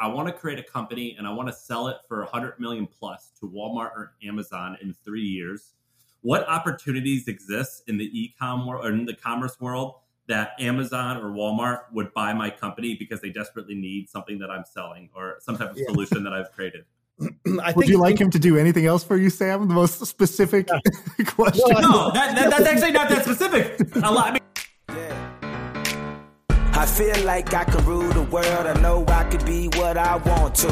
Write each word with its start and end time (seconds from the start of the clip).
I 0.00 0.08
want 0.08 0.28
to 0.28 0.32
create 0.32 0.58
a 0.58 0.62
company 0.62 1.14
and 1.18 1.26
I 1.26 1.32
want 1.32 1.48
to 1.48 1.54
sell 1.54 1.88
it 1.88 1.96
for 2.06 2.20
100 2.20 2.60
million 2.60 2.86
plus 2.86 3.32
to 3.40 3.46
Walmart 3.46 3.92
or 3.92 4.12
Amazon 4.22 4.76
in 4.82 4.94
three 5.04 5.22
years. 5.22 5.74
What 6.22 6.48
opportunities 6.48 7.28
exist 7.28 7.84
in 7.86 7.98
the 7.98 8.04
e-com 8.04 8.66
world 8.66 8.84
or 8.84 8.90
in 8.90 9.04
the 9.04 9.14
commerce 9.14 9.60
world 9.60 9.94
that 10.26 10.52
Amazon 10.60 11.16
or 11.16 11.30
Walmart 11.30 11.92
would 11.92 12.12
buy 12.12 12.32
my 12.32 12.50
company 12.50 12.94
because 12.94 13.20
they 13.20 13.30
desperately 13.30 13.74
need 13.74 14.08
something 14.08 14.38
that 14.38 14.50
I'm 14.50 14.64
selling 14.64 15.08
or 15.14 15.38
some 15.40 15.56
type 15.56 15.70
of 15.70 15.78
yeah. 15.78 15.86
solution 15.86 16.22
that 16.24 16.32
I've 16.32 16.52
created? 16.52 16.84
I 17.62 17.72
Would 17.72 17.88
you 17.88 17.98
like 17.98 18.20
him 18.20 18.30
to 18.30 18.38
do 18.38 18.56
anything 18.56 18.86
else 18.86 19.02
for 19.02 19.16
you, 19.16 19.30
Sam? 19.30 19.66
The 19.66 19.74
most 19.74 20.04
specific 20.06 20.68
yeah. 20.68 21.24
question. 21.26 21.64
No, 21.80 22.10
that, 22.12 22.36
that, 22.36 22.50
that's 22.50 22.66
actually 22.66 22.92
not 22.92 23.08
that 23.08 23.24
specific. 23.24 23.80
A 23.96 24.12
lot. 24.12 24.28
I 24.28 24.32
mean, 24.32 24.37
I 26.78 26.86
feel 26.86 27.24
like 27.24 27.52
I 27.54 27.64
can 27.64 27.84
rule 27.84 28.08
the 28.10 28.22
world. 28.22 28.46
I 28.46 28.80
know 28.80 29.04
I 29.08 29.24
could 29.24 29.44
be 29.44 29.66
what 29.74 29.96
I 29.96 30.14
want 30.14 30.54
to. 30.54 30.68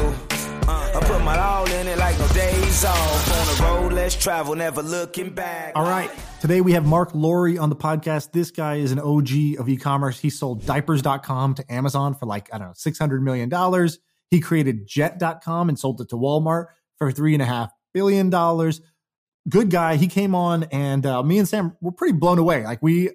Uh, 0.65 0.91
I 0.95 1.01
put 1.03 1.21
my 1.21 1.37
all 1.37 1.69
in 1.69 1.85
it 1.85 1.97
like 1.97 2.17
no 2.17 2.25
days 2.29 2.85
off. 2.85 3.31
On 3.37 3.45
the 3.57 3.63
road, 3.63 3.91
let's 3.91 4.15
travel, 4.15 4.55
never 4.55 4.81
looking 4.81 5.31
back. 5.31 5.73
All 5.75 5.83
right. 5.83 6.09
Today 6.39 6.61
we 6.61 6.71
have 6.71 6.85
Marc 6.85 7.13
Lore 7.13 7.59
on 7.59 7.67
the 7.67 7.75
podcast. 7.75 8.31
This 8.31 8.51
guy 8.51 8.75
is 8.75 8.93
an 8.93 8.99
OG 8.99 9.59
of 9.59 9.67
e 9.67 9.75
commerce. 9.75 10.17
He 10.17 10.29
sold 10.29 10.65
diapers.com 10.65 11.55
to 11.55 11.69
Amazon 11.69 12.15
for 12.15 12.25
like, 12.25 12.53
I 12.53 12.57
don't 12.57 12.69
know, 12.69 12.73
$600 12.73 13.21
million. 13.21 13.89
He 14.29 14.39
created 14.39 14.87
jet.com 14.87 15.67
and 15.67 15.77
sold 15.77 15.99
it 15.99 16.07
to 16.11 16.15
Walmart 16.15 16.67
for 16.99 17.11
$3.5 17.11 17.69
billion. 17.93 18.29
Good 19.49 19.69
guy. 19.69 19.97
He 19.97 20.07
came 20.07 20.35
on 20.35 20.63
and 20.71 21.05
uh, 21.05 21.21
me 21.21 21.37
and 21.37 21.49
Sam 21.49 21.75
were 21.81 21.91
pretty 21.91 22.17
blown 22.17 22.39
away. 22.39 22.63
Like, 22.63 22.81
we 22.81 23.09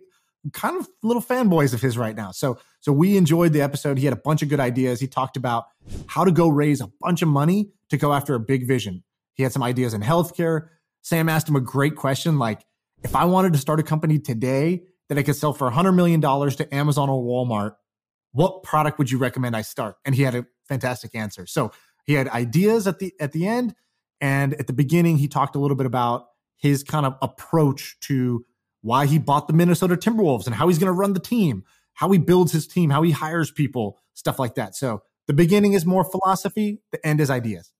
kind 0.52 0.78
of 0.78 0.88
little 1.02 1.22
fanboys 1.22 1.72
of 1.72 1.80
his 1.80 1.96
right 1.96 2.16
now. 2.16 2.32
So 2.32 2.58
so 2.82 2.92
we 2.92 3.16
enjoyed 3.16 3.52
the 3.52 3.62
episode. 3.62 3.96
He 3.96 4.04
had 4.04 4.12
a 4.12 4.20
bunch 4.20 4.42
of 4.42 4.48
good 4.48 4.58
ideas. 4.58 4.98
He 4.98 5.06
talked 5.06 5.36
about 5.36 5.66
how 6.08 6.24
to 6.24 6.32
go 6.32 6.48
raise 6.48 6.80
a 6.80 6.90
bunch 7.00 7.22
of 7.22 7.28
money 7.28 7.70
to 7.90 7.96
go 7.96 8.12
after 8.12 8.34
a 8.34 8.40
big 8.40 8.66
vision. 8.66 9.04
He 9.34 9.44
had 9.44 9.52
some 9.52 9.62
ideas 9.62 9.94
in 9.94 10.02
healthcare. 10.02 10.66
Sam 11.00 11.28
asked 11.28 11.48
him 11.48 11.54
a 11.54 11.60
great 11.60 11.94
question 11.94 12.40
like 12.40 12.66
if 13.04 13.14
I 13.14 13.24
wanted 13.24 13.52
to 13.52 13.58
start 13.60 13.78
a 13.78 13.84
company 13.84 14.18
today 14.18 14.82
that 15.08 15.16
I 15.16 15.22
could 15.22 15.36
sell 15.36 15.52
for 15.52 15.70
$100 15.70 15.94
million 15.94 16.20
to 16.20 16.74
Amazon 16.74 17.08
or 17.08 17.22
Walmart, 17.22 17.76
what 18.32 18.64
product 18.64 18.98
would 18.98 19.10
you 19.10 19.18
recommend 19.18 19.54
I 19.54 19.62
start? 19.62 19.96
And 20.04 20.14
he 20.14 20.22
had 20.22 20.34
a 20.34 20.44
fantastic 20.66 21.14
answer. 21.14 21.46
So 21.46 21.70
he 22.04 22.14
had 22.14 22.28
ideas 22.28 22.88
at 22.88 22.98
the 22.98 23.14
at 23.20 23.30
the 23.30 23.46
end 23.46 23.76
and 24.20 24.54
at 24.54 24.66
the 24.66 24.72
beginning 24.72 25.18
he 25.18 25.28
talked 25.28 25.54
a 25.54 25.60
little 25.60 25.76
bit 25.76 25.86
about 25.86 26.26
his 26.56 26.82
kind 26.82 27.06
of 27.06 27.16
approach 27.22 27.96
to 28.00 28.44
why 28.80 29.06
he 29.06 29.18
bought 29.18 29.46
the 29.46 29.52
Minnesota 29.52 29.94
Timberwolves 29.94 30.46
and 30.46 30.54
how 30.54 30.66
he's 30.66 30.78
going 30.78 30.92
to 30.92 30.98
run 30.98 31.12
the 31.12 31.20
team, 31.20 31.62
how 31.94 32.10
he 32.10 32.18
builds 32.18 32.52
his 32.52 32.66
team, 32.66 32.90
how 32.90 33.02
he 33.02 33.10
hires 33.10 33.50
people, 33.50 33.98
stuff 34.14 34.38
like 34.38 34.54
that. 34.54 34.74
So 34.74 35.02
the 35.26 35.32
beginning 35.32 35.72
is 35.72 35.86
more 35.86 36.04
philosophy, 36.04 36.80
the 36.90 37.04
end 37.06 37.20
is 37.20 37.30
ideas. 37.30 37.72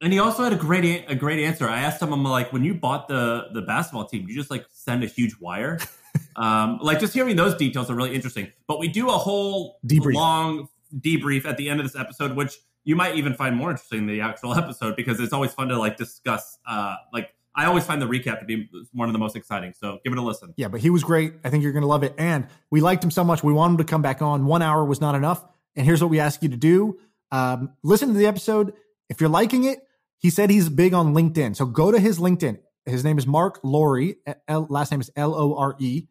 And 0.00 0.12
he 0.12 0.18
also 0.18 0.44
had 0.44 0.52
a 0.52 0.56
great 0.56 1.04
a 1.08 1.14
great 1.14 1.44
answer. 1.44 1.68
I 1.68 1.80
asked 1.80 2.00
him, 2.00 2.12
I'm 2.12 2.22
like, 2.22 2.52
when 2.52 2.64
you 2.64 2.74
bought 2.74 3.08
the 3.08 3.48
the 3.52 3.62
basketball 3.62 4.06
team, 4.06 4.28
you 4.28 4.34
just 4.34 4.50
like 4.50 4.64
send 4.72 5.02
a 5.02 5.06
huge 5.06 5.34
wire? 5.40 5.78
um, 6.36 6.78
like 6.80 7.00
just 7.00 7.12
hearing 7.12 7.34
those 7.34 7.56
details 7.56 7.90
are 7.90 7.96
really 7.96 8.14
interesting. 8.14 8.52
But 8.68 8.78
we 8.78 8.88
do 8.88 9.08
a 9.08 9.18
whole 9.18 9.78
debrief. 9.84 10.14
long 10.14 10.68
debrief 10.96 11.44
at 11.44 11.56
the 11.56 11.68
end 11.68 11.80
of 11.80 11.86
this 11.86 11.98
episode, 11.98 12.36
which 12.36 12.58
you 12.84 12.96
might 12.96 13.16
even 13.16 13.34
find 13.34 13.56
more 13.56 13.70
interesting 13.70 14.06
than 14.06 14.14
the 14.14 14.20
actual 14.20 14.54
episode 14.58 14.96
because 14.96 15.18
it's 15.20 15.32
always 15.32 15.52
fun 15.52 15.68
to 15.68 15.78
like 15.78 15.96
discuss 15.96 16.58
uh, 16.66 16.94
like 17.12 17.34
I 17.58 17.64
always 17.64 17.84
find 17.84 18.00
the 18.00 18.06
recap 18.06 18.38
to 18.38 18.44
be 18.44 18.70
one 18.92 19.08
of 19.08 19.12
the 19.12 19.18
most 19.18 19.34
exciting. 19.34 19.74
So 19.74 19.98
give 20.04 20.12
it 20.12 20.18
a 20.18 20.22
listen. 20.22 20.54
Yeah, 20.56 20.68
but 20.68 20.80
he 20.80 20.90
was 20.90 21.02
great. 21.02 21.34
I 21.42 21.50
think 21.50 21.64
you're 21.64 21.72
going 21.72 21.82
to 21.82 21.88
love 21.88 22.04
it. 22.04 22.14
And 22.16 22.46
we 22.70 22.80
liked 22.80 23.02
him 23.02 23.10
so 23.10 23.24
much. 23.24 23.42
We 23.42 23.52
want 23.52 23.72
him 23.72 23.78
to 23.78 23.84
come 23.84 24.00
back 24.00 24.22
on. 24.22 24.46
One 24.46 24.62
hour 24.62 24.84
was 24.84 25.00
not 25.00 25.16
enough. 25.16 25.44
And 25.74 25.84
here's 25.84 26.00
what 26.00 26.08
we 26.08 26.20
ask 26.20 26.40
you 26.40 26.50
to 26.50 26.56
do 26.56 27.00
um, 27.32 27.72
listen 27.82 28.08
to 28.08 28.14
the 28.14 28.26
episode. 28.26 28.74
If 29.08 29.20
you're 29.20 29.28
liking 29.28 29.64
it, 29.64 29.80
he 30.18 30.30
said 30.30 30.50
he's 30.50 30.68
big 30.68 30.94
on 30.94 31.14
LinkedIn. 31.14 31.56
So 31.56 31.66
go 31.66 31.90
to 31.90 31.98
his 31.98 32.20
LinkedIn. 32.20 32.60
His 32.86 33.02
name 33.02 33.18
is 33.18 33.26
Marc 33.26 33.58
Lore. 33.64 34.14
Last 34.48 34.92
name 34.92 35.00
is 35.00 35.10
L 35.16 35.34
O 35.34 35.56
R 35.56 35.74
E. 35.80 36.04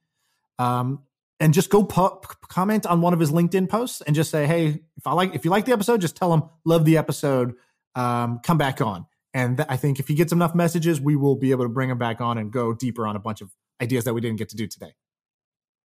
Um, 0.59 1.03
and 1.39 1.53
just 1.53 1.69
go 1.69 1.85
comment 1.85 2.85
on 2.85 2.99
one 2.99 3.13
of 3.13 3.22
his 3.22 3.31
LinkedIn 3.31 3.69
posts 3.69 4.01
and 4.01 4.16
just 4.16 4.31
say, 4.31 4.45
"Hey, 4.45 4.81
if 4.97 5.07
I 5.07 5.13
like, 5.13 5.33
if 5.33 5.45
you 5.45 5.51
like 5.51 5.63
the 5.63 5.72
episode, 5.72 6.01
just 6.01 6.17
tell 6.17 6.33
him 6.33 6.43
love 6.66 6.83
the 6.83 6.97
episode. 6.97 7.53
Um, 7.95 8.41
come 8.43 8.57
back 8.57 8.81
on." 8.81 9.05
And 9.37 9.57
th- 9.57 9.67
I 9.69 9.77
think 9.77 9.99
if 9.99 10.07
he 10.07 10.15
gets 10.15 10.33
enough 10.33 10.55
messages, 10.55 10.99
we 10.99 11.15
will 11.15 11.35
be 11.35 11.51
able 11.51 11.63
to 11.63 11.69
bring 11.69 11.91
him 11.91 11.99
back 11.99 12.21
on 12.21 12.39
and 12.39 12.51
go 12.51 12.73
deeper 12.73 13.05
on 13.05 13.15
a 13.15 13.19
bunch 13.19 13.39
of 13.39 13.51
ideas 13.79 14.03
that 14.05 14.15
we 14.15 14.19
didn't 14.19 14.39
get 14.39 14.49
to 14.49 14.55
do 14.55 14.65
today. 14.65 14.95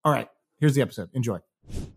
All 0.06 0.12
right, 0.14 0.30
here's 0.62 0.74
the 0.74 0.82
episode. 0.82 1.10
Enjoy. 1.14 1.40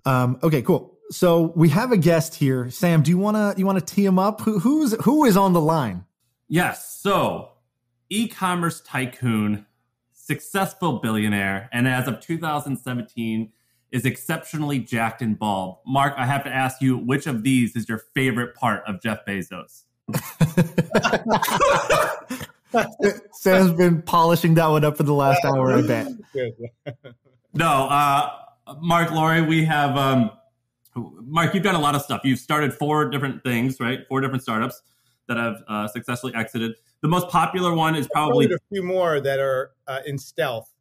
Um, 0.04 0.36
okay, 0.42 0.62
cool. 0.62 0.98
So 1.10 1.52
we 1.54 1.68
have 1.68 1.92
a 1.92 1.96
guest 1.96 2.34
here. 2.34 2.70
Sam, 2.70 3.02
do 3.02 3.12
you 3.12 3.18
wanna 3.18 3.54
you 3.56 3.66
wanna 3.66 3.80
tee 3.80 4.04
him 4.04 4.18
up? 4.18 4.40
Who, 4.40 4.58
who's 4.58 4.94
who 5.04 5.24
is 5.24 5.36
on 5.36 5.52
the 5.52 5.60
line? 5.60 6.06
Yes. 6.48 6.98
So 7.00 7.52
e-commerce 8.10 8.80
tycoon, 8.80 9.64
successful 10.12 10.98
billionaire, 10.98 11.68
and 11.72 11.86
as 11.86 12.08
of 12.08 12.18
2017 12.18 13.52
is 13.92 14.04
exceptionally 14.04 14.80
jacked 14.80 15.22
and 15.22 15.38
bald. 15.38 15.78
Marc, 15.86 16.14
I 16.16 16.26
have 16.26 16.42
to 16.44 16.50
ask 16.50 16.82
you, 16.82 16.98
which 16.98 17.28
of 17.28 17.44
these 17.44 17.76
is 17.76 17.88
your 17.88 18.02
favorite 18.12 18.56
part 18.56 18.82
of 18.88 19.00
Jeff 19.00 19.24
Bezos? 19.24 19.84
Sam's 23.32 23.72
been 23.72 24.02
polishing 24.02 24.54
that 24.54 24.66
one 24.66 24.84
up 24.84 24.96
for 24.96 25.04
the 25.04 25.14
last 25.14 25.44
hour, 25.44 25.72
I 25.72 25.82
bet. 25.82 26.08
no, 27.54 27.88
uh, 27.88 28.30
Marc 28.80 29.10
Lore, 29.12 29.42
we 29.44 29.64
have 29.64 29.96
um, 29.96 30.30
Marc. 30.94 31.54
You've 31.54 31.62
done 31.62 31.74
a 31.74 31.80
lot 31.80 31.94
of 31.94 32.02
stuff. 32.02 32.22
You've 32.24 32.38
started 32.38 32.74
four 32.74 33.08
different 33.10 33.42
things, 33.42 33.80
right? 33.80 34.00
Four 34.08 34.20
different 34.20 34.42
startups 34.42 34.82
that 35.28 35.36
have 35.36 35.62
uh, 35.68 35.88
successfully 35.88 36.34
exited. 36.34 36.74
The 37.00 37.08
most 37.08 37.28
popular 37.28 37.74
one 37.74 37.96
is 37.96 38.08
probably 38.12 38.46
a 38.46 38.58
few 38.70 38.82
more 38.82 39.20
that 39.20 39.38
are 39.38 39.72
uh, 39.86 40.00
in 40.06 40.18
stealth 40.18 40.73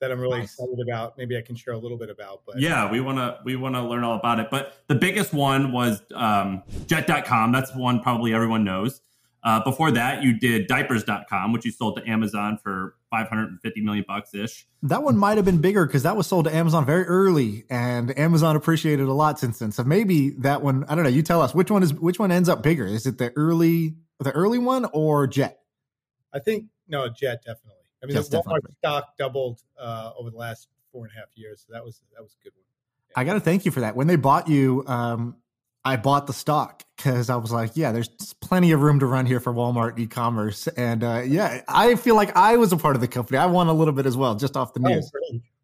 that 0.00 0.10
I'm 0.10 0.20
really 0.20 0.40
nice. 0.40 0.54
excited 0.54 0.78
about. 0.80 1.16
Maybe 1.16 1.36
I 1.36 1.42
can 1.42 1.56
share 1.56 1.74
a 1.74 1.78
little 1.78 1.98
bit 1.98 2.10
about. 2.10 2.42
But 2.46 2.58
yeah, 2.58 2.90
we 2.90 3.00
want 3.00 3.18
to 3.18 3.38
we 3.44 3.56
want 3.56 3.74
to 3.74 3.82
learn 3.82 4.04
all 4.04 4.16
about 4.16 4.40
it. 4.40 4.48
But 4.50 4.74
the 4.88 4.94
biggest 4.94 5.32
one 5.32 5.72
was 5.72 6.02
um, 6.14 6.62
Jet.com. 6.86 7.52
That's 7.52 7.74
one 7.74 8.00
probably 8.00 8.34
everyone 8.34 8.64
knows. 8.64 9.00
Uh, 9.42 9.62
before 9.64 9.90
that, 9.90 10.22
you 10.22 10.38
did 10.38 10.66
Diapers.com, 10.66 11.52
which 11.52 11.64
you 11.64 11.72
sold 11.72 11.96
to 11.96 12.06
Amazon 12.06 12.58
for 12.62 12.96
550 13.10 13.80
million 13.80 14.04
bucks 14.06 14.34
ish. 14.34 14.66
That 14.82 15.02
one 15.02 15.16
might 15.16 15.38
have 15.38 15.46
been 15.46 15.62
bigger 15.62 15.86
because 15.86 16.02
that 16.02 16.14
was 16.14 16.26
sold 16.26 16.44
to 16.44 16.54
Amazon 16.54 16.84
very 16.84 17.04
early, 17.04 17.64
and 17.70 18.16
Amazon 18.18 18.54
appreciated 18.56 19.06
a 19.06 19.12
lot 19.12 19.38
since 19.38 19.58
then. 19.58 19.72
So 19.72 19.82
maybe 19.82 20.30
that 20.40 20.62
one. 20.62 20.84
I 20.88 20.94
don't 20.94 21.04
know. 21.04 21.10
You 21.10 21.22
tell 21.22 21.40
us 21.40 21.54
which 21.54 21.70
one 21.70 21.82
is 21.82 21.94
which 21.94 22.18
one 22.18 22.30
ends 22.30 22.48
up 22.48 22.62
bigger. 22.62 22.86
Is 22.86 23.06
it 23.06 23.18
the 23.18 23.32
early 23.34 23.96
the 24.18 24.32
early 24.32 24.58
one 24.58 24.86
or 24.92 25.26
Jet? 25.26 25.60
I 26.34 26.38
think 26.38 26.66
no, 26.86 27.08
Jet 27.08 27.42
definitely. 27.44 27.79
I 28.02 28.06
mean, 28.06 28.16
the 28.16 28.22
Walmart 28.22 28.60
stock 28.78 29.16
doubled 29.18 29.60
uh, 29.78 30.12
over 30.18 30.30
the 30.30 30.36
last 30.36 30.68
four 30.92 31.04
and 31.04 31.12
a 31.14 31.18
half 31.18 31.28
years, 31.34 31.64
so 31.66 31.72
that 31.72 31.84
was 31.84 32.00
that 32.14 32.22
was 32.22 32.36
a 32.40 32.44
good 32.44 32.52
one. 32.54 32.64
Yeah. 33.08 33.20
I 33.20 33.24
got 33.24 33.34
to 33.34 33.40
thank 33.40 33.64
you 33.64 33.70
for 33.70 33.80
that. 33.80 33.96
When 33.96 34.06
they 34.06 34.16
bought 34.16 34.48
you, 34.48 34.84
um, 34.86 35.36
I 35.84 35.96
bought 35.96 36.26
the 36.26 36.32
stock 36.32 36.84
because 36.96 37.28
I 37.28 37.36
was 37.36 37.52
like, 37.52 37.72
yeah, 37.74 37.92
there's 37.92 38.08
plenty 38.40 38.72
of 38.72 38.80
room 38.80 39.00
to 39.00 39.06
run 39.06 39.26
here 39.26 39.40
for 39.40 39.52
Walmart 39.52 39.98
e-commerce, 39.98 40.66
and 40.68 41.04
uh, 41.04 41.22
yeah, 41.26 41.62
I 41.68 41.94
feel 41.96 42.14
like 42.14 42.34
I 42.36 42.56
was 42.56 42.72
a 42.72 42.76
part 42.76 42.96
of 42.96 43.02
the 43.02 43.08
company. 43.08 43.38
I 43.38 43.46
won 43.46 43.66
a 43.66 43.74
little 43.74 43.94
bit 43.94 44.06
as 44.06 44.16
well, 44.16 44.34
just 44.34 44.56
off 44.56 44.72
the 44.72 44.80
oh, 44.84 44.88
news. 44.88 45.12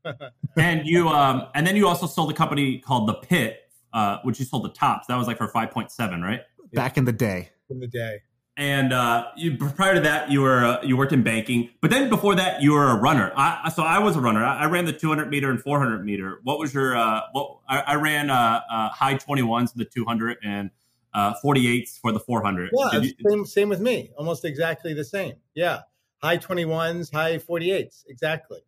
and 0.56 0.86
you, 0.86 1.08
um, 1.08 1.46
and 1.54 1.66
then 1.66 1.74
you 1.74 1.88
also 1.88 2.06
sold 2.06 2.30
a 2.30 2.34
company 2.34 2.78
called 2.78 3.08
the 3.08 3.14
Pit, 3.14 3.60
uh, 3.92 4.18
which 4.24 4.38
you 4.38 4.44
sold 4.44 4.64
the 4.64 4.70
Topps. 4.70 5.06
That 5.06 5.16
was 5.16 5.26
like 5.26 5.38
for 5.38 5.48
five 5.48 5.70
point 5.70 5.90
seven, 5.90 6.20
right? 6.20 6.42
Back 6.74 6.98
in 6.98 7.06
the 7.06 7.12
day. 7.12 7.50
In 7.70 7.80
the 7.80 7.86
day 7.86 8.20
and 8.56 8.92
uh, 8.92 9.26
you, 9.36 9.58
prior 9.58 9.94
to 9.94 10.00
that, 10.00 10.30
you 10.30 10.40
were 10.40 10.64
uh, 10.64 10.82
you 10.82 10.96
worked 10.96 11.12
in 11.12 11.22
banking. 11.22 11.70
But 11.82 11.90
then 11.90 12.08
before 12.08 12.34
that, 12.36 12.62
you 12.62 12.72
were 12.72 12.90
a 12.90 12.96
runner. 12.96 13.30
I, 13.36 13.70
so 13.74 13.82
I 13.82 13.98
was 13.98 14.16
a 14.16 14.20
runner. 14.20 14.42
I, 14.42 14.60
I, 14.60 14.66
ran 14.66 14.86
the 14.86 14.94
200 14.94 15.28
meter 15.28 15.50
and 15.50 15.60
400 15.60 16.02
meter. 16.04 16.40
What 16.42 16.58
was 16.58 16.72
your 16.72 16.96
uh, 16.96 17.22
what? 17.32 17.58
I, 17.68 17.80
I 17.80 17.94
ran 17.96 18.30
uh, 18.30 18.60
uh, 18.70 18.88
high 18.88 19.16
21s 19.16 19.74
the 19.74 19.84
200 19.84 20.38
and 20.42 20.70
48s 21.14 21.96
uh, 21.96 21.98
for 22.00 22.12
the 22.12 22.20
400. 22.20 22.70
Yeah, 22.72 23.00
you, 23.00 23.12
same 23.28 23.44
same 23.44 23.68
with 23.68 23.80
me. 23.80 24.10
Almost 24.16 24.46
exactly 24.46 24.94
the 24.94 25.04
same. 25.04 25.34
Yeah, 25.54 25.82
high 26.22 26.38
21s, 26.38 27.12
high 27.12 27.36
48s. 27.36 28.04
Exactly. 28.08 28.60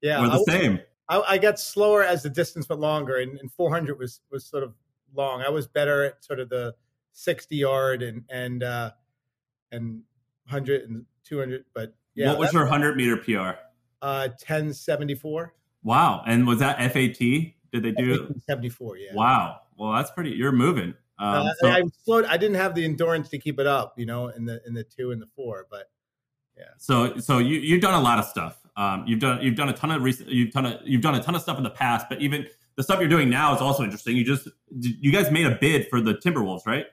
Yeah, 0.00 0.20
we're 0.22 0.28
the 0.28 0.44
I 0.48 0.52
same. 0.52 0.80
I, 1.06 1.36
got 1.36 1.58
slower 1.58 2.02
as 2.02 2.22
the 2.22 2.30
distance 2.30 2.66
went 2.66 2.80
longer, 2.80 3.18
and, 3.18 3.38
and 3.38 3.52
400 3.52 3.98
was 3.98 4.20
was 4.30 4.46
sort 4.46 4.62
of 4.62 4.72
long. 5.14 5.42
I 5.42 5.50
was 5.50 5.66
better 5.66 6.02
at 6.04 6.24
sort 6.24 6.40
of 6.40 6.48
the 6.48 6.74
60 7.12 7.54
yard 7.54 8.02
and 8.02 8.24
and 8.30 8.64
and 9.74 10.02
100 10.46 10.88
and 10.88 11.04
200. 11.24 11.64
But 11.74 11.94
yeah. 12.14 12.28
What 12.28 12.38
was 12.38 12.52
her 12.52 12.60
100 12.60 12.96
meter 12.96 13.16
PR? 13.16 13.58
Uh, 14.02 14.28
1074. 14.28 15.54
Wow. 15.82 16.22
And 16.26 16.46
was 16.46 16.58
that 16.60 16.78
FAT? 16.92 17.18
Did 17.18 17.82
they 17.82 17.92
do 17.92 18.34
74? 18.46 18.98
Yeah. 18.98 19.14
Wow. 19.14 19.60
Well, 19.76 19.92
that's 19.92 20.10
pretty. 20.10 20.30
You're 20.30 20.52
moving. 20.52 20.94
Um, 21.18 21.46
uh, 21.46 21.54
so, 21.60 21.68
I 21.68 21.82
slowed. 22.04 22.24
I 22.26 22.36
didn't 22.36 22.56
have 22.56 22.74
the 22.74 22.84
endurance 22.84 23.28
to 23.30 23.38
keep 23.38 23.60
it 23.60 23.66
up, 23.66 23.94
you 23.96 24.06
know, 24.06 24.28
in 24.28 24.44
the 24.44 24.60
in 24.66 24.74
the 24.74 24.84
two 24.84 25.12
and 25.12 25.22
the 25.22 25.28
four, 25.36 25.66
but 25.70 25.90
yeah. 26.56 26.64
So 26.78 27.18
so 27.18 27.38
you 27.38 27.58
you've 27.60 27.82
done 27.82 27.94
a 27.94 28.00
lot 28.00 28.18
of 28.18 28.24
stuff. 28.24 28.58
Um, 28.76 29.04
you've 29.06 29.20
done 29.20 29.40
you've 29.42 29.54
done 29.54 29.68
a 29.68 29.72
ton 29.72 29.90
of 29.92 30.02
recent. 30.02 30.28
You've 30.28 30.50
done 30.50 30.66
a 30.66 30.80
you've 30.84 31.02
done 31.02 31.14
a 31.14 31.22
ton 31.22 31.34
of 31.34 31.42
stuff 31.42 31.56
in 31.56 31.64
the 31.64 31.70
past, 31.70 32.06
but 32.08 32.20
even 32.20 32.46
the 32.76 32.82
stuff 32.82 32.98
you're 32.98 33.08
doing 33.08 33.30
now 33.30 33.54
is 33.54 33.60
also 33.60 33.84
interesting. 33.84 34.16
You 34.16 34.24
just 34.24 34.48
you 34.80 35.12
guys 35.12 35.30
made 35.30 35.46
a 35.46 35.56
bid 35.60 35.88
for 35.88 36.00
the 36.00 36.14
Timberwolves, 36.14 36.66
right? 36.66 36.86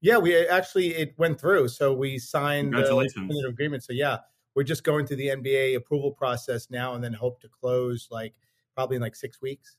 Yeah, 0.00 0.18
we 0.18 0.36
actually 0.46 0.94
it 0.94 1.14
went 1.16 1.40
through. 1.40 1.68
So 1.68 1.92
we 1.92 2.18
signed 2.18 2.72
Congratulations. 2.72 3.28
the 3.28 3.48
agreement. 3.48 3.84
So 3.84 3.92
yeah, 3.92 4.18
we're 4.54 4.62
just 4.62 4.84
going 4.84 5.06
through 5.06 5.18
the 5.18 5.28
NBA 5.28 5.76
approval 5.76 6.12
process 6.12 6.68
now, 6.70 6.94
and 6.94 7.02
then 7.02 7.12
hope 7.12 7.40
to 7.40 7.48
close 7.48 8.08
like 8.10 8.34
probably 8.74 8.96
in 8.96 9.02
like 9.02 9.16
six 9.16 9.40
weeks. 9.40 9.76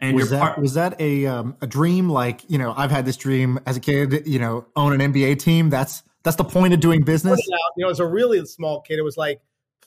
And 0.00 0.14
was 0.16 0.30
that 0.30 0.40
part- 0.40 0.58
was 0.58 0.74
that 0.74 1.00
a 1.00 1.26
um, 1.26 1.56
a 1.60 1.66
dream? 1.66 2.08
Like 2.08 2.48
you 2.48 2.58
know, 2.58 2.72
I've 2.76 2.90
had 2.90 3.04
this 3.04 3.16
dream 3.16 3.58
as 3.66 3.76
a 3.76 3.80
kid. 3.80 4.26
You 4.26 4.38
know, 4.38 4.66
own 4.76 4.98
an 4.98 5.12
NBA 5.12 5.40
team. 5.40 5.70
That's 5.70 6.02
that's 6.22 6.36
the 6.36 6.44
point 6.44 6.74
of 6.74 6.80
doing 6.80 7.02
business. 7.02 7.40
You 7.76 7.84
know, 7.84 7.90
as 7.90 8.00
a 8.00 8.06
really 8.06 8.44
small 8.46 8.80
kid, 8.80 8.98
it 8.98 9.02
was 9.02 9.16
like 9.16 9.40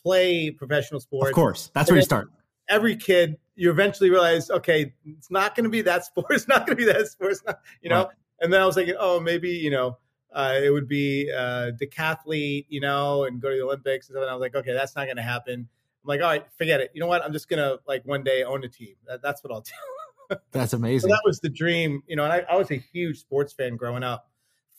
play 0.03 0.51
professional 0.51 0.99
sports. 0.99 1.29
Of 1.29 1.35
course, 1.35 1.71
that's 1.73 1.89
and 1.89 1.95
where 1.95 1.99
you 1.99 2.05
start. 2.05 2.29
Every 2.67 2.95
kid, 2.95 3.37
you 3.55 3.69
eventually 3.69 4.09
realize, 4.09 4.49
okay, 4.49 4.93
it's 5.05 5.31
not 5.31 5.55
going 5.55 5.65
to 5.65 5.69
be 5.69 5.81
that 5.81 6.05
sport. 6.05 6.27
It's 6.31 6.47
not 6.47 6.65
going 6.65 6.77
to 6.77 6.85
be 6.85 6.91
that 6.91 7.07
sport. 7.07 7.31
It's 7.31 7.43
not, 7.45 7.59
you 7.81 7.89
know. 7.89 8.05
Right. 8.05 8.15
And 8.41 8.51
then 8.51 8.61
I 8.61 8.65
was 8.65 8.75
like, 8.75 8.89
oh, 8.99 9.19
maybe 9.19 9.49
you 9.49 9.69
know, 9.69 9.97
uh, 10.33 10.59
it 10.61 10.69
would 10.69 10.87
be 10.87 11.31
uh, 11.31 11.71
decathlete, 11.79 12.65
you 12.69 12.81
know, 12.81 13.25
and 13.25 13.41
go 13.41 13.49
to 13.49 13.55
the 13.55 13.63
Olympics 13.63 14.07
and 14.07 14.15
stuff. 14.15 14.23
And 14.23 14.29
I 14.29 14.33
was 14.33 14.41
like, 14.41 14.55
okay, 14.55 14.73
that's 14.73 14.95
not 14.95 15.05
going 15.05 15.17
to 15.17 15.23
happen. 15.23 15.67
I'm 16.03 16.07
like, 16.07 16.21
all 16.21 16.27
right, 16.27 16.45
forget 16.57 16.79
it. 16.81 16.91
You 16.93 17.01
know 17.01 17.07
what? 17.07 17.23
I'm 17.23 17.33
just 17.33 17.47
gonna 17.47 17.77
like 17.87 18.03
one 18.05 18.23
day 18.23 18.43
own 18.43 18.63
a 18.63 18.67
team. 18.67 18.95
That, 19.07 19.21
that's 19.21 19.43
what 19.43 19.53
I'll 19.53 19.61
do. 20.29 20.35
that's 20.51 20.73
amazing. 20.73 21.09
So 21.09 21.15
that 21.15 21.21
was 21.25 21.39
the 21.39 21.49
dream, 21.49 22.01
you 22.07 22.15
know. 22.15 22.23
And 22.23 22.33
I, 22.33 22.39
I 22.49 22.55
was 22.55 22.71
a 22.71 22.75
huge 22.75 23.19
sports 23.19 23.53
fan 23.53 23.75
growing 23.75 24.03
up. 24.03 24.27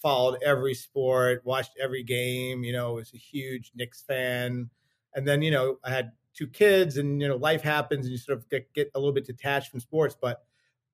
Followed 0.01 0.43
every 0.45 0.75
sport, 0.75 1.43
watched 1.45 1.73
every 1.81 2.03
game. 2.03 2.65
You 2.65 2.73
know, 2.73 2.95
was 2.95 3.13
a 3.15 3.19
huge 3.19 3.71
Knicks 3.77 4.03
fan. 4.03 4.69
And 5.15 5.29
then, 5.29 5.43
you 5.43 5.51
know, 5.53 5.79
I 5.85 5.91
had 5.91 6.13
two 6.35 6.49
kids, 6.49 6.97
and 6.97 7.21
you 7.21 7.29
know, 7.29 7.37
life 7.37 7.63
happens, 7.63 8.07
and 8.07 8.13
you 8.13 8.19
sort 8.19 8.39
of 8.39 8.49
get, 8.49 8.73
get 8.73 8.91
a 8.95 8.99
little 8.99 9.13
bit 9.13 9.27
detached 9.27 9.71
from 9.71 9.79
sports. 9.79 10.17
But 10.21 10.43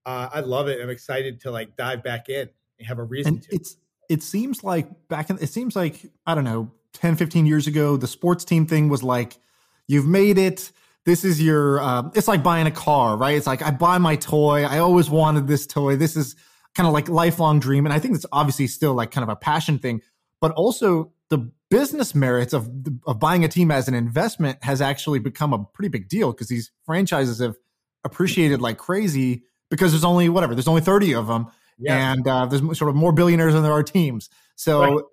uh, 0.05 0.29
I 0.31 0.41
love 0.41 0.69
it. 0.69 0.83
I'm 0.83 0.91
excited 0.91 1.41
to 1.43 1.51
like 1.51 1.75
dive 1.77 2.03
back 2.03 2.29
in 2.29 2.51
have 2.85 2.99
a 2.99 3.05
reason 3.05 3.35
and 3.35 3.43
to. 3.45 3.55
It's 3.55 3.77
it 4.09 4.23
seems 4.23 4.65
like 4.65 5.09
back 5.09 5.31
in 5.31 5.39
it 5.39 5.49
seems 5.49 5.77
like 5.77 6.11
I 6.27 6.35
don't 6.35 6.45
know 6.45 6.71
10 6.95 7.17
15 7.17 7.47
years 7.47 7.67
ago 7.67 7.97
the 7.97 8.07
sports 8.07 8.45
team 8.45 8.67
thing 8.67 8.89
was 8.89 9.03
like 9.03 9.39
you've 9.87 10.07
made 10.07 10.39
it. 10.39 10.73
This 11.05 11.25
is 11.25 11.41
your 11.41 11.81
uh, 11.81 12.11
it's 12.15 12.29
like 12.29 12.43
buying 12.43 12.67
a 12.67 12.71
car 12.71 13.17
right? 13.17 13.37
It's 13.37 13.47
like 13.47 13.63
I 13.63 13.71
buy 13.71 13.99
my 13.99 14.17
toy. 14.17 14.65
I 14.65 14.79
always 14.79 15.11
wanted 15.11 15.47
this 15.47 15.67
toy. 15.67 15.97
This 15.97 16.17
is 16.17 16.37
kind 16.75 16.87
of 16.87 16.93
like 16.93 17.09
lifelong 17.09 17.61
dream. 17.61 17.87
And 17.87 17.93
I 17.93 17.99
think 17.99 18.15
it's 18.15 18.27
obviously 18.33 18.67
still 18.67 18.95
like 18.95 19.11
kind 19.11 19.23
of 19.23 19.29
a 19.29 19.37
passion 19.37 19.79
thing. 19.79 20.01
But 20.41 20.53
also 20.53 21.13
the 21.31 21.51
business 21.71 22.15
merits 22.15 22.53
of 22.53 22.71
of 23.07 23.19
buying 23.19 23.45
a 23.45 23.49
team 23.49 23.71
as 23.71 23.89
an 23.89 23.95
investment 23.95 24.63
has 24.63 24.81
actually 24.81 25.19
become 25.19 25.53
a 25.53 25.65
pretty 25.65 25.89
big 25.89 26.09
deal 26.09 26.33
because 26.33 26.49
these 26.49 26.71
franchises 26.85 27.41
have 27.41 27.57
appreciated 28.05 28.61
like 28.61 28.79
crazy 28.79 29.43
because 29.71 29.93
there's 29.93 30.05
only 30.05 30.29
whatever 30.29 30.55
there's 30.55 30.69
only 30.69 30.81
30 30.81 31.15
of 31.15 31.27
them 31.27 31.49
yeah. 31.79 32.13
and 32.13 32.27
uh, 32.27 32.47
there's 32.47 32.63
sort 32.79 32.89
of 32.89 32.97
more 32.97 33.13
billionaires 33.13 33.55
than 33.55 33.63
there 33.63 33.73
are 33.73 33.83
teams. 33.83 34.29
So, 34.57 34.81
right. 34.81 35.05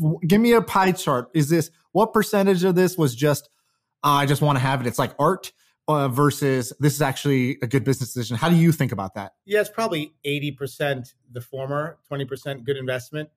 Right. 0.00 0.28
give 0.28 0.40
me 0.40 0.52
a 0.52 0.62
pie 0.62 0.92
chart. 0.92 1.30
Is 1.34 1.48
this 1.48 1.70
what 1.92 2.12
percentage 2.12 2.64
of 2.64 2.74
this 2.74 2.96
was 2.96 3.14
just 3.14 3.48
uh, 4.02 4.08
I 4.08 4.26
just 4.26 4.42
want 4.42 4.56
to 4.56 4.60
have 4.60 4.80
it? 4.80 4.86
It's 4.86 4.98
like 4.98 5.12
art 5.18 5.52
uh, 5.88 6.08
versus 6.08 6.72
this 6.80 6.94
is 6.94 7.02
actually 7.02 7.58
a 7.62 7.66
good 7.66 7.84
business 7.84 8.12
decision. 8.12 8.36
How 8.36 8.48
do 8.48 8.56
you 8.56 8.72
think 8.72 8.92
about 8.92 9.14
that? 9.14 9.32
Yeah, 9.44 9.60
it's 9.60 9.70
probably 9.70 10.14
eighty 10.24 10.50
percent 10.50 11.14
the 11.30 11.40
former, 11.40 11.98
twenty 12.08 12.24
percent 12.24 12.64
good 12.64 12.76
investment. 12.76 13.30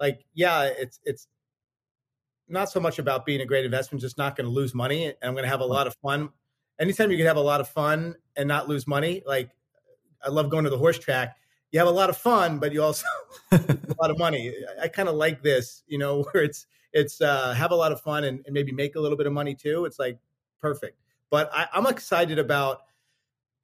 Like, 0.00 0.24
yeah, 0.34 0.64
it's 0.64 1.00
it's 1.04 1.28
not 2.48 2.70
so 2.70 2.80
much 2.80 2.98
about 2.98 3.24
being 3.24 3.40
a 3.40 3.46
great 3.46 3.64
investment, 3.64 4.02
just 4.02 4.18
not 4.18 4.36
going 4.36 4.46
to 4.46 4.52
lose 4.52 4.74
money, 4.74 5.06
and 5.06 5.16
I'm 5.22 5.32
going 5.32 5.44
to 5.44 5.50
have 5.50 5.60
a 5.60 5.66
lot 5.66 5.86
of 5.86 5.94
fun. 5.96 6.30
Anytime 6.78 7.10
you 7.10 7.16
can 7.16 7.26
have 7.26 7.36
a 7.36 7.40
lot 7.40 7.60
of 7.60 7.68
fun 7.68 8.16
and 8.36 8.48
not 8.48 8.68
lose 8.68 8.86
money, 8.86 9.22
like 9.24 9.50
I 10.22 10.30
love 10.30 10.50
going 10.50 10.64
to 10.64 10.70
the 10.70 10.78
horse 10.78 10.98
track 10.98 11.36
you 11.74 11.80
have 11.80 11.88
a 11.88 11.90
lot 11.90 12.08
of 12.08 12.16
fun, 12.16 12.60
but 12.60 12.72
you 12.72 12.80
also 12.80 13.04
a 13.52 13.76
lot 14.00 14.08
of 14.08 14.16
money. 14.16 14.54
I, 14.78 14.84
I 14.84 14.88
kind 14.88 15.08
of 15.08 15.16
like 15.16 15.42
this, 15.42 15.82
you 15.88 15.98
know, 15.98 16.22
where 16.32 16.44
it's 16.44 16.68
it's 16.92 17.20
uh, 17.20 17.52
have 17.52 17.72
a 17.72 17.74
lot 17.74 17.90
of 17.90 18.00
fun 18.00 18.22
and, 18.22 18.40
and, 18.46 18.54
maybe 18.54 18.70
make 18.70 18.94
a 18.94 19.00
little 19.00 19.18
bit 19.18 19.26
of 19.26 19.32
money 19.32 19.56
too. 19.56 19.84
It's 19.84 19.98
like 19.98 20.16
perfect. 20.60 21.00
But 21.30 21.50
I, 21.52 21.66
I'm 21.72 21.86
excited 21.86 22.38
about 22.38 22.82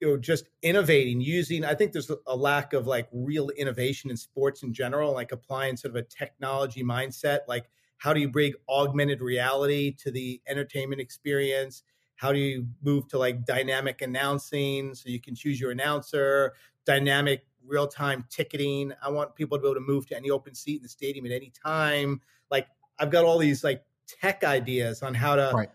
you 0.01 0.09
know 0.09 0.17
just 0.17 0.49
innovating 0.61 1.21
using. 1.21 1.63
I 1.63 1.73
think 1.73 1.93
there's 1.93 2.11
a 2.27 2.35
lack 2.35 2.73
of 2.73 2.85
like 2.85 3.07
real 3.13 3.47
innovation 3.51 4.11
in 4.11 4.17
sports 4.17 4.61
in 4.61 4.73
general, 4.73 5.13
like 5.13 5.31
applying 5.31 5.77
sort 5.77 5.95
of 5.95 5.95
a 5.95 6.03
technology 6.03 6.83
mindset. 6.83 7.39
Like 7.47 7.69
how 7.95 8.11
do 8.11 8.19
you 8.19 8.27
bring 8.27 8.51
augmented 8.67 9.21
reality 9.21 9.95
to 9.99 10.11
the 10.11 10.41
entertainment 10.49 10.99
experience? 10.99 11.83
How 12.15 12.33
do 12.33 12.39
you 12.39 12.67
move 12.83 13.07
to 13.07 13.17
like 13.17 13.45
dynamic 13.45 14.01
announcing 14.01 14.95
so 14.95 15.07
you 15.07 15.21
can 15.21 15.33
choose 15.33 15.61
your 15.61 15.71
announcer? 15.71 16.55
Dynamic 16.85 17.45
real 17.65 17.87
time 17.87 18.25
ticketing. 18.29 18.93
I 19.03 19.09
want 19.09 19.35
people 19.35 19.57
to 19.57 19.61
be 19.61 19.67
able 19.67 19.75
to 19.75 19.81
move 19.81 20.07
to 20.07 20.17
any 20.17 20.29
open 20.29 20.53
seat 20.53 20.77
in 20.77 20.83
the 20.83 20.89
stadium 20.89 21.25
at 21.25 21.31
any 21.31 21.51
time. 21.63 22.21
Like 22.49 22.67
I've 22.99 23.11
got 23.11 23.25
all 23.25 23.37
these 23.37 23.63
like 23.63 23.83
tech 24.07 24.43
ideas 24.43 25.01
on 25.01 25.13
how 25.13 25.35
to 25.35 25.51
right. 25.53 25.69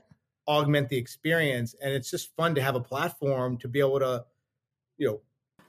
augment 0.46 0.88
the 0.88 0.96
experience, 0.96 1.74
and 1.80 1.92
it's 1.92 2.10
just 2.10 2.34
fun 2.36 2.54
to 2.54 2.62
have 2.62 2.74
a 2.74 2.80
platform 2.80 3.58
to 3.58 3.68
be 3.68 3.80
able 3.80 4.00
to, 4.00 4.24
you 4.98 5.06
know, 5.06 5.20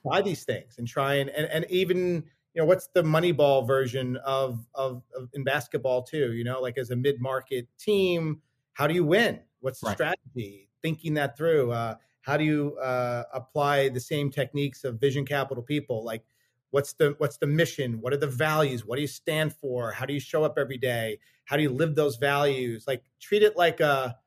try 0.03 0.21
these 0.21 0.43
things 0.43 0.77
and 0.77 0.87
try 0.87 1.15
and 1.15 1.29
and, 1.29 1.47
and 1.47 1.65
even 1.69 2.23
you 2.53 2.61
know 2.61 2.65
what's 2.65 2.87
the 2.87 3.03
Moneyball 3.03 3.67
version 3.67 4.17
of, 4.17 4.65
of, 4.73 5.03
of 5.15 5.29
in 5.33 5.43
basketball 5.43 6.03
too. 6.03 6.33
You 6.33 6.43
know, 6.43 6.59
like 6.59 6.77
as 6.77 6.91
a 6.91 6.95
mid 6.95 7.21
market 7.21 7.67
team, 7.79 8.41
how 8.73 8.87
do 8.87 8.93
you 8.93 9.03
win? 9.03 9.39
What's 9.59 9.79
the 9.81 9.87
right. 9.87 9.95
strategy? 9.95 10.69
Thinking 10.81 11.15
that 11.15 11.37
through. 11.37 11.71
Uh, 11.71 11.95
how 12.21 12.37
do 12.37 12.43
you 12.43 12.77
uh, 12.77 13.23
apply 13.33 13.89
the 13.89 13.99
same 13.99 14.29
techniques 14.29 14.83
of 14.83 14.99
vision 14.99 15.25
capital 15.25 15.63
people? 15.63 16.03
Like 16.03 16.23
what's 16.71 16.93
the 16.93 17.15
what's 17.17 17.37
the 17.37 17.47
mission? 17.47 18.01
What 18.01 18.13
are 18.13 18.17
the 18.17 18.27
values? 18.27 18.85
What 18.85 18.95
do 18.95 19.01
you 19.01 19.07
stand 19.07 19.53
for? 19.53 19.91
How 19.91 20.05
do 20.05 20.13
you 20.13 20.19
show 20.19 20.43
up 20.43 20.57
every 20.57 20.77
day? 20.77 21.19
How 21.45 21.55
do 21.55 21.63
you 21.63 21.69
live 21.69 21.95
those 21.95 22.17
values? 22.17 22.85
Like 22.87 23.03
treat 23.19 23.43
it 23.43 23.55
like 23.55 23.79
a 23.79 24.17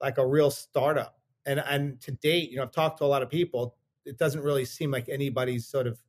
like 0.00 0.18
a 0.18 0.26
real 0.26 0.50
startup. 0.50 1.18
And 1.46 1.60
and 1.60 2.00
to 2.02 2.12
date 2.12 2.50
you 2.50 2.56
know 2.56 2.64
i've 2.64 2.72
talked 2.72 2.98
to 2.98 3.04
a 3.04 3.06
lot 3.06 3.22
of 3.22 3.30
people. 3.30 3.76
It 4.04 4.18
doesn't 4.18 4.42
really 4.42 4.64
seem 4.64 4.90
like 4.90 5.08
anybody's 5.08 5.66
sort 5.66 5.86
of 5.86 6.00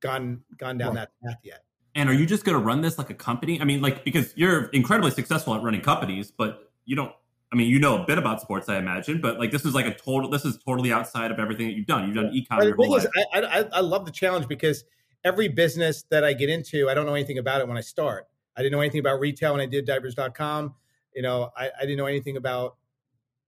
gone 0.00 0.42
gone 0.56 0.78
down 0.78 0.94
right. 0.94 1.08
that 1.22 1.28
path 1.28 1.38
yet. 1.42 1.64
And 1.94 2.08
are 2.08 2.14
you 2.14 2.26
just 2.26 2.44
going 2.44 2.56
to 2.56 2.64
run 2.64 2.82
this 2.82 2.98
like 2.98 3.10
a 3.10 3.14
company? 3.14 3.60
I 3.60 3.64
mean 3.64 3.80
like 3.80 4.04
because 4.04 4.32
you're 4.36 4.64
incredibly 4.66 5.10
successful 5.10 5.54
at 5.54 5.62
running 5.62 5.80
companies 5.80 6.30
but 6.30 6.72
you 6.84 6.96
don't 6.96 7.12
I 7.52 7.56
mean, 7.56 7.68
you 7.68 7.80
know 7.80 8.02
a 8.02 8.06
bit 8.06 8.16
about 8.16 8.40
sports, 8.40 8.68
I 8.68 8.78
imagine, 8.78 9.20
but 9.20 9.38
like 9.38 9.50
this 9.50 9.64
is 9.64 9.74
like 9.74 9.86
a 9.86 9.94
total. 9.94 10.30
This 10.30 10.44
is 10.44 10.58
totally 10.58 10.92
outside 10.92 11.32
of 11.32 11.40
everything 11.40 11.66
that 11.66 11.74
you've 11.74 11.86
done. 11.86 12.06
You've 12.06 12.14
done 12.14 12.26
econ 12.26 12.62
your 12.62 12.76
whole 12.76 12.90
life. 12.90 13.04
Is, 13.04 13.10
I, 13.32 13.40
I, 13.40 13.64
I 13.72 13.80
love 13.80 14.06
the 14.06 14.12
challenge 14.12 14.46
because 14.46 14.84
every 15.24 15.48
business 15.48 16.04
that 16.10 16.24
I 16.24 16.32
get 16.32 16.48
into, 16.48 16.88
I 16.88 16.94
don't 16.94 17.06
know 17.06 17.14
anything 17.14 17.38
about 17.38 17.60
it 17.60 17.66
when 17.66 17.76
I 17.76 17.80
start. 17.80 18.28
I 18.56 18.62
didn't 18.62 18.72
know 18.72 18.80
anything 18.80 19.00
about 19.00 19.18
retail 19.20 19.52
when 19.52 19.60
I 19.60 19.66
did 19.66 19.84
diapers.com. 19.84 20.74
You 21.14 21.22
know, 21.22 21.50
I, 21.56 21.70
I 21.76 21.80
didn't 21.80 21.96
know 21.96 22.06
anything 22.06 22.36
about 22.36 22.76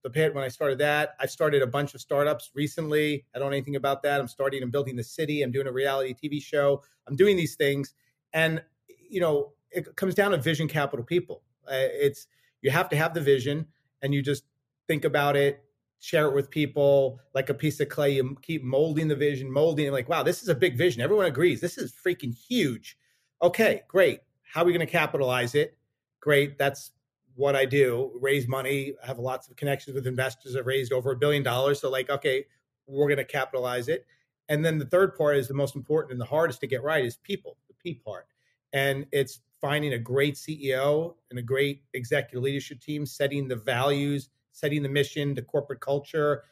the 0.03 0.11
pit 0.11 0.35
when 0.35 0.43
I 0.43 0.49
started 0.49 0.79
that. 0.79 1.15
I 1.21 1.27
started 1.27 1.63
a 1.63 1.67
bunch 1.67 1.95
of 1.95 2.01
startups 2.01 2.51
recently. 2.55 3.25
I 3.35 3.39
don't 3.39 3.51
know 3.51 3.57
anything 3.57 3.77
about 3.77 4.03
that. 4.03 4.21
I'm 4.21 4.27
starting 4.27 4.63
and 4.63 4.73
building 4.73 4.97
the 4.97 5.05
city. 5.05 5.43
I'm 5.43 5.53
doing 5.53 5.69
a 5.69 5.73
reality 5.73 6.15
TV 6.15 6.43
show. 6.43 6.83
I'm 7.07 7.15
doing 7.15 7.37
these 7.37 7.55
things, 7.55 7.95
and 8.33 8.63
you 9.09 9.21
know, 9.21 9.53
it 9.71 9.95
comes 9.95 10.15
down 10.15 10.33
to 10.33 10.39
vision 10.39 10.67
capital 10.67 11.05
people. 11.05 11.43
Uh, 11.69 11.75
it's 11.77 12.27
you 12.63 12.71
have 12.71 12.89
to 12.89 12.97
have 12.97 13.15
the 13.15 13.21
vision 13.21 13.67
and 14.03 14.13
you 14.13 14.23
just 14.23 14.45
think 14.89 15.05
about 15.05 15.37
it, 15.37 15.63
share 16.01 16.27
it 16.27 16.35
with 16.35 16.51
people 16.51 17.21
like 17.35 17.49
a 17.49 17.55
piece 17.55 17.81
of 17.81 17.89
clay. 17.89 18.11
You 18.11 18.37
keep 18.43 18.63
molding 18.63 19.09
the 19.09 19.17
vision, 19.17 19.51
molding 19.51 19.91
like, 19.93 20.09
wow, 20.09 20.23
this 20.23 20.43
is 20.43 20.49
a 20.49 20.55
big 20.55 20.77
vision. 20.77 21.01
Everyone 21.01 21.27
agrees. 21.27 21.61
This 21.61 21.79
is 21.79 21.93
freaking 21.93 22.35
huge. 22.35 22.97
Okay, 23.41 23.83
great. 23.89 24.21
How 24.43 24.63
are 24.63 24.65
we 24.65 24.73
going 24.73 24.87
to 24.87 24.93
capitalize 24.93 25.55
it? 25.55 25.77
Great. 26.21 26.59
That's 26.59 26.93
what 27.35 27.57
I 27.57 27.65
do 27.65 28.13
raise 28.21 28.47
money. 28.47 28.95
I 29.03 29.07
have 29.07 29.19
lots 29.19 29.49
of 29.49 29.57
connections 29.57 29.95
with 29.95 30.07
investors. 30.07 30.57
I've 30.57 30.67
raised 30.67 30.93
over 30.93 31.13
a 31.13 31.17
billion 31.17 31.43
dollars. 31.43 31.81
So, 31.81 31.91
like, 31.91 32.11
okay, 32.11 32.45
we're 32.87 33.09
going 33.09 33.17
to 33.17 33.25
capitalize 33.25 33.89
it. 33.89 34.07
And 34.49 34.65
then 34.65 34.79
the 34.79 34.87
third 34.87 35.17
part 35.17 35.37
is 35.37 35.49
the 35.49 35.55
most 35.55 35.77
important 35.77 36.13
and 36.13 36.21
the 36.21 36.27
hardest 36.27 36.61
to 36.61 36.67
get 36.67 36.83
right 36.83 37.05
is 37.05 37.17
people, 37.17 37.57
the 37.69 37.75
P 37.83 37.95
part. 37.95 38.27
And 38.73 39.07
it's 39.13 39.41
finding 39.63 39.95
a 39.95 39.99
great 39.99 40.35
CEO 40.35 41.15
and 41.31 41.39
a 41.39 41.43
great 41.43 41.85
executive 41.95 42.43
leadership 42.43 42.81
team, 42.81 43.07
setting 43.07 43.47
the 43.47 43.57
values, 43.57 44.29
setting 44.51 44.83
the 44.83 44.89
mission, 44.89 45.35
the 45.35 45.41
corporate 45.41 45.81
culture, 45.81 46.43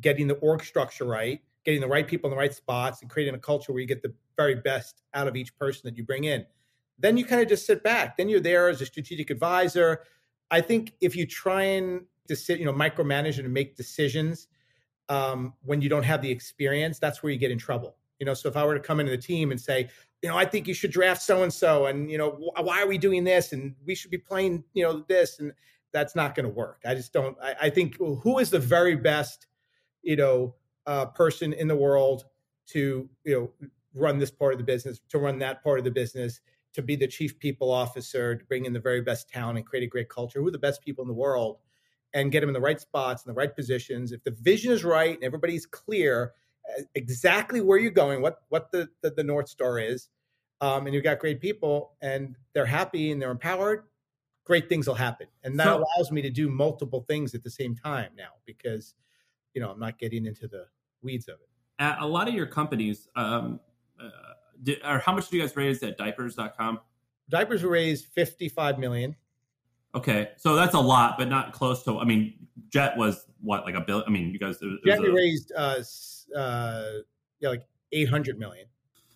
getting 0.00 0.28
the 0.28 0.36
org 0.36 0.64
structure 0.64 1.04
right, 1.04 1.40
getting 1.64 1.80
the 1.80 1.86
right 1.86 2.06
people 2.06 2.30
in 2.30 2.30
the 2.30 2.38
right 2.38 2.54
spots, 2.54 3.02
and 3.02 3.10
creating 3.10 3.34
a 3.34 3.38
culture 3.38 3.72
where 3.72 3.80
you 3.80 3.86
get 3.86 4.00
the 4.00 4.14
very 4.36 4.54
best 4.54 5.02
out 5.12 5.26
of 5.26 5.36
each 5.36 5.54
person 5.58 5.82
that 5.84 5.98
you 5.98 6.04
bring 6.04 6.24
in. 6.24 6.46
Then 6.98 7.16
you 7.16 7.24
kind 7.24 7.42
of 7.42 7.48
just 7.48 7.66
sit 7.66 7.82
back. 7.82 8.16
Then 8.16 8.28
you're 8.28 8.40
there 8.40 8.68
as 8.68 8.80
a 8.80 8.86
strategic 8.86 9.30
advisor. 9.30 10.04
I 10.50 10.60
think 10.60 10.94
if 11.00 11.16
you 11.16 11.26
try 11.26 11.64
and 11.64 12.02
you 12.28 12.64
know 12.64 12.72
micromanage 12.72 13.38
and 13.38 13.52
make 13.52 13.76
decisions 13.76 14.46
um, 15.08 15.52
when 15.64 15.80
you 15.80 15.88
don't 15.88 16.04
have 16.04 16.22
the 16.22 16.30
experience, 16.30 16.98
that's 17.00 17.22
where 17.22 17.32
you 17.32 17.38
get 17.38 17.50
in 17.50 17.58
trouble. 17.58 17.96
You 18.18 18.26
know, 18.26 18.34
so 18.34 18.48
if 18.48 18.56
I 18.56 18.64
were 18.64 18.74
to 18.74 18.80
come 18.80 19.00
into 19.00 19.12
the 19.12 19.18
team 19.18 19.50
and 19.50 19.60
say, 19.60 19.88
you 20.22 20.28
know, 20.28 20.36
I 20.36 20.44
think 20.44 20.66
you 20.66 20.74
should 20.74 20.90
draft 20.90 21.22
so 21.22 21.42
and 21.42 21.52
so, 21.52 21.86
and 21.86 22.10
you 22.10 22.18
know, 22.18 22.50
why 22.60 22.82
are 22.82 22.88
we 22.88 22.98
doing 22.98 23.24
this? 23.24 23.52
And 23.52 23.74
we 23.84 23.94
should 23.94 24.10
be 24.10 24.18
playing, 24.18 24.64
you 24.72 24.82
know, 24.82 25.04
this, 25.08 25.38
and 25.38 25.52
that's 25.92 26.16
not 26.16 26.34
going 26.34 26.44
to 26.44 26.52
work. 26.52 26.82
I 26.86 26.94
just 26.94 27.12
don't. 27.12 27.36
I, 27.42 27.54
I, 27.62 27.70
think 27.70 27.96
who 27.98 28.38
is 28.38 28.50
the 28.50 28.58
very 28.58 28.96
best, 28.96 29.46
you 30.02 30.16
know, 30.16 30.54
uh, 30.86 31.06
person 31.06 31.52
in 31.52 31.68
the 31.68 31.76
world 31.76 32.24
to 32.68 33.08
you 33.24 33.34
know 33.60 33.68
run 33.94 34.18
this 34.18 34.30
part 34.30 34.52
of 34.52 34.58
the 34.58 34.64
business, 34.64 35.00
to 35.08 35.18
run 35.18 35.38
that 35.38 35.62
part 35.62 35.78
of 35.78 35.84
the 35.84 35.90
business, 35.90 36.40
to 36.74 36.82
be 36.82 36.96
the 36.96 37.06
chief 37.06 37.38
people 37.38 37.70
officer, 37.70 38.34
to 38.34 38.44
bring 38.44 38.66
in 38.66 38.72
the 38.72 38.80
very 38.80 39.00
best 39.00 39.28
talent 39.28 39.56
and 39.58 39.66
create 39.66 39.84
a 39.84 39.88
great 39.88 40.08
culture. 40.08 40.40
Who 40.40 40.48
are 40.48 40.52
the 40.52 40.58
best 40.58 40.82
people 40.82 41.02
in 41.02 41.08
the 41.08 41.14
world? 41.14 41.58
And 42.14 42.32
get 42.32 42.40
them 42.40 42.48
in 42.48 42.54
the 42.54 42.60
right 42.60 42.80
spots 42.80 43.24
and 43.24 43.34
the 43.34 43.38
right 43.38 43.54
positions. 43.54 44.10
If 44.10 44.22
the 44.24 44.30
vision 44.30 44.72
is 44.72 44.84
right 44.84 45.14
and 45.14 45.24
everybody's 45.24 45.66
clear 45.66 46.32
exactly 46.94 47.60
where 47.60 47.78
you're 47.78 47.90
going, 47.90 48.22
what 48.22 48.42
what 48.48 48.70
the 48.72 48.88
the, 49.02 49.10
the 49.10 49.24
north 49.24 49.48
star 49.48 49.78
is, 49.78 50.08
um, 50.60 50.86
and 50.86 50.94
you've 50.94 51.04
got 51.04 51.18
great 51.18 51.40
people 51.40 51.92
and 52.00 52.36
they're 52.54 52.66
happy 52.66 53.12
and 53.12 53.20
they're 53.20 53.30
empowered, 53.30 53.84
great 54.44 54.68
things 54.68 54.86
will 54.86 54.94
happen. 54.94 55.26
And 55.42 55.58
that 55.58 55.64
so, 55.64 55.76
allows 55.76 56.10
me 56.10 56.22
to 56.22 56.30
do 56.30 56.48
multiple 56.48 57.04
things 57.08 57.34
at 57.34 57.42
the 57.42 57.50
same 57.50 57.74
time 57.74 58.10
now 58.16 58.30
because 58.44 58.94
you 59.54 59.60
know 59.60 59.70
I'm 59.70 59.80
not 59.80 59.98
getting 59.98 60.26
into 60.26 60.48
the 60.48 60.66
weeds 61.02 61.28
of 61.28 61.34
it. 61.34 61.96
A 62.00 62.06
lot 62.06 62.26
of 62.26 62.34
your 62.34 62.46
companies, 62.46 63.08
um, 63.16 63.60
uh, 64.02 64.08
did, 64.62 64.78
or 64.82 64.98
how 64.98 65.12
much 65.12 65.28
do 65.28 65.36
you 65.36 65.42
guys 65.42 65.54
raise 65.56 65.82
at 65.82 65.98
diapers.com? 65.98 66.80
Diapers 67.28 67.64
raised 67.64 68.06
55 68.06 68.78
million. 68.78 69.14
Okay, 69.96 70.28
so 70.36 70.54
that's 70.54 70.74
a 70.74 70.80
lot, 70.80 71.16
but 71.16 71.28
not 71.28 71.52
close 71.52 71.82
to. 71.84 71.98
I 71.98 72.04
mean, 72.04 72.34
Jet 72.68 72.96
was 72.98 73.26
what 73.40 73.64
like 73.64 73.74
a 73.74 73.80
bill. 73.80 74.04
I 74.06 74.10
mean, 74.10 74.30
you 74.30 74.38
guys. 74.38 74.58
It, 74.60 74.84
Jet 74.84 75.02
a, 75.02 75.10
raised 75.10 75.52
uh, 75.56 75.82
uh, 76.36 76.84
yeah, 77.40 77.48
like 77.48 77.66
800 77.92 78.38
million. 78.38 78.66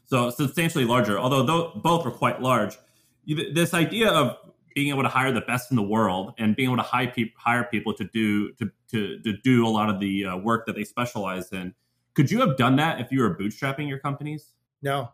So 0.06 0.30
substantially 0.30 0.87
larger, 0.87 1.18
although 1.18 1.46
th- 1.46 1.82
both 1.82 2.04
were 2.04 2.10
quite 2.10 2.40
large. 2.40 2.78
You, 3.25 3.52
this 3.52 3.75
idea 3.75 4.10
of 4.10 4.38
being 4.75 4.88
able 4.88 5.02
to 5.02 5.08
hire 5.08 5.32
the 5.32 5.42
best 5.42 5.70
in 5.70 5.76
the 5.76 5.82
world 5.82 6.32
and 6.38 6.56
being 6.56 6.70
able 6.70 6.78
to 6.78 6.88
hire, 6.88 7.12
pe- 7.14 7.32
hire 7.37 7.64
people 7.64 7.92
to 7.94 8.04
do 8.04 8.52
to, 8.54 8.70
to 8.90 9.18
to 9.20 9.37
do 9.44 9.66
a 9.66 9.68
lot 9.68 9.90
of 9.90 10.00
the 10.00 10.25
uh, 10.25 10.37
work 10.38 10.64
that 10.66 10.76
they 10.76 10.84
specialize 10.84 11.52
in. 11.52 11.75
Could 12.14 12.30
you 12.30 12.40
have 12.40 12.56
done 12.56 12.76
that 12.76 13.00
if 13.00 13.12
you 13.12 13.20
were 13.20 13.37
bootstrapping 13.37 13.88
your 13.88 13.99
companies? 13.99 14.54
No, 14.82 15.10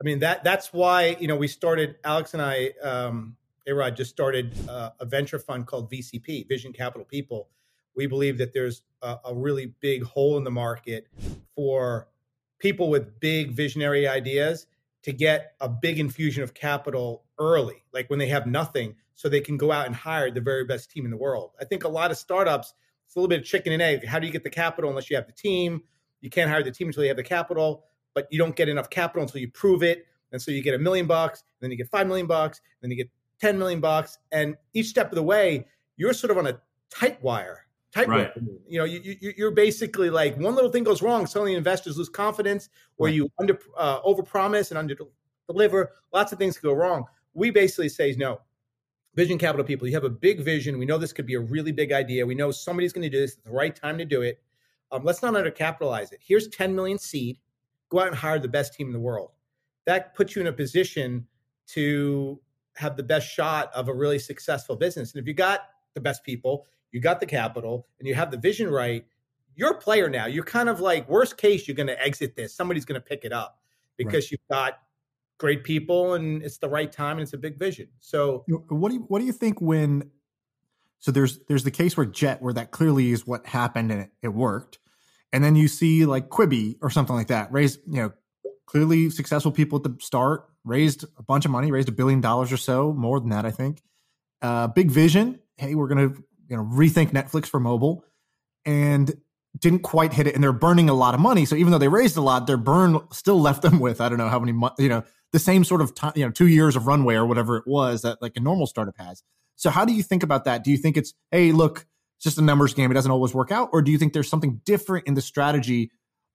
I 0.00 0.04
mean 0.04 0.20
that 0.20 0.44
that's 0.44 0.72
why 0.72 1.16
you 1.18 1.26
know 1.26 1.36
we 1.36 1.48
started. 1.48 1.96
Alex 2.04 2.34
and 2.34 2.42
I, 2.42 2.70
um, 2.82 3.36
A-Rod 3.70 3.96
just 3.96 4.10
started 4.10 4.54
uh, 4.68 4.90
a 5.00 5.06
venture 5.06 5.38
fund 5.38 5.66
called 5.66 5.90
VCP, 5.90 6.48
Vision 6.48 6.72
Capital 6.72 7.04
People. 7.04 7.48
We 7.96 8.06
believe 8.06 8.38
that 8.38 8.52
there's 8.52 8.82
a, 9.02 9.16
a 9.26 9.34
really 9.34 9.74
big 9.80 10.02
hole 10.02 10.36
in 10.36 10.44
the 10.44 10.50
market 10.50 11.06
for 11.54 12.08
people 12.58 12.90
with 12.90 13.20
big 13.20 13.52
visionary 13.52 14.06
ideas 14.06 14.66
to 15.02 15.12
get 15.12 15.54
a 15.60 15.68
big 15.68 15.98
infusion 15.98 16.42
of 16.42 16.52
capital 16.52 17.24
early, 17.38 17.84
like 17.92 18.10
when 18.10 18.18
they 18.18 18.28
have 18.28 18.46
nothing, 18.46 18.96
so 19.14 19.28
they 19.28 19.40
can 19.40 19.56
go 19.56 19.72
out 19.72 19.86
and 19.86 19.94
hire 19.94 20.30
the 20.30 20.40
very 20.40 20.64
best 20.64 20.90
team 20.90 21.04
in 21.04 21.10
the 21.10 21.16
world. 21.16 21.52
I 21.60 21.64
think 21.64 21.84
a 21.84 21.88
lot 21.88 22.10
of 22.10 22.18
startups, 22.18 22.74
it's 23.06 23.16
a 23.16 23.18
little 23.18 23.28
bit 23.28 23.40
of 23.40 23.46
chicken 23.46 23.72
and 23.72 23.80
egg. 23.80 24.04
How 24.04 24.18
do 24.18 24.26
you 24.26 24.32
get 24.32 24.44
the 24.44 24.50
capital 24.50 24.90
unless 24.90 25.10
you 25.10 25.16
have 25.16 25.26
the 25.26 25.32
team? 25.32 25.82
You 26.20 26.30
can't 26.30 26.50
hire 26.50 26.62
the 26.62 26.70
team 26.70 26.88
until 26.88 27.02
you 27.02 27.08
have 27.08 27.16
the 27.16 27.22
capital 27.22 27.84
but 28.14 28.26
you 28.30 28.38
don't 28.38 28.56
get 28.56 28.68
enough 28.68 28.90
capital 28.90 29.22
until 29.22 29.40
you 29.40 29.50
prove 29.50 29.82
it. 29.82 30.06
And 30.32 30.40
so 30.40 30.50
you 30.50 30.62
get 30.62 30.74
a 30.74 30.78
million 30.78 31.06
bucks, 31.06 31.40
and 31.40 31.64
then 31.64 31.70
you 31.70 31.76
get 31.76 31.88
five 31.88 32.06
million 32.06 32.26
bucks, 32.26 32.58
and 32.58 32.90
then 32.90 32.96
you 32.96 33.04
get 33.04 33.10
10 33.40 33.58
million 33.58 33.80
bucks. 33.80 34.18
And 34.32 34.56
each 34.74 34.86
step 34.86 35.10
of 35.10 35.16
the 35.16 35.22
way, 35.22 35.66
you're 35.96 36.12
sort 36.12 36.30
of 36.30 36.38
on 36.38 36.46
a 36.46 36.60
tight 36.90 37.22
wire, 37.22 37.66
tight 37.92 38.08
right. 38.08 38.32
You 38.68 38.78
know, 38.78 38.84
you, 38.84 39.16
you, 39.20 39.32
you're 39.36 39.50
basically 39.50 40.10
like 40.10 40.36
one 40.36 40.54
little 40.54 40.70
thing 40.70 40.84
goes 40.84 41.02
wrong, 41.02 41.26
suddenly 41.26 41.54
investors 41.54 41.96
lose 41.98 42.08
confidence, 42.08 42.68
or 42.96 43.06
right. 43.06 43.14
you 43.14 43.28
under 43.38 43.58
uh, 43.76 44.00
overpromise 44.02 44.70
and 44.70 44.78
under 44.78 44.96
deliver. 45.46 45.92
Lots 46.12 46.32
of 46.32 46.38
things 46.38 46.56
go 46.58 46.72
wrong. 46.72 47.04
We 47.34 47.50
basically 47.50 47.88
say 47.88 48.14
no. 48.16 48.40
Vision 49.16 49.38
capital 49.38 49.64
people, 49.64 49.88
you 49.88 49.94
have 49.94 50.04
a 50.04 50.10
big 50.10 50.40
vision. 50.40 50.78
We 50.78 50.86
know 50.86 50.96
this 50.96 51.12
could 51.12 51.26
be 51.26 51.34
a 51.34 51.40
really 51.40 51.72
big 51.72 51.90
idea. 51.90 52.24
We 52.24 52.36
know 52.36 52.52
somebody's 52.52 52.92
going 52.92 53.02
to 53.02 53.10
do 53.10 53.20
this 53.20 53.36
at 53.36 53.44
the 53.44 53.50
right 53.50 53.74
time 53.74 53.98
to 53.98 54.04
do 54.04 54.22
it. 54.22 54.40
Um, 54.92 55.04
let's 55.04 55.22
not 55.22 55.34
undercapitalize 55.34 56.12
it. 56.12 56.20
Here's 56.20 56.48
10 56.48 56.74
million 56.74 56.98
seed 56.98 57.38
go 57.90 58.00
out 58.00 58.06
and 58.06 58.16
hire 58.16 58.38
the 58.38 58.48
best 58.48 58.72
team 58.72 58.86
in 58.86 58.92
the 58.92 59.00
world. 59.00 59.32
That 59.84 60.14
puts 60.14 60.36
you 60.36 60.40
in 60.40 60.46
a 60.46 60.52
position 60.52 61.26
to 61.68 62.40
have 62.80 62.96
the 62.96 63.02
best 63.02 63.28
shot 63.28 63.70
of 63.74 63.88
a 63.88 63.94
really 63.94 64.18
successful 64.18 64.76
business. 64.76 65.12
And 65.12 65.20
if 65.20 65.26
you 65.26 65.34
got 65.34 65.60
the 65.94 66.00
best 66.00 66.24
people, 66.24 66.66
you 66.92 67.00
got 67.00 67.20
the 67.20 67.26
capital, 67.26 67.86
and 67.98 68.08
you 68.08 68.14
have 68.14 68.30
the 68.30 68.36
vision 68.36 68.68
right, 68.68 69.04
you're 69.54 69.72
a 69.72 69.78
player 69.78 70.08
now. 70.08 70.26
You're 70.26 70.44
kind 70.44 70.68
of 70.68 70.80
like 70.80 71.08
worst 71.08 71.36
case, 71.36 71.68
you're 71.68 71.76
going 71.76 71.86
to 71.86 72.02
exit 72.02 72.36
this. 72.36 72.54
Somebody's 72.54 72.84
going 72.84 73.00
to 73.00 73.04
pick 73.04 73.24
it 73.24 73.32
up 73.32 73.58
because 73.96 74.24
right. 74.24 74.32
you've 74.32 74.48
got 74.50 74.78
great 75.38 75.64
people 75.64 76.14
and 76.14 76.42
it's 76.42 76.58
the 76.58 76.68
right 76.68 76.90
time 76.92 77.12
and 77.12 77.22
it's 77.22 77.32
a 77.32 77.38
big 77.38 77.58
vision. 77.58 77.88
So 78.00 78.44
what 78.68 78.90
do 78.90 78.96
you 78.96 79.04
what 79.08 79.20
do 79.20 79.24
you 79.24 79.32
think 79.32 79.60
when 79.60 80.10
so 80.98 81.10
there's 81.10 81.40
there's 81.48 81.64
the 81.64 81.70
case 81.70 81.96
where 81.96 82.06
Jet 82.06 82.42
where 82.42 82.52
that 82.54 82.70
clearly 82.70 83.10
is 83.10 83.26
what 83.26 83.46
happened 83.46 83.90
and 83.90 84.02
it, 84.02 84.10
it 84.22 84.28
worked 84.28 84.78
and 85.32 85.42
then 85.42 85.56
you 85.56 85.66
see 85.66 86.04
like 86.04 86.28
Quibi 86.28 86.76
or 86.82 86.90
something 86.90 87.16
like 87.16 87.28
that 87.28 87.50
raise 87.50 87.78
you 87.86 88.02
know 88.02 88.12
clearly 88.66 89.10
successful 89.10 89.50
people 89.50 89.78
at 89.78 89.82
the 89.82 89.96
start 90.00 90.49
raised 90.64 91.04
a 91.16 91.22
bunch 91.22 91.44
of 91.44 91.50
money 91.50 91.70
raised 91.70 91.88
a 91.88 91.92
billion 91.92 92.20
dollars 92.20 92.52
or 92.52 92.56
so 92.56 92.92
more 92.92 93.20
than 93.20 93.30
that 93.30 93.44
i 93.44 93.50
think 93.50 93.82
uh, 94.42 94.66
big 94.68 94.90
vision 94.90 95.38
hey 95.56 95.74
we're 95.74 95.88
gonna 95.88 96.12
you 96.48 96.56
know 96.56 96.64
rethink 96.64 97.10
netflix 97.10 97.46
for 97.46 97.60
mobile 97.60 98.04
and 98.64 99.14
didn't 99.58 99.80
quite 99.80 100.12
hit 100.12 100.26
it 100.26 100.34
and 100.34 100.42
they're 100.42 100.52
burning 100.52 100.88
a 100.88 100.94
lot 100.94 101.14
of 101.14 101.20
money 101.20 101.44
so 101.44 101.56
even 101.56 101.70
though 101.70 101.78
they 101.78 101.88
raised 101.88 102.16
a 102.16 102.20
lot 102.20 102.46
their 102.46 102.56
burn 102.56 102.98
still 103.12 103.40
left 103.40 103.62
them 103.62 103.80
with 103.80 104.00
i 104.00 104.08
don't 104.08 104.18
know 104.18 104.28
how 104.28 104.38
many 104.38 104.52
months 104.52 104.80
you 104.80 104.88
know 104.88 105.02
the 105.32 105.38
same 105.38 105.64
sort 105.64 105.80
of 105.80 105.94
time 105.94 106.12
you 106.14 106.24
know 106.24 106.30
two 106.30 106.46
years 106.46 106.76
of 106.76 106.86
runway 106.86 107.14
or 107.14 107.26
whatever 107.26 107.56
it 107.56 107.64
was 107.66 108.02
that 108.02 108.20
like 108.22 108.32
a 108.36 108.40
normal 108.40 108.66
startup 108.66 108.96
has 108.96 109.22
so 109.56 109.70
how 109.70 109.84
do 109.84 109.92
you 109.92 110.02
think 110.02 110.22
about 110.22 110.44
that 110.44 110.64
do 110.64 110.70
you 110.70 110.76
think 110.76 110.96
it's 110.96 111.12
hey 111.30 111.52
look 111.52 111.86
it's 112.20 112.24
just 112.24 112.36
a 112.36 112.42
numbers 112.42 112.74
game. 112.74 112.90
It 112.90 112.94
doesn't 112.94 113.10
always 113.10 113.32
work 113.32 113.50
out. 113.50 113.70
Or 113.72 113.80
do 113.80 113.90
you 113.90 113.96
think 113.96 114.12
there's 114.12 114.28
something 114.28 114.60
different 114.66 115.06
in 115.06 115.14
the 115.14 115.22
strategy 115.22 115.90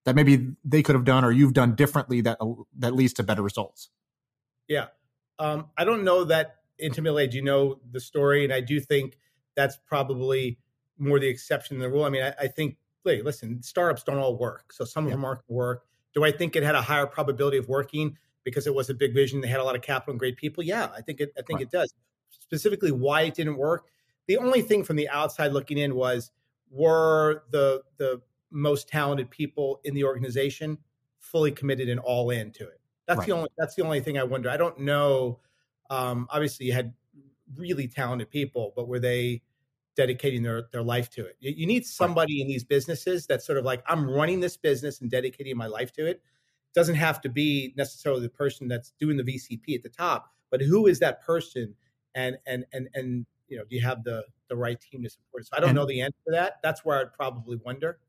that 0.05 0.15
maybe 0.15 0.55
they 0.63 0.81
could 0.81 0.95
have 0.95 1.05
done 1.05 1.23
or 1.23 1.31
you've 1.31 1.53
done 1.53 1.75
differently 1.75 2.21
that 2.21 2.39
that 2.79 2.95
leads 2.95 3.13
to 3.13 3.23
better 3.23 3.43
results? 3.43 3.91
Yeah, 4.67 4.87
um, 5.39 5.69
I 5.77 5.83
don't 5.83 6.03
know 6.03 6.23
that 6.25 6.57
intimately. 6.79 7.27
Do 7.27 7.37
you 7.37 7.43
know 7.43 7.79
the 7.91 7.99
story? 7.99 8.43
And 8.43 8.53
I 8.53 8.61
do 8.61 8.79
think 8.79 9.17
that's 9.55 9.77
probably 9.85 10.59
more 10.97 11.19
the 11.19 11.27
exception 11.27 11.77
than 11.77 11.89
the 11.89 11.93
rule. 11.93 12.05
I 12.05 12.09
mean, 12.09 12.23
I, 12.23 12.33
I 12.41 12.47
think, 12.47 12.77
hey, 13.03 13.21
listen, 13.21 13.61
startups 13.61 14.03
don't 14.03 14.17
all 14.17 14.37
work. 14.37 14.73
So 14.73 14.85
some 14.85 15.05
of 15.05 15.11
them 15.11 15.23
aren't 15.23 15.41
work. 15.47 15.85
Do 16.13 16.23
I 16.23 16.31
think 16.31 16.55
it 16.55 16.63
had 16.63 16.75
a 16.75 16.81
higher 16.81 17.05
probability 17.05 17.57
of 17.57 17.67
working 17.67 18.17
because 18.43 18.67
it 18.67 18.73
was 18.73 18.89
a 18.89 18.93
big 18.93 19.13
vision? 19.13 19.41
They 19.41 19.47
had 19.47 19.59
a 19.59 19.63
lot 19.63 19.75
of 19.75 19.81
capital 19.81 20.11
and 20.11 20.19
great 20.19 20.37
people. 20.37 20.63
Yeah, 20.63 20.89
I 20.95 21.01
think 21.01 21.19
it. 21.19 21.31
I 21.37 21.41
think 21.41 21.59
right. 21.59 21.63
it 21.63 21.71
does. 21.71 21.93
Specifically, 22.29 22.91
why 22.91 23.23
it 23.23 23.33
didn't 23.33 23.57
work 23.57 23.85
the 24.27 24.37
only 24.37 24.61
thing 24.61 24.83
from 24.83 24.95
the 24.95 25.09
outside 25.09 25.53
looking 25.53 25.77
in 25.77 25.95
was 25.95 26.31
were 26.71 27.43
the 27.51 27.83
the 27.97 28.21
most 28.51 28.87
talented 28.87 29.29
people 29.29 29.81
in 29.83 29.93
the 29.93 30.03
organization 30.03 30.77
fully 31.19 31.51
committed 31.51 31.89
and 31.89 31.99
all 31.99 32.29
in 32.29 32.51
to 32.51 32.63
it. 32.63 32.79
That's 33.07 33.19
right. 33.19 33.27
the 33.27 33.33
only 33.33 33.49
that's 33.57 33.75
the 33.75 33.83
only 33.83 33.99
thing 33.99 34.17
I 34.17 34.23
wonder. 34.23 34.49
I 34.49 34.57
don't 34.57 34.79
know. 34.79 35.39
Um, 35.89 36.27
obviously, 36.31 36.65
you 36.65 36.73
had 36.73 36.93
really 37.55 37.87
talented 37.87 38.29
people, 38.29 38.73
but 38.75 38.87
were 38.87 38.99
they 38.99 39.41
dedicating 39.95 40.43
their 40.43 40.63
their 40.71 40.83
life 40.83 41.09
to 41.11 41.25
it? 41.25 41.37
You, 41.39 41.53
you 41.55 41.67
need 41.67 41.85
somebody 41.85 42.37
right. 42.37 42.41
in 42.41 42.47
these 42.47 42.63
businesses 42.63 43.27
that's 43.27 43.45
sort 43.45 43.57
of 43.57 43.65
like 43.65 43.83
I'm 43.87 44.09
running 44.09 44.39
this 44.39 44.57
business 44.57 45.01
and 45.01 45.09
dedicating 45.09 45.55
my 45.55 45.67
life 45.67 45.91
to 45.93 46.05
it. 46.05 46.21
Doesn't 46.73 46.95
have 46.95 47.21
to 47.21 47.29
be 47.29 47.73
necessarily 47.77 48.21
the 48.21 48.29
person 48.29 48.67
that's 48.67 48.91
doing 48.99 49.17
the 49.17 49.23
VCP 49.23 49.75
at 49.75 49.83
the 49.83 49.89
top, 49.89 50.31
but 50.51 50.61
who 50.61 50.87
is 50.87 50.99
that 50.99 51.21
person? 51.21 51.75
And 52.15 52.37
and 52.45 52.65
and 52.73 52.89
and 52.93 53.25
you 53.47 53.57
know, 53.57 53.63
do 53.69 53.75
you 53.75 53.81
have 53.81 54.03
the 54.03 54.23
the 54.49 54.55
right 54.55 54.79
team 54.79 55.03
to 55.03 55.09
support 55.09 55.43
it? 55.43 55.47
So 55.47 55.57
I 55.57 55.59
don't 55.59 55.69
and, 55.69 55.75
know 55.75 55.85
the 55.85 56.01
answer 56.01 56.17
to 56.27 56.31
that. 56.31 56.59
That's 56.63 56.83
where 56.83 56.99
I'd 56.99 57.13
probably 57.13 57.57
wonder. 57.57 57.99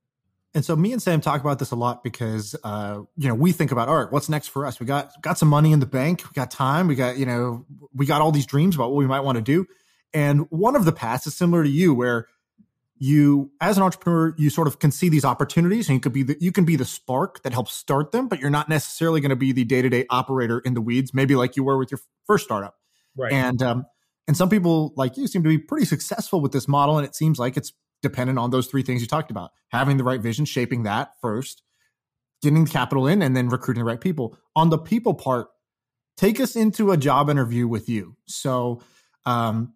And 0.54 0.64
so 0.64 0.74
me 0.74 0.92
and 0.92 1.02
Sam 1.02 1.20
talk 1.20 1.40
about 1.40 1.58
this 1.58 1.70
a 1.70 1.76
lot 1.76 2.02
because 2.02 2.56
uh, 2.64 3.02
you 3.16 3.28
know 3.28 3.34
we 3.34 3.52
think 3.52 3.72
about 3.72 3.88
all 3.88 3.96
right, 3.96 4.10
what's 4.10 4.28
next 4.28 4.48
for 4.48 4.66
us? 4.66 4.80
We 4.80 4.86
got 4.86 5.10
got 5.22 5.38
some 5.38 5.48
money 5.48 5.72
in 5.72 5.80
the 5.80 5.86
bank, 5.86 6.22
we 6.24 6.32
got 6.34 6.50
time, 6.50 6.88
we 6.88 6.94
got 6.94 7.18
you 7.18 7.26
know 7.26 7.66
we 7.94 8.06
got 8.06 8.22
all 8.22 8.32
these 8.32 8.46
dreams 8.46 8.74
about 8.74 8.90
what 8.90 8.96
we 8.96 9.06
might 9.06 9.20
want 9.20 9.36
to 9.36 9.42
do. 9.42 9.66
And 10.14 10.46
one 10.50 10.76
of 10.76 10.84
the 10.84 10.92
paths 10.92 11.26
is 11.26 11.34
similar 11.34 11.62
to 11.62 11.68
you, 11.68 11.92
where 11.92 12.26
you 12.98 13.50
as 13.60 13.76
an 13.76 13.82
entrepreneur 13.82 14.34
you 14.38 14.48
sort 14.48 14.66
of 14.66 14.78
can 14.78 14.90
see 14.90 15.10
these 15.10 15.24
opportunities 15.24 15.88
and 15.88 15.96
you 15.96 16.00
could 16.00 16.14
be 16.14 16.22
the, 16.22 16.36
you 16.40 16.50
can 16.50 16.64
be 16.64 16.76
the 16.76 16.84
spark 16.86 17.42
that 17.42 17.52
helps 17.52 17.74
start 17.74 18.10
them 18.10 18.26
but 18.26 18.40
you're 18.40 18.48
not 18.48 18.70
necessarily 18.70 19.20
going 19.20 19.28
to 19.28 19.36
be 19.36 19.52
the 19.52 19.64
day-to-day 19.64 20.06
operator 20.08 20.60
in 20.60 20.72
the 20.72 20.80
weeds 20.80 21.12
maybe 21.12 21.34
like 21.34 21.56
you 21.56 21.62
were 21.62 21.76
with 21.76 21.90
your 21.90 22.00
first 22.26 22.46
startup 22.46 22.76
right 23.14 23.34
and 23.34 23.60
um, 23.62 23.84
and 24.28 24.36
some 24.36 24.48
people 24.48 24.92
like 24.96 25.16
you 25.16 25.26
seem 25.26 25.42
to 25.42 25.48
be 25.48 25.58
pretty 25.58 25.86
successful 25.86 26.40
with 26.40 26.52
this 26.52 26.66
model. 26.66 26.98
And 26.98 27.06
it 27.06 27.14
seems 27.14 27.38
like 27.38 27.56
it's 27.56 27.72
dependent 28.02 28.38
on 28.38 28.50
those 28.50 28.66
three 28.66 28.82
things 28.82 29.00
you 29.00 29.06
talked 29.06 29.30
about 29.30 29.50
having 29.68 29.96
the 29.96 30.04
right 30.04 30.20
vision, 30.20 30.44
shaping 30.44 30.84
that 30.84 31.12
first, 31.20 31.62
getting 32.42 32.64
the 32.64 32.70
capital 32.70 33.06
in, 33.06 33.22
and 33.22 33.36
then 33.36 33.48
recruiting 33.48 33.82
the 33.82 33.88
right 33.88 34.00
people. 34.00 34.38
On 34.54 34.70
the 34.70 34.78
people 34.78 35.14
part, 35.14 35.48
take 36.16 36.40
us 36.40 36.56
into 36.56 36.92
a 36.92 36.96
job 36.96 37.28
interview 37.28 37.66
with 37.66 37.88
you. 37.88 38.16
So, 38.26 38.82
um, 39.24 39.74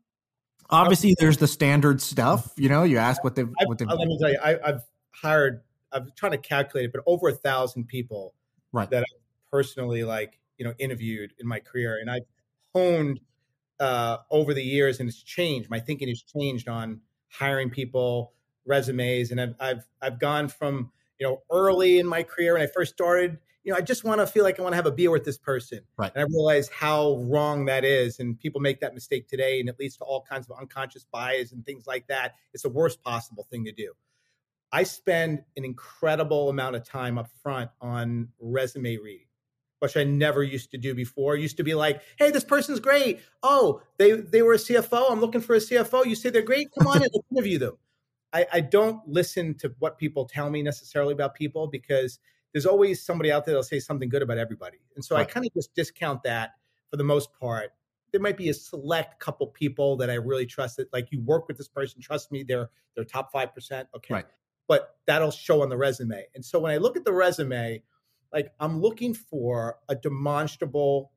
obviously, 0.69 1.15
there's 1.19 1.39
the 1.39 1.49
standard 1.49 2.00
stuff. 2.00 2.53
You 2.57 2.69
know, 2.69 2.83
you 2.83 2.99
ask 2.99 3.23
what 3.25 3.35
they've. 3.35 3.49
What 3.65 3.79
they've 3.79 3.89
let 3.89 3.99
me 4.07 4.19
tell 4.21 4.31
you, 4.31 4.39
I, 4.43 4.59
have 4.65 4.85
hired. 5.12 5.62
I'm 5.93 6.11
trying 6.17 6.33
to 6.33 6.39
calculate 6.39 6.87
it, 6.87 6.93
but 6.93 7.03
over 7.07 7.29
a 7.29 7.35
thousand 7.35 7.89
people 7.89 8.35
right. 8.73 8.89
that 8.91 9.03
I 9.03 9.12
personally 9.50 10.05
like, 10.05 10.39
you 10.57 10.65
know, 10.65 10.73
interviewed 10.79 11.33
in 11.41 11.49
my 11.49 11.59
career, 11.59 11.99
and 12.00 12.11
I've 12.11 12.27
honed 12.75 13.21
uh, 13.81 14.19
over 14.31 14.55
the 14.55 14.62
years, 14.62 15.00
and 15.00 15.09
it's 15.09 15.23
changed. 15.23 15.69
My 15.69 15.81
thinking 15.81 16.09
has 16.09 16.23
changed 16.23 16.69
on 16.69 17.00
hiring 17.30 17.70
people, 17.70 18.32
resumes, 18.66 19.30
and 19.30 19.40
I've 19.40 19.54
I've 19.58 19.87
I've 20.02 20.18
gone 20.20 20.49
from 20.49 20.92
you 21.18 21.26
know 21.26 21.42
early 21.50 21.99
in 21.99 22.06
my 22.06 22.22
career 22.22 22.52
when 22.54 22.62
I 22.62 22.66
first 22.66 22.92
started. 22.92 23.38
you 23.62 23.72
know, 23.72 23.78
I 23.78 23.82
just 23.82 24.04
want 24.04 24.20
to 24.20 24.26
feel 24.26 24.42
like 24.42 24.58
I 24.58 24.62
want 24.62 24.72
to 24.72 24.76
have 24.76 24.87
a 24.87 24.92
beer 24.92 25.10
with 25.10 25.25
this 25.25 25.37
person. 25.38 25.80
Right. 25.96 26.10
And 26.14 26.22
I 26.22 26.26
realize 26.30 26.68
how 26.68 27.16
wrong 27.16 27.66
that 27.66 27.84
is. 27.84 28.18
And 28.18 28.38
people 28.38 28.60
make 28.60 28.80
that 28.80 28.94
mistake 28.94 29.28
today, 29.28 29.60
and 29.60 29.68
it 29.68 29.76
leads 29.78 29.96
to 29.99 30.04
all 30.04 30.22
kinds 30.22 30.49
of 30.49 30.58
unconscious 30.58 31.04
bias 31.10 31.52
and 31.52 31.64
things 31.64 31.87
like 31.87 32.06
that. 32.08 32.37
It's 32.54 32.62
the 32.62 32.70
worst 32.70 33.02
possible 33.02 33.46
thing 33.50 33.64
to 33.66 33.72
do. 33.72 33.92
I 34.72 34.84
spend 34.84 35.42
an 35.56 35.64
incredible 35.64 36.49
amount 36.49 36.76
of 36.76 36.84
time 36.84 37.18
up 37.18 37.28
front 37.42 37.70
on 37.80 38.28
resume 38.40 38.96
reading, 38.99 39.26
which 39.80 39.96
I 39.96 40.04
never 40.04 40.42
used 40.42 40.70
to 40.70 40.78
do 40.78 40.94
before. 40.94 41.34
I 41.34 41.38
used 41.38 41.56
to 41.56 41.64
be 41.64 41.75
like, 41.75 42.02
hey, 42.18 42.30
this 42.30 42.44
person's 42.44 42.80
great. 42.80 43.20
Oh, 43.42 43.82
they 43.99 44.12
they 44.12 44.42
were 44.42 44.54
a 44.54 44.58
CFO. 44.58 45.10
I'm 45.10 45.20
looking 45.20 45.40
for 45.40 45.54
a 45.54 45.58
CFO. 45.58 46.06
You 46.06 46.14
say 46.14 46.30
they're 46.30 46.42
great. 46.42 46.68
Come 46.78 46.87
on 46.87 47.02
and 47.02 47.10
interview 47.32 47.58
them. 47.58 47.76
I, 48.32 48.46
I 48.52 48.60
don't 48.60 49.06
listen 49.08 49.54
to 49.58 49.75
what 49.78 49.99
people 49.99 50.25
tell 50.26 50.50
me 50.50 50.62
necessarily 50.62 51.12
about 51.12 51.34
people 51.34 51.66
because 51.66 52.20
there's 52.52 52.66
always 52.66 53.02
somebody 53.02 53.32
out 53.32 53.44
there 53.44 53.54
that'll 53.54 53.64
say 53.64 53.80
something 53.80 54.08
good 54.08 54.22
about 54.22 54.38
everybody. 54.38 54.78
And 54.94 55.04
so 55.04 55.16
right. 55.16 55.22
I 55.22 55.30
kind 55.30 55.46
of 55.46 55.52
just 55.54 55.75
discount 55.75 56.22
that 56.25 56.50
for 56.90 56.96
the 56.96 57.04
most 57.04 57.32
part. 57.32 57.70
There 58.12 58.20
might 58.20 58.37
be 58.37 58.49
a 58.49 58.54
select 58.54 59.20
couple 59.20 59.46
people 59.49 59.96
that 59.96 60.10
I 60.10 60.14
really 60.14 60.46
trust 60.46 60.76
that 60.76 60.92
like 60.92 61.10
you 61.10 61.20
work 61.20 61.49
with 61.49 61.56
this 61.56 61.68
person, 61.68 62.00
trust 62.00 62.30
me, 62.30 62.42
they're 62.42 62.70
they're 62.94 63.04
top 63.04 63.32
five 63.32 63.54
percent. 63.54 63.88
Okay. 63.96 64.14
Right. 64.14 64.26
But 64.68 64.96
that'll 65.06 65.30
show 65.30 65.62
on 65.62 65.68
the 65.68 65.76
resume. 65.76 66.25
And 66.34 66.44
so 66.44 66.60
when 66.60 66.70
I 66.70 66.76
look 66.76 66.96
at 66.96 67.04
the 67.04 67.12
resume, 67.12 67.82
like 68.32 68.52
I'm 68.60 68.80
looking 68.80 69.14
for 69.14 69.78
a 69.88 69.94
demonstrable 69.94 71.12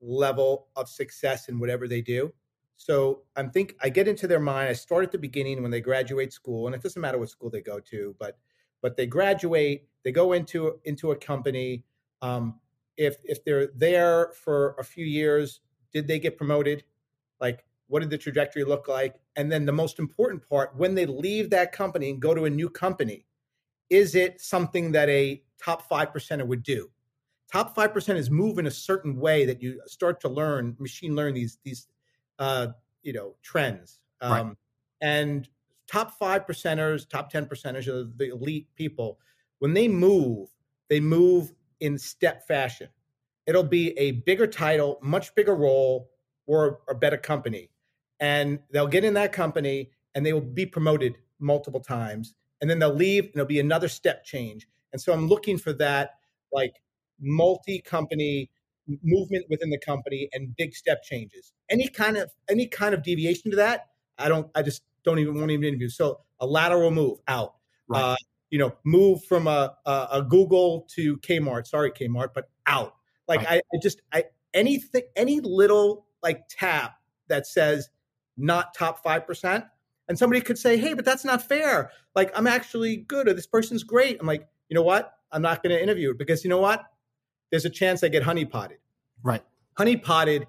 level 0.00 0.68
of 0.76 0.88
success 0.88 1.48
in 1.48 1.58
whatever 1.58 1.88
they 1.88 2.00
do. 2.00 2.32
So 2.76 3.22
I'm 3.36 3.50
think 3.50 3.76
I 3.82 3.88
get 3.88 4.08
into 4.08 4.26
their 4.26 4.40
mind. 4.40 4.68
I 4.68 4.72
start 4.72 5.04
at 5.04 5.12
the 5.12 5.18
beginning 5.18 5.62
when 5.62 5.70
they 5.70 5.80
graduate 5.80 6.32
school, 6.32 6.66
and 6.66 6.74
it 6.74 6.82
doesn't 6.82 7.00
matter 7.00 7.18
what 7.18 7.30
school 7.30 7.50
they 7.50 7.60
go 7.60 7.80
to, 7.80 8.14
but 8.18 8.38
but 8.82 8.96
they 8.96 9.06
graduate, 9.06 9.88
they 10.02 10.12
go 10.12 10.32
into 10.32 10.80
into 10.84 11.12
a 11.12 11.16
company. 11.16 11.84
Um, 12.20 12.60
if 12.96 13.16
if 13.24 13.44
they're 13.44 13.68
there 13.74 14.32
for 14.34 14.74
a 14.78 14.84
few 14.84 15.06
years, 15.06 15.60
did 15.92 16.08
they 16.08 16.18
get 16.18 16.36
promoted? 16.36 16.84
Like, 17.40 17.64
what 17.86 18.00
did 18.00 18.10
the 18.10 18.18
trajectory 18.18 18.64
look 18.64 18.88
like? 18.88 19.16
And 19.36 19.50
then 19.50 19.64
the 19.64 19.72
most 19.72 19.98
important 19.98 20.48
part, 20.48 20.76
when 20.76 20.94
they 20.94 21.06
leave 21.06 21.50
that 21.50 21.72
company 21.72 22.10
and 22.10 22.20
go 22.20 22.34
to 22.34 22.44
a 22.44 22.50
new 22.50 22.68
company, 22.68 23.26
is 23.90 24.14
it 24.14 24.40
something 24.40 24.92
that 24.92 25.08
a 25.08 25.42
top 25.62 25.88
five 25.88 26.12
percenter 26.12 26.46
would 26.46 26.62
do? 26.62 26.90
Top 27.52 27.74
five 27.74 27.92
percent 27.92 28.18
is 28.18 28.30
move 28.30 28.58
in 28.58 28.66
a 28.66 28.70
certain 28.70 29.16
way 29.16 29.44
that 29.44 29.62
you 29.62 29.80
start 29.86 30.20
to 30.20 30.28
learn, 30.28 30.76
machine 30.78 31.14
learn 31.14 31.34
these 31.34 31.58
these 31.64 31.88
uh, 32.38 32.68
you 33.02 33.12
know 33.12 33.34
trends. 33.42 34.00
Um, 34.20 34.32
right. 34.32 34.56
And 35.00 35.48
top 35.86 36.18
five 36.18 36.46
percenters, 36.46 37.08
top 37.08 37.30
10 37.30 37.46
percenters 37.46 37.88
of 37.88 38.16
the 38.16 38.30
elite 38.30 38.68
people, 38.74 39.18
when 39.58 39.74
they 39.74 39.88
move, 39.88 40.48
they 40.88 41.00
move 41.00 41.52
in 41.80 41.98
step 41.98 42.46
fashion. 42.46 42.88
It'll 43.46 43.62
be 43.62 43.96
a 43.98 44.12
bigger 44.12 44.46
title, 44.46 44.98
much 45.02 45.34
bigger 45.34 45.54
role, 45.54 46.10
or 46.46 46.80
a 46.88 46.94
better 46.94 47.16
company. 47.16 47.70
And 48.20 48.58
they'll 48.70 48.86
get 48.86 49.04
in 49.04 49.14
that 49.14 49.32
company 49.32 49.90
and 50.14 50.24
they 50.24 50.32
will 50.32 50.40
be 50.40 50.66
promoted 50.66 51.16
multiple 51.38 51.80
times. 51.80 52.34
And 52.60 52.70
then 52.70 52.78
they'll 52.78 52.94
leave 52.94 53.24
and 53.24 53.34
it'll 53.34 53.46
be 53.46 53.60
another 53.60 53.88
step 53.88 54.24
change. 54.24 54.66
And 54.92 55.00
so 55.00 55.12
I'm 55.12 55.28
looking 55.28 55.58
for 55.58 55.72
that 55.74 56.12
like 56.52 56.74
multi 57.20 57.80
company 57.80 58.50
movement 59.02 59.46
within 59.48 59.70
the 59.70 59.78
company 59.78 60.28
and 60.32 60.54
big 60.56 60.74
step 60.74 61.02
changes. 61.02 61.52
Any 61.70 61.88
kind 61.88 62.16
of 62.16 62.30
any 62.48 62.66
kind 62.66 62.94
of 62.94 63.02
deviation 63.02 63.50
to 63.50 63.56
that, 63.56 63.88
I 64.18 64.28
don't 64.28 64.50
I 64.54 64.62
just 64.62 64.82
don't 65.04 65.18
even 65.18 65.34
won't 65.34 65.50
even 65.50 65.64
interview. 65.64 65.88
So 65.88 66.20
a 66.40 66.46
lateral 66.46 66.90
move 66.90 67.18
out. 67.28 67.54
Right. 67.88 68.02
Uh, 68.02 68.16
you 68.50 68.58
know, 68.58 68.72
move 68.84 69.24
from 69.24 69.48
a, 69.48 69.74
a, 69.84 70.08
a 70.12 70.22
Google 70.22 70.86
to 70.94 71.16
Kmart. 71.18 71.66
Sorry, 71.66 71.90
Kmart, 71.90 72.28
but 72.34 72.48
out. 72.66 72.94
Like 73.26 73.40
right. 73.40 73.62
I, 73.72 73.76
I 73.76 73.78
just 73.82 74.00
I 74.12 74.24
anything 74.52 75.02
any 75.16 75.40
little 75.40 76.06
like 76.22 76.44
tap 76.48 76.94
that 77.28 77.46
says 77.46 77.88
not 78.36 78.74
top 78.74 79.02
five 79.02 79.26
percent, 79.26 79.64
and 80.08 80.18
somebody 80.18 80.40
could 80.40 80.58
say, 80.58 80.76
hey, 80.76 80.94
but 80.94 81.04
that's 81.04 81.24
not 81.24 81.42
fair. 81.42 81.90
Like 82.14 82.32
I'm 82.36 82.46
actually 82.46 82.96
good, 82.96 83.28
or 83.28 83.34
this 83.34 83.46
person's 83.46 83.82
great. 83.82 84.18
I'm 84.20 84.26
like, 84.26 84.46
you 84.68 84.74
know 84.74 84.82
what? 84.82 85.12
I'm 85.32 85.42
not 85.42 85.62
going 85.62 85.74
to 85.74 85.82
interview 85.82 86.10
it 86.10 86.18
because 86.18 86.44
you 86.44 86.50
know 86.50 86.60
what? 86.60 86.84
There's 87.50 87.64
a 87.64 87.70
chance 87.70 88.02
I 88.02 88.08
get 88.08 88.22
honey 88.22 88.44
potted. 88.44 88.78
Right. 89.22 89.42
Honey 89.76 89.96
potted. 89.96 90.46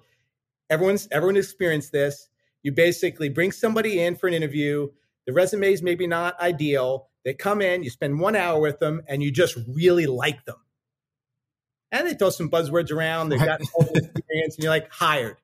Everyone's 0.70 1.08
everyone 1.10 1.36
experienced 1.36 1.92
this. 1.92 2.28
You 2.62 2.72
basically 2.72 3.28
bring 3.28 3.52
somebody 3.52 4.00
in 4.00 4.16
for 4.16 4.26
an 4.26 4.34
interview. 4.34 4.88
The 5.26 5.32
resume 5.32 5.72
is 5.72 5.82
maybe 5.82 6.06
not 6.06 6.40
ideal. 6.40 7.08
They 7.24 7.34
come 7.34 7.60
in, 7.60 7.82
you 7.82 7.90
spend 7.90 8.20
one 8.20 8.36
hour 8.36 8.60
with 8.60 8.78
them, 8.78 9.02
and 9.08 9.22
you 9.22 9.32
just 9.32 9.56
really 9.68 10.06
like 10.06 10.44
them. 10.44 10.56
And 11.90 12.06
they 12.06 12.14
throw 12.14 12.30
some 12.30 12.50
buzzwords 12.50 12.90
around. 12.92 13.28
They've 13.28 13.38
got 13.38 13.60
experience, 13.60 14.56
and 14.56 14.64
you're 14.64 14.70
like 14.70 14.92
hired. 14.92 15.36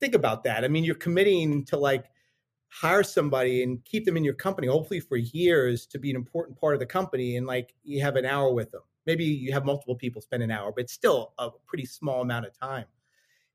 Think 0.00 0.14
about 0.14 0.44
that. 0.44 0.64
I 0.64 0.68
mean, 0.68 0.84
you're 0.84 0.94
committing 0.94 1.64
to 1.66 1.76
like 1.76 2.04
hire 2.70 3.02
somebody 3.02 3.62
and 3.62 3.84
keep 3.84 4.04
them 4.04 4.16
in 4.16 4.24
your 4.24 4.34
company, 4.34 4.68
hopefully 4.68 5.00
for 5.00 5.16
years, 5.16 5.86
to 5.86 5.98
be 5.98 6.10
an 6.10 6.16
important 6.16 6.58
part 6.58 6.74
of 6.74 6.80
the 6.80 6.86
company. 6.86 7.36
And 7.36 7.46
like 7.46 7.74
you 7.82 8.00
have 8.00 8.16
an 8.16 8.24
hour 8.24 8.52
with 8.52 8.70
them. 8.70 8.82
Maybe 9.06 9.24
you 9.24 9.52
have 9.52 9.64
multiple 9.64 9.96
people 9.96 10.22
spend 10.22 10.42
an 10.42 10.50
hour, 10.50 10.72
but 10.74 10.88
still 10.88 11.32
a 11.38 11.50
pretty 11.66 11.86
small 11.86 12.22
amount 12.22 12.46
of 12.46 12.58
time. 12.58 12.84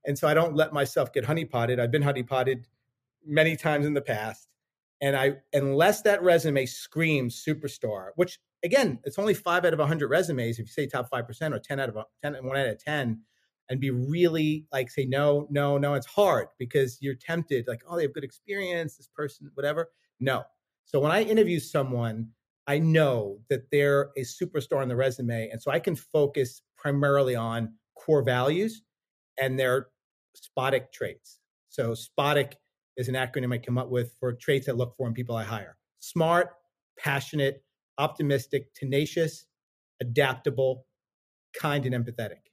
And 0.06 0.18
so 0.18 0.28
I 0.28 0.34
don't 0.34 0.56
let 0.56 0.74
myself 0.74 1.14
get 1.14 1.26
honeypotted. 1.26 1.80
I've 1.80 1.92
been 1.92 2.04
honeypotted 2.04 2.66
many 3.26 3.56
times 3.56 3.86
in 3.86 3.94
the 3.94 4.02
past. 4.02 4.50
And 5.02 5.16
I, 5.16 5.38
unless 5.54 6.02
that 6.04 6.22
resume 6.22 6.66
screams 6.66 7.44
superstar, 7.44 8.10
which 8.16 8.40
again, 8.64 9.00
it's 9.04 9.20
only 9.20 9.34
five 9.34 9.66
out 9.66 9.74
of 9.74 9.80
100 9.80 10.10
resumes. 10.10 10.60
If 10.60 10.68
you 10.68 10.72
say 10.72 10.88
top 10.88 11.10
5% 11.10 11.54
or 11.54 11.60
10 11.60 11.80
out 11.80 11.90
of 11.90 11.98
10, 12.24 12.34
one 12.46 12.58
out 12.58 12.68
of 12.68 12.84
10, 12.84 13.22
and 13.70 13.80
be 13.80 13.90
really 13.90 14.66
like, 14.72 14.90
say, 14.92 15.06
no, 15.06 15.48
no, 15.50 15.78
no, 15.78 15.96
it's 15.96 16.06
hard 16.06 16.48
because 16.60 16.98
you're 17.02 17.16
tempted, 17.16 17.66
like, 17.68 17.82
oh, 17.88 17.96
they 17.96 18.04
have 18.04 18.14
good 18.14 18.24
experience, 18.24 18.98
this 18.98 19.08
person, 19.08 19.50
whatever. 19.56 19.92
No. 20.20 20.44
So 20.86 21.00
when 21.00 21.12
I 21.12 21.24
interview 21.24 21.60
someone, 21.60 22.30
I 22.68 22.80
know 22.80 23.40
that 23.50 23.72
they're 23.72 24.12
a 24.18 24.22
superstar 24.22 24.82
on 24.82 24.88
the 24.88 24.96
resume. 24.96 25.50
And 25.50 25.62
so 25.62 25.72
I 25.72 25.80
can 25.80 25.96
focus 25.96 26.62
primarily 26.78 27.36
on 27.36 27.74
core 27.96 28.24
values 28.24 28.84
and 29.40 29.60
their 29.60 29.88
SPOTIC 30.36 30.92
traits. 30.92 31.40
So 31.70 31.94
SPOTIC 31.94 32.54
is 32.98 33.10
an 33.10 33.16
acronym 33.16 33.54
I 33.54 33.58
come 33.58 33.78
up 33.78 33.90
with 33.90 34.14
for 34.20 34.34
traits 34.34 34.70
I 34.70 34.72
look 34.72 34.96
for 34.96 35.08
in 35.08 35.14
people 35.14 35.36
I 35.36 35.44
hire 35.44 35.78
smart, 36.00 36.50
passionate, 37.00 37.64
optimistic, 37.98 38.74
tenacious, 38.76 39.48
adaptable, 40.02 40.86
kind, 41.60 41.86
and 41.86 41.96
empathetic. 41.96 42.45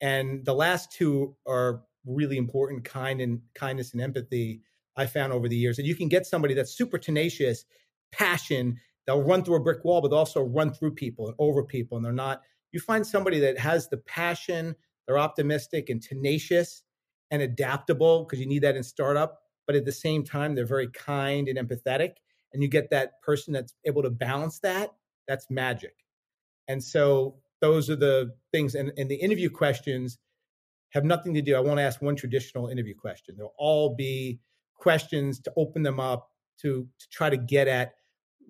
And 0.00 0.44
the 0.44 0.54
last 0.54 0.92
two 0.92 1.36
are 1.46 1.82
really 2.06 2.36
important 2.36 2.84
kind 2.84 3.20
and 3.20 3.40
kindness 3.54 3.92
and 3.92 4.02
empathy 4.02 4.60
I 4.96 5.06
found 5.06 5.32
over 5.32 5.48
the 5.48 5.56
years. 5.56 5.78
And 5.78 5.86
you 5.86 5.94
can 5.94 6.08
get 6.08 6.26
somebody 6.26 6.54
that's 6.54 6.76
super 6.76 6.98
tenacious, 6.98 7.64
passion, 8.12 8.78
they'll 9.06 9.22
run 9.22 9.42
through 9.42 9.56
a 9.56 9.60
brick 9.60 9.84
wall, 9.84 10.00
but 10.00 10.12
also 10.12 10.42
run 10.42 10.72
through 10.72 10.94
people 10.94 11.26
and 11.26 11.34
over 11.38 11.64
people. 11.64 11.96
And 11.96 12.04
they're 12.04 12.12
not, 12.12 12.42
you 12.72 12.80
find 12.80 13.06
somebody 13.06 13.40
that 13.40 13.58
has 13.58 13.88
the 13.88 13.96
passion, 13.98 14.76
they're 15.06 15.18
optimistic 15.18 15.90
and 15.90 16.02
tenacious 16.02 16.82
and 17.30 17.42
adaptable 17.42 18.24
because 18.24 18.38
you 18.38 18.46
need 18.46 18.62
that 18.62 18.76
in 18.76 18.82
startup 18.82 19.40
but 19.66 19.76
at 19.76 19.84
the 19.84 19.92
same 19.92 20.24
time 20.24 20.54
they're 20.54 20.66
very 20.66 20.88
kind 20.88 21.48
and 21.48 21.58
empathetic 21.58 22.12
and 22.52 22.62
you 22.62 22.68
get 22.68 22.90
that 22.90 23.20
person 23.22 23.52
that's 23.52 23.74
able 23.84 24.02
to 24.02 24.10
balance 24.10 24.58
that 24.60 24.90
that's 25.26 25.50
magic 25.50 25.94
and 26.68 26.82
so 26.82 27.36
those 27.64 27.88
are 27.88 27.96
the 27.96 28.30
things 28.52 28.74
and, 28.74 28.92
and 28.98 29.10
the 29.10 29.14
interview 29.14 29.48
questions 29.48 30.18
have 30.90 31.02
nothing 31.02 31.32
to 31.32 31.40
do 31.40 31.56
i 31.56 31.60
won't 31.60 31.80
ask 31.80 32.02
one 32.02 32.14
traditional 32.14 32.68
interview 32.68 32.94
question. 32.94 33.34
They'll 33.38 33.54
all 33.56 33.94
be 33.94 34.40
questions 34.76 35.40
to 35.40 35.52
open 35.56 35.82
them 35.82 35.98
up 35.98 36.28
to, 36.60 36.86
to 36.98 37.08
try 37.10 37.30
to 37.30 37.38
get 37.38 37.66
at 37.68 37.94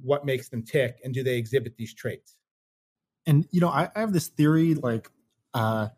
what 0.03 0.27
makes 0.27 0.49
them 0.49 0.65
tick 0.65 0.97
and 1.05 1.15
do 1.15 1.23
they 1.23 1.37
exhibit 1.37 1.77
these 1.77 1.95
traits. 1.95 2.37
And 3.25 3.47
you 3.53 3.61
know 3.61 3.69
i, 3.69 3.89
I 3.95 4.01
have 4.01 4.13
this 4.13 4.29
theory 4.29 4.75
like 4.75 5.11
uh 5.55 5.89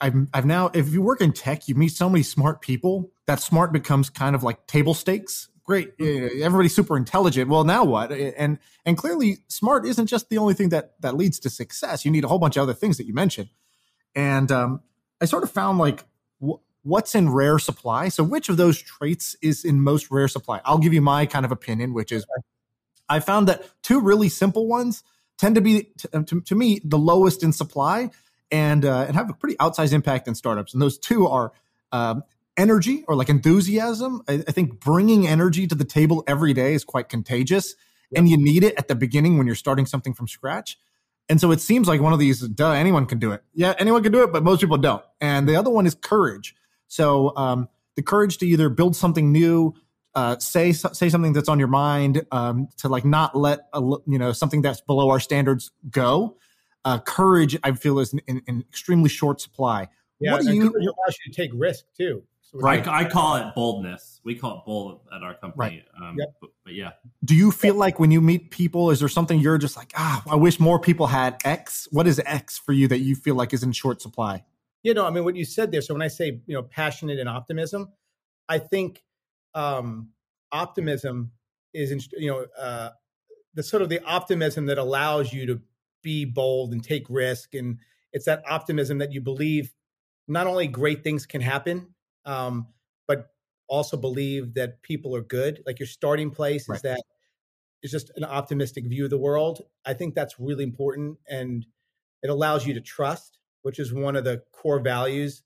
I've, 0.00 0.14
I've 0.32 0.46
now 0.46 0.70
if 0.72 0.88
you 0.90 1.02
work 1.02 1.20
in 1.20 1.32
tech 1.32 1.68
you 1.68 1.74
meet 1.74 1.88
so 1.88 2.08
many 2.08 2.22
smart 2.22 2.62
people 2.62 3.10
that 3.26 3.40
smart 3.40 3.72
becomes 3.72 4.08
kind 4.08 4.34
of 4.36 4.42
like 4.42 4.66
table 4.66 4.94
stakes 4.94 5.48
great 5.64 5.96
mm-hmm. 5.98 6.42
everybody's 6.42 6.74
super 6.74 6.96
intelligent. 6.96 7.48
Well 7.50 7.64
now 7.64 7.84
what? 7.84 8.12
And 8.12 8.58
and 8.84 8.96
clearly 8.96 9.38
smart 9.48 9.86
isn't 9.86 10.06
just 10.06 10.28
the 10.28 10.38
only 10.38 10.54
thing 10.54 10.70
that 10.70 11.00
that 11.00 11.16
leads 11.16 11.38
to 11.40 11.50
success. 11.50 12.04
You 12.04 12.10
need 12.10 12.24
a 12.24 12.28
whole 12.28 12.38
bunch 12.38 12.56
of 12.56 12.62
other 12.62 12.74
things 12.74 12.96
that 12.98 13.06
you 13.06 13.14
mentioned. 13.14 13.48
And 14.14 14.50
um, 14.52 14.80
i 15.20 15.24
sort 15.24 15.42
of 15.42 15.50
found 15.50 15.78
like 15.78 16.04
w- 16.40 16.60
what's 16.82 17.14
in 17.14 17.30
rare 17.30 17.58
supply? 17.58 18.08
So 18.08 18.22
which 18.22 18.48
of 18.48 18.56
those 18.56 18.80
traits 18.80 19.36
is 19.42 19.64
in 19.64 19.80
most 19.80 20.10
rare 20.10 20.28
supply? 20.28 20.60
I'll 20.64 20.78
give 20.78 20.94
you 20.94 21.02
my 21.02 21.26
kind 21.26 21.44
of 21.44 21.52
opinion 21.52 21.94
which 21.94 22.12
is 22.12 22.24
i 23.06 23.20
found 23.20 23.46
that 23.48 23.62
two 23.82 24.00
really 24.00 24.30
simple 24.30 24.66
ones 24.66 25.02
tend 25.36 25.54
to 25.54 25.60
be 25.60 25.90
to, 25.98 26.22
to, 26.24 26.40
to 26.40 26.54
me 26.54 26.80
the 26.84 26.98
lowest 26.98 27.42
in 27.42 27.52
supply 27.52 28.10
and 28.50 28.84
uh, 28.84 29.04
and 29.06 29.16
have 29.16 29.30
a 29.30 29.34
pretty 29.34 29.56
outsized 29.56 29.92
impact 29.92 30.28
in 30.28 30.34
startups. 30.34 30.72
And 30.72 30.82
those 30.82 30.98
two 30.98 31.26
are 31.26 31.52
um, 31.92 32.22
energy 32.56 33.04
or 33.08 33.14
like 33.14 33.28
enthusiasm. 33.28 34.22
I, 34.28 34.44
I, 34.46 34.52
think 34.52 34.80
bringing 34.80 35.26
energy 35.26 35.66
to 35.66 35.74
the 35.74 35.84
table 35.84 36.22
every 36.26 36.52
day 36.52 36.74
is 36.74 36.84
quite 36.84 37.08
contagious, 37.08 37.74
yep. 38.10 38.20
and 38.20 38.28
you 38.28 38.36
need 38.36 38.64
it 38.64 38.74
at 38.76 38.88
the 38.88 38.94
beginning 38.94 39.38
when 39.38 39.46
you're 39.46 39.56
starting 39.56 39.86
something 39.86 40.14
from 40.14 40.28
scratch. 40.28 40.78
And 41.28 41.40
so 41.40 41.50
it 41.50 41.60
seems 41.60 41.88
like 41.88 42.00
one 42.00 42.12
of 42.12 42.18
these, 42.18 42.40
duh, 42.40 42.72
anyone 42.72 43.06
can 43.06 43.18
do 43.18 43.32
it. 43.32 43.42
Yeah, 43.54 43.74
anyone 43.78 44.02
can 44.02 44.12
do 44.12 44.22
it, 44.22 44.32
but 44.32 44.44
most 44.44 44.60
people 44.60 44.76
don't. 44.76 45.02
And 45.20 45.48
the 45.48 45.56
other 45.56 45.70
one 45.70 45.86
is 45.86 45.94
courage. 45.94 46.54
So 46.86 47.34
um, 47.36 47.68
the 47.96 48.02
courage 48.02 48.38
to 48.38 48.46
either 48.46 48.68
build 48.68 48.94
something 48.94 49.32
new, 49.32 49.74
uh, 50.14 50.38
say 50.38 50.72
say 50.72 51.08
something 51.08 51.32
that's 51.32 51.48
on 51.48 51.58
your 51.58 51.68
mind, 51.68 52.24
um, 52.30 52.68
to 52.78 52.88
like 52.88 53.04
not 53.04 53.34
let 53.36 53.66
a, 53.72 53.80
you 53.80 54.18
know 54.18 54.32
something 54.32 54.62
that's 54.62 54.80
below 54.80 55.10
our 55.10 55.18
standards 55.18 55.72
go. 55.90 56.36
Uh, 56.84 56.98
courage, 56.98 57.56
I 57.64 57.72
feel, 57.72 57.98
is 57.98 58.14
in, 58.26 58.42
in 58.46 58.60
extremely 58.68 59.08
short 59.08 59.40
supply. 59.40 59.88
Yeah, 60.20 60.32
what 60.32 60.42
do 60.42 60.54
you, 60.54 60.70
courage 60.70 60.84
allows 60.84 61.16
you 61.24 61.32
to 61.32 61.42
take 61.42 61.50
risk 61.54 61.86
too. 61.96 62.22
So 62.50 62.58
right, 62.58 62.86
I 62.86 63.08
call 63.08 63.36
it 63.36 63.54
boldness. 63.54 64.20
We 64.22 64.34
call 64.34 64.58
it 64.58 64.66
bold 64.66 65.00
at 65.14 65.22
our 65.22 65.34
company. 65.34 65.56
Right. 65.56 65.84
Um, 66.08 66.16
yep. 66.18 66.34
but, 66.40 66.50
but, 66.64 66.74
yeah. 66.74 66.90
Do 67.24 67.34
you 67.34 67.50
feel 67.50 67.74
like 67.74 67.98
when 67.98 68.10
you 68.10 68.20
meet 68.20 68.50
people, 68.50 68.90
is 68.90 69.00
there 69.00 69.08
something 69.08 69.40
you're 69.40 69.58
just 69.58 69.76
like, 69.76 69.92
ah, 69.96 70.22
I 70.30 70.36
wish 70.36 70.60
more 70.60 70.78
people 70.78 71.06
had 71.06 71.40
X? 71.44 71.88
What 71.90 72.06
is 72.06 72.20
X 72.24 72.58
for 72.58 72.72
you 72.72 72.86
that 72.88 72.98
you 72.98 73.16
feel 73.16 73.34
like 73.34 73.54
is 73.54 73.62
in 73.62 73.72
short 73.72 74.02
supply? 74.02 74.44
You 74.82 74.92
know, 74.92 75.06
I 75.06 75.10
mean, 75.10 75.24
what 75.24 75.34
you 75.34 75.46
said 75.46 75.72
there. 75.72 75.80
So 75.80 75.94
when 75.94 76.02
I 76.02 76.08
say 76.08 76.42
you 76.46 76.54
know 76.54 76.62
passionate 76.62 77.18
and 77.18 77.28
optimism, 77.28 77.88
I 78.48 78.58
think 78.58 79.02
um, 79.54 80.10
optimism 80.52 81.32
is 81.72 82.08
you 82.12 82.30
know 82.30 82.46
uh, 82.58 82.90
the 83.54 83.62
sort 83.62 83.82
of 83.82 83.88
the 83.88 84.04
optimism 84.04 84.66
that 84.66 84.76
allows 84.76 85.32
you 85.32 85.46
to 85.46 85.60
be 86.02 86.26
bold 86.26 86.72
and 86.72 86.84
take 86.84 87.06
risk, 87.08 87.54
and 87.54 87.78
it's 88.12 88.26
that 88.26 88.42
optimism 88.48 88.98
that 88.98 89.12
you 89.12 89.22
believe 89.22 89.72
not 90.28 90.46
only 90.46 90.66
great 90.66 91.02
things 91.02 91.24
can 91.24 91.40
happen, 91.40 91.93
um, 92.24 92.68
but 93.06 93.30
also 93.68 93.96
believe 93.96 94.54
that 94.54 94.82
people 94.82 95.14
are 95.16 95.22
good. 95.22 95.62
Like 95.66 95.78
your 95.78 95.86
starting 95.86 96.30
place 96.30 96.68
right. 96.68 96.76
is 96.76 96.82
that 96.82 97.02
is 97.82 97.90
just 97.90 98.10
an 98.16 98.24
optimistic 98.24 98.86
view 98.86 99.04
of 99.04 99.10
the 99.10 99.18
world. 99.18 99.62
I 99.84 99.94
think 99.94 100.14
that's 100.14 100.40
really 100.40 100.64
important, 100.64 101.18
and 101.28 101.66
it 102.22 102.30
allows 102.30 102.66
you 102.66 102.74
to 102.74 102.80
trust, 102.80 103.38
which 103.62 103.78
is 103.78 103.92
one 103.92 104.16
of 104.16 104.24
the 104.24 104.42
core 104.52 104.80
values, 104.80 105.42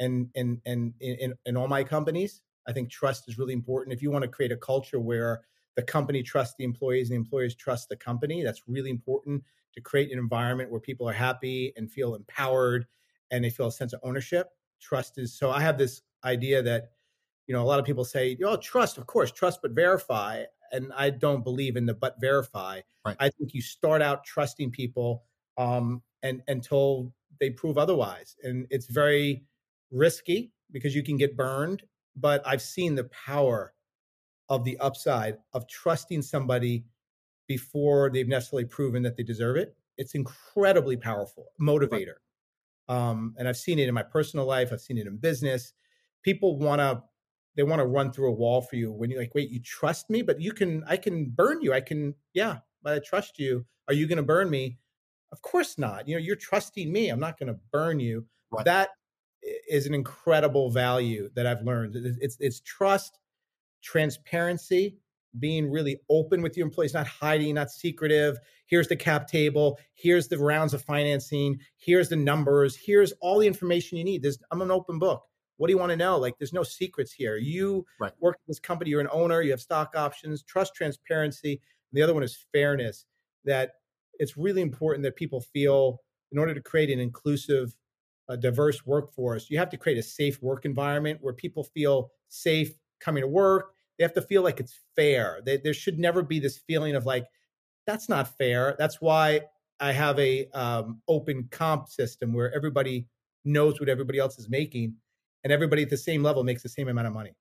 and 0.00 0.28
and 0.34 0.60
and 0.64 0.94
in, 1.00 1.34
in 1.44 1.56
all 1.56 1.68
my 1.68 1.84
companies. 1.84 2.40
I 2.66 2.72
think 2.72 2.90
trust 2.90 3.28
is 3.28 3.38
really 3.38 3.52
important. 3.52 3.92
If 3.92 4.02
you 4.02 4.10
want 4.10 4.22
to 4.22 4.28
create 4.28 4.52
a 4.52 4.56
culture 4.56 5.00
where 5.00 5.42
the 5.74 5.82
company 5.82 6.22
trusts 6.22 6.54
the 6.58 6.64
employees 6.64 7.10
and 7.10 7.16
the 7.16 7.24
employees 7.24 7.54
trust 7.54 7.88
the 7.88 7.96
company, 7.96 8.42
that's 8.42 8.62
really 8.68 8.90
important 8.90 9.42
to 9.74 9.80
create 9.80 10.12
an 10.12 10.18
environment 10.18 10.70
where 10.70 10.80
people 10.80 11.08
are 11.08 11.14
happy 11.14 11.72
and 11.76 11.90
feel 11.90 12.14
empowered 12.14 12.86
and 13.30 13.44
they 13.44 13.50
feel 13.50 13.66
a 13.66 13.72
sense 13.72 13.92
of 13.92 14.00
ownership. 14.02 14.50
Trust 14.80 15.18
is 15.18 15.36
so 15.36 15.50
I 15.50 15.60
have 15.60 15.78
this 15.78 16.02
idea 16.24 16.62
that, 16.62 16.90
you 17.46 17.54
know, 17.54 17.62
a 17.62 17.64
lot 17.64 17.78
of 17.78 17.84
people 17.84 18.04
say, 18.04 18.36
oh, 18.44 18.56
trust, 18.56 18.98
of 18.98 19.06
course, 19.06 19.30
trust 19.32 19.60
but 19.62 19.72
verify. 19.72 20.44
And 20.70 20.92
I 20.96 21.10
don't 21.10 21.44
believe 21.44 21.76
in 21.76 21.86
the 21.86 21.94
but 21.94 22.16
verify. 22.20 22.80
Right. 23.04 23.16
I 23.18 23.30
think 23.30 23.54
you 23.54 23.62
start 23.62 24.00
out 24.00 24.24
trusting 24.24 24.70
people 24.70 25.24
um, 25.58 26.02
and 26.22 26.42
until 26.48 27.12
they 27.40 27.50
prove 27.50 27.76
otherwise. 27.76 28.36
And 28.42 28.66
it's 28.70 28.86
very 28.86 29.44
risky 29.90 30.52
because 30.70 30.94
you 30.94 31.02
can 31.02 31.16
get 31.16 31.36
burned 31.36 31.82
but 32.16 32.42
I've 32.46 32.62
seen 32.62 32.94
the 32.94 33.04
power 33.04 33.74
of 34.48 34.64
the 34.64 34.78
upside 34.78 35.38
of 35.52 35.68
trusting 35.68 36.22
somebody 36.22 36.84
before 37.46 38.10
they've 38.10 38.28
necessarily 38.28 38.64
proven 38.64 39.02
that 39.02 39.16
they 39.16 39.22
deserve 39.22 39.56
it. 39.56 39.74
It's 39.98 40.14
incredibly 40.14 40.96
powerful 40.96 41.46
motivator. 41.60 42.14
Um, 42.88 43.34
and 43.38 43.48
I've 43.48 43.56
seen 43.56 43.78
it 43.78 43.88
in 43.88 43.94
my 43.94 44.02
personal 44.02 44.46
life. 44.46 44.70
I've 44.72 44.80
seen 44.80 44.98
it 44.98 45.06
in 45.06 45.16
business. 45.16 45.72
People 46.22 46.58
want 46.58 46.80
to, 46.80 47.02
they 47.56 47.62
want 47.62 47.80
to 47.80 47.86
run 47.86 48.12
through 48.12 48.28
a 48.28 48.34
wall 48.34 48.62
for 48.62 48.76
you 48.76 48.92
when 48.92 49.10
you're 49.10 49.20
like, 49.20 49.34
wait, 49.34 49.50
you 49.50 49.60
trust 49.60 50.08
me, 50.08 50.22
but 50.22 50.40
you 50.40 50.52
can, 50.52 50.84
I 50.86 50.96
can 50.96 51.30
burn 51.30 51.60
you. 51.60 51.72
I 51.72 51.80
can, 51.80 52.14
yeah, 52.32 52.58
but 52.82 52.94
I 52.94 52.98
trust 52.98 53.38
you. 53.38 53.66
Are 53.88 53.94
you 53.94 54.06
going 54.06 54.16
to 54.16 54.22
burn 54.22 54.48
me? 54.48 54.78
Of 55.32 55.42
course 55.42 55.78
not. 55.78 56.08
You 56.08 56.16
know, 56.16 56.20
you're 56.20 56.36
trusting 56.36 56.92
me. 56.92 57.08
I'm 57.08 57.20
not 57.20 57.38
going 57.38 57.52
to 57.52 57.58
burn 57.72 58.00
you. 58.00 58.26
Right. 58.50 58.64
That 58.64 58.90
is 59.68 59.86
an 59.86 59.94
incredible 59.94 60.70
value 60.70 61.30
that 61.34 61.46
I've 61.46 61.62
learned. 61.62 61.96
It's 62.20 62.36
it's 62.38 62.60
trust, 62.60 63.18
transparency, 63.82 64.98
being 65.38 65.70
really 65.70 65.98
open 66.10 66.42
with 66.42 66.56
your 66.56 66.66
employees, 66.66 66.94
not 66.94 67.06
hiding, 67.06 67.54
not 67.54 67.70
secretive. 67.70 68.38
Here's 68.66 68.88
the 68.88 68.96
cap 68.96 69.26
table. 69.26 69.78
Here's 69.94 70.28
the 70.28 70.38
rounds 70.38 70.74
of 70.74 70.84
financing. 70.84 71.58
Here's 71.76 72.08
the 72.08 72.16
numbers. 72.16 72.76
Here's 72.76 73.12
all 73.20 73.38
the 73.38 73.46
information 73.46 73.98
you 73.98 74.04
need. 74.04 74.22
There's, 74.22 74.38
I'm 74.50 74.62
an 74.62 74.70
open 74.70 74.98
book. 74.98 75.22
What 75.56 75.68
do 75.68 75.72
you 75.72 75.78
want 75.78 75.90
to 75.90 75.96
know? 75.96 76.18
Like, 76.18 76.34
there's 76.38 76.52
no 76.52 76.62
secrets 76.62 77.12
here. 77.12 77.36
You 77.36 77.84
right. 78.00 78.12
work 78.20 78.36
in 78.36 78.50
this 78.50 78.58
company. 78.58 78.90
You're 78.90 79.00
an 79.00 79.08
owner. 79.12 79.42
You 79.42 79.50
have 79.52 79.60
stock 79.60 79.94
options. 79.96 80.42
Trust, 80.42 80.74
transparency. 80.74 81.52
And 81.52 81.98
the 81.98 82.02
other 82.02 82.14
one 82.14 82.22
is 82.22 82.36
fairness. 82.52 83.06
That 83.44 83.72
it's 84.18 84.36
really 84.36 84.62
important 84.62 85.04
that 85.04 85.16
people 85.16 85.40
feel, 85.40 86.00
in 86.32 86.38
order 86.38 86.54
to 86.54 86.60
create 86.60 86.90
an 86.90 87.00
inclusive 87.00 87.74
a 88.28 88.36
diverse 88.36 88.86
workforce, 88.86 89.50
you 89.50 89.58
have 89.58 89.70
to 89.70 89.76
create 89.76 89.98
a 89.98 90.02
safe 90.02 90.40
work 90.42 90.64
environment 90.64 91.18
where 91.20 91.34
people 91.34 91.64
feel 91.64 92.12
safe 92.28 92.72
coming 93.00 93.22
to 93.22 93.28
work. 93.28 93.74
They 93.98 94.04
have 94.04 94.14
to 94.14 94.22
feel 94.22 94.42
like 94.42 94.60
it's 94.60 94.78
fair. 94.96 95.40
They, 95.44 95.56
there 95.58 95.74
should 95.74 95.98
never 95.98 96.22
be 96.22 96.38
this 96.38 96.58
feeling 96.58 96.94
of 96.94 97.04
like, 97.04 97.26
that's 97.86 98.08
not 98.08 98.36
fair. 98.38 98.76
That's 98.78 99.00
why 99.00 99.42
I 99.80 99.92
have 99.92 100.18
a 100.18 100.46
um, 100.50 101.02
open 101.08 101.48
comp 101.50 101.88
system 101.88 102.32
where 102.32 102.54
everybody 102.54 103.08
knows 103.44 103.80
what 103.80 103.88
everybody 103.88 104.20
else 104.20 104.38
is 104.38 104.48
making, 104.48 104.94
and 105.44 105.52
everybody 105.52 105.82
at 105.82 105.90
the 105.90 105.96
same 105.96 106.22
level 106.22 106.44
makes 106.44 106.62
the 106.62 106.68
same 106.68 106.88
amount 106.88 107.06
of 107.06 107.12
money. 107.12 107.34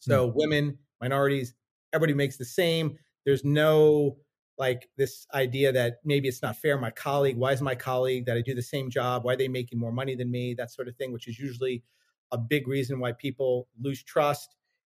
So 0.00 0.28
mm-hmm. 0.28 0.38
women, 0.38 0.78
minorities, 1.00 1.54
everybody 1.92 2.14
makes 2.14 2.36
the 2.36 2.44
same. 2.44 2.96
There's 3.24 3.44
no 3.44 4.16
like 4.58 4.88
this 4.96 5.26
idea 5.34 5.72
that 5.72 6.00
maybe 6.04 6.28
it's 6.28 6.42
not 6.42 6.56
fair. 6.56 6.78
My 6.78 6.90
colleague, 6.90 7.36
why 7.36 7.52
is 7.52 7.62
my 7.62 7.74
colleague 7.74 8.26
that 8.26 8.36
I 8.36 8.42
do 8.42 8.54
the 8.54 8.62
same 8.62 8.90
job? 8.90 9.24
Why 9.24 9.32
are 9.32 9.36
they 9.36 9.48
making 9.48 9.78
more 9.78 9.92
money 9.92 10.14
than 10.14 10.30
me? 10.30 10.54
That 10.54 10.70
sort 10.70 10.88
of 10.88 10.96
thing, 10.96 11.12
which 11.12 11.26
is 11.26 11.38
usually 11.38 11.82
a 12.30 12.38
big 12.38 12.68
reason 12.68 13.00
why 13.00 13.12
people 13.12 13.68
lose 13.80 14.02
trust 14.02 14.54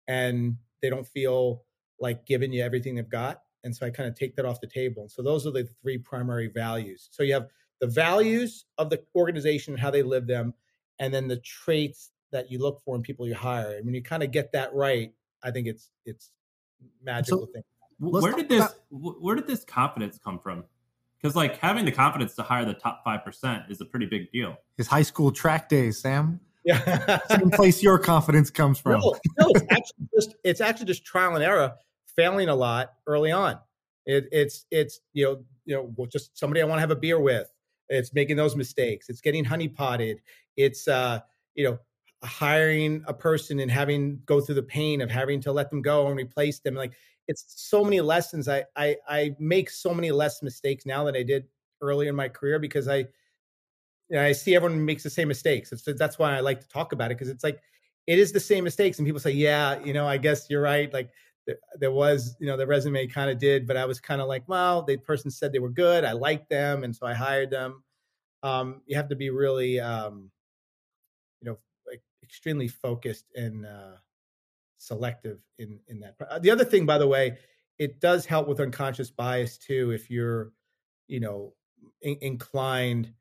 and 0.08 0.58
they 0.82 0.90
don't 0.90 1.08
feel 1.08 1.64
like 2.00 2.26
giving 2.26 2.52
you 2.52 2.64
everything 2.64 2.96
they've 2.96 3.10
got. 3.10 3.42
And 3.64 3.76
so 3.76 3.86
I 3.86 3.90
kind 3.90 4.08
of 4.08 4.16
take 4.16 4.36
that 4.36 4.46
off 4.46 4.62
the 4.62 4.68
table. 4.68 5.04
And 5.04 5.12
So 5.12 5.24
those 5.24 5.48
are 5.48 5.52
the 5.52 5.68
three 5.82 5.98
primary 5.98 6.48
values. 6.48 7.08
So 7.12 7.24
you 7.24 7.34
have 7.34 7.48
the 7.82 7.88
values 7.88 8.66
of 8.78 8.90
the 8.90 9.04
organization 9.16 9.74
and 9.74 9.82
how 9.82 9.92
they 9.92 10.04
live 10.04 10.28
them, 10.28 10.54
and 11.00 11.14
then 11.14 11.28
the 11.28 11.38
traits 11.38 12.12
that 12.36 12.52
you 12.52 12.60
look 12.60 12.82
for 12.84 12.96
in 12.98 13.02
people 13.02 13.26
you 13.26 13.34
hire. 13.34 13.78
And 13.78 13.86
when 13.86 13.96
you 13.96 14.04
kind 14.04 14.22
of 14.22 14.32
get 14.32 14.52
that 14.52 14.74
right, 14.74 15.14
I 15.42 15.52
think 15.52 15.68
it's 15.68 15.90
it's 16.06 16.32
magical 17.02 17.46
so, 17.48 17.52
thing. 17.54 17.64
Let's 18.00 18.24
where 18.24 18.34
did 18.34 18.50
this 18.50 18.66
about- 18.92 19.22
where 19.22 19.36
did 19.36 19.48
this 19.48 19.64
confidence 19.64 20.20
come 20.22 20.38
from? 20.40 20.66
Because 21.18 21.36
like 21.36 21.58
having 21.58 21.86
the 21.86 21.94
confidence 21.94 22.36
to 22.36 22.44
hire 22.44 22.66
the 22.66 22.74
top 22.74 23.04
five 23.06 23.24
percent 23.24 23.64
is 23.70 23.80
a 23.80 23.86
pretty 23.86 24.06
big 24.06 24.32
deal. 24.32 24.58
His 24.78 24.88
high 24.88 25.02
school 25.02 25.32
track 25.32 25.70
days, 25.70 26.00
Sam. 26.02 26.42
Yeah, 26.66 27.20
same 27.30 27.52
place 27.52 27.82
your 27.82 27.98
confidence 27.98 28.50
comes 28.50 28.80
from. 28.80 29.00
No, 29.00 29.16
no, 29.40 29.52
it's 29.56 29.66
actually 29.72 30.08
just 30.14 30.36
it's 30.44 30.62
actually 30.62 30.88
just 30.88 31.06
trial 31.06 31.36
and 31.36 31.44
error, 31.44 31.74
failing 32.16 32.50
a 32.50 32.56
lot 32.56 32.94
early 33.08 33.32
on. 33.32 33.60
It, 34.06 34.28
it's 34.32 34.66
it's 34.72 35.00
you 35.14 35.24
know 35.24 35.44
you 35.66 35.76
know 35.76 36.06
just 36.08 36.38
somebody 36.38 36.62
I 36.62 36.66
want 36.66 36.78
to 36.78 36.82
have 36.82 36.92
a 36.92 36.96
beer 36.96 37.20
with. 37.20 37.50
It's 37.88 38.14
making 38.14 38.36
those 38.36 38.56
mistakes. 38.56 39.10
It's 39.10 39.22
getting 39.22 39.46
honeypotted. 39.46 40.18
It's 40.58 40.88
uh 40.88 41.22
you 41.56 41.64
know 41.64 41.80
hiring 42.24 43.04
a 43.08 43.14
person 43.14 43.60
and 43.60 43.70
having 43.70 44.22
go 44.26 44.42
through 44.42 44.56
the 44.56 44.64
pain 44.64 45.02
of 45.02 45.12
having 45.12 45.42
to 45.42 45.52
let 45.52 45.70
them 45.70 45.82
go 45.82 46.08
and 46.08 46.18
replace 46.18 46.60
them. 46.60 46.76
Like 46.76 46.94
it's 47.28 47.46
so 47.48 47.84
many 47.84 48.02
lessons. 48.02 48.48
I, 48.48 48.66
I 48.76 48.98
I 49.08 49.36
make 49.40 49.70
so 49.70 49.94
many 49.94 50.12
less 50.12 50.42
mistakes 50.42 50.86
now 50.86 51.04
than 51.04 51.16
I 51.16 51.24
did 51.24 51.46
earlier 51.82 52.10
in 52.10 52.16
my 52.16 52.30
career 52.30 52.60
because 52.60 52.88
I 52.88 53.06
I 54.16 54.34
see 54.34 54.56
everyone 54.56 54.86
makes 54.86 55.04
the 55.04 55.10
same 55.10 55.28
mistakes. 55.28 55.72
It's, 55.72 55.84
that's 55.98 56.20
why 56.20 56.36
I 56.36 56.40
like 56.42 56.62
to 56.62 56.68
talk 56.68 56.92
about 56.94 57.12
it 57.12 57.16
because 57.18 57.30
it's 57.30 57.44
like 57.44 57.60
it 58.08 58.20
is 58.20 58.32
the 58.32 58.40
same 58.40 58.64
mistakes, 58.64 59.00
and 59.00 59.06
people 59.08 59.20
say, 59.20 59.32
"Yeah, 59.32 59.84
you 59.84 59.94
know, 59.94 60.08
I 60.08 60.18
guess 60.18 60.48
you're 60.50 60.62
right." 60.62 60.94
Like 60.94 61.10
there, 61.48 61.58
there 61.80 61.92
was, 61.92 62.36
you 62.40 62.46
know, 62.48 62.56
the 62.58 62.68
resume 62.68 63.08
kind 63.08 63.32
of 63.32 63.40
did, 63.40 63.66
but 63.68 63.78
I 63.78 63.86
was 63.86 64.00
kind 64.00 64.22
of 64.22 64.28
like, 64.28 64.48
"Well, 64.48 64.84
the 64.84 64.98
person 64.98 65.32
said 65.32 65.52
they 65.52 65.60
were 65.60 65.70
good. 65.72 66.04
I 66.04 66.12
liked 66.12 66.50
them, 66.50 66.84
and 66.84 66.96
so 66.96 67.08
I 67.08 67.14
hired 67.16 67.50
them." 67.50 67.84
Um, 68.44 68.82
you 68.88 68.96
have 68.98 69.10
to 69.10 69.16
be 69.16 69.30
really, 69.32 69.80
um, 69.80 70.32
extremely 72.26 72.68
focused 72.68 73.26
and 73.36 73.66
uh, 73.66 73.96
selective 74.78 75.40
in 75.60 75.80
in 75.88 76.00
that. 76.00 76.16
Uh, 76.30 76.40
the 76.40 76.52
other 76.52 76.66
thing, 76.66 76.86
by 76.86 76.98
the 76.98 77.08
way, 77.08 77.38
it 77.78 78.00
does 78.00 78.26
help 78.26 78.48
with 78.48 78.60
unconscious 78.60 79.12
bias 79.12 79.58
too. 79.58 79.92
If 79.92 80.10
you're, 80.10 80.52
you 81.08 81.20
know, 81.20 81.54
in, 82.02 82.18
inclined 82.22 83.14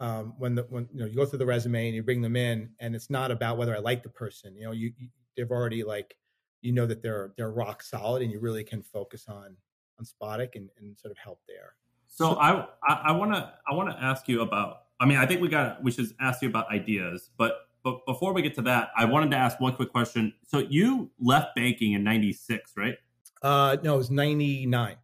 um, 0.00 0.34
when 0.38 0.54
the 0.54 0.66
when 0.70 0.88
you 0.92 1.00
know 1.00 1.06
you 1.06 1.16
go 1.16 1.26
through 1.26 1.40
the 1.40 1.46
resume 1.46 1.86
and 1.86 1.94
you 1.94 2.02
bring 2.02 2.22
them 2.22 2.36
in, 2.36 2.70
and 2.80 2.94
it's 2.94 3.10
not 3.10 3.30
about 3.30 3.58
whether 3.58 3.74
I 3.74 3.80
like 3.80 4.02
the 4.02 4.08
person. 4.08 4.56
You 4.56 4.64
know, 4.64 4.72
you, 4.72 4.92
you 4.96 5.08
they've 5.36 5.50
already 5.50 5.84
like 5.84 6.16
you 6.60 6.72
know 6.72 6.86
that 6.86 7.02
they're 7.02 7.32
they're 7.36 7.50
rock 7.50 7.82
solid, 7.82 8.22
and 8.22 8.30
you 8.30 8.40
really 8.40 8.64
can 8.64 8.82
focus 8.82 9.26
on 9.28 9.56
on 9.98 10.04
Spotic 10.04 10.54
and, 10.54 10.68
and 10.78 10.96
sort 10.96 11.10
of 11.10 11.18
help 11.18 11.40
there. 11.48 11.74
So, 12.06 12.32
so 12.32 12.38
I 12.38 12.66
I 12.86 13.12
want 13.12 13.32
to 13.34 13.52
I 13.70 13.74
want 13.74 13.90
to 13.90 14.02
ask 14.02 14.28
you 14.28 14.42
about. 14.42 14.82
I 15.00 15.06
mean, 15.06 15.18
I 15.18 15.26
think 15.26 15.40
we 15.40 15.48
got 15.48 15.82
we 15.82 15.90
should 15.90 16.08
ask 16.20 16.42
you 16.42 16.48
about 16.48 16.70
ideas, 16.70 17.30
but 17.36 17.67
but 17.82 18.04
before 18.06 18.32
we 18.32 18.42
get 18.42 18.54
to 18.56 18.62
that, 18.62 18.90
I 18.96 19.04
wanted 19.04 19.30
to 19.30 19.36
ask 19.36 19.60
one 19.60 19.74
quick 19.74 19.90
question. 19.90 20.34
So 20.46 20.58
you 20.58 21.10
left 21.20 21.54
banking 21.54 21.92
in 21.92 22.04
'96, 22.04 22.72
right? 22.76 22.96
Uh, 23.42 23.76
no, 23.82 23.94
it 23.94 23.98
was 23.98 24.10
'99. 24.10 24.96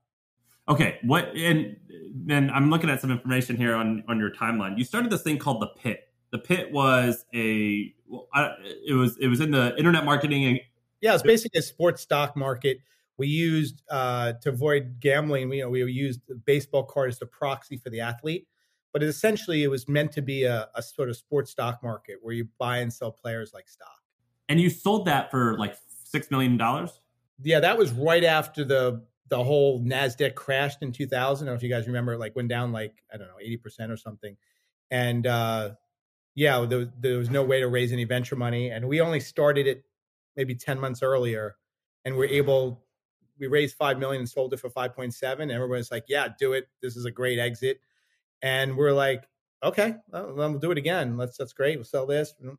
Okay, 0.67 0.99
what 1.03 1.29
and 1.37 1.77
then 2.15 2.51
I'm 2.51 2.71
looking 2.71 2.89
at 2.89 3.01
some 3.01 3.11
information 3.11 3.57
here 3.57 3.75
on 3.75 4.03
on 4.09 4.19
your 4.19 4.31
timeline. 4.31 4.79
You 4.79 4.85
started 4.85 5.11
this 5.11 5.23
thing 5.23 5.39
called 5.39 5.61
the 5.61 5.69
Pit. 5.69 6.09
The 6.31 6.39
Pit 6.39 6.73
was 6.73 7.27
a 7.35 7.95
well, 8.09 8.29
I, 8.33 8.55
it 8.87 8.95
was 8.95 9.17
it 9.19 9.29
was 9.29 9.41
in 9.41 9.51
the 9.51 9.77
internet 9.77 10.05
marketing. 10.05 10.45
And, 10.45 10.61
yeah, 11.01 11.15
it's 11.15 11.23
basically 11.23 11.59
a 11.59 11.63
sports 11.63 12.03
stock 12.03 12.35
market. 12.37 12.79
We 13.19 13.29
used 13.29 13.83
uh, 13.91 14.33
to 14.43 14.49
avoid 14.49 15.01
gambling. 15.01 15.49
We, 15.49 15.59
you 15.59 15.65
know, 15.65 15.71
we 15.71 15.85
used 15.85 16.21
baseball 16.47 16.85
card 16.85 17.11
as 17.11 17.19
the 17.19 17.27
proxy 17.27 17.77
for 17.77 17.91
the 17.91 18.01
athlete, 18.01 18.49
but 18.95 19.03
essentially 19.03 19.65
it 19.65 19.69
was 19.69 19.89
meant 19.89 20.13
to 20.13 20.23
be 20.23 20.45
a, 20.45 20.69
a 20.77 20.81
sort 20.81 21.11
of 21.11 21.17
sports 21.17 21.51
stock 21.51 21.83
market 21.83 22.19
where 22.23 22.33
you 22.33 22.49
buy 22.59 22.79
and 22.79 22.91
sell 22.91 23.11
players 23.11 23.51
like 23.53 23.69
stock. 23.69 23.89
And 24.49 24.61
you 24.61 24.71
sold 24.71 25.07
that 25.07 25.33
for 25.33 25.59
like 25.59 25.75
six 26.05 26.31
million 26.31 26.57
dollars. 26.57 27.01
Yeah, 27.43 27.59
that 27.59 27.77
was 27.77 27.93
right 27.93 28.23
after 28.23 28.65
the 28.65 29.05
the 29.31 29.43
whole 29.43 29.83
Nasdaq 29.83 30.37
crashed 30.37 30.83
in 30.83 30.93
2000. 30.93 31.19
I 31.19 31.51
don't 31.51 31.55
know 31.55 31.57
if 31.57 31.63
you 31.63 31.69
guys 31.69 31.89
remember, 31.89 32.13
it 32.13 32.21
like 32.21 32.37
went 32.37 32.49
down 32.49 32.71
like 32.71 33.03
I 33.13 33.17
don't 33.17 33.27
know 33.27 33.39
80 33.41 33.57
percent 33.57 33.93
or 33.93 33.97
something, 33.97 34.37
and 34.93 35.27
uh, 35.27 35.71
yeah, 36.37 36.65
there, 36.65 36.93
there 37.01 37.19
was 37.19 37.31
no 37.31 37.43
way 37.43 37.61
to 37.61 37.69
raise 37.69 37.93
any 37.93 38.05
venture 38.05 38.37
money, 38.37 38.71
and 38.71 38.87
we 38.87 39.01
only 39.01 39.19
started 39.19 39.67
it 39.67 39.85
maybe 40.37 40.55
10 40.55 40.79
months 40.79 41.03
earlier, 41.03 41.57
and 42.05 42.17
we're 42.17 42.27
able. 42.27 42.85
We 43.41 43.49
raised 43.49 43.75
five 43.75 43.99
million 43.99 44.21
and 44.21 44.29
sold 44.29 44.53
it 44.53 44.61
for 44.61 44.71
5.7. 44.71 45.53
Everybody's 45.53 45.91
like, 45.91 46.05
"Yeah, 46.07 46.29
do 46.39 46.53
it. 46.53 46.69
This 46.81 46.97
is 46.97 47.07
a 47.07 47.11
great 47.11 47.41
exit." 47.41 47.81
And 48.45 48.77
we're 48.77 48.93
like, 48.93 49.27
"Okay, 49.63 49.95
well, 50.13 50.35
we'll 50.35 50.59
do 50.59 50.71
it 50.71 50.77
again. 50.77 51.17
Let's 51.17 51.39
that's 51.39 51.55
great. 51.55 51.79
We'll 51.79 51.85
sell 51.85 52.05
this 52.05 52.35
and 52.43 52.59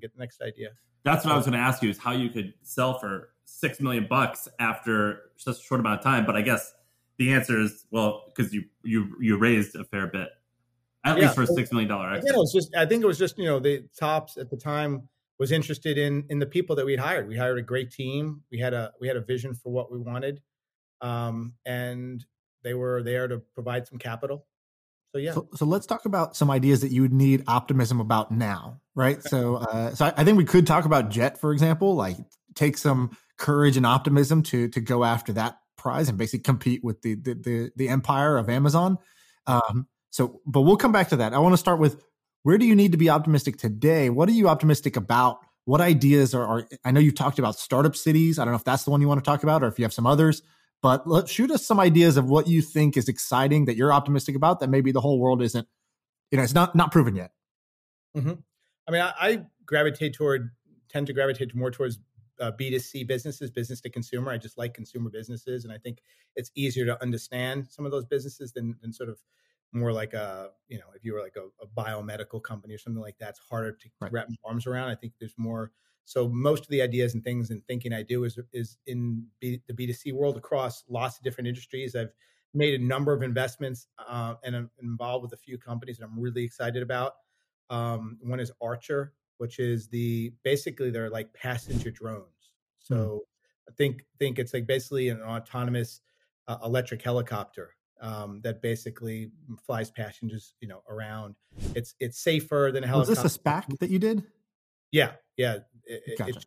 get 0.00 0.14
the 0.14 0.18
next 0.18 0.40
idea." 0.40 0.70
That's 1.04 1.24
what 1.24 1.34
I 1.34 1.36
was 1.36 1.44
going 1.44 1.58
to 1.58 1.64
ask 1.64 1.82
you: 1.82 1.90
is 1.90 1.98
how 1.98 2.12
you 2.12 2.30
could 2.30 2.54
sell 2.62 2.98
for 2.98 3.28
six 3.44 3.80
million 3.80 4.06
bucks 4.08 4.48
after 4.58 5.30
such 5.36 5.58
a 5.58 5.62
short 5.62 5.80
amount 5.80 5.98
of 5.98 6.04
time. 6.04 6.24
But 6.24 6.36
I 6.36 6.40
guess 6.40 6.72
the 7.18 7.34
answer 7.34 7.60
is 7.60 7.84
well 7.90 8.24
because 8.34 8.54
you 8.54 8.64
you 8.82 9.14
you 9.20 9.36
raised 9.36 9.76
a 9.76 9.84
fair 9.84 10.06
bit, 10.06 10.28
at 11.04 11.18
yeah. 11.18 11.24
least 11.24 11.34
for 11.34 11.42
a 11.42 11.46
six 11.46 11.70
million 11.70 11.90
dollar. 11.90 12.14
Yeah, 12.14 12.32
it 12.32 12.36
was 12.36 12.50
just 12.50 12.74
I 12.74 12.86
think 12.86 13.04
it 13.04 13.06
was 13.06 13.18
just 13.18 13.36
you 13.36 13.44
know 13.44 13.60
the 13.60 13.84
Topps 13.98 14.38
at 14.38 14.48
the 14.48 14.56
time 14.56 15.08
was 15.38 15.52
interested 15.52 15.98
in 15.98 16.24
in 16.30 16.38
the 16.38 16.46
people 16.46 16.74
that 16.76 16.86
we'd 16.86 16.98
hired. 16.98 17.28
We 17.28 17.36
hired 17.36 17.58
a 17.58 17.62
great 17.62 17.90
team. 17.90 18.42
We 18.50 18.58
had 18.58 18.72
a 18.72 18.92
we 19.00 19.06
had 19.06 19.18
a 19.18 19.22
vision 19.22 19.54
for 19.54 19.70
what 19.70 19.92
we 19.92 19.98
wanted, 19.98 20.40
um, 21.02 21.52
and 21.66 22.24
they 22.62 22.74
were 22.74 23.02
there 23.02 23.28
to 23.28 23.38
provide 23.54 23.86
some 23.86 23.98
capital. 23.98 24.46
So 25.12 25.18
yeah. 25.18 25.32
So, 25.32 25.48
so, 25.54 25.64
let's 25.64 25.86
talk 25.86 26.04
about 26.04 26.36
some 26.36 26.50
ideas 26.50 26.80
that 26.80 26.90
you 26.90 27.02
would 27.02 27.12
need 27.12 27.44
optimism 27.46 28.00
about 28.00 28.30
now, 28.30 28.80
right? 28.94 29.22
So, 29.22 29.56
uh, 29.56 29.94
so 29.94 30.06
I, 30.06 30.14
I 30.18 30.24
think 30.24 30.36
we 30.36 30.44
could 30.44 30.66
talk 30.66 30.84
about 30.84 31.08
Jet, 31.10 31.40
for 31.40 31.52
example. 31.52 31.94
Like, 31.94 32.16
take 32.54 32.76
some 32.76 33.16
courage 33.38 33.76
and 33.76 33.86
optimism 33.86 34.42
to 34.42 34.68
to 34.68 34.80
go 34.80 35.04
after 35.04 35.32
that 35.34 35.58
prize 35.76 36.08
and 36.08 36.18
basically 36.18 36.42
compete 36.42 36.82
with 36.82 37.00
the 37.02 37.14
the 37.14 37.34
the, 37.34 37.70
the 37.76 37.88
empire 37.88 38.36
of 38.36 38.48
Amazon. 38.48 38.98
Um, 39.46 39.86
so, 40.10 40.40
but 40.46 40.62
we'll 40.62 40.76
come 40.76 40.92
back 40.92 41.10
to 41.10 41.16
that. 41.16 41.34
I 41.34 41.38
want 41.38 41.52
to 41.52 41.58
start 41.58 41.78
with 41.78 42.02
where 42.42 42.58
do 42.58 42.66
you 42.66 42.74
need 42.74 42.92
to 42.92 42.98
be 42.98 43.10
optimistic 43.10 43.58
today? 43.58 44.10
What 44.10 44.28
are 44.28 44.32
you 44.32 44.48
optimistic 44.48 44.96
about? 44.96 45.38
What 45.64 45.80
ideas 45.80 46.34
are, 46.34 46.46
are 46.46 46.68
I 46.84 46.92
know 46.92 47.00
you've 47.00 47.16
talked 47.16 47.38
about 47.38 47.58
startup 47.58 47.96
cities. 47.96 48.38
I 48.38 48.44
don't 48.44 48.52
know 48.52 48.56
if 48.58 48.64
that's 48.64 48.84
the 48.84 48.90
one 48.90 49.00
you 49.00 49.08
want 49.08 49.22
to 49.22 49.28
talk 49.28 49.42
about 49.42 49.64
or 49.64 49.66
if 49.66 49.78
you 49.78 49.84
have 49.84 49.92
some 49.92 50.06
others. 50.06 50.42
But 50.82 51.06
let 51.06 51.28
shoot 51.28 51.50
us 51.50 51.66
some 51.66 51.80
ideas 51.80 52.16
of 52.16 52.26
what 52.26 52.48
you 52.48 52.62
think 52.62 52.96
is 52.96 53.08
exciting 53.08 53.64
that 53.64 53.76
you're 53.76 53.92
optimistic 53.92 54.36
about 54.36 54.60
that 54.60 54.68
maybe 54.68 54.92
the 54.92 55.00
whole 55.00 55.18
world 55.18 55.42
isn't. 55.42 55.66
You 56.30 56.38
know, 56.38 56.44
it's 56.44 56.54
not 56.54 56.74
not 56.74 56.92
proven 56.92 57.16
yet. 57.16 57.32
Mm-hmm. 58.16 58.32
I 58.88 58.90
mean, 58.90 59.00
I, 59.00 59.12
I 59.18 59.44
gravitate 59.64 60.14
toward 60.14 60.50
tend 60.88 61.06
to 61.08 61.12
gravitate 61.12 61.54
more 61.54 61.70
towards 61.70 61.98
uh, 62.40 62.52
B2C 62.52 63.06
businesses, 63.06 63.50
business 63.50 63.80
to 63.82 63.90
consumer. 63.90 64.30
I 64.30 64.38
just 64.38 64.58
like 64.58 64.74
consumer 64.74 65.10
businesses. 65.10 65.64
And 65.64 65.72
I 65.72 65.78
think 65.78 65.98
it's 66.34 66.50
easier 66.54 66.86
to 66.86 67.00
understand 67.02 67.68
some 67.68 67.84
of 67.84 67.92
those 67.92 68.04
businesses 68.04 68.52
than, 68.52 68.76
than 68.82 68.92
sort 68.92 69.08
of 69.08 69.18
more 69.72 69.92
like 69.92 70.14
a, 70.14 70.50
you 70.68 70.78
know, 70.78 70.84
if 70.94 71.04
you 71.04 71.14
were 71.14 71.20
like 71.20 71.36
a, 71.36 71.46
a 71.62 71.66
biomedical 71.66 72.42
company 72.42 72.74
or 72.74 72.78
something 72.78 73.02
like 73.02 73.18
that, 73.18 73.30
it's 73.30 73.40
harder 73.50 73.72
to, 73.72 73.88
right. 74.00 74.12
wrap 74.12 74.28
arms 74.44 74.66
around. 74.66 74.88
I 74.88 74.94
think 74.94 75.14
there's 75.18 75.34
more. 75.36 75.72
So 76.06 76.28
most 76.28 76.62
of 76.62 76.68
the 76.68 76.80
ideas 76.80 77.14
and 77.14 77.22
things 77.22 77.50
and 77.50 77.66
thinking 77.66 77.92
I 77.92 78.02
do 78.02 78.24
is, 78.24 78.38
is 78.52 78.78
in 78.86 79.26
B, 79.40 79.60
the 79.66 79.74
B2C 79.74 80.12
world 80.12 80.36
across 80.36 80.84
lots 80.88 81.18
of 81.18 81.24
different 81.24 81.48
industries. 81.48 81.96
I've 81.96 82.12
made 82.54 82.80
a 82.80 82.82
number 82.82 83.12
of 83.12 83.22
investments 83.22 83.88
uh, 84.08 84.34
and 84.44 84.56
I'm 84.56 84.70
involved 84.80 85.24
with 85.24 85.32
a 85.32 85.36
few 85.36 85.58
companies 85.58 85.98
that 85.98 86.04
I'm 86.04 86.18
really 86.18 86.44
excited 86.44 86.82
about. 86.82 87.14
Um, 87.70 88.18
one 88.22 88.38
is 88.38 88.52
Archer, 88.62 89.14
which 89.38 89.58
is 89.58 89.88
the 89.88 90.32
basically 90.44 90.90
they're 90.90 91.10
like 91.10 91.34
passenger 91.34 91.90
drones. 91.90 92.52
So 92.78 92.94
mm. 92.94 93.18
I 93.68 93.72
think 93.76 94.02
think 94.20 94.38
it's 94.38 94.54
like 94.54 94.66
basically 94.66 95.08
an 95.08 95.20
autonomous 95.20 96.00
uh, 96.46 96.58
electric 96.64 97.02
helicopter 97.02 97.70
um, 98.00 98.40
that 98.44 98.62
basically 98.62 99.32
flies 99.66 99.90
passengers, 99.90 100.54
you 100.60 100.68
know, 100.68 100.82
around. 100.88 101.34
It's 101.74 101.94
it's 101.98 102.18
safer 102.18 102.70
than 102.72 102.84
a 102.84 102.86
helicopter. 102.86 103.22
Was 103.22 103.22
this 103.22 103.36
a 103.36 103.38
SPAC 103.38 103.78
that 103.80 103.90
you 103.90 103.98
did? 103.98 104.22
Yeah, 104.92 105.12
yeah. 105.36 105.58
It, 105.86 106.18
gotcha. 106.18 106.38
it 106.38 106.46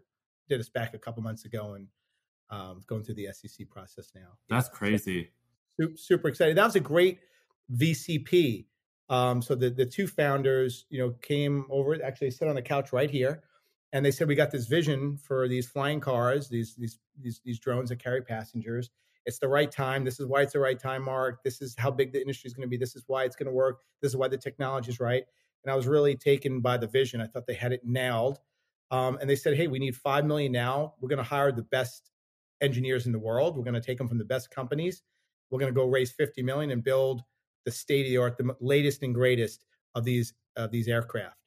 did 0.49 0.59
a 0.59 0.63
SPAC 0.63 0.93
a 0.93 0.99
couple 0.99 1.23
months 1.23 1.45
ago 1.45 1.73
and 1.73 1.87
um, 2.49 2.81
going 2.87 3.03
through 3.03 3.15
the 3.15 3.29
SEC 3.31 3.69
process 3.69 4.11
now. 4.13 4.37
That's 4.49 4.69
crazy. 4.69 5.29
Super, 5.79 5.97
super 5.97 6.27
excited. 6.27 6.57
That 6.57 6.65
was 6.65 6.75
a 6.75 6.81
great 6.81 7.19
VCP 7.73 8.65
um, 9.09 9.41
so 9.41 9.55
the 9.55 9.69
the 9.69 9.85
two 9.85 10.07
founders, 10.07 10.85
you 10.89 10.99
know, 10.99 11.11
came 11.21 11.65
over. 11.69 11.97
Actually, 12.03 12.31
sit 12.31 12.47
on 12.47 12.55
the 12.55 12.61
couch 12.61 12.93
right 12.93 13.09
here, 13.09 13.43
and 13.91 14.05
they 14.05 14.11
said, 14.11 14.27
"We 14.27 14.35
got 14.35 14.51
this 14.51 14.67
vision 14.67 15.17
for 15.17 15.47
these 15.47 15.67
flying 15.67 15.99
cars, 15.99 16.47
these 16.47 16.75
these 16.75 16.99
these 17.19 17.41
these 17.43 17.59
drones 17.59 17.89
that 17.89 17.97
carry 17.97 18.21
passengers. 18.21 18.91
It's 19.25 19.39
the 19.39 19.47
right 19.47 19.71
time. 19.71 20.05
This 20.05 20.19
is 20.19 20.27
why 20.27 20.41
it's 20.43 20.53
the 20.53 20.59
right 20.59 20.79
time, 20.79 21.03
Marc. 21.03 21.43
This 21.43 21.61
is 21.61 21.75
how 21.77 21.91
big 21.91 22.13
the 22.13 22.21
industry 22.21 22.47
is 22.47 22.53
going 22.53 22.67
to 22.67 22.69
be. 22.69 22.77
This 22.77 22.95
is 22.95 23.03
why 23.07 23.23
it's 23.25 23.35
going 23.35 23.47
to 23.47 23.53
work. 23.53 23.81
This 24.01 24.11
is 24.11 24.17
why 24.17 24.27
the 24.27 24.37
technology 24.37 24.91
is 24.91 24.99
right." 24.99 25.23
And 25.63 25.71
I 25.71 25.75
was 25.75 25.87
really 25.87 26.15
taken 26.15 26.61
by 26.61 26.77
the 26.77 26.87
vision. 26.87 27.19
I 27.19 27.27
thought 27.27 27.47
they 27.47 27.53
had 27.55 27.73
it 27.73 27.81
nailed. 27.83 28.39
Um, 28.91 29.17
and 29.21 29.29
they 29.29 29.35
said, 29.35 29.55
"Hey, 29.55 29.67
we 29.67 29.79
need 29.79 29.95
five 29.95 30.25
million 30.25 30.51
now. 30.51 30.95
We're 30.99 31.09
going 31.09 31.17
to 31.17 31.23
hire 31.23 31.51
the 31.51 31.63
best 31.63 32.09
engineers 32.61 33.05
in 33.05 33.11
the 33.11 33.19
world. 33.19 33.55
We're 33.55 33.63
going 33.63 33.75
to 33.75 33.81
take 33.81 33.97
them 33.97 34.07
from 34.07 34.17
the 34.17 34.25
best 34.25 34.49
companies. 34.51 35.03
We're 35.51 35.59
going 35.59 35.73
to 35.73 35.79
go 35.79 35.87
raise 35.87 36.11
fifty 36.11 36.43
million 36.43 36.71
and 36.71 36.83
build." 36.83 37.23
the 37.65 37.71
state 37.71 38.05
of 38.05 38.09
the 38.09 38.17
art, 38.17 38.37
the 38.37 38.55
latest 38.59 39.03
and 39.03 39.13
greatest 39.13 39.65
of 39.95 40.03
these 40.03 40.33
of 40.55 40.71
these 40.71 40.87
aircraft. 40.87 41.37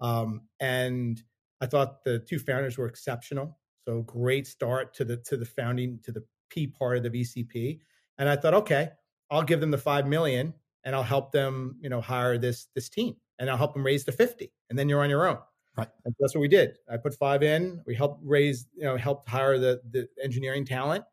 Um, 0.00 0.42
and 0.60 1.22
I 1.60 1.66
thought 1.66 2.04
the 2.04 2.18
two 2.20 2.38
founders 2.38 2.78
were 2.78 2.86
exceptional. 2.86 3.58
So 3.86 4.02
great 4.02 4.46
start 4.46 4.94
to 4.94 5.04
the 5.04 5.18
to 5.18 5.36
the 5.36 5.46
founding 5.46 6.00
to 6.04 6.12
the 6.12 6.24
P 6.50 6.66
part 6.66 6.96
of 6.96 7.02
the 7.02 7.10
VCP. 7.10 7.80
And 8.18 8.28
I 8.28 8.36
thought, 8.36 8.54
okay, 8.54 8.90
I'll 9.30 9.42
give 9.42 9.60
them 9.60 9.70
the 9.70 9.78
five 9.78 10.06
million 10.06 10.54
and 10.84 10.94
I'll 10.94 11.02
help 11.02 11.32
them, 11.32 11.76
you 11.80 11.88
know, 11.88 12.00
hire 12.00 12.38
this 12.38 12.68
this 12.74 12.88
team 12.88 13.16
and 13.38 13.50
I'll 13.50 13.56
help 13.56 13.74
them 13.74 13.84
raise 13.84 14.04
the 14.04 14.12
50. 14.12 14.52
And 14.70 14.78
then 14.78 14.88
you're 14.88 15.02
on 15.02 15.10
your 15.10 15.26
own. 15.26 15.38
Right. 15.78 15.88
And 16.04 16.14
that's 16.18 16.34
what 16.34 16.40
we 16.40 16.48
did. 16.48 16.76
I 16.90 16.96
put 16.96 17.14
five 17.14 17.42
in. 17.42 17.82
We 17.86 17.94
helped 17.94 18.20
raise, 18.24 18.66
you 18.74 18.82
know, 18.82 18.96
helped 18.96 19.28
hire 19.28 19.58
the 19.58 19.80
the 19.90 20.08
engineering 20.22 20.64
talent, 20.64 21.04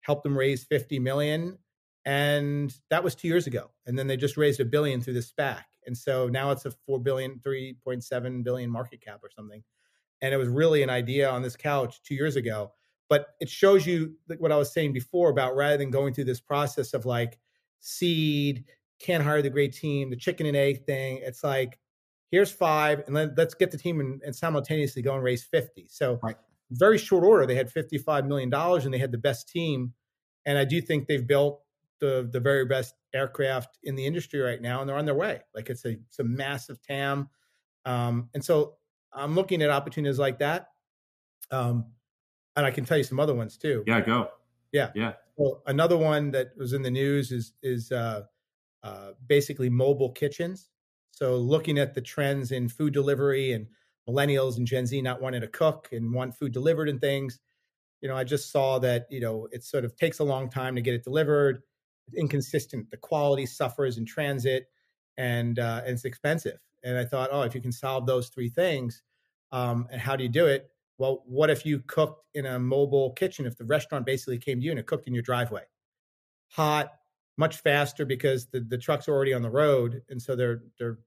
helped 0.00 0.22
them 0.22 0.38
raise 0.38 0.64
50 0.64 0.98
million 1.00 1.58
and 2.06 2.72
that 2.88 3.02
was 3.02 3.16
two 3.16 3.26
years 3.26 3.48
ago. 3.48 3.72
And 3.84 3.98
then 3.98 4.06
they 4.06 4.16
just 4.16 4.36
raised 4.36 4.60
a 4.60 4.64
billion 4.64 5.00
through 5.00 5.14
the 5.14 5.20
SPAC, 5.20 5.64
and 5.86 5.98
so 5.98 6.28
now 6.28 6.52
it's 6.52 6.64
a 6.64 6.70
four 6.70 7.00
billion, 7.00 7.40
three 7.40 7.76
point 7.84 8.04
seven 8.04 8.42
billion 8.42 8.70
market 8.70 9.02
cap 9.02 9.20
or 9.22 9.28
something. 9.28 9.62
And 10.22 10.32
it 10.32 10.38
was 10.38 10.48
really 10.48 10.82
an 10.82 10.88
idea 10.88 11.28
on 11.28 11.42
this 11.42 11.56
couch 11.56 12.00
two 12.02 12.14
years 12.14 12.36
ago. 12.36 12.72
But 13.10 13.26
it 13.40 13.50
shows 13.50 13.86
you 13.86 14.16
what 14.38 14.50
I 14.50 14.56
was 14.56 14.72
saying 14.72 14.92
before 14.92 15.30
about 15.30 15.54
rather 15.54 15.76
than 15.76 15.90
going 15.90 16.14
through 16.14 16.24
this 16.24 16.40
process 16.40 16.94
of 16.94 17.06
like 17.06 17.38
seed, 17.80 18.64
can't 18.98 19.22
hire 19.22 19.42
the 19.42 19.50
great 19.50 19.74
team, 19.74 20.10
the 20.10 20.16
chicken 20.16 20.46
and 20.46 20.56
egg 20.56 20.86
thing. 20.86 21.20
It's 21.22 21.44
like 21.44 21.78
here's 22.30 22.50
five, 22.50 23.02
and 23.06 23.16
then 23.16 23.34
let's 23.36 23.54
get 23.54 23.70
the 23.70 23.78
team 23.78 24.00
and, 24.00 24.22
and 24.22 24.34
simultaneously 24.34 25.02
go 25.02 25.14
and 25.14 25.22
raise 25.22 25.44
fifty. 25.44 25.86
So 25.88 26.18
right. 26.22 26.36
very 26.70 26.98
short 26.98 27.24
order, 27.24 27.46
they 27.46 27.54
had 27.54 27.70
fifty 27.70 27.98
five 27.98 28.26
million 28.26 28.50
dollars, 28.50 28.84
and 28.84 28.92
they 28.92 28.98
had 28.98 29.12
the 29.12 29.18
best 29.18 29.48
team. 29.48 29.94
And 30.44 30.56
I 30.58 30.64
do 30.64 30.80
think 30.80 31.06
they've 31.06 31.26
built 31.26 31.60
the 32.00 32.28
the 32.30 32.40
very 32.40 32.66
best 32.66 32.94
aircraft 33.14 33.78
in 33.82 33.96
the 33.96 34.06
industry 34.06 34.40
right 34.40 34.60
now, 34.60 34.80
and 34.80 34.88
they're 34.88 34.96
on 34.96 35.06
their 35.06 35.14
way. 35.14 35.40
Like 35.54 35.70
it's 35.70 35.84
a 35.84 35.90
it's 35.90 36.18
a 36.18 36.24
massive 36.24 36.82
TAM, 36.82 37.28
um, 37.84 38.28
and 38.34 38.44
so 38.44 38.74
I'm 39.12 39.34
looking 39.34 39.62
at 39.62 39.70
opportunities 39.70 40.18
like 40.18 40.38
that. 40.40 40.68
Um, 41.50 41.86
and 42.56 42.64
I 42.64 42.70
can 42.70 42.84
tell 42.84 42.96
you 42.96 43.04
some 43.04 43.20
other 43.20 43.34
ones 43.34 43.56
too. 43.56 43.84
Yeah, 43.86 44.00
go. 44.00 44.28
Yeah, 44.72 44.90
yeah. 44.94 45.12
Well, 45.36 45.62
another 45.66 45.96
one 45.96 46.30
that 46.32 46.56
was 46.56 46.72
in 46.72 46.82
the 46.82 46.90
news 46.90 47.30
is 47.30 47.52
is 47.62 47.92
uh, 47.92 48.22
uh, 48.82 49.10
basically 49.26 49.70
mobile 49.70 50.12
kitchens. 50.12 50.70
So 51.16 51.36
looking 51.36 51.78
at 51.78 51.94
the 51.94 52.02
trends 52.02 52.52
in 52.52 52.68
food 52.68 52.92
delivery 52.92 53.52
and 53.52 53.66
millennials 54.08 54.58
and 54.58 54.66
Gen 54.66 54.86
Z 54.86 55.00
not 55.02 55.20
wanting 55.20 55.40
to 55.40 55.48
cook 55.48 55.88
and 55.92 56.12
want 56.12 56.36
food 56.36 56.52
delivered 56.52 56.88
and 56.88 57.00
things. 57.00 57.40
You 58.02 58.08
know, 58.08 58.16
I 58.16 58.22
just 58.24 58.52
saw 58.52 58.78
that 58.80 59.06
you 59.10 59.20
know 59.20 59.48
it 59.50 59.64
sort 59.64 59.84
of 59.84 59.96
takes 59.96 60.18
a 60.18 60.24
long 60.24 60.50
time 60.50 60.76
to 60.76 60.82
get 60.82 60.94
it 60.94 61.04
delivered 61.04 61.62
it's 62.06 62.16
inconsistent. 62.16 62.90
The 62.90 62.96
quality 62.96 63.46
suffers 63.46 63.98
in 63.98 64.04
transit, 64.04 64.66
and, 65.16 65.58
uh, 65.58 65.82
and 65.84 65.94
it's 65.94 66.04
expensive. 66.04 66.58
And 66.82 66.96
I 66.96 67.04
thought, 67.04 67.30
oh, 67.32 67.42
if 67.42 67.54
you 67.54 67.60
can 67.60 67.72
solve 67.72 68.06
those 68.06 68.28
three 68.28 68.48
things, 68.48 69.02
um, 69.52 69.88
and 69.90 70.00
how 70.00 70.16
do 70.16 70.22
you 70.22 70.28
do 70.28 70.46
it? 70.46 70.70
Well, 70.98 71.24
what 71.26 71.50
if 71.50 71.66
you 71.66 71.80
cooked 71.80 72.24
in 72.34 72.46
a 72.46 72.58
mobile 72.58 73.12
kitchen? 73.12 73.46
If 73.46 73.56
the 73.56 73.64
restaurant 73.64 74.06
basically 74.06 74.38
came 74.38 74.60
to 74.60 74.64
you 74.64 74.70
and 74.70 74.80
it 74.80 74.86
cooked 74.86 75.08
in 75.08 75.14
your 75.14 75.22
driveway, 75.22 75.62
hot, 76.48 76.92
much 77.36 77.58
faster 77.58 78.04
because 78.04 78.46
the, 78.46 78.60
the 78.60 78.78
trucks 78.78 79.08
are 79.08 79.14
already 79.14 79.34
on 79.34 79.42
the 79.42 79.50
road, 79.50 80.02
and 80.08 80.20
so 80.20 80.36
they're 80.36 80.62
they're 80.78 80.98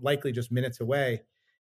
likely 0.00 0.32
just 0.32 0.50
minutes 0.50 0.80
away. 0.80 1.22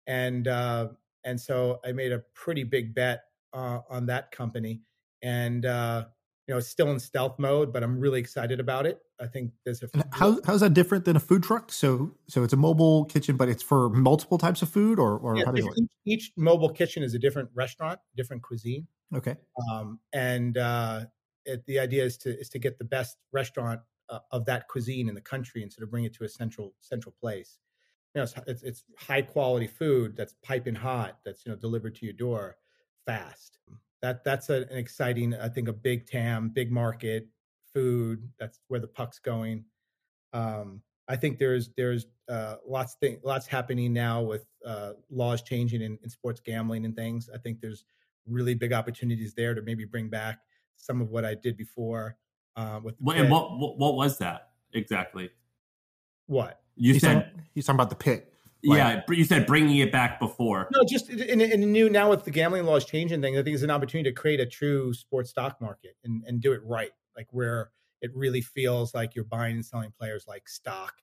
And 0.08 0.48
uh, 0.48 0.90
and 1.24 1.40
so 1.40 1.80
I 1.86 1.92
made 1.92 2.12
a 2.12 2.20
pretty 2.34 2.64
big 2.64 2.94
bet 2.94 3.24
uh, 3.54 3.80
on 3.90 4.08
that 4.08 4.32
company, 4.32 4.82
and 5.22 5.66
uh, 5.66 6.06
you 6.48 6.54
know 6.54 6.58
it's 6.58 6.68
still 6.68 6.92
in 6.92 7.00
stealth 7.00 7.40
mode, 7.40 7.72
but 7.72 7.84
I'm 7.84 8.00
really 8.00 8.20
excited 8.20 8.60
about 8.60 8.86
it. 8.86 9.00
I 9.20 9.28
think 9.28 9.52
there's 9.64 9.84
a 9.84 9.90
how 10.12 10.40
how's 10.46 10.62
that 10.62 10.74
different 10.74 11.06
than 11.06 11.16
a 11.16 11.20
food 11.20 11.44
truck? 11.44 11.72
So 11.72 12.16
so 12.28 12.44
it's 12.44 12.54
a 12.54 12.58
mobile 12.58 13.06
kitchen, 13.06 13.38
but 13.38 13.50
it's 13.50 13.64
for 13.64 13.90
multiple 13.90 14.38
types 14.38 14.62
of 14.62 14.70
food, 14.70 15.00
or 15.00 15.18
or 15.18 15.38
yeah, 15.38 15.46
how 15.46 15.52
does 15.52 15.66
it 15.66 15.74
each, 15.78 15.90
each, 16.06 16.32
mobile 16.36 16.70
kitchen 16.70 17.04
is 17.04 17.14
a 17.14 17.20
different 17.20 17.50
restaurant, 17.54 18.00
different 18.16 18.42
cuisine. 18.42 18.88
Okay, 19.16 19.36
um, 19.72 20.00
and 20.14 20.58
uh, 20.58 21.02
it, 21.46 21.66
the 21.68 21.80
idea 21.80 22.04
is 22.04 22.18
to 22.18 22.40
is 22.40 22.50
to 22.50 22.60
get 22.60 22.80
the 22.80 22.86
best 22.86 23.18
restaurant 23.32 23.82
uh, 24.12 24.20
of 24.32 24.46
that 24.46 24.68
cuisine 24.68 25.10
in 25.10 25.16
the 25.16 25.22
country 25.22 25.64
and 25.64 25.72
sort 25.72 25.84
of 25.84 25.90
bring 25.90 26.04
it 26.04 26.14
to 26.16 26.24
a 26.24 26.30
central 26.30 26.74
central 26.80 27.16
place. 27.20 27.58
You 28.14 28.20
know, 28.20 28.24
it's, 28.24 28.34
it's, 28.46 28.64
it's 28.64 28.84
high 28.98 29.22
quality 29.22 29.68
food 29.68 30.18
that's 30.18 30.36
piping 30.44 30.76
hot, 30.76 31.20
that's 31.26 31.46
you 31.46 31.52
know 31.52 31.58
delivered 31.58 31.96
to 31.96 32.06
your 32.06 32.14
door 32.14 32.58
fast. 33.06 33.58
That 34.02 34.24
that's 34.24 34.50
a, 34.50 34.64
an 34.70 34.78
exciting, 34.78 35.34
I 35.34 35.48
think, 35.48 35.68
a 35.68 35.74
big 35.74 36.08
TAM, 36.08 36.50
big 36.50 36.72
market, 36.72 37.28
food. 37.74 38.28
That's 38.40 38.60
where 38.68 38.80
the 38.80 38.88
puck's 38.88 39.20
going. 39.20 39.66
Um, 40.34 40.82
I 41.08 41.16
think 41.16 41.40
there's 41.40 41.70
there's 41.78 42.06
uh, 42.30 42.56
lots 42.68 42.96
thing, 42.96 43.20
lots 43.24 43.48
happening 43.48 43.94
now 43.94 44.22
with 44.22 44.46
uh, 44.66 44.94
laws 45.10 45.42
changing 45.42 45.82
in, 45.82 45.98
in, 46.04 46.10
sports 46.10 46.42
gambling 46.44 46.86
and 46.86 46.96
things. 46.96 47.30
I 47.34 47.38
think 47.38 47.60
there's 47.60 47.84
really 48.26 48.54
big 48.54 48.74
opportunities 48.74 49.34
there 49.34 49.54
to 49.54 49.62
maybe 49.62 49.86
bring 49.86 50.10
back 50.10 50.40
some 50.78 51.02
of 51.02 51.10
what 51.10 51.26
I 51.26 51.36
did 51.36 51.58
before. 51.58 52.18
Uh, 52.56 52.80
with 52.84 52.96
what, 53.00 53.18
and 53.18 53.30
what, 53.32 53.58
what, 53.58 53.78
what 53.78 53.96
was 53.96 54.18
that 54.18 54.50
exactly? 54.74 55.30
What 56.28 56.60
you 56.76 56.94
he's 56.94 57.02
said? 57.02 57.14
Talking, 57.14 57.42
he's 57.54 57.66
talking 57.66 57.78
about 57.78 57.90
the 57.90 57.96
Pitt. 57.96 58.34
Like, 58.64 58.78
yeah, 58.78 59.02
you 59.10 59.24
said 59.24 59.48
bringing 59.48 59.78
it 59.78 59.92
back 59.92 60.20
before. 60.20 60.70
No, 60.72 60.84
just 60.88 61.10
in, 61.10 61.42
in, 61.42 61.42
in 61.42 61.72
new 61.72 61.90
now 61.90 62.10
with 62.10 62.26
the 62.26 62.32
gambling 62.32 62.66
laws 62.66 62.86
changing 62.86 63.22
things, 63.22 63.38
I 63.38 63.42
think 63.42 63.56
it's 63.56 63.64
an 63.64 63.72
opportunity 63.72 64.12
to 64.12 64.16
create 64.16 64.40
a 64.40 64.46
true 64.46 64.94
sports 64.94 65.32
stock 65.32 65.60
market 65.60 65.96
and, 66.04 66.24
and 66.28 66.40
do 66.40 66.54
it 66.54 66.62
right, 66.64 66.92
like 67.16 67.28
where 67.32 67.72
it 68.02 68.12
really 68.14 68.42
feels 68.42 68.94
like 68.94 69.16
you're 69.16 69.26
buying 69.26 69.56
and 69.56 69.66
selling 69.66 69.92
players 69.98 70.26
like 70.28 70.48
stock 70.48 70.94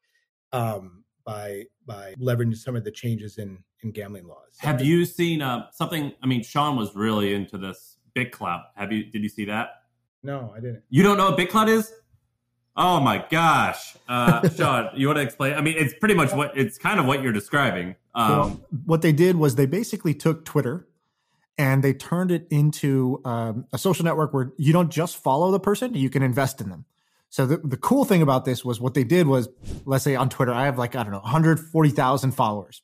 um, 0.53 1.05
by 1.25 1.65
by 1.85 2.15
leveraging 2.21 2.57
some 2.57 2.77
of 2.77 2.85
the 2.85 2.93
changes 2.93 3.39
in 3.39 3.59
in 3.83 3.91
gambling 3.91 4.27
laws. 4.27 4.51
So 4.53 4.67
Have 4.67 4.83
you 4.83 5.05
seen 5.05 5.43
uh, 5.43 5.67
something? 5.73 6.13
I 6.23 6.27
mean, 6.27 6.43
Shaan 6.43 6.77
was 6.77 6.95
really 6.95 7.35
into 7.35 7.59
this 7.59 7.99
BitClout. 8.17 8.63
Have 8.77 8.93
you? 8.93 9.05
Did 9.05 9.23
you 9.23 9.29
see 9.29 9.45
that? 9.47 9.71
No, 10.23 10.53
I 10.57 10.61
didn't. 10.61 10.83
You 10.91 11.03
don't 11.03 11.17
know 11.17 11.31
what 11.31 11.39
BitClout 11.39 11.69
is? 11.69 11.93
Oh 12.77 13.01
my 13.01 13.25
gosh, 13.29 13.97
uh, 14.09 14.41
Shaan, 14.43 14.97
you 14.97 15.09
want 15.09 15.17
to 15.17 15.23
explain? 15.23 15.55
I 15.55 15.61
mean, 15.61 15.75
it's 15.77 15.95
pretty 15.95 16.15
much 16.15 16.33
what 16.33 16.57
it's 16.57 16.79
kind 16.79 17.01
of 17.01 17.07
what 17.07 17.23
you're 17.23 17.33
describing. 17.33 17.97
Um, 18.15 18.31
well, 18.31 18.61
what 18.87 19.03
they 19.03 19.11
did 19.13 19.37
was 19.37 19.57
they 19.57 19.67
basically 19.67 20.15
took 20.15 20.45
Twitter 20.45 20.87
and 21.59 21.83
they 21.83 21.93
turned 21.93 22.31
it 22.31 22.47
into 22.51 23.21
um, 23.25 23.67
a 23.73 23.79
social 23.79 24.05
network 24.05 24.33
where 24.33 24.53
you 24.57 24.73
don't 24.73 24.91
just 24.91 25.17
follow 25.17 25.51
the 25.51 25.59
person, 25.59 25.95
you 25.95 26.09
can 26.09 26.23
invest 26.23 26.61
in 26.61 26.71
them. 26.71 26.85
So 27.31 27.47
the, 27.47 27.59
the 27.59 27.77
cool 27.77 28.05
thing 28.05 28.23
about 28.23 28.45
this 28.45 28.65
was 28.65 28.81
what 28.81 28.95
they 28.95 29.05
did 29.05 29.27
was, 29.27 29.49
let's 29.85 30.05
say 30.05 30.15
on 30.15 30.29
Twitter, 30.29 30.53
I 30.53 30.65
have 30.65 30.79
like, 30.79 30.95
I 30.95 31.03
don't 31.03 31.13
know, 31.13 31.19
140,000 31.19 32.31
followers. 32.31 32.81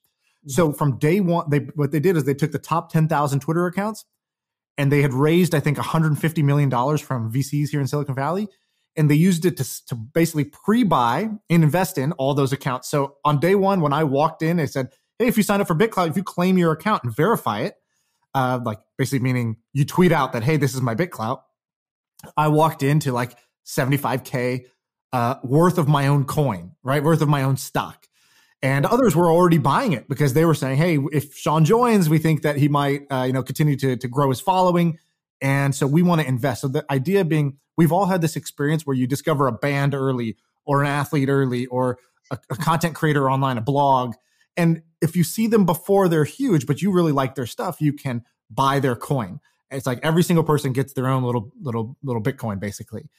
So 0.47 0.68
mm-hmm. 0.68 0.77
from 0.77 0.99
day 0.99 1.20
one, 1.20 1.49
they, 1.49 1.59
what 1.59 1.92
they 1.92 2.01
did 2.01 2.16
is 2.16 2.25
they 2.25 2.35
took 2.35 2.53
the 2.53 2.59
top 2.59 2.92
10,000 2.92 3.40
Twitter 3.40 3.66
accounts 3.66 4.05
and 4.77 4.91
they 4.91 5.03
had 5.03 5.15
raised, 5.15 5.55
I 5.55 5.61
think, 5.61 5.77
150 5.79 6.43
million 6.43 6.69
dollars 6.69 7.01
from 7.01 7.33
VCs 7.33 7.71
here 7.71 7.81
in 7.81 7.87
Silicon 7.87 8.15
Valley, 8.15 8.49
and 8.97 9.11
they 9.11 9.15
used 9.15 9.45
it 9.45 9.57
to, 9.59 9.87
to 9.87 9.95
basically 9.95 10.45
pre-buy 10.45 11.31
and 11.51 11.65
invest 11.65 11.99
in 11.99 12.13
all 12.13 12.35
those 12.35 12.53
accounts. 12.53 12.89
So 12.89 13.17
on 13.25 13.41
day 13.41 13.55
one, 13.55 13.81
when 13.81 13.93
I 13.93 14.05
walked 14.05 14.43
in, 14.43 14.57
they 14.57 14.67
said, 14.67 14.89
"Hey, 15.19 15.27
if 15.27 15.37
you 15.37 15.43
sign 15.43 15.61
up 15.61 15.67
for 15.67 15.75
BitClout, 15.75 16.09
if 16.09 16.17
you 16.17 16.23
claim 16.23 16.59
your 16.59 16.73
account 16.73 17.05
and 17.05 17.15
verify 17.15 17.61
it, 17.61 17.75
uh, 18.35 18.61
like 18.65 18.81
basically 18.99 19.21
meaning 19.21 19.57
you 19.73 19.85
tweet 19.85 20.13
out 20.13 20.33
that, 20.33 20.43
hey, 20.43 20.57
this 20.57 20.75
is 20.75 20.81
my 20.81 20.95
BitClout." 20.95 21.41
I 22.37 22.49
walked 22.49 22.83
into 22.83 23.13
like 23.13 23.37
75k 23.67 24.65
uh, 25.13 25.37
worth 25.43 25.79
of 25.79 25.89
my 25.89 26.09
own 26.09 26.25
coin, 26.25 26.73
right, 26.83 27.03
worth 27.03 27.21
of 27.21 27.29
my 27.29 27.43
own 27.43 27.57
stock. 27.57 28.07
And 28.64 28.87
others 28.87 29.14
were 29.14 29.31
already 29.31 29.59
buying 29.59 29.92
it 29.92 30.09
because 30.09 30.33
they 30.33 30.46
were 30.46 30.55
saying, 30.55 30.79
"Hey, 30.79 30.98
if 31.12 31.37
Shaan 31.37 31.64
joins, 31.64 32.09
we 32.09 32.16
think 32.16 32.40
that 32.42 32.57
he 32.57 32.66
might, 32.66 33.03
uh, 33.12 33.24
you 33.24 33.33
know, 33.35 33.42
continue 33.42 33.77
to 33.77 33.94
to 33.94 34.09
grow 34.09 34.31
his 34.31 34.40
following, 34.40 34.98
and 35.42 35.74
so 35.74 35.87
we 35.87 36.00
want 36.00 36.22
to 36.22 36.27
invest." 36.27 36.62
So 36.62 36.68
the 36.68 36.83
idea 36.90 37.27
being, 37.27 37.59
we've 37.77 37.92
all 37.92 38.07
had 38.07 38.22
this 38.22 38.37
experience 38.37 38.87
where 38.87 38.96
you 38.96 39.07
discover 39.07 39.46
a 39.48 39.53
band 39.53 39.94
early, 39.94 40.38
or 40.64 40.81
an 40.83 40.87
athlete 40.87 41.29
early, 41.29 41.66
or 41.66 41.98
a, 42.31 42.38
a 42.48 42.57
content 42.57 42.94
creator 42.94 43.31
online, 43.31 43.59
a 43.59 43.61
blog, 43.61 44.14
and 44.57 44.81
if 45.03 45.14
you 45.14 45.24
see 45.24 45.46
them 45.46 45.66
before 45.66 46.09
they're 46.09 46.24
huge, 46.24 46.66
but 46.66 46.81
you 46.81 46.90
really 46.90 47.12
like 47.12 47.35
their 47.35 47.46
stuff, 47.46 47.83
you 47.83 47.92
can 47.92 48.24
buy 48.48 48.81
their 48.81 48.96
coin. 48.96 49.40
It's 49.70 49.85
like 49.85 50.00
every 50.03 50.22
single 50.22 50.44
person 50.44 50.72
gets 50.72 50.94
their 50.94 51.07
own 51.07 51.22
little 51.22 51.53
little 51.61 51.98
little 52.03 52.22
Bitcoin, 52.22 52.61
basically 52.61 53.11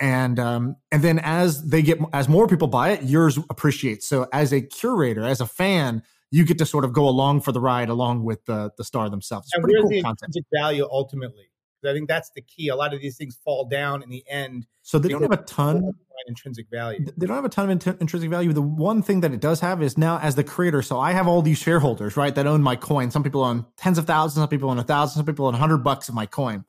and 0.00 0.38
um, 0.38 0.76
and 0.90 1.02
then 1.02 1.18
as 1.18 1.68
they 1.68 1.82
get 1.82 1.98
as 2.12 2.28
more 2.28 2.48
people 2.48 2.68
buy 2.68 2.90
it, 2.90 3.02
yours 3.04 3.38
appreciates. 3.50 4.08
So 4.08 4.26
as 4.32 4.52
a 4.52 4.60
curator, 4.62 5.24
as 5.24 5.40
a 5.40 5.46
fan, 5.46 6.02
you 6.30 6.44
get 6.44 6.58
to 6.58 6.66
sort 6.66 6.84
of 6.84 6.92
go 6.92 7.08
along 7.08 7.42
for 7.42 7.52
the 7.52 7.60
ride 7.60 7.88
along 7.88 8.24
with 8.24 8.44
the 8.46 8.72
the 8.76 8.84
star 8.84 9.10
themselves. 9.10 9.48
It's 9.48 9.54
and 9.56 9.64
where's 9.64 9.82
cool 9.82 9.90
the 9.90 9.98
intrinsic 9.98 10.44
value 10.52 10.88
ultimately? 10.90 11.50
I 11.84 11.92
think 11.92 12.08
that's 12.08 12.30
the 12.34 12.42
key. 12.42 12.68
A 12.68 12.76
lot 12.76 12.92
of 12.92 13.00
these 13.00 13.16
things 13.16 13.38
fall 13.44 13.64
down 13.64 14.02
in 14.02 14.10
the 14.10 14.22
end. 14.28 14.66
So 14.82 14.98
they 14.98 15.08
don't 15.08 15.22
have 15.22 15.32
a 15.32 15.38
ton 15.38 15.76
of 15.76 15.94
intrinsic 16.26 16.66
value. 16.70 17.06
They 17.16 17.26
don't 17.26 17.36
have 17.36 17.44
a 17.44 17.48
ton 17.48 17.64
of 17.64 17.70
int- 17.70 18.00
intrinsic 18.00 18.28
value. 18.28 18.52
The 18.52 18.60
one 18.60 19.02
thing 19.02 19.20
that 19.20 19.32
it 19.32 19.40
does 19.40 19.60
have 19.60 19.82
is 19.82 19.96
now 19.96 20.18
as 20.18 20.34
the 20.34 20.44
creator. 20.44 20.82
So 20.82 20.98
I 20.98 21.12
have 21.12 21.26
all 21.26 21.40
these 21.40 21.58
shareholders, 21.58 22.16
right, 22.16 22.34
that 22.34 22.46
own 22.46 22.62
my 22.62 22.76
coin. 22.76 23.10
Some 23.10 23.22
people 23.22 23.42
own 23.42 23.64
tens 23.76 23.96
of 23.96 24.06
thousands, 24.06 24.42
some 24.42 24.48
people 24.48 24.70
own 24.70 24.78
a 24.78 24.84
thousand, 24.84 25.16
some 25.16 25.26
people 25.26 25.46
own 25.46 25.54
a 25.54 25.58
hundred 25.58 25.78
bucks 25.78 26.08
of 26.08 26.14
my 26.14 26.26
coin. 26.26 26.64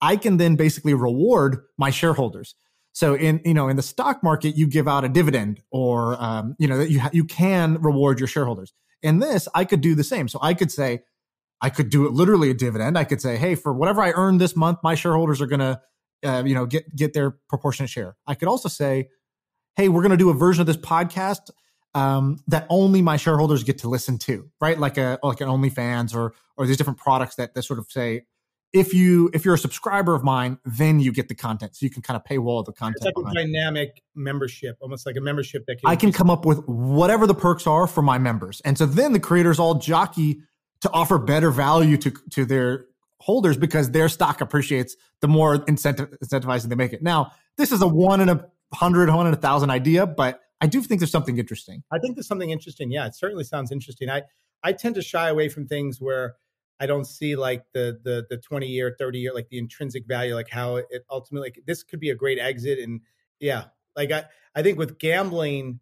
I 0.00 0.16
can 0.16 0.36
then 0.36 0.56
basically 0.56 0.94
reward 0.94 1.62
my 1.78 1.90
shareholders. 1.90 2.54
So 2.94 3.14
in 3.14 3.40
you 3.44 3.54
know 3.54 3.68
in 3.68 3.76
the 3.76 3.82
stock 3.82 4.22
market, 4.22 4.56
you 4.56 4.68
give 4.68 4.86
out 4.86 5.04
a 5.04 5.08
dividend, 5.08 5.60
or 5.72 6.16
um, 6.22 6.54
you 6.60 6.68
know 6.68 6.78
that 6.78 6.90
you 6.90 7.00
ha- 7.00 7.10
you 7.12 7.24
can 7.24 7.82
reward 7.82 8.20
your 8.20 8.28
shareholders. 8.28 8.72
In 9.02 9.18
this, 9.18 9.48
I 9.52 9.64
could 9.64 9.80
do 9.80 9.96
the 9.96 10.04
same. 10.04 10.28
So 10.28 10.38
I 10.40 10.54
could 10.54 10.70
say, 10.70 11.02
I 11.60 11.70
could 11.70 11.90
do 11.90 12.06
it 12.06 12.12
literally 12.12 12.50
a 12.50 12.54
dividend. 12.54 12.96
I 12.96 13.02
could 13.02 13.20
say, 13.20 13.36
hey, 13.36 13.56
for 13.56 13.74
whatever 13.74 14.00
I 14.00 14.12
earn 14.12 14.38
this 14.38 14.54
month, 14.54 14.78
my 14.84 14.94
shareholders 14.94 15.40
are 15.40 15.46
gonna 15.46 15.82
uh, 16.24 16.44
you 16.46 16.54
know 16.54 16.66
get 16.66 16.94
get 16.94 17.14
their 17.14 17.32
proportionate 17.48 17.90
share. 17.90 18.16
I 18.28 18.36
could 18.36 18.46
also 18.46 18.68
say, 18.68 19.08
hey, 19.76 19.88
we're 19.88 20.02
gonna 20.02 20.16
do 20.16 20.30
a 20.30 20.34
version 20.34 20.60
of 20.60 20.68
this 20.68 20.76
podcast 20.76 21.50
um, 21.94 22.38
that 22.46 22.64
only 22.70 23.02
my 23.02 23.16
shareholders 23.16 23.64
get 23.64 23.78
to 23.78 23.88
listen 23.88 24.18
to, 24.18 24.48
right? 24.60 24.78
Like 24.78 24.98
a 24.98 25.18
like 25.24 25.40
an 25.40 25.48
OnlyFans 25.48 26.14
or 26.14 26.32
or 26.56 26.64
these 26.64 26.76
different 26.76 27.00
products 27.00 27.34
that 27.34 27.54
that 27.54 27.64
sort 27.64 27.80
of 27.80 27.90
say 27.90 28.22
if 28.74 28.92
you 28.92 29.30
if 29.32 29.44
you're 29.44 29.54
a 29.54 29.58
subscriber 29.58 30.14
of 30.14 30.24
mine, 30.24 30.58
then 30.64 30.98
you 30.98 31.12
get 31.12 31.28
the 31.28 31.34
content. 31.34 31.76
So 31.76 31.86
you 31.86 31.90
can 31.90 32.02
kind 32.02 32.16
of 32.16 32.24
paywall 32.24 32.64
the 32.64 32.72
content. 32.72 32.96
It's 33.06 33.16
like 33.16 33.32
a 33.32 33.34
dynamic 33.34 34.02
membership, 34.16 34.76
almost 34.80 35.06
like 35.06 35.16
a 35.16 35.20
membership 35.20 35.64
that 35.66 35.80
can 35.80 35.88
I 35.88 35.96
can 35.96 36.12
come 36.12 36.28
up 36.28 36.44
with 36.44 36.58
whatever 36.66 37.26
the 37.26 37.34
perks 37.34 37.66
are 37.68 37.86
for 37.86 38.02
my 38.02 38.18
members, 38.18 38.60
and 38.62 38.76
so 38.76 38.84
then 38.84 39.12
the 39.12 39.20
creators 39.20 39.60
all 39.60 39.76
jockey 39.76 40.40
to 40.80 40.90
offer 40.90 41.18
better 41.18 41.50
value 41.52 41.96
to 41.98 42.10
to 42.32 42.44
their 42.44 42.86
holders 43.20 43.56
because 43.56 43.92
their 43.92 44.08
stock 44.08 44.40
appreciates 44.40 44.96
the 45.20 45.28
more 45.28 45.64
incentive 45.68 46.12
incentivizing 46.22 46.68
they 46.68 46.74
make 46.74 46.92
it. 46.92 47.02
Now, 47.02 47.30
this 47.56 47.70
is 47.70 47.80
a 47.80 47.88
one 47.88 48.20
in 48.20 48.28
a 48.28 48.44
hundred, 48.74 49.08
one 49.08 49.28
in 49.28 49.32
a 49.32 49.36
thousand 49.36 49.70
idea, 49.70 50.04
but 50.04 50.40
I 50.60 50.66
do 50.66 50.82
think 50.82 51.00
there's 51.00 51.12
something 51.12 51.38
interesting. 51.38 51.84
I 51.92 52.00
think 52.00 52.16
there's 52.16 52.26
something 52.26 52.50
interesting. 52.50 52.90
Yeah, 52.90 53.06
it 53.06 53.14
certainly 53.14 53.44
sounds 53.44 53.70
interesting. 53.70 54.10
I 54.10 54.22
I 54.64 54.72
tend 54.72 54.96
to 54.96 55.02
shy 55.02 55.28
away 55.28 55.48
from 55.48 55.68
things 55.68 56.00
where 56.00 56.34
I 56.80 56.86
don't 56.86 57.06
see 57.06 57.36
like 57.36 57.64
the 57.72 58.00
the 58.02 58.26
the 58.28 58.36
20 58.38 58.66
year, 58.66 58.96
30 58.98 59.18
year, 59.18 59.34
like 59.34 59.48
the 59.48 59.58
intrinsic 59.58 60.06
value, 60.06 60.34
like 60.34 60.50
how 60.50 60.76
it 60.76 61.04
ultimately 61.10 61.48
like, 61.48 61.62
this 61.66 61.82
could 61.82 62.00
be 62.00 62.10
a 62.10 62.14
great 62.14 62.38
exit. 62.38 62.78
And 62.78 63.00
yeah, 63.40 63.64
like 63.96 64.10
I, 64.10 64.24
I 64.54 64.62
think 64.62 64.78
with 64.78 64.98
gambling 64.98 65.80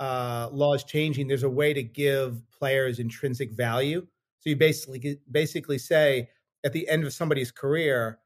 uh 0.00 0.48
laws 0.52 0.84
changing, 0.84 1.28
there's 1.28 1.44
a 1.44 1.50
way 1.50 1.72
to 1.72 1.82
give 1.82 2.42
players 2.50 2.98
intrinsic 2.98 3.52
value. 3.52 4.06
So 4.40 4.50
you 4.50 4.56
basically 4.56 5.20
basically 5.30 5.78
say 5.78 6.28
at 6.64 6.72
the 6.72 6.88
end 6.88 7.04
of 7.04 7.12
somebody's 7.12 7.52
career, 7.52 8.18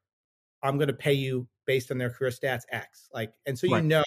I'm 0.62 0.76
going 0.76 0.88
to 0.88 0.94
pay 0.94 1.12
you 1.12 1.46
based 1.66 1.90
on 1.90 1.98
their 1.98 2.10
career 2.10 2.30
stats 2.30 2.62
X. 2.72 3.08
Like, 3.12 3.32
and 3.46 3.58
so 3.58 3.70
right. 3.70 3.82
you 3.82 3.88
know 3.88 4.04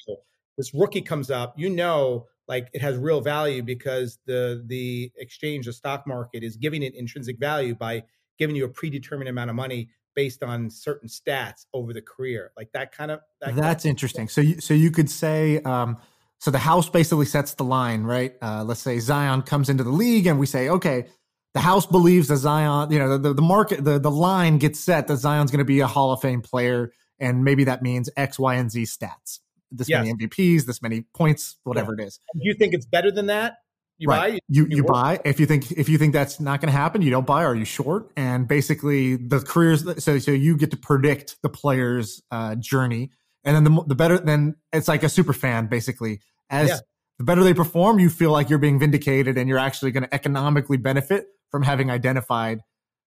this 0.58 0.74
rookie 0.74 1.02
comes 1.02 1.30
up, 1.30 1.58
you 1.58 1.70
know 1.70 2.28
like 2.52 2.70
it 2.74 2.82
has 2.82 2.98
real 2.98 3.22
value 3.22 3.64
because 3.64 4.20
the 4.26 4.62
the 4.68 5.10
exchange, 5.16 5.68
the 5.68 5.74
stock 5.74 6.06
market, 6.06 6.44
is 6.44 6.58
giving 6.58 6.84
it 6.84 6.94
intrinsic 6.94 7.40
value 7.40 7.74
by 7.74 8.04
giving 8.38 8.58
you 8.58 8.66
a 8.66 8.70
predetermined 8.70 9.30
amount 9.30 9.50
of 9.50 9.56
money 9.56 9.90
based 10.16 10.44
on 10.44 10.70
certain 10.70 11.08
stats 11.08 11.66
over 11.74 11.94
the 11.94 12.02
career, 12.02 12.52
like 12.58 12.70
that 12.74 12.92
kind 12.92 13.10
of. 13.10 13.22
That 13.40 13.56
That's 13.56 13.84
kind 13.84 13.92
interesting. 13.92 14.26
Of 14.26 14.32
so 14.32 14.42
you 14.42 14.60
so 14.60 14.74
you 14.74 14.92
could 14.92 15.10
say. 15.10 15.62
Um, 15.62 15.98
so 16.40 16.52
the 16.52 16.60
house 16.60 16.90
basically 16.90 17.28
sets 17.28 17.54
the 17.54 17.64
line, 17.64 18.04
right? 18.04 18.34
Uh, 18.42 18.64
let's 18.66 18.82
say 18.82 19.00
Zion 19.00 19.44
comes 19.44 19.70
into 19.70 19.84
the 19.84 19.92
league, 19.92 20.28
and 20.28 20.38
we 20.38 20.48
say, 20.48 20.70
okay, 20.70 21.06
the 21.54 21.62
house 21.62 21.86
believes 21.86 22.28
that 22.30 22.38
Zion, 22.38 22.92
you 22.92 22.98
know, 22.98 23.18
the, 23.18 23.34
the 23.34 23.44
market, 23.44 23.84
the, 23.84 24.00
the 24.00 24.10
line 24.10 24.58
gets 24.58 24.80
set 24.80 25.08
that 25.08 25.18
Zion's 25.18 25.52
going 25.52 25.60
to 25.60 25.66
be 25.66 25.82
a 25.82 25.88
Hall 25.88 26.12
of 26.12 26.20
Fame 26.20 26.42
player, 26.42 26.92
and 27.20 27.44
maybe 27.44 27.64
that 27.66 27.84
means 27.84 28.10
X, 28.18 28.40
Y, 28.40 28.56
and 28.56 28.72
Z 28.72 28.84
stats. 28.84 29.40
This 29.72 29.90
yes. 29.90 30.06
many 30.06 30.14
MVPs, 30.14 30.66
this 30.66 30.82
many 30.82 31.02
points, 31.14 31.58
whatever 31.64 31.96
yeah. 31.98 32.04
it 32.04 32.08
is. 32.08 32.20
Do 32.34 32.42
you 32.44 32.54
think 32.54 32.74
it's 32.74 32.86
better 32.86 33.12
than 33.12 33.28
that? 33.28 33.58
You 33.98 34.08
right. 34.08 34.34
buy. 34.34 34.40
You 34.48 34.66
you, 34.66 34.78
you 34.78 34.84
buy 34.84 35.20
if 35.24 35.40
you 35.40 35.46
think 35.46 35.72
if 35.72 35.88
you 35.88 35.98
think 36.00 36.14
that's 36.14 36.40
not 36.40 36.60
going 36.60 36.72
to 36.72 36.78
happen, 36.78 37.04
you 37.04 37.12
don't 37.12 37.28
buy. 37.28 37.44
Are 37.44 37.56
you 37.56 37.66
short? 37.66 38.12
And 38.18 38.48
basically, 38.48 39.16
the 39.16 39.40
careers. 39.40 39.86
So 40.04 40.18
so 40.18 40.32
you 40.32 40.58
get 40.58 40.72
to 40.72 40.78
predict 40.78 41.38
the 41.44 41.50
player's 41.50 42.22
uh, 42.32 42.56
journey, 42.56 43.12
and 43.44 43.56
then 43.56 43.64
the 43.64 43.84
the 43.86 43.96
better. 43.96 44.18
Then 44.18 44.56
it's 44.74 44.88
like 44.88 45.04
a 45.04 45.10
super 45.10 45.34
fan 45.34 45.68
basically. 45.68 46.22
As 46.50 46.70
yeah. 46.70 46.78
the 47.20 47.24
better 47.26 47.44
they 47.44 47.54
perform, 47.54 48.00
you 48.00 48.10
feel 48.10 48.32
like 48.32 48.50
you're 48.50 48.60
being 48.60 48.80
vindicated, 48.80 49.38
and 49.38 49.48
you're 49.48 49.60
actually 49.60 49.92
going 49.92 50.04
to 50.04 50.14
economically 50.14 50.78
benefit 50.78 51.28
from 51.52 51.62
having 51.62 51.92
identified 51.92 52.62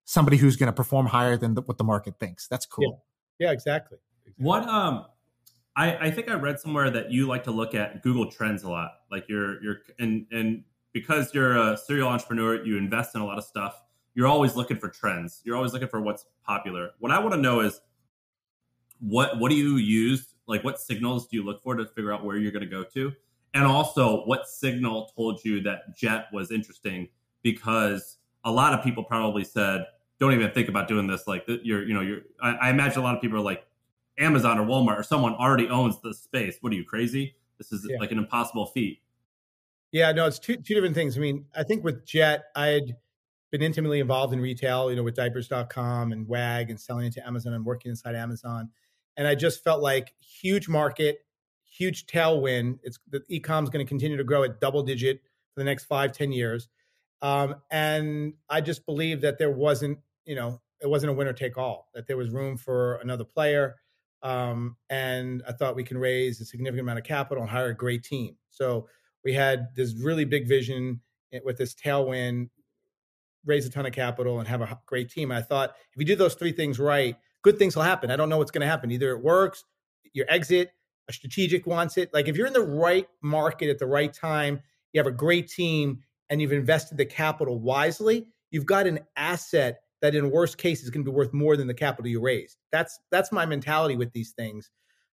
somebody 0.05 0.37
who's 0.37 0.57
going 0.57 0.69
to 0.69 0.73
perform 0.73 1.07
higher 1.07 1.37
than 1.37 1.55
the, 1.55 1.63
what 1.63 1.77
the 1.77 1.85
market 1.85 2.21
thinks. 2.21 2.47
That's 2.47 2.67
cool. 2.67 3.03
Yeah, 3.41 3.49
yeah 3.49 3.53
exactly. 3.53 3.99
exactly. 4.25 4.45
What 4.45 4.69
um 4.69 5.07
I, 5.77 5.97
I 6.07 6.11
think 6.11 6.29
I 6.29 6.35
read 6.35 6.61
somewhere 6.61 6.91
that 6.91 7.11
you 7.11 7.27
like 7.27 7.45
to 7.45 7.51
look 7.51 7.75
at 7.75 8.03
Google 8.03 8.31
Trends 8.31 8.63
a 8.63 8.71
lot. 8.71 8.93
Like 9.11 9.27
you're 9.29 9.63
you're 9.63 9.79
and 9.99 10.27
and 10.31 10.65
because 10.93 11.35
you're 11.35 11.57
a 11.57 11.77
serial 11.77 12.09
entrepreneur, 12.09 12.65
you 12.65 12.77
invest 12.79 13.15
in 13.15 13.21
a 13.21 13.27
lot 13.27 13.39
of 13.39 13.45
stuff. 13.45 13.83
You're 14.15 14.29
always 14.29 14.55
looking 14.55 14.79
for 14.79 14.89
trends. 14.89 15.41
You're 15.45 15.57
always 15.57 15.73
looking 15.73 15.89
for 15.89 16.01
what's 16.01 16.27
popular. 16.47 16.91
What 17.01 17.11
I 17.11 17.19
want 17.19 17.35
to 17.35 17.41
know 17.41 17.61
is 17.61 17.81
what 19.01 19.39
what 19.39 19.51
do 19.51 19.57
you 19.57 19.77
use? 19.77 20.35
Like 20.47 20.63
what 20.63 20.81
signals 20.81 21.27
do 21.27 21.37
you 21.37 21.45
look 21.45 21.63
for 21.63 21.75
to 21.75 21.85
figure 21.87 22.13
out 22.13 22.25
where 22.25 22.37
you're 22.37 22.53
going 22.53 22.65
to 22.65 22.71
go 22.71 22.85
to? 22.85 23.13
And 23.55 23.65
also, 23.65 24.25
what 24.25 24.49
signal 24.49 25.13
told 25.17 25.45
you 25.45 25.61
that 25.63 25.97
Jet 25.97 26.27
was 26.33 26.51
interesting? 26.51 27.09
Because 27.43 28.19
a 28.45 28.51
lot 28.51 28.73
of 28.73 28.85
people 28.85 29.05
probably 29.05 29.45
said, 29.45 29.87
"Don't 30.19 30.33
even 30.33 30.51
think 30.51 30.69
about 30.69 30.89
doing 30.89 31.07
this." 31.07 31.27
Like 31.27 31.45
you're, 31.47 31.85
you 31.85 31.95
know, 31.95 32.01
you're. 32.01 32.21
I, 32.43 32.55
I 32.55 32.71
imagine 32.71 32.99
a 32.99 33.03
lot 33.03 33.15
of 33.15 33.21
people 33.21 33.39
are 33.39 33.43
like, 33.43 33.65
Amazon 34.19 34.59
or 34.59 34.67
Walmart 34.67 34.99
or 34.99 35.03
someone 35.03 35.35
already 35.35 35.69
owns 35.69 36.01
the 36.01 36.15
space. 36.15 36.59
What 36.61 36.73
are 36.73 36.77
you 36.77 36.85
crazy? 36.85 37.35
This 37.59 37.73
is 37.73 37.87
yeah. 37.89 37.99
like 37.99 38.13
an 38.13 38.19
impossible 38.19 38.67
feat. 38.67 39.01
Yeah, 39.93 40.11
no, 40.13 40.27
it's 40.27 40.39
two 40.39 40.57
two 40.57 40.75
different 40.75 40.95
things. 40.95 41.17
I 41.17 41.21
mean, 41.21 41.47
I 41.57 41.63
think 41.63 41.85
with 41.85 42.05
Jet, 42.05 42.47
I 42.57 42.67
had 42.67 42.97
been 43.53 43.63
intimately 43.63 44.01
involved 44.01 44.33
in 44.33 44.41
retail, 44.41 44.91
you 44.91 44.97
know, 44.97 45.05
with 45.05 45.15
diapers.com 45.15 46.11
and 46.11 46.27
WAG 46.27 46.71
and 46.71 46.81
selling 46.81 47.07
into 47.07 47.25
Amazon 47.25 47.53
and 47.53 47.65
working 47.65 47.91
inside 47.91 48.17
Amazon. 48.17 48.71
And 49.17 49.29
I 49.29 49.37
just 49.37 49.63
felt 49.63 49.81
like 49.81 50.13
huge 50.19 50.69
market, 50.69 51.19
huge 51.65 52.07
tailwind. 52.07 52.81
It's 52.83 52.99
the 53.09 53.21
ecom 53.31 53.63
is 53.63 53.71
going 53.71 53.85
to 53.85 53.89
continue 53.89 54.17
to 54.17 54.25
grow 54.25 54.43
at 54.43 54.61
double 54.61 54.83
digit 54.83 55.21
for 55.55 55.61
the 55.61 55.65
next 55.65 55.85
five, 55.85 56.11
ten 56.11 56.33
years. 56.33 56.69
Um, 57.23 57.55
and 57.71 58.35
I 58.51 58.61
just 58.61 58.85
believed 58.85 59.23
that 59.23 59.39
there 59.39 59.53
wasn't, 59.53 59.99
you 60.25 60.35
know, 60.35 60.61
it 60.81 60.89
wasn't 60.89 61.11
a 61.11 61.15
winner 61.15 61.33
take 61.33 61.57
all, 61.57 61.89
that 61.95 62.07
there 62.07 62.17
was 62.17 62.31
room 62.31 62.57
for 62.57 62.97
another 62.97 63.25
player. 63.25 63.77
Um, 64.25 64.77
and 64.89 65.43
I 65.47 65.53
thought 65.53 65.77
we 65.77 65.85
can 65.85 65.99
raise 65.99 66.41
a 66.41 66.45
significant 66.45 66.81
amount 66.81 66.99
of 66.99 67.05
capital 67.05 67.43
and 67.43 67.51
hire 67.51 67.69
a 67.69 67.77
great 67.77 68.03
team. 68.03 68.37
So 68.49 68.89
we 69.23 69.35
had 69.35 69.69
this 69.77 69.95
really 69.95 70.25
big 70.25 70.49
vision 70.49 71.01
with 71.45 71.59
this 71.59 71.75
tailwind, 71.75 72.49
raise 73.45 73.67
a 73.67 73.71
ton 73.71 73.87
of 73.87 73.93
capital 73.93 74.39
and 74.39 74.49
have 74.49 74.63
a 74.63 74.79
great 74.87 75.11
team. 75.11 75.31
I 75.31 75.43
thought 75.43 75.75
if 75.93 75.99
you 75.99 76.07
do 76.07 76.17
those 76.17 76.35
three 76.35 76.53
things 76.53 76.79
right, 76.79 77.17
good 77.43 77.59
things 77.59 77.77
will 77.77 77.83
happen. 77.83 78.11
I 78.11 78.17
don't 78.17 78.31
know 78.31 78.39
what's 78.39 78.51
going 78.51 78.63
to 78.63 78.67
happen. 78.67 78.91
Either 78.91 79.11
it 79.11 79.23
works, 79.23 79.65
your 80.15 80.27
exit, 80.29 80.73
a 81.09 81.13
strategic 81.13 81.67
wants 81.67 81.99
it. 81.99 82.13
Like 82.15 82.29
if 82.29 82.37
you're 82.37 82.47
in 82.47 82.55
the 82.55 82.63
right 82.63 83.07
market 83.23 83.69
at 83.69 83.79
the 83.79 83.87
right 83.87 84.13
time, 84.13 84.63
you 84.93 84.99
have 84.99 85.07
a 85.07 85.13
great 85.13 85.49
team 85.49 86.01
and 86.31 86.41
you've 86.41 86.53
invested 86.53 86.97
the 86.97 87.05
capital 87.05 87.59
wisely, 87.59 88.27
you've 88.51 88.65
got 88.65 88.87
an 88.87 89.01
asset 89.17 89.81
that 90.05 90.15
in 90.15 90.31
worst 90.31 90.59
case 90.59 90.83
is 90.83 90.91
going 90.91 91.03
to 91.03 91.11
be 91.11 91.17
worth 91.17 91.33
more 91.33 91.57
than 91.57 91.67
the 91.67 91.73
capital 91.73 92.07
you 92.07 92.21
raised. 92.21 92.59
That's 92.71 93.01
that's 93.11 93.33
my 93.33 93.47
mentality 93.47 93.97
with 93.97 94.13
these 94.13 94.33
things. 94.33 94.71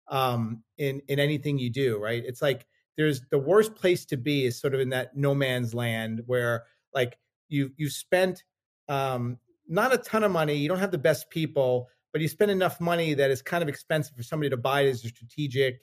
Um, 0.09 0.63
in 0.79 1.03
in 1.09 1.19
anything 1.19 1.59
you 1.59 1.69
do, 1.69 1.99
right? 1.99 2.25
It's 2.25 2.41
like 2.41 2.65
there's 2.97 3.21
the 3.31 3.39
worst 3.39 3.75
place 3.75 4.07
to 4.07 4.17
be 4.17 4.47
is 4.47 4.59
sort 4.59 4.75
of 4.75 4.81
in 4.81 4.89
that 4.89 5.15
no 5.15 5.35
man's 5.35 5.75
land 5.75 6.23
where 6.25 6.65
like 6.95 7.19
you 7.51 7.71
you 7.77 7.91
spent 7.91 8.45
um, 8.89 9.37
not 9.69 9.93
a 9.93 9.99
ton 9.99 10.25
of 10.25 10.33
money, 10.33 10.55
you 10.55 10.71
don't 10.71 10.79
have 10.79 10.91
the 10.91 10.97
best 10.97 11.29
people, 11.29 11.91
but 12.15 12.23
you 12.23 12.29
spend 12.29 12.51
enough 12.51 12.81
money 12.81 13.13
that 13.13 13.31
it's 13.31 13.43
kind 13.43 13.63
of 13.63 13.69
expensive 13.69 14.17
for 14.17 14.23
somebody 14.23 14.49
to 14.49 14.57
buy 14.57 14.81
it 14.81 14.89
as 14.89 15.05
a 15.05 15.09
strategic. 15.09 15.83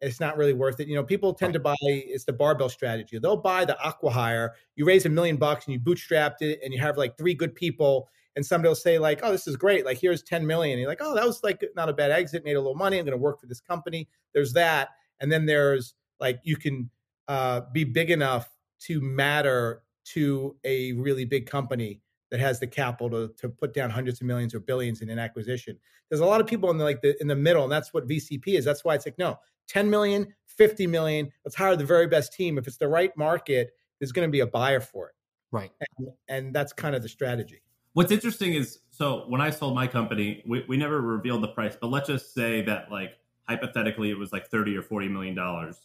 It's 0.00 0.20
not 0.20 0.38
really 0.38 0.54
worth 0.54 0.80
it. 0.80 0.88
You 0.88 0.94
know, 0.94 1.04
people 1.04 1.34
tend 1.34 1.52
to 1.52 1.60
buy 1.60 1.74
it's 1.82 2.24
the 2.24 2.32
barbell 2.32 2.70
strategy. 2.70 3.18
They'll 3.18 3.36
buy 3.36 3.66
the 3.66 3.76
acqui-hire. 3.84 4.54
You 4.74 4.86
raise 4.86 5.04
a 5.04 5.10
million 5.10 5.36
bucks 5.36 5.66
and 5.66 5.74
you 5.74 5.80
bootstrapped 5.80 6.40
it, 6.40 6.60
and 6.64 6.72
you 6.72 6.80
have 6.80 6.96
like 6.96 7.18
three 7.18 7.34
good 7.34 7.54
people, 7.54 8.08
and 8.38 8.46
somebody 8.46 8.68
will 8.68 8.76
say 8.76 9.00
like, 9.00 9.18
"Oh, 9.24 9.32
this 9.32 9.48
is 9.48 9.56
great. 9.56 9.84
Like, 9.84 9.98
here's 9.98 10.22
ten 10.22 10.46
million. 10.46 10.74
And 10.74 10.80
you're 10.80 10.88
like, 10.88 11.00
"Oh, 11.02 11.12
that 11.16 11.26
was 11.26 11.42
like 11.42 11.64
not 11.74 11.88
a 11.88 11.92
bad 11.92 12.12
exit. 12.12 12.44
Made 12.44 12.52
a 12.52 12.60
little 12.60 12.76
money. 12.76 12.96
I'm 12.96 13.04
going 13.04 13.10
to 13.10 13.20
work 13.20 13.40
for 13.40 13.46
this 13.46 13.60
company." 13.60 14.08
There's 14.32 14.52
that, 14.52 14.90
and 15.18 15.30
then 15.30 15.44
there's 15.44 15.94
like 16.20 16.38
you 16.44 16.56
can 16.56 16.88
uh, 17.26 17.62
be 17.72 17.82
big 17.82 18.12
enough 18.12 18.48
to 18.82 19.00
matter 19.00 19.82
to 20.12 20.54
a 20.62 20.92
really 20.92 21.24
big 21.24 21.46
company 21.46 22.00
that 22.30 22.38
has 22.38 22.60
the 22.60 22.66
capital 22.68 23.10
to, 23.10 23.34
to 23.38 23.48
put 23.48 23.74
down 23.74 23.90
hundreds 23.90 24.20
of 24.20 24.28
millions 24.28 24.54
or 24.54 24.60
billions 24.60 25.02
in 25.02 25.10
an 25.10 25.18
acquisition. 25.18 25.76
There's 26.08 26.20
a 26.20 26.26
lot 26.26 26.40
of 26.40 26.46
people 26.46 26.70
in 26.70 26.78
the 26.78 26.84
like 26.84 27.02
the 27.02 27.20
in 27.20 27.26
the 27.26 27.34
middle, 27.34 27.64
and 27.64 27.72
that's 27.72 27.92
what 27.92 28.06
VCP 28.06 28.56
is. 28.56 28.64
That's 28.64 28.84
why 28.84 28.94
it's 28.94 29.04
like 29.04 29.18
no, 29.18 29.36
10 29.66 29.90
million, 29.90 30.32
50 30.46 30.86
million. 30.86 31.28
Let's 31.44 31.56
hire 31.56 31.74
the 31.74 31.84
very 31.84 32.06
best 32.06 32.32
team. 32.32 32.56
If 32.56 32.68
it's 32.68 32.76
the 32.76 32.86
right 32.86 33.10
market, 33.16 33.72
there's 33.98 34.12
going 34.12 34.28
to 34.28 34.32
be 34.32 34.40
a 34.40 34.46
buyer 34.46 34.78
for 34.78 35.08
it. 35.08 35.14
Right. 35.50 35.72
And, 35.98 36.08
and 36.28 36.54
that's 36.54 36.72
kind 36.72 36.94
of 36.94 37.02
the 37.02 37.08
strategy. 37.08 37.62
What's 37.98 38.12
interesting 38.12 38.54
is 38.54 38.78
so 38.90 39.24
when 39.26 39.40
I 39.40 39.50
sold 39.50 39.74
my 39.74 39.88
company, 39.88 40.44
we, 40.46 40.64
we 40.68 40.76
never 40.76 41.00
revealed 41.00 41.42
the 41.42 41.48
price, 41.48 41.76
but 41.80 41.88
let's 41.88 42.06
just 42.06 42.32
say 42.32 42.62
that 42.62 42.92
like 42.92 43.18
hypothetically 43.48 44.08
it 44.08 44.16
was 44.16 44.30
like 44.30 44.46
30 44.46 44.76
or 44.76 44.82
40 44.82 45.08
million 45.08 45.34
dollars 45.34 45.80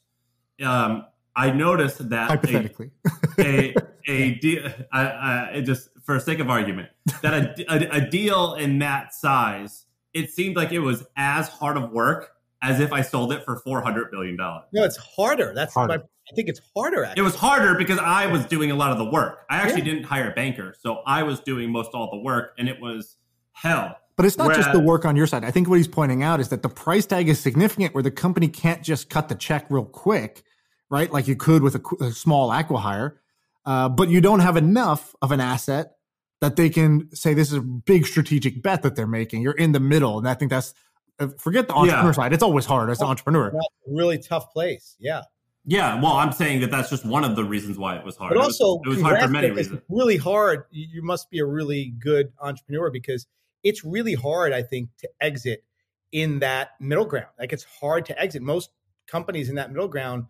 um, 0.63 1.07
I 1.35 1.49
noticed 1.49 2.07
that 2.09 2.29
hypothetically 2.29 2.91
a 3.39 3.73
a, 4.07 4.35
deal 4.41 4.71
I, 4.91 5.49
I, 5.55 5.61
just 5.61 5.89
for 6.03 6.19
sake 6.19 6.37
of 6.37 6.51
argument 6.51 6.89
that 7.23 7.33
a, 7.33 7.73
a, 7.73 7.97
a, 7.97 8.01
deal 8.07 8.53
in 8.53 8.77
that 8.77 9.15
size 9.15 9.85
it 10.13 10.29
seemed 10.29 10.55
like 10.55 10.71
it 10.71 10.81
was 10.81 11.03
as 11.17 11.47
hard 11.47 11.77
of 11.77 11.91
work 11.91 12.33
as 12.61 12.79
if 12.79 12.93
I 12.93 13.01
sold 13.01 13.33
it 13.33 13.43
for 13.43 13.55
four 13.55 13.81
hundred 13.81 14.11
billion 14.11 14.37
dollars. 14.37 14.65
No, 14.71 14.83
it's 14.83 14.97
harder. 14.97 15.51
That's 15.55 15.73
harder. 15.73 15.97
My, 15.97 16.03
I 16.31 16.35
think 16.35 16.49
it's 16.49 16.61
harder. 16.75 17.03
Actually. 17.03 17.21
It 17.21 17.23
was 17.23 17.35
harder 17.35 17.75
because 17.75 17.99
I 17.99 18.27
was 18.27 18.45
doing 18.45 18.71
a 18.71 18.75
lot 18.75 18.91
of 18.91 18.97
the 18.97 19.09
work. 19.09 19.45
I 19.49 19.57
actually 19.57 19.79
yeah. 19.79 19.85
didn't 19.85 20.03
hire 20.03 20.31
a 20.31 20.33
banker, 20.33 20.73
so 20.79 21.01
I 21.05 21.23
was 21.23 21.39
doing 21.41 21.71
most 21.71 21.91
all 21.93 22.09
the 22.09 22.17
work, 22.17 22.53
and 22.57 22.69
it 22.69 22.79
was 22.79 23.17
hell. 23.51 23.97
But 24.15 24.25
it's 24.25 24.37
not 24.37 24.47
Whereas, 24.47 24.65
just 24.65 24.73
the 24.73 24.79
work 24.79 25.05
on 25.05 25.15
your 25.15 25.25
side. 25.25 25.43
I 25.43 25.51
think 25.51 25.67
what 25.67 25.77
he's 25.77 25.87
pointing 25.87 26.21
out 26.21 26.39
is 26.39 26.49
that 26.49 26.61
the 26.61 26.69
price 26.69 27.05
tag 27.05 27.29
is 27.29 27.39
significant 27.39 27.93
where 27.93 28.03
the 28.03 28.11
company 28.11 28.47
can't 28.47 28.83
just 28.83 29.09
cut 29.09 29.27
the 29.27 29.35
check 29.35 29.65
real 29.69 29.85
quick, 29.85 30.43
right? 30.89 31.11
Like 31.11 31.27
you 31.27 31.35
could 31.35 31.63
with 31.63 31.75
a, 31.75 32.05
a 32.05 32.11
small 32.11 32.49
acqui-hire. 32.51 33.19
Uh, 33.65 33.89
but 33.89 34.09
you 34.09 34.21
don't 34.21 34.41
have 34.41 34.57
enough 34.57 35.15
of 35.21 35.31
an 35.31 35.39
asset 35.39 35.95
that 36.41 36.57
they 36.57 36.69
can 36.69 37.09
say 37.15 37.33
this 37.33 37.47
is 37.51 37.57
a 37.57 37.61
big 37.61 38.05
strategic 38.05 38.61
bet 38.61 38.83
that 38.83 38.95
they're 38.95 39.07
making. 39.07 39.41
You're 39.41 39.53
in 39.53 39.71
the 39.71 39.79
middle. 39.79 40.19
And 40.19 40.27
I 40.27 40.33
think 40.33 40.51
that's, 40.51 40.73
uh, 41.19 41.29
forget 41.37 41.67
the 41.67 41.73
entrepreneur 41.73 42.09
yeah. 42.09 42.11
side. 42.11 42.33
It's 42.33 42.43
always 42.43 42.65
hard 42.65 42.89
as 42.89 42.99
an 42.99 43.07
entrepreneur. 43.07 43.53
really 43.87 44.17
tough 44.17 44.51
place. 44.51 44.97
Yeah. 44.99 45.21
Yeah, 45.65 46.01
well, 46.01 46.13
I'm 46.13 46.33
saying 46.33 46.59
that 46.61 46.71
that's 46.71 46.89
just 46.89 47.05
one 47.05 47.23
of 47.23 47.35
the 47.35 47.43
reasons 47.43 47.77
why 47.77 47.95
it 47.95 48.03
was 48.03 48.17
hard. 48.17 48.33
But 48.33 48.43
also, 48.43 48.81
it 48.83 48.89
was, 48.89 48.97
it 48.97 49.01
was 49.01 49.01
hard 49.01 49.21
for 49.21 49.27
many 49.29 49.49
reasons. 49.49 49.81
Really 49.87 50.17
hard. 50.17 50.65
You 50.71 51.01
must 51.01 51.29
be 51.29 51.39
a 51.39 51.45
really 51.45 51.93
good 51.99 52.33
entrepreneur 52.41 52.89
because 52.89 53.27
it's 53.63 53.83
really 53.85 54.13
hard, 54.13 54.51
I 54.51 54.61
think, 54.61 54.89
to 54.99 55.09
exit 55.21 55.63
in 56.11 56.39
that 56.39 56.71
middle 56.79 57.05
ground. 57.05 57.27
Like 57.39 57.53
it's 57.53 57.63
hard 57.63 58.05
to 58.07 58.21
exit. 58.21 58.41
Most 58.41 58.71
companies 59.07 59.49
in 59.49 59.55
that 59.55 59.71
middle 59.71 59.87
ground, 59.87 60.25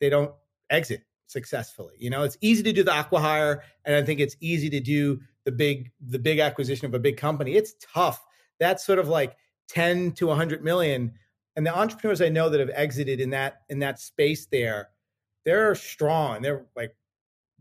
they 0.00 0.08
don't 0.08 0.32
exit 0.70 1.02
successfully. 1.26 1.94
You 1.98 2.10
know, 2.10 2.22
it's 2.22 2.38
easy 2.40 2.62
to 2.62 2.72
do 2.72 2.84
the 2.84 2.92
acqui-hire, 2.92 3.62
and 3.84 3.96
I 3.96 4.02
think 4.02 4.20
it's 4.20 4.36
easy 4.40 4.70
to 4.70 4.80
do 4.80 5.20
the 5.44 5.52
big 5.52 5.90
the 6.00 6.18
big 6.18 6.38
acquisition 6.38 6.86
of 6.86 6.94
a 6.94 6.98
big 7.00 7.16
company. 7.16 7.56
It's 7.56 7.74
tough. 7.92 8.24
That's 8.58 8.86
sort 8.86 8.98
of 8.98 9.08
like 9.08 9.36
10 9.68 10.12
to 10.12 10.28
100 10.28 10.62
million. 10.62 11.12
And 11.56 11.66
the 11.66 11.76
entrepreneurs 11.76 12.20
I 12.20 12.28
know 12.28 12.50
that 12.50 12.60
have 12.60 12.70
exited 12.74 13.20
in 13.20 13.30
that 13.30 13.62
in 13.68 13.78
that 13.80 13.98
space 13.98 14.46
there, 14.46 14.90
they're 15.44 15.74
strong. 15.74 16.42
They're 16.42 16.66
like 16.76 16.94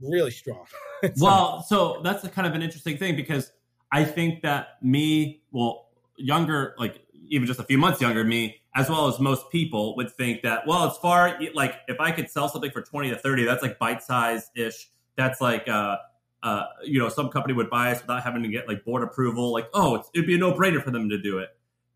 really 0.02 0.32
strong. 0.32 0.66
well, 1.18 1.64
so 1.64 2.02
that's 2.04 2.24
a 2.24 2.30
kind 2.30 2.48
of 2.48 2.54
an 2.54 2.62
interesting 2.62 2.98
thing 2.98 3.16
because 3.16 3.52
I 3.92 4.04
think 4.04 4.42
that 4.42 4.82
me, 4.82 5.42
well, 5.52 5.90
younger, 6.18 6.76
like 6.78 7.02
even 7.30 7.48
just 7.48 7.60
a 7.60 7.64
few 7.64 7.78
months 7.78 8.02
younger 8.02 8.24
me, 8.24 8.62
as 8.76 8.90
well 8.90 9.08
as 9.08 9.20
most 9.20 9.50
people 9.50 9.96
would 9.96 10.12
think 10.12 10.42
that, 10.44 10.68
well, 10.68 10.90
as 10.90 10.98
far 10.98 11.40
like 11.54 11.76
if 11.88 12.00
I 12.00 12.12
could 12.12 12.30
sell 12.30 12.50
something 12.50 12.72
for 12.72 12.82
20 12.82 13.10
to 13.12 13.18
30, 13.18 13.46
that's 13.46 13.64
like 13.64 13.80
bite 13.80 14.04
size 14.04 14.50
ish. 14.56 14.90
That's 15.16 15.40
like, 15.40 15.68
uh, 15.70 15.98
uh, 16.44 16.66
you 16.84 17.00
know, 17.00 17.08
some 17.08 17.30
company 17.30 17.54
would 17.54 17.70
buy 17.70 17.92
us 17.92 18.02
without 18.02 18.22
having 18.22 18.44
to 18.44 18.50
get 18.50 18.68
like 18.68 18.84
board 18.84 19.02
approval. 19.02 19.54
Like, 19.54 19.68
oh, 19.74 20.04
it'd 20.14 20.28
be 20.28 20.36
a 20.36 20.38
no 20.38 20.54
brainer 20.54 20.84
for 20.84 20.92
them 20.92 21.10
to 21.10 21.18
do 21.18 21.40
it. 21.40 21.50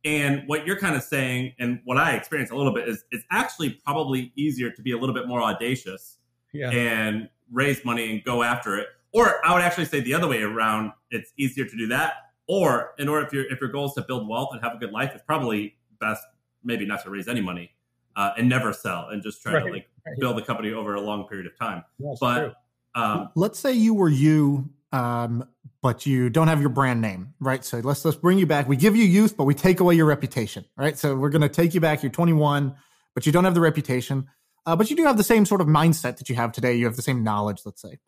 And 0.05 0.43
what 0.47 0.65
you're 0.65 0.79
kind 0.79 0.95
of 0.95 1.03
saying, 1.03 1.53
and 1.59 1.81
what 1.83 1.97
I 1.97 2.13
experience 2.13 2.51
a 2.51 2.55
little 2.55 2.73
bit, 2.73 2.87
is 2.87 3.03
it's 3.11 3.25
actually 3.31 3.71
probably 3.85 4.31
easier 4.35 4.71
to 4.71 4.81
be 4.81 4.91
a 4.91 4.97
little 4.97 5.15
bit 5.15 5.27
more 5.27 5.41
audacious 5.41 6.17
yeah. 6.53 6.69
and 6.71 7.29
raise 7.51 7.83
money 7.83 8.11
and 8.11 8.23
go 8.23 8.43
after 8.43 8.77
it 8.77 8.87
or 9.11 9.45
I 9.45 9.53
would 9.53 9.63
actually 9.63 9.85
say 9.85 10.01
the 10.01 10.13
other 10.13 10.27
way 10.27 10.41
around. 10.41 10.91
It's 11.09 11.33
easier 11.37 11.65
to 11.65 11.77
do 11.77 11.87
that. 11.87 12.13
Or 12.47 12.91
in 12.97 13.07
order 13.07 13.25
if 13.25 13.33
your 13.33 13.51
if 13.51 13.59
your 13.59 13.69
goal 13.69 13.87
is 13.87 13.93
to 13.93 14.01
build 14.01 14.27
wealth 14.27 14.49
and 14.51 14.61
have 14.63 14.73
a 14.75 14.77
good 14.77 14.91
life, 14.91 15.11
it's 15.13 15.23
probably 15.23 15.75
best 15.99 16.23
maybe 16.63 16.85
not 16.85 17.03
to 17.03 17.09
raise 17.09 17.27
any 17.27 17.41
money. 17.41 17.71
uh, 18.15 18.33
and 18.37 18.49
never 18.49 18.73
sell 18.73 19.07
and 19.09 19.23
just 19.23 19.41
try 19.41 19.53
right. 19.53 19.65
to 19.65 19.71
like 19.71 19.89
right. 20.05 20.17
build 20.19 20.37
the 20.37 20.41
company 20.41 20.73
over 20.73 20.95
a 20.95 21.01
long 21.01 21.27
period 21.27 21.47
of 21.47 21.57
time. 21.57 21.83
That's 21.99 22.19
but 22.19 22.55
um, 22.95 23.29
let's 23.35 23.59
say 23.59 23.71
you 23.71 23.93
were 23.93 24.09
you, 24.09 24.69
um, 24.91 25.47
but 25.81 26.05
you 26.05 26.29
don't 26.29 26.47
have 26.47 26.61
your 26.61 26.69
brand 26.69 27.01
name, 27.01 27.33
right? 27.39 27.63
So 27.63 27.79
let's 27.79 28.03
let's 28.03 28.17
bring 28.17 28.39
you 28.39 28.45
back. 28.45 28.67
We 28.67 28.75
give 28.75 28.95
you 28.95 29.05
youth, 29.05 29.37
but 29.37 29.45
we 29.45 29.53
take 29.53 29.79
away 29.79 29.95
your 29.95 30.05
reputation, 30.05 30.65
right? 30.77 30.97
So 30.97 31.15
we're 31.15 31.29
going 31.29 31.41
to 31.41 31.49
take 31.49 31.73
you 31.73 31.79
back. 31.79 32.03
You're 32.03 32.11
21, 32.11 32.75
but 33.13 33.25
you 33.25 33.31
don't 33.31 33.45
have 33.45 33.53
the 33.53 33.61
reputation, 33.61 34.27
uh, 34.65 34.75
but 34.75 34.89
you 34.89 34.95
do 34.95 35.05
have 35.05 35.17
the 35.17 35.23
same 35.23 35.45
sort 35.45 35.61
of 35.61 35.67
mindset 35.67 36.17
that 36.17 36.29
you 36.29 36.35
have 36.35 36.51
today. 36.51 36.75
You 36.75 36.85
have 36.85 36.95
the 36.95 37.01
same 37.01 37.23
knowledge, 37.23 37.61
let's 37.65 37.81
say. 37.81 37.99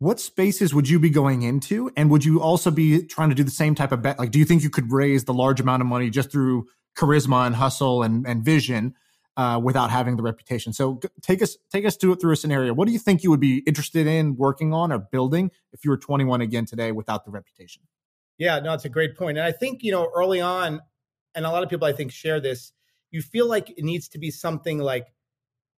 What 0.00 0.18
spaces 0.18 0.74
would 0.74 0.88
you 0.88 0.98
be 0.98 1.10
going 1.10 1.42
into, 1.42 1.90
and 1.96 2.10
would 2.10 2.24
you 2.24 2.42
also 2.42 2.72
be 2.72 3.04
trying 3.04 3.28
to 3.28 3.36
do 3.36 3.44
the 3.44 3.52
same 3.52 3.76
type 3.76 3.92
of 3.92 4.02
bet? 4.02 4.18
Like, 4.18 4.32
do 4.32 4.40
you 4.40 4.44
think 4.44 4.64
you 4.64 4.70
could 4.70 4.90
raise 4.90 5.24
the 5.24 5.34
large 5.34 5.60
amount 5.60 5.80
of 5.80 5.86
money 5.86 6.10
just 6.10 6.32
through 6.32 6.66
charisma 6.98 7.46
and 7.46 7.54
hustle 7.54 8.02
and, 8.02 8.26
and 8.26 8.44
vision? 8.44 8.96
Uh, 9.36 9.60
without 9.62 9.90
having 9.90 10.16
the 10.16 10.22
reputation. 10.22 10.72
So 10.72 11.00
take 11.22 11.42
us 11.42 11.56
take 11.70 11.84
us 11.84 11.96
to, 11.98 12.14
through 12.14 12.32
a 12.32 12.36
scenario. 12.36 12.74
What 12.74 12.86
do 12.86 12.92
you 12.92 12.98
think 12.98 13.22
you 13.22 13.30
would 13.30 13.40
be 13.40 13.58
interested 13.58 14.06
in 14.06 14.36
working 14.36 14.72
on 14.72 14.92
or 14.92 14.98
building 14.98 15.50
if 15.72 15.84
you 15.84 15.90
were 15.90 15.96
21 15.96 16.40
again 16.40 16.66
today 16.66 16.92
without 16.92 17.24
the 17.24 17.30
reputation? 17.30 17.82
Yeah, 18.38 18.58
no, 18.58 18.72
it's 18.74 18.84
a 18.84 18.90
great 18.90 19.16
point. 19.16 19.38
And 19.38 19.46
I 19.46 19.52
think, 19.52 19.82
you 19.82 19.92
know, 19.92 20.10
early 20.14 20.40
on, 20.40 20.80
and 21.34 21.46
a 21.46 21.50
lot 21.50 21.62
of 21.62 21.70
people 21.70 21.86
I 21.86 21.92
think 21.92 22.12
share 22.12 22.40
this, 22.40 22.72
you 23.10 23.22
feel 23.22 23.48
like 23.48 23.70
it 23.70 23.84
needs 23.84 24.08
to 24.08 24.18
be 24.18 24.30
something 24.30 24.78
like 24.78 25.06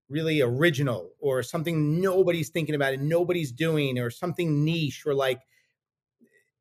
really 0.08 0.40
original 0.42 1.10
or 1.18 1.42
something 1.42 2.00
nobody's 2.00 2.50
thinking 2.50 2.74
about 2.74 2.92
and 2.92 3.08
nobody's 3.08 3.50
doing 3.50 3.98
or 3.98 4.10
something 4.10 4.62
niche 4.64 5.04
or 5.06 5.14
like 5.14 5.40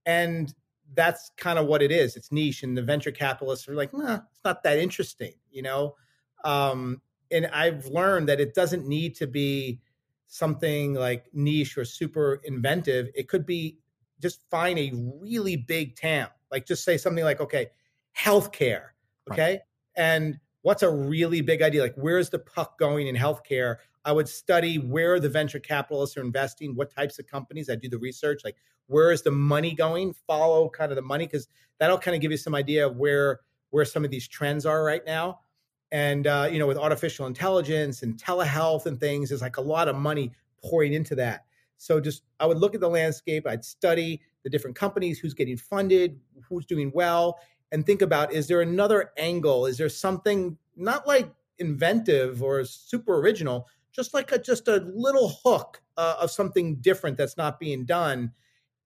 and 0.06 0.54
that's 0.94 1.32
kind 1.38 1.60
of 1.60 1.68
what 1.68 1.82
it 1.82 1.92
is. 1.92 2.16
It's 2.16 2.32
niche 2.32 2.64
and 2.64 2.78
the 2.78 2.82
venture 2.82 3.12
capitalists 3.12 3.68
are 3.68 3.76
like, 3.76 3.94
nah, 3.94 4.16
it's 4.16 4.44
not 4.44 4.64
that 4.64 4.78
interesting, 4.78 5.34
you 5.50 5.62
know? 5.62 5.96
Um, 6.44 7.02
and 7.32 7.48
I've 7.48 7.86
learned 7.88 8.30
that 8.30 8.40
it 8.40 8.54
doesn't 8.54 8.88
need 8.88 9.16
to 9.16 9.28
be 9.28 9.80
something 10.28 10.94
like 10.94 11.26
niche 11.34 11.78
or 11.78 11.86
super 11.86 12.42
inventive. 12.44 13.10
It 13.16 13.28
could 13.28 13.46
be 13.46 13.78
just 14.22 14.42
find 14.50 14.78
a 14.78 14.92
really 15.20 15.56
big 15.56 15.96
TAM, 15.96 16.28
like 16.52 16.66
just 16.66 16.84
say 16.84 16.98
something 16.98 17.24
like, 17.24 17.42
okay, 17.42 17.68
healthcare. 18.18 18.90
Okay. 19.32 19.52
Right. 19.52 19.60
And 19.96 20.40
what's 20.62 20.84
a 20.84 20.90
really 20.90 21.42
big 21.42 21.62
idea? 21.62 21.82
Like, 21.82 21.96
where's 21.96 22.30
the 22.30 22.40
puck 22.40 22.78
going 22.78 23.08
in 23.08 23.16
healthcare? 23.16 23.78
I 24.04 24.12
would 24.12 24.28
study 24.28 24.78
where 24.78 25.20
the 25.20 25.30
venture 25.30 25.60
capitalists 25.60 26.18
are 26.18 26.22
investing, 26.22 26.76
what 26.76 26.94
types 26.94 27.20
of 27.20 27.28
companies. 27.28 27.70
I 27.70 27.76
do 27.76 27.90
the 27.90 28.00
research, 28.00 28.42
like 28.44 28.56
where 28.88 29.12
is 29.12 29.22
the 29.22 29.32
money 29.32 29.74
going? 29.74 30.14
Follow 30.28 30.70
kind 30.70 30.92
of 30.92 30.96
the 30.96 31.02
money 31.02 31.26
because 31.26 31.48
that'll 31.80 31.98
kind 31.98 32.16
of 32.16 32.22
give 32.22 32.32
you 32.32 32.38
some 32.38 32.56
idea 32.56 32.88
of 32.88 32.98
where 32.98 33.42
where 33.70 33.86
some 33.86 34.04
of 34.04 34.12
these 34.12 34.28
trends 34.28 34.66
are 34.66 34.84
right 34.84 35.06
now 35.06 35.40
and 35.92 36.28
uh, 36.28 36.48
you 36.52 36.60
know 36.60 36.68
with 36.68 36.78
artificial 36.78 37.28
intelligence 37.28 38.04
and 38.04 38.18
telehealth 38.18 38.86
and 38.86 39.00
things 39.00 39.30
there's 39.30 39.42
like 39.42 39.58
a 39.58 39.62
lot 39.62 39.88
of 39.88 39.96
money 39.96 40.32
pouring 40.64 40.94
into 40.94 41.16
that. 41.16 41.46
So 41.78 42.00
just 42.00 42.24
i 42.40 42.46
would 42.46 42.60
look 42.60 42.76
at 42.76 42.82
the 42.82 42.90
landscape 42.90 43.48
i'd 43.48 43.66
study 43.66 44.22
the 44.44 44.50
different 44.50 44.76
companies 44.76 45.18
who's 45.18 45.34
getting 45.34 45.58
funded 45.58 46.20
who's 46.48 46.66
doing 46.66 46.92
well 46.94 47.40
and 47.72 47.86
think 47.86 48.02
about 48.02 48.34
is 48.34 48.48
there 48.48 48.62
another 48.62 49.12
angle? 49.18 49.66
Is 49.66 49.78
there 49.78 49.90
something 49.90 50.58
not 50.76 51.08
like 51.08 51.32
inventive 51.60 52.44
or 52.44 52.64
super 52.66 53.20
original 53.20 53.68
just 53.94 54.14
like 54.14 54.32
a 54.32 54.40
just 54.40 54.68
a 54.68 54.78
little 54.96 55.38
hook 55.44 55.82
uh, 55.98 56.16
of 56.20 56.32
something 56.32 56.78
different 56.78 57.18
that's 57.18 57.38
not 57.38 57.60
being 57.60 57.86
done 57.86 58.32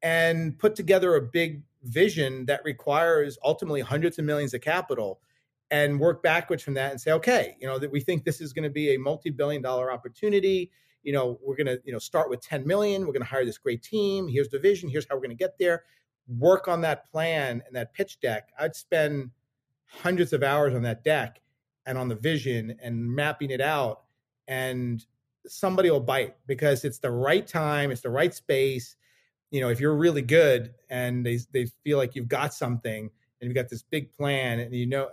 and 0.01 0.57
put 0.57 0.75
together 0.75 1.15
a 1.15 1.21
big 1.21 1.61
vision 1.83 2.45
that 2.47 2.61
requires 2.65 3.37
ultimately 3.43 3.81
hundreds 3.81 4.17
of 4.19 4.25
millions 4.25 4.53
of 4.53 4.61
capital 4.61 5.21
and 5.71 5.99
work 5.99 6.21
backwards 6.21 6.63
from 6.63 6.75
that 6.75 6.91
and 6.91 7.01
say, 7.01 7.11
okay, 7.11 7.55
you 7.59 7.67
know, 7.67 7.79
that 7.79 7.91
we 7.91 7.99
think 7.99 8.23
this 8.23 8.41
is 8.41 8.53
going 8.53 8.63
to 8.63 8.69
be 8.69 8.93
a 8.93 8.99
multi-billion 8.99 9.61
dollar 9.61 9.91
opportunity. 9.91 10.71
You 11.03 11.13
know, 11.13 11.39
we're 11.43 11.55
going 11.55 11.67
to, 11.67 11.79
you 11.83 11.91
know, 11.91 11.99
start 11.99 12.29
with 12.29 12.41
10 12.41 12.65
million. 12.65 13.01
We're 13.01 13.13
going 13.13 13.21
to 13.21 13.27
hire 13.27 13.45
this 13.45 13.57
great 13.57 13.81
team. 13.81 14.27
Here's 14.27 14.49
the 14.49 14.59
vision. 14.59 14.89
Here's 14.89 15.07
how 15.07 15.15
we're 15.15 15.21
going 15.21 15.29
to 15.31 15.35
get 15.35 15.57
there. 15.59 15.83
Work 16.27 16.67
on 16.67 16.81
that 16.81 17.09
plan 17.09 17.63
and 17.65 17.75
that 17.75 17.93
pitch 17.93 18.19
deck. 18.19 18.49
I'd 18.59 18.75
spend 18.75 19.31
hundreds 19.87 20.33
of 20.33 20.43
hours 20.43 20.73
on 20.73 20.81
that 20.83 21.03
deck 21.03 21.41
and 21.85 21.97
on 21.97 22.09
the 22.09 22.15
vision 22.15 22.75
and 22.81 23.03
mapping 23.03 23.51
it 23.51 23.61
out. 23.61 24.03
And 24.47 25.03
somebody 25.47 25.89
will 25.89 25.99
bite 25.99 26.35
because 26.47 26.85
it's 26.85 26.99
the 26.99 27.11
right 27.11 27.45
time, 27.47 27.91
it's 27.91 28.01
the 28.01 28.09
right 28.09 28.33
space. 28.33 28.95
You 29.51 29.61
know, 29.61 29.69
if 29.69 29.79
you're 29.79 29.95
really 29.95 30.21
good 30.21 30.73
and 30.89 31.25
they 31.25 31.39
they 31.51 31.67
feel 31.83 31.97
like 31.97 32.15
you've 32.15 32.27
got 32.27 32.53
something 32.53 33.03
and 33.05 33.47
you've 33.47 33.55
got 33.55 33.69
this 33.69 33.83
big 33.83 34.11
plan 34.11 34.59
and 34.59 34.73
you 34.73 34.87
know 34.87 35.09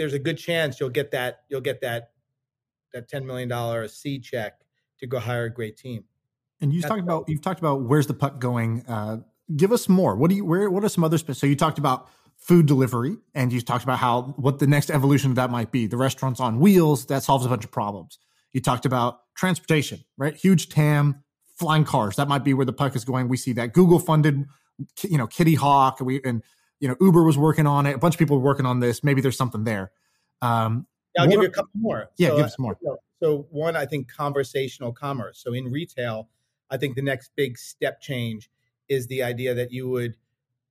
there's 0.00 0.14
a 0.14 0.18
good 0.18 0.38
chance 0.38 0.80
you'll 0.80 0.88
get 0.88 1.10
that 1.10 1.42
you'll 1.50 1.60
get 1.60 1.82
that 1.82 2.12
that 2.94 3.06
ten 3.06 3.26
million 3.26 3.48
dollar 3.50 3.86
seed 3.86 4.24
check 4.24 4.54
to 4.98 5.06
go 5.06 5.18
hire 5.18 5.44
a 5.44 5.52
great 5.52 5.76
team. 5.76 6.04
And 6.62 6.72
you 6.72 6.80
talked 6.80 7.02
about 7.02 7.28
you've 7.28 7.42
talked 7.42 7.60
about 7.60 7.82
where's 7.82 8.06
the 8.06 8.14
puck 8.14 8.38
going. 8.38 8.82
Uh, 8.88 9.18
give 9.54 9.72
us 9.72 9.88
more. 9.90 10.16
What 10.16 10.30
do 10.30 10.36
you 10.36 10.44
where? 10.44 10.70
What 10.70 10.84
are 10.84 10.88
some 10.88 11.04
other? 11.04 11.18
So 11.18 11.46
you 11.46 11.54
talked 11.54 11.78
about 11.78 12.08
food 12.38 12.64
delivery, 12.64 13.18
and 13.34 13.52
you 13.52 13.60
talked 13.60 13.84
about 13.84 13.98
how 13.98 14.34
what 14.38 14.58
the 14.58 14.66
next 14.66 14.90
evolution 14.90 15.30
of 15.30 15.36
that 15.36 15.50
might 15.50 15.70
be. 15.70 15.86
The 15.86 15.98
restaurants 15.98 16.40
on 16.40 16.60
wheels 16.60 17.06
that 17.06 17.22
solves 17.22 17.44
a 17.44 17.50
bunch 17.50 17.64
of 17.64 17.70
problems. 17.70 18.18
You 18.52 18.62
talked 18.62 18.86
about 18.86 19.20
transportation, 19.36 20.02
right? 20.16 20.34
Huge 20.34 20.70
TAM, 20.70 21.22
flying 21.56 21.84
cars. 21.84 22.16
That 22.16 22.26
might 22.26 22.42
be 22.42 22.54
where 22.54 22.66
the 22.66 22.72
puck 22.72 22.96
is 22.96 23.04
going. 23.04 23.28
We 23.28 23.36
see 23.36 23.52
that 23.52 23.74
Google 23.74 23.98
funded, 23.98 24.46
you 25.02 25.18
know, 25.18 25.26
Kitty 25.26 25.56
Hawk. 25.56 26.00
We 26.00 26.22
and 26.24 26.42
you 26.80 26.88
know, 26.88 26.96
Uber 27.00 27.22
was 27.22 27.38
working 27.38 27.66
on 27.66 27.86
it. 27.86 27.94
A 27.94 27.98
bunch 27.98 28.14
of 28.14 28.18
people 28.18 28.38
were 28.38 28.44
working 28.44 28.66
on 28.66 28.80
this. 28.80 29.04
Maybe 29.04 29.20
there's 29.20 29.36
something 29.36 29.64
there. 29.64 29.92
Um, 30.42 30.86
I'll 31.18 31.26
give 31.26 31.40
you 31.40 31.48
a 31.48 31.50
couple 31.50 31.70
more. 31.74 32.10
Yeah, 32.16 32.28
so, 32.28 32.36
give 32.36 32.46
us 32.46 32.58
more. 32.58 32.78
Uh, 32.88 32.94
so 33.22 33.46
one, 33.50 33.76
I 33.76 33.84
think 33.84 34.10
conversational 34.10 34.92
commerce. 34.92 35.42
So 35.42 35.52
in 35.52 35.70
retail, 35.70 36.28
I 36.70 36.76
think 36.76 36.96
the 36.96 37.02
next 37.02 37.32
big 37.36 37.58
step 37.58 38.00
change 38.00 38.50
is 38.88 39.06
the 39.06 39.22
idea 39.22 39.54
that 39.54 39.70
you 39.70 39.88
would 39.88 40.14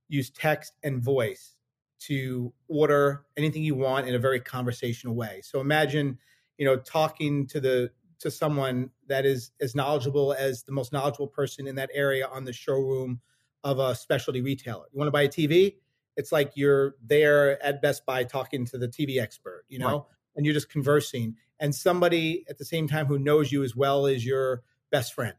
use 0.07 0.29
text 0.31 0.73
and 0.83 1.01
voice 1.01 1.55
to 1.99 2.51
order 2.67 3.25
anything 3.37 3.63
you 3.63 3.75
want 3.75 4.07
in 4.07 4.15
a 4.15 4.19
very 4.19 4.39
conversational 4.39 5.15
way. 5.15 5.41
So 5.43 5.59
imagine, 5.59 6.17
you 6.57 6.65
know, 6.65 6.77
talking 6.77 7.45
to 7.47 7.59
the 7.59 7.91
to 8.19 8.29
someone 8.29 8.89
that 9.07 9.25
is 9.25 9.51
as 9.61 9.75
knowledgeable 9.75 10.33
as 10.33 10.63
the 10.63 10.73
most 10.73 10.91
knowledgeable 10.91 11.27
person 11.27 11.67
in 11.67 11.75
that 11.75 11.89
area 11.93 12.27
on 12.27 12.43
the 12.43 12.51
showroom 12.51 13.21
of 13.63 13.79
a 13.79 13.95
specialty 13.95 14.41
retailer. 14.41 14.85
You 14.91 14.97
want 14.97 15.07
to 15.07 15.11
buy 15.11 15.23
a 15.23 15.29
TV? 15.29 15.75
It's 16.19 16.33
like 16.33 16.51
you're 16.55 16.95
there 17.01 17.63
at 17.63 17.81
Best 17.81 18.05
Buy 18.05 18.25
talking 18.25 18.65
to 18.65 18.77
the 18.77 18.89
TV 18.89 19.21
expert, 19.21 19.63
you 19.69 19.79
know, 19.79 19.87
right. 19.87 20.01
and 20.35 20.45
you're 20.45 20.53
just 20.53 20.69
conversing, 20.69 21.37
and 21.61 21.73
somebody 21.73 22.43
at 22.49 22.57
the 22.57 22.65
same 22.65 22.89
time 22.89 23.05
who 23.05 23.17
knows 23.17 23.53
you 23.53 23.63
as 23.63 23.73
well 23.73 24.05
as 24.05 24.25
your 24.25 24.61
best 24.91 25.13
friend. 25.13 25.35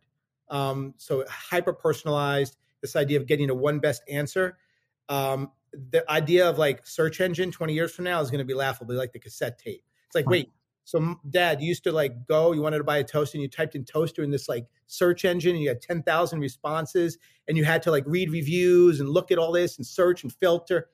Um, 0.48 0.94
so 0.96 1.22
hyper 1.28 1.74
personalized. 1.74 2.56
This 2.80 2.96
idea 2.96 3.20
of 3.20 3.26
getting 3.26 3.50
a 3.50 3.54
one 3.54 3.78
best 3.78 4.02
answer. 4.08 4.56
Um, 5.10 5.52
the 5.72 6.10
idea 6.10 6.48
of 6.48 6.56
like 6.56 6.86
search 6.86 7.20
engine 7.20 7.52
20 7.52 7.74
years 7.74 7.92
from 7.92 8.06
now 8.06 8.22
is 8.22 8.30
going 8.30 8.38
to 8.38 8.46
be 8.46 8.54
laughable, 8.54 8.94
like 8.94 9.12
the 9.12 9.18
cassette 9.18 9.58
tape. 9.58 9.84
It's 10.06 10.14
like, 10.14 10.26
wait, 10.26 10.50
so 10.84 11.16
dad, 11.28 11.62
used 11.62 11.84
to 11.84 11.92
like 11.92 12.26
go, 12.26 12.52
you 12.52 12.62
wanted 12.62 12.78
to 12.78 12.84
buy 12.84 12.98
a 12.98 13.04
toaster 13.04 13.36
and 13.36 13.42
you 13.42 13.48
typed 13.48 13.74
in 13.74 13.84
toaster 13.84 14.22
in 14.22 14.30
this 14.30 14.48
like 14.48 14.66
search 14.86 15.24
engine 15.24 15.54
and 15.54 15.62
you 15.62 15.68
had 15.68 15.80
10,000 15.80 16.40
responses 16.40 17.18
and 17.46 17.56
you 17.56 17.64
had 17.64 17.82
to 17.82 17.90
like 17.90 18.04
read 18.06 18.30
reviews 18.30 19.00
and 19.00 19.08
look 19.08 19.30
at 19.30 19.38
all 19.38 19.52
this 19.52 19.76
and 19.76 19.86
search 19.86 20.22
and 20.22 20.32
filter. 20.32 20.88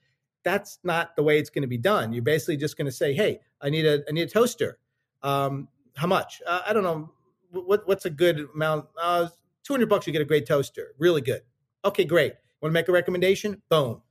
That's 0.45 0.79
not 0.85 1.17
the 1.17 1.23
way 1.23 1.39
it's 1.39 1.51
going 1.51 1.63
to 1.63 1.69
be 1.69 1.79
done. 1.79 2.13
You're 2.13 2.23
basically 2.23 2.57
just 2.57 2.77
going 2.77 2.87
to 2.87 2.93
say, 2.93 3.15
Hey, 3.15 3.41
I 3.61 3.71
need 3.71 3.87
a, 3.87 4.03
I 4.09 4.13
need 4.13 4.23
a 4.23 4.27
toaster. 4.31 4.79
Um, 5.23 5.69
how 5.97 6.07
much? 6.07 6.43
Uh, 6.47 6.61
I 6.67 6.73
don't 6.73 6.85
know. 6.85 7.11
What, 7.51 7.89
what's 7.89 8.05
a 8.05 8.11
good 8.11 8.47
amount? 8.55 8.87
Uh, 9.01 9.29
200 9.65 9.89
bucks, 9.89 10.07
you 10.07 10.13
get 10.13 10.23
a 10.23 10.27
great 10.27 10.47
toaster. 10.47 10.95
Really 10.99 11.23
good. 11.23 11.41
Okay, 11.85 12.05
great. 12.05 12.35
Want 12.61 12.71
to 12.71 12.75
make 12.75 12.89
a 12.89 12.93
recommendation? 12.93 13.63
Boom. 13.69 14.03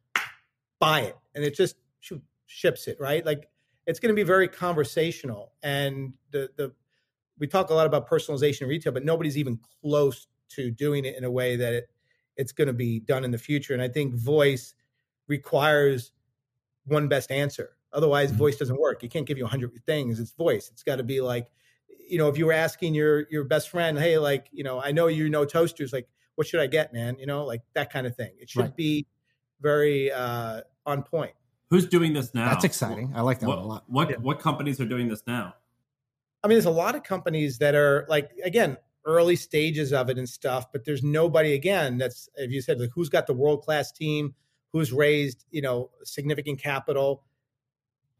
Buy 0.79 1.01
it. 1.01 1.17
And 1.35 1.43
it 1.43 1.55
just 1.55 1.75
shoot, 1.99 2.21
ships 2.47 2.87
it, 2.87 2.97
right? 2.99 3.25
Like 3.25 3.49
it's 3.87 3.99
going 3.99 4.09
to 4.09 4.15
be 4.15 4.23
very 4.23 4.47
conversational 4.47 5.53
and 5.63 6.13
the 6.31 6.49
the 6.57 6.71
we 7.37 7.47
talk 7.47 7.69
a 7.69 7.73
lot 7.73 7.85
about 7.85 8.09
personalization 8.09 8.63
in 8.63 8.67
retail 8.69 8.93
but 8.93 9.03
nobody's 9.03 9.37
even 9.37 9.59
close 9.81 10.27
to 10.47 10.71
doing 10.71 11.05
it 11.05 11.17
in 11.17 11.23
a 11.23 11.31
way 11.31 11.55
that 11.55 11.73
it, 11.73 11.89
it's 12.37 12.51
going 12.51 12.67
to 12.67 12.73
be 12.73 12.99
done 12.99 13.23
in 13.23 13.31
the 13.31 13.37
future 13.37 13.73
and 13.73 13.81
i 13.81 13.87
think 13.87 14.13
voice 14.15 14.73
requires 15.27 16.11
one 16.85 17.07
best 17.07 17.31
answer. 17.31 17.71
Otherwise 17.93 18.29
mm-hmm. 18.29 18.39
voice 18.39 18.57
doesn't 18.57 18.79
work. 18.79 19.03
You 19.03 19.09
can't 19.09 19.25
give 19.25 19.37
you 19.37 19.43
100 19.43 19.71
things. 19.85 20.19
It's 20.19 20.31
voice. 20.31 20.69
It's 20.71 20.83
got 20.83 20.97
to 20.97 21.03
be 21.03 21.21
like 21.21 21.47
you 22.07 22.19
know 22.19 22.27
if 22.27 22.37
you 22.37 22.45
were 22.45 22.53
asking 22.53 22.93
your 22.93 23.25
your 23.31 23.43
best 23.43 23.69
friend 23.69 23.97
hey 23.97 24.19
like 24.19 24.47
you 24.51 24.63
know 24.63 24.79
i 24.79 24.91
know 24.91 25.07
you 25.07 25.27
know 25.27 25.43
toasters 25.43 25.91
like 25.91 26.07
what 26.35 26.45
should 26.45 26.59
i 26.59 26.67
get 26.67 26.93
man? 26.93 27.17
You 27.19 27.25
know 27.25 27.45
like 27.45 27.61
that 27.73 27.91
kind 27.91 28.05
of 28.05 28.15
thing. 28.15 28.31
It 28.39 28.49
should 28.49 28.61
right. 28.61 28.75
be 28.75 29.07
very 29.61 30.11
uh 30.11 30.61
on 30.85 31.03
point 31.03 31.33
Who's 31.75 31.87
doing 31.87 32.13
this 32.13 32.33
now? 32.33 32.49
That's 32.49 32.63
exciting. 32.63 33.11
I 33.15 33.21
like 33.21 33.39
that 33.39 33.47
what, 33.47 33.57
a 33.57 33.61
lot. 33.61 33.83
What 33.87 34.09
yeah. 34.09 34.15
what 34.17 34.39
companies 34.39 34.79
are 34.79 34.85
doing 34.85 35.09
this 35.09 35.23
now? 35.27 35.53
I 36.43 36.47
mean, 36.47 36.55
there's 36.55 36.65
a 36.65 36.69
lot 36.69 36.95
of 36.95 37.03
companies 37.03 37.57
that 37.57 37.75
are 37.75 38.05
like 38.07 38.31
again 38.43 38.77
early 39.03 39.35
stages 39.35 39.91
of 39.91 40.09
it 40.09 40.17
and 40.17 40.27
stuff, 40.27 40.71
but 40.71 40.85
there's 40.85 41.03
nobody 41.03 41.53
again 41.53 41.97
that's 41.97 42.29
if 42.35 42.51
you 42.51 42.61
said 42.61 42.79
like 42.79 42.91
who's 42.93 43.09
got 43.09 43.27
the 43.27 43.33
world 43.33 43.61
class 43.61 43.91
team, 43.91 44.33
who's 44.71 44.93
raised 44.93 45.43
you 45.51 45.61
know 45.61 45.89
significant 46.03 46.59
capital. 46.59 47.23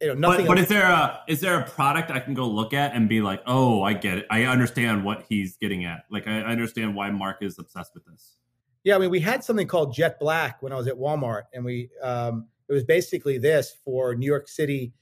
you 0.01 0.07
know 0.07 0.15
nothing. 0.15 0.47
But, 0.47 0.55
but 0.55 0.59
is 0.59 0.67
there 0.67 0.85
a 0.85 1.21
is 1.27 1.39
there 1.39 1.57
a 1.57 1.63
product 1.63 2.11
I 2.11 2.19
can 2.19 2.33
go 2.33 2.47
look 2.47 2.73
at 2.73 2.93
and 2.93 3.07
be 3.07 3.21
like, 3.21 3.41
oh, 3.45 3.83
I 3.83 3.93
get 3.93 4.17
it. 4.17 4.25
I 4.29 4.43
understand 4.43 5.05
what 5.05 5.25
he's 5.29 5.55
getting 5.55 5.85
at. 5.85 6.03
Like 6.11 6.27
I 6.27 6.41
understand 6.41 6.93
why 6.93 7.09
Marc 7.09 7.41
is 7.41 7.57
obsessed 7.57 7.93
with 7.93 8.05
this. 8.05 8.35
Yeah, 8.83 8.95
I 8.95 8.99
mean, 8.99 9.09
we 9.09 9.19
had 9.19 9.43
something 9.43 9.65
called 9.65 9.95
Jet 9.95 10.19
Black 10.19 10.61
when 10.61 10.71
I 10.71 10.75
was 10.75 10.87
at 10.87 10.95
Walmart, 10.95 11.43
and 11.53 11.65
we 11.65 11.89
um, 12.03 12.47
it 12.67 12.73
was 12.73 12.83
basically 12.83 13.37
this 13.37 13.75
for 13.83 14.15
New 14.15 14.25
York 14.25 14.47
City, 14.47 14.93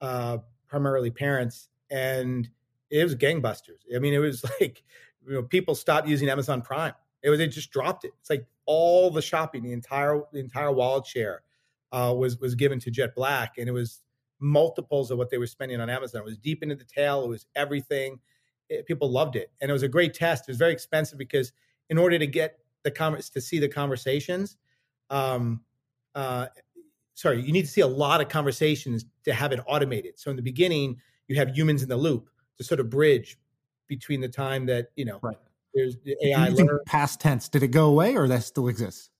uh, 0.00 0.38
primarily 0.68 1.10
parents, 1.10 1.68
and 1.90 2.48
it 2.90 3.04
was 3.04 3.14
gangbusters. 3.14 3.80
I 3.94 3.98
mean, 3.98 4.14
it 4.14 4.18
was 4.18 4.44
like 4.60 4.82
you 5.26 5.34
know 5.34 5.42
people 5.42 5.74
stopped 5.74 6.08
using 6.08 6.28
Amazon 6.28 6.62
Prime. 6.62 6.94
It 7.22 7.30
was 7.30 7.38
they 7.38 7.48
just 7.48 7.70
dropped 7.70 8.04
it. 8.04 8.12
It's 8.20 8.30
like 8.30 8.46
all 8.66 9.10
the 9.10 9.22
shopping, 9.22 9.62
the 9.62 9.72
entire 9.72 10.22
the 10.32 10.38
entire 10.38 10.72
wallet 10.72 11.06
share 11.06 11.42
uh, 11.92 12.14
was 12.16 12.38
was 12.38 12.54
given 12.54 12.78
to 12.80 12.90
Jet 12.90 13.14
Black, 13.14 13.58
and 13.58 13.68
it 13.68 13.72
was 13.72 14.02
multiples 14.40 15.10
of 15.10 15.18
what 15.18 15.30
they 15.30 15.38
were 15.38 15.46
spending 15.46 15.80
on 15.80 15.90
Amazon. 15.90 16.20
It 16.20 16.24
was 16.24 16.38
deep 16.38 16.62
into 16.62 16.76
the 16.76 16.84
tail. 16.84 17.24
It 17.24 17.28
was 17.28 17.46
everything. 17.56 18.20
It, 18.68 18.86
people 18.86 19.10
loved 19.10 19.36
it, 19.36 19.50
and 19.60 19.70
it 19.70 19.72
was 19.72 19.82
a 19.82 19.88
great 19.88 20.14
test. 20.14 20.44
It 20.48 20.52
was 20.52 20.58
very 20.58 20.72
expensive 20.72 21.18
because 21.18 21.52
in 21.90 21.98
order 21.98 22.18
to 22.18 22.26
get 22.26 22.58
the 22.84 22.90
comments 22.90 23.30
to 23.30 23.40
see 23.40 23.58
the 23.58 23.68
conversations, 23.68 24.56
um, 25.10 25.62
uh, 26.14 26.46
sorry, 27.18 27.42
you 27.42 27.52
need 27.52 27.62
to 27.62 27.70
see 27.70 27.80
a 27.80 27.86
lot 27.86 28.20
of 28.20 28.28
conversations 28.28 29.04
to 29.24 29.34
have 29.34 29.50
it 29.50 29.58
automated. 29.66 30.16
So 30.18 30.30
in 30.30 30.36
the 30.36 30.42
beginning, 30.42 30.98
you 31.26 31.34
have 31.36 31.50
humans 31.50 31.82
in 31.82 31.88
the 31.88 31.96
loop 31.96 32.30
to 32.58 32.64
sort 32.64 32.78
of 32.78 32.88
bridge 32.88 33.36
between 33.88 34.20
the 34.20 34.28
time 34.28 34.66
that 34.66 34.92
you 34.94 35.04
know 35.04 35.18
right. 35.22 35.36
there's 35.74 35.96
the 36.04 36.16
AI. 36.24 36.54
Past 36.86 37.20
tense, 37.20 37.48
did 37.48 37.64
it 37.64 37.68
go 37.68 37.86
away 37.86 38.16
or 38.16 38.28
that 38.28 38.44
still 38.44 38.68
exists? 38.68 39.10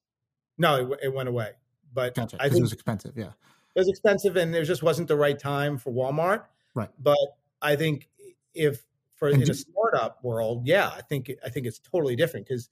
No, 0.59 0.93
it, 0.93 1.01
it 1.05 1.15
went 1.15 1.29
away. 1.29 1.53
But 1.93 2.15
gotcha, 2.15 2.37
I 2.39 2.49
think 2.49 2.61
it 2.61 2.63
was 2.63 2.73
expensive. 2.73 3.15
Yeah, 3.17 3.33
it 3.75 3.81
was 3.81 3.89
expensive, 3.89 4.37
and 4.37 4.55
there 4.55 4.65
just 4.65 4.85
wasn't 4.85 5.09
the 5.09 5.17
right 5.17 5.39
time 5.39 5.77
for 5.77 5.93
Walmart. 5.93 6.45
Right. 6.75 6.91
But 7.01 7.19
I 7.61 7.75
think 7.75 8.09
if 8.55 8.85
for 9.17 9.29
and 9.29 9.43
in 9.43 9.51
a 9.51 9.55
startup 9.55 10.23
world, 10.23 10.67
yeah, 10.67 10.89
I 10.89 11.03
think 11.03 11.33
I 11.45 11.49
think 11.49 11.67
it's 11.67 11.81
totally 11.81 12.15
different 12.15 12.47
because 12.47 12.69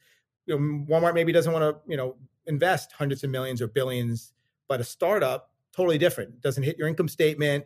you 0.46 0.56
know, 0.56 0.84
Walmart 0.86 1.14
maybe 1.14 1.32
doesn't 1.32 1.52
want 1.52 1.64
to 1.64 1.90
you 1.90 1.96
know 1.96 2.14
invest 2.46 2.92
hundreds 2.92 3.24
of 3.24 3.30
millions 3.30 3.60
or 3.60 3.66
billions, 3.66 4.32
but 4.68 4.80
a 4.80 4.84
startup 4.84 5.50
totally 5.72 5.98
different. 5.98 6.30
It 6.30 6.40
doesn't 6.40 6.62
hit 6.62 6.78
your 6.78 6.88
income 6.88 7.08
statement. 7.08 7.64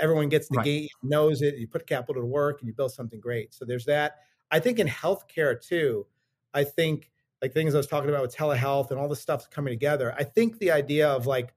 Everyone 0.00 0.28
gets 0.28 0.48
the 0.48 0.58
right. 0.58 0.64
gate, 0.64 0.90
knows 1.02 1.42
it. 1.42 1.56
You 1.56 1.68
put 1.68 1.86
capital 1.86 2.22
to 2.22 2.26
work, 2.26 2.60
and 2.60 2.68
you 2.68 2.74
build 2.74 2.92
something 2.92 3.20
great. 3.20 3.54
So 3.54 3.64
there's 3.64 3.84
that. 3.86 4.16
I 4.50 4.60
think 4.60 4.78
in 4.78 4.86
healthcare 4.86 5.60
too. 5.60 6.06
I 6.54 6.64
think 6.64 7.10
like 7.42 7.52
things 7.52 7.74
I 7.74 7.78
was 7.78 7.86
talking 7.86 8.08
about 8.08 8.22
with 8.22 8.34
telehealth 8.34 8.90
and 8.90 8.98
all 8.98 9.08
this 9.08 9.20
stuff 9.20 9.48
coming 9.50 9.72
together. 9.72 10.14
I 10.16 10.24
think 10.24 10.58
the 10.58 10.70
idea 10.70 11.08
of 11.08 11.26
like 11.26 11.52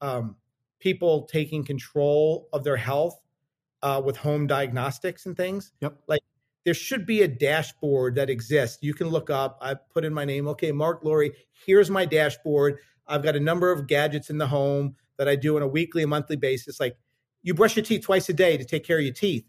um, 0.00 0.36
people 0.78 1.24
taking 1.24 1.64
control 1.64 2.48
of 2.52 2.64
their 2.64 2.76
health 2.76 3.20
uh, 3.82 4.00
with 4.04 4.16
home 4.16 4.46
diagnostics 4.46 5.26
and 5.26 5.36
things. 5.36 5.72
Yep. 5.80 5.98
Like 6.06 6.22
there 6.64 6.74
should 6.74 7.06
be 7.06 7.22
a 7.22 7.28
dashboard 7.28 8.14
that 8.16 8.30
exists. 8.30 8.78
You 8.82 8.94
can 8.94 9.08
look 9.08 9.30
up. 9.30 9.58
I 9.60 9.74
put 9.74 10.04
in 10.04 10.12
my 10.12 10.24
name. 10.24 10.48
Okay, 10.48 10.72
Marc 10.72 11.04
Lore. 11.04 11.28
Here's 11.66 11.90
my 11.90 12.04
dashboard. 12.04 12.78
I've 13.10 13.22
got 13.22 13.36
a 13.36 13.40
number 13.40 13.70
of 13.70 13.86
gadgets 13.86 14.30
in 14.30 14.38
the 14.38 14.46
home 14.46 14.96
that 15.18 15.28
I 15.28 15.36
do 15.36 15.56
on 15.56 15.62
a 15.62 15.68
weekly 15.68 16.02
and 16.02 16.10
monthly 16.10 16.36
basis. 16.36 16.80
Like 16.80 16.96
you 17.42 17.52
brush 17.54 17.76
your 17.76 17.84
teeth 17.84 18.02
twice 18.02 18.28
a 18.28 18.32
day 18.32 18.56
to 18.56 18.64
take 18.64 18.84
care 18.84 18.98
of 18.98 19.04
your 19.04 19.12
teeth. 19.12 19.44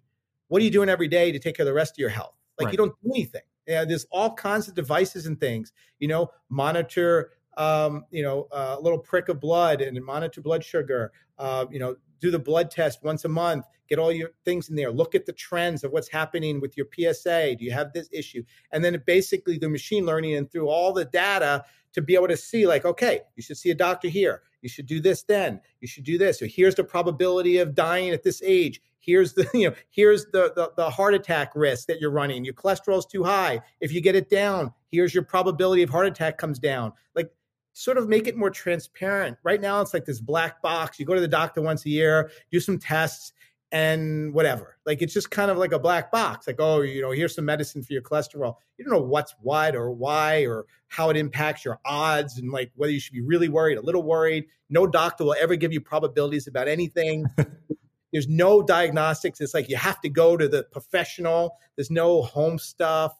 What 0.47 0.61
are 0.61 0.65
you 0.65 0.71
doing 0.71 0.89
every 0.89 1.07
day 1.07 1.31
to 1.31 1.39
take 1.39 1.55
care 1.55 1.63
of 1.63 1.67
the 1.67 1.73
rest 1.73 1.93
of 1.93 1.99
your 1.99 2.09
health? 2.09 2.35
Like 2.59 2.65
right. 2.65 2.73
you 2.73 2.77
don't 2.77 2.93
do 3.03 3.11
anything. 3.11 3.41
Yeah, 3.67 3.85
there's 3.85 4.05
all 4.11 4.33
kinds 4.33 4.67
of 4.67 4.73
devices 4.73 5.27
and 5.27 5.39
things. 5.39 5.71
You 5.99 6.07
know, 6.09 6.29
monitor 6.49 7.31
um, 7.57 8.05
you 8.11 8.23
know, 8.23 8.47
a 8.51 8.79
little 8.79 8.97
prick 8.97 9.29
of 9.29 9.39
blood 9.39 9.81
and 9.81 9.99
monitor 10.03 10.41
blood 10.41 10.63
sugar. 10.63 11.11
Uh, 11.37 11.65
you 11.69 11.79
know, 11.79 11.95
do 12.19 12.31
the 12.31 12.39
blood 12.39 12.71
test 12.71 13.03
once 13.03 13.25
a 13.25 13.29
month. 13.29 13.65
Get 13.89 13.99
all 13.99 14.11
your 14.11 14.29
things 14.45 14.69
in 14.69 14.75
there. 14.75 14.91
Look 14.91 15.15
at 15.15 15.25
the 15.25 15.33
trends 15.33 15.83
of 15.83 15.91
what's 15.91 16.07
happening 16.07 16.61
with 16.61 16.77
your 16.77 16.85
PSA. 16.93 17.55
Do 17.57 17.65
you 17.65 17.71
have 17.71 17.91
this 17.93 18.07
issue? 18.11 18.43
And 18.71 18.85
then 18.85 19.01
basically 19.05 19.57
the 19.57 19.67
machine 19.67 20.05
learning 20.05 20.35
and 20.35 20.49
through 20.49 20.69
all 20.69 20.93
the 20.93 21.05
data 21.05 21.65
to 21.93 22.01
be 22.01 22.15
able 22.15 22.27
to 22.27 22.37
see, 22.37 22.67
like, 22.67 22.85
okay, 22.85 23.21
you 23.35 23.43
should 23.43 23.57
see 23.57 23.71
a 23.71 23.75
doctor 23.75 24.07
here. 24.07 24.41
You 24.61 24.69
should 24.69 24.85
do 24.85 24.99
this 24.99 25.23
then. 25.23 25.59
You 25.79 25.87
should 25.87 26.03
do 26.03 26.17
this. 26.17 26.39
So 26.39 26.45
here's 26.45 26.75
the 26.75 26.83
probability 26.83 27.57
of 27.57 27.75
dying 27.75 28.11
at 28.11 28.23
this 28.23 28.41
age. 28.45 28.81
Here's 28.99 29.33
the, 29.33 29.49
you 29.53 29.69
know, 29.69 29.75
here's 29.89 30.25
the, 30.27 30.53
the, 30.55 30.71
the 30.77 30.89
heart 30.89 31.13
attack 31.13 31.51
risk 31.55 31.87
that 31.87 31.99
you're 31.99 32.11
running. 32.11 32.45
Your 32.45 32.53
cholesterol's 32.53 33.05
too 33.05 33.23
high. 33.23 33.61
If 33.79 33.91
you 33.91 34.01
get 34.01 34.15
it 34.15 34.29
down, 34.29 34.73
here's 34.91 35.13
your 35.13 35.23
probability 35.23 35.81
of 35.83 35.89
heart 35.89 36.07
attack 36.07 36.37
comes 36.37 36.59
down. 36.59 36.93
Like 37.15 37.31
sort 37.73 37.97
of 37.97 38.07
make 38.07 38.27
it 38.27 38.37
more 38.37 38.49
transparent. 38.49 39.37
Right 39.43 39.61
now, 39.61 39.81
it's 39.81 39.93
like 39.93 40.05
this 40.05 40.21
black 40.21 40.61
box. 40.61 40.99
You 40.99 41.05
go 41.05 41.15
to 41.15 41.21
the 41.21 41.27
doctor 41.27 41.61
once 41.61 41.85
a 41.85 41.89
year, 41.89 42.31
do 42.51 42.59
some 42.59 42.77
tests, 42.77 43.33
and 43.71 44.33
whatever. 44.33 44.77
Like 44.85 45.01
it's 45.01 45.13
just 45.13 45.31
kind 45.31 45.49
of 45.49 45.57
like 45.57 45.71
a 45.71 45.79
black 45.79 46.11
box. 46.11 46.47
Like, 46.47 46.57
oh, 46.59 46.81
you 46.81 47.01
know, 47.01 47.11
here's 47.11 47.35
some 47.35 47.45
medicine 47.45 47.83
for 47.83 47.93
your 47.93 48.01
cholesterol. 48.01 48.55
You 48.77 48.85
don't 48.85 48.93
know 48.93 49.01
what's 49.01 49.33
what 49.41 49.75
or 49.75 49.91
why 49.91 50.45
or 50.45 50.65
how 50.87 51.09
it 51.09 51.17
impacts 51.17 51.63
your 51.63 51.79
odds 51.85 52.37
and 52.37 52.51
like 52.51 52.71
whether 52.75 52.91
you 52.91 52.99
should 52.99 53.13
be 53.13 53.21
really 53.21 53.47
worried, 53.47 53.77
a 53.77 53.81
little 53.81 54.03
worried. 54.03 54.45
No 54.69 54.87
doctor 54.87 55.23
will 55.23 55.35
ever 55.39 55.55
give 55.55 55.71
you 55.71 55.79
probabilities 55.79 56.47
about 56.47 56.67
anything. 56.67 57.25
There's 58.11 58.27
no 58.27 58.61
diagnostics. 58.61 59.39
It's 59.39 59.53
like 59.53 59.69
you 59.69 59.77
have 59.77 60.01
to 60.01 60.09
go 60.09 60.35
to 60.35 60.49
the 60.49 60.63
professional. 60.63 61.55
There's 61.77 61.91
no 61.91 62.21
home 62.23 62.59
stuff. 62.59 63.17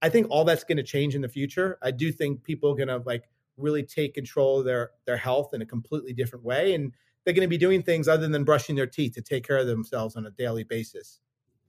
I 0.00 0.08
think 0.08 0.26
all 0.30 0.44
that's 0.44 0.64
going 0.64 0.78
to 0.78 0.82
change 0.82 1.14
in 1.14 1.22
the 1.22 1.28
future. 1.28 1.78
I 1.80 1.92
do 1.92 2.10
think 2.10 2.42
people 2.42 2.72
are 2.72 2.74
going 2.74 2.88
to 2.88 2.98
like 3.06 3.28
really 3.56 3.84
take 3.84 4.14
control 4.14 4.58
of 4.58 4.64
their 4.64 4.90
their 5.06 5.16
health 5.16 5.54
in 5.54 5.62
a 5.62 5.66
completely 5.66 6.12
different 6.12 6.44
way 6.44 6.74
and 6.74 6.92
they're 7.24 7.34
going 7.34 7.46
to 7.46 7.48
be 7.48 7.58
doing 7.58 7.82
things 7.82 8.08
other 8.08 8.28
than 8.28 8.44
brushing 8.44 8.76
their 8.76 8.86
teeth 8.86 9.14
to 9.14 9.22
take 9.22 9.46
care 9.46 9.58
of 9.58 9.66
themselves 9.66 10.16
on 10.16 10.26
a 10.26 10.30
daily 10.30 10.64
basis 10.64 11.20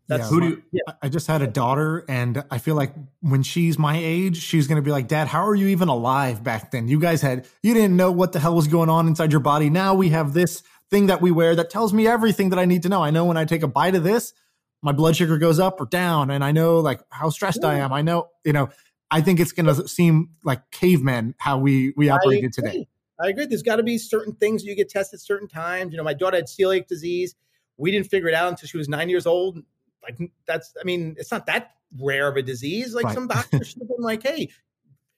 that's 0.08 0.24
yeah, 0.24 0.30
who 0.30 0.42
do 0.42 0.48
you, 0.48 0.64
yeah. 0.74 0.94
I 1.02 1.08
just 1.08 1.28
had 1.28 1.42
a 1.42 1.48
daughter, 1.48 2.04
and 2.10 2.44
I 2.52 2.58
feel 2.58 2.76
like 2.76 2.94
when 3.22 3.42
she's 3.42 3.80
my 3.80 3.98
age, 3.98 4.42
she's 4.42 4.68
going 4.68 4.76
to 4.76 4.82
be 4.82 4.92
like, 4.92 5.08
"Dad, 5.08 5.30
how 5.30 5.48
are 5.48 5.56
you 5.56 5.68
even 5.68 5.88
alive 5.88 6.44
back 6.44 6.72
then? 6.72 6.90
You 6.90 7.00
guys 7.00 7.22
had 7.22 7.48
you 7.62 7.74
didn't 7.74 7.96
know 7.96 8.12
what 8.12 8.34
the 8.34 8.40
hell 8.40 8.54
was 8.54 8.68
going 8.68 8.90
on 8.90 9.08
inside 9.08 9.32
your 9.32 9.40
body. 9.40 9.70
Now 9.70 9.94
we 9.94 10.10
have 10.10 10.34
this 10.34 10.62
thing 10.90 11.08
that 11.08 11.22
we 11.22 11.32
wear 11.32 11.56
that 11.56 11.70
tells 11.70 11.94
me 11.94 12.06
everything 12.06 12.50
that 12.50 12.60
I 12.60 12.66
need 12.66 12.84
to 12.84 12.90
know. 12.90 13.02
I 13.02 13.12
know 13.12 13.24
when 13.26 13.38
I 13.38 13.46
take 13.46 13.64
a 13.64 13.68
bite 13.68 13.96
of 13.96 14.04
this, 14.04 14.34
my 14.82 14.92
blood 14.92 15.16
sugar 15.16 15.38
goes 15.38 15.58
up 15.58 15.80
or 15.80 15.86
down, 15.86 16.30
and 16.30 16.44
I 16.44 16.52
know 16.52 16.80
like 16.80 17.02
how 17.10 17.30
stressed 17.30 17.60
yeah. 17.62 17.70
I 17.70 17.76
am. 17.76 17.94
I 17.94 18.02
know, 18.02 18.28
you 18.44 18.52
know, 18.52 18.70
I 19.10 19.22
think 19.22 19.40
it's 19.40 19.54
going 19.54 19.74
to 19.74 19.88
seem 19.88 20.32
like 20.44 20.70
cavemen 20.72 21.34
how 21.38 21.60
we 21.60 21.94
we 21.96 22.10
operated 22.10 22.52
today. 22.52 22.90
I 23.24 23.30
agree. 23.30 23.46
There's 23.46 23.64
got 23.64 23.78
to 23.78 23.84
be 23.84 23.98
certain 23.98 24.34
things 24.34 24.64
you 24.64 24.76
get 24.76 24.90
tested 24.90 25.22
certain 25.22 25.48
times. 25.48 25.94
You 25.94 25.98
know, 25.98 26.04
my 26.04 26.14
daughter 26.14 26.36
had 26.36 26.48
celiac 26.48 26.88
disease. 26.88 27.36
We 27.78 27.92
didn't 27.92 28.08
figure 28.08 28.28
it 28.28 28.36
out 28.36 28.50
until 28.50 28.68
she 28.68 28.78
was 28.78 28.90
nine 28.90 29.10
years 29.10 29.26
old. 29.26 29.60
Like 30.04 30.20
that's, 30.46 30.74
I 30.80 30.84
mean, 30.84 31.16
it's 31.18 31.32
not 31.32 31.46
that 31.46 31.72
rare 31.98 32.28
of 32.28 32.36
a 32.36 32.42
disease. 32.42 32.94
Like 32.94 33.06
right. 33.06 33.14
some 33.14 33.28
doctors 33.30 33.70
should 33.70 33.82
have 33.82 33.88
been 33.88 34.04
like, 34.04 34.24
hey, 34.24 34.50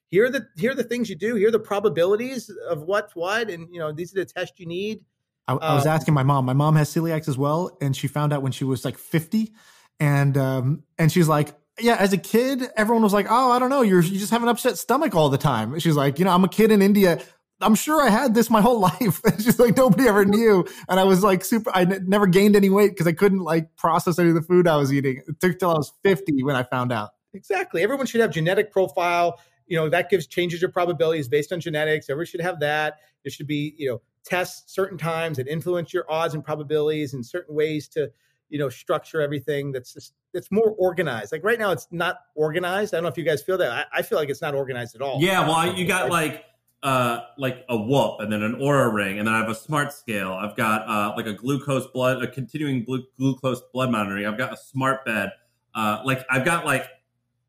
here 0.09 0.25
are 0.25 0.29
the 0.29 0.47
here 0.55 0.71
are 0.71 0.75
the 0.75 0.83
things 0.83 1.09
you 1.09 1.15
do. 1.15 1.35
Here 1.35 1.47
are 1.47 1.51
the 1.51 1.59
probabilities 1.59 2.51
of 2.69 2.83
what's 2.83 3.15
what, 3.15 3.49
and 3.49 3.67
you 3.73 3.79
know 3.79 3.91
these 3.91 4.15
are 4.15 4.19
the 4.19 4.25
tests 4.25 4.59
you 4.59 4.67
need. 4.67 5.03
I, 5.47 5.53
I 5.53 5.73
was 5.73 5.85
um, 5.85 5.91
asking 5.91 6.13
my 6.13 6.23
mom. 6.23 6.45
My 6.45 6.53
mom 6.53 6.75
has 6.75 6.93
celiac 6.93 7.27
as 7.27 7.37
well, 7.37 7.75
and 7.81 7.95
she 7.95 8.07
found 8.07 8.31
out 8.31 8.41
when 8.41 8.51
she 8.51 8.63
was 8.63 8.85
like 8.85 8.97
50, 8.97 9.51
and 9.99 10.37
um, 10.37 10.83
and 10.97 11.11
she's 11.11 11.27
like, 11.27 11.53
yeah, 11.79 11.95
as 11.95 12.13
a 12.13 12.17
kid, 12.17 12.63
everyone 12.77 13.03
was 13.03 13.13
like, 13.13 13.27
"Oh, 13.29 13.51
I 13.51 13.59
don't 13.59 13.69
know, 13.69 13.81
you're 13.81 14.01
you 14.01 14.17
just 14.19 14.31
have 14.31 14.43
an 14.43 14.49
upset 14.49 14.77
stomach 14.77 15.15
all 15.15 15.29
the 15.29 15.37
time." 15.37 15.77
She's 15.79 15.95
like, 15.95 16.19
"You 16.19 16.25
know, 16.25 16.31
I'm 16.31 16.43
a 16.43 16.49
kid 16.49 16.71
in 16.71 16.81
India. 16.81 17.21
I'm 17.61 17.75
sure 17.75 18.01
I 18.01 18.09
had 18.09 18.33
this 18.33 18.49
my 18.49 18.61
whole 18.61 18.79
life." 18.99 19.21
she's 19.37 19.59
like, 19.59 19.77
"Nobody 19.77 20.07
ever 20.07 20.25
knew," 20.25 20.65
and 20.89 20.99
I 20.99 21.03
was 21.03 21.23
like, 21.23 21.43
super. 21.43 21.71
I 21.73 21.81
n- 21.81 22.05
never 22.07 22.27
gained 22.27 22.55
any 22.55 22.69
weight 22.69 22.91
because 22.91 23.07
I 23.07 23.13
couldn't 23.13 23.41
like 23.41 23.75
process 23.75 24.19
any 24.19 24.29
of 24.29 24.35
the 24.35 24.41
food 24.41 24.67
I 24.67 24.77
was 24.77 24.93
eating. 24.93 25.21
It 25.27 25.39
took 25.39 25.59
till 25.59 25.71
I 25.71 25.75
was 25.75 25.91
50 26.03 26.43
when 26.43 26.55
I 26.55 26.63
found 26.63 26.91
out. 26.91 27.11
Exactly. 27.33 27.83
Everyone 27.83 28.05
should 28.05 28.21
have 28.21 28.31
genetic 28.31 28.71
profile. 28.71 29.39
You 29.67 29.77
know, 29.77 29.89
that 29.89 30.09
gives 30.09 30.27
changes 30.27 30.61
your 30.61 30.71
probabilities 30.71 31.27
based 31.27 31.51
on 31.51 31.59
genetics. 31.59 32.09
Everyone 32.09 32.27
should 32.27 32.41
have 32.41 32.59
that. 32.59 32.99
There 33.23 33.31
should 33.31 33.47
be, 33.47 33.73
you 33.77 33.89
know, 33.89 34.01
tests 34.25 34.73
certain 34.73 34.97
times 34.97 35.37
that 35.37 35.47
influence 35.47 35.93
your 35.93 36.09
odds 36.09 36.33
and 36.33 36.43
probabilities 36.43 37.13
in 37.13 37.23
certain 37.23 37.55
ways 37.55 37.87
to 37.87 38.11
you 38.49 38.59
know 38.59 38.69
structure 38.69 39.21
everything 39.21 39.71
that's 39.71 39.93
just 39.93 40.13
it's 40.33 40.51
more 40.51 40.75
organized 40.77 41.31
like 41.31 41.43
right 41.43 41.59
now 41.59 41.71
it's 41.71 41.87
not 41.91 42.17
organized 42.35 42.93
i 42.93 42.97
don't 42.97 43.03
know 43.03 43.09
if 43.09 43.17
you 43.17 43.23
guys 43.23 43.41
feel 43.41 43.57
that 43.57 43.71
i, 43.71 43.99
I 43.99 44.01
feel 44.01 44.17
like 44.17 44.29
it's 44.29 44.41
not 44.41 44.53
organized 44.53 44.95
at 44.95 45.01
all 45.01 45.19
yeah 45.21 45.47
well 45.47 45.75
you 45.75 45.85
got 45.85 46.09
like 46.09 46.43
uh 46.85 47.25
like 47.39 47.65
a 47.67 47.75
whoop 47.75 48.19
and 48.19 48.31
then 48.31 48.43
an 48.43 48.53
Oura 48.57 48.93
ring 48.93 49.17
and 49.17 49.27
then 49.27 49.33
i 49.33 49.39
have 49.39 49.49
a 49.49 49.55
smart 49.55 49.91
scale. 49.91 50.31
I've 50.33 50.55
got 50.55 50.87
uh 50.87 51.13
like 51.17 51.25
a 51.25 51.33
glucose 51.33 51.87
blood 51.87 52.23
a 52.23 52.27
continuing 52.27 52.83
glu- 52.83 53.07
glucose 53.17 53.61
blood 53.73 53.89
monitoring. 53.89 54.27
I've 54.27 54.37
got 54.37 54.53
a 54.53 54.57
smart 54.57 55.03
bed. 55.03 55.31
Uh 55.73 56.01
like 56.05 56.23
i've 56.29 56.45
got 56.45 56.63
like 56.63 56.87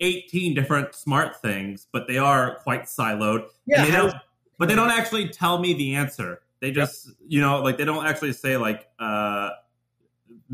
18 0.01 0.55
different 0.55 0.95
smart 0.95 1.41
things 1.41 1.87
but 1.93 2.09
they 2.09 2.17
are 2.17 2.57
quite 2.61 2.85
siloed. 2.85 3.47
Yeah 3.67 3.85
they 3.85 4.19
but 4.59 4.69
they 4.69 4.75
don't 4.75 4.91
actually 4.91 5.29
tell 5.29 5.59
me 5.59 5.75
the 5.75 5.95
answer. 5.95 6.41
They 6.61 6.71
just 6.71 7.09
yep. 7.09 7.17
you 7.29 7.41
know 7.43 7.63
like 7.63 7.77
they 7.77 7.85
don't 7.85 8.07
actually 8.07 8.33
say 8.33 8.57
like 8.57 8.89
uh 8.99 9.51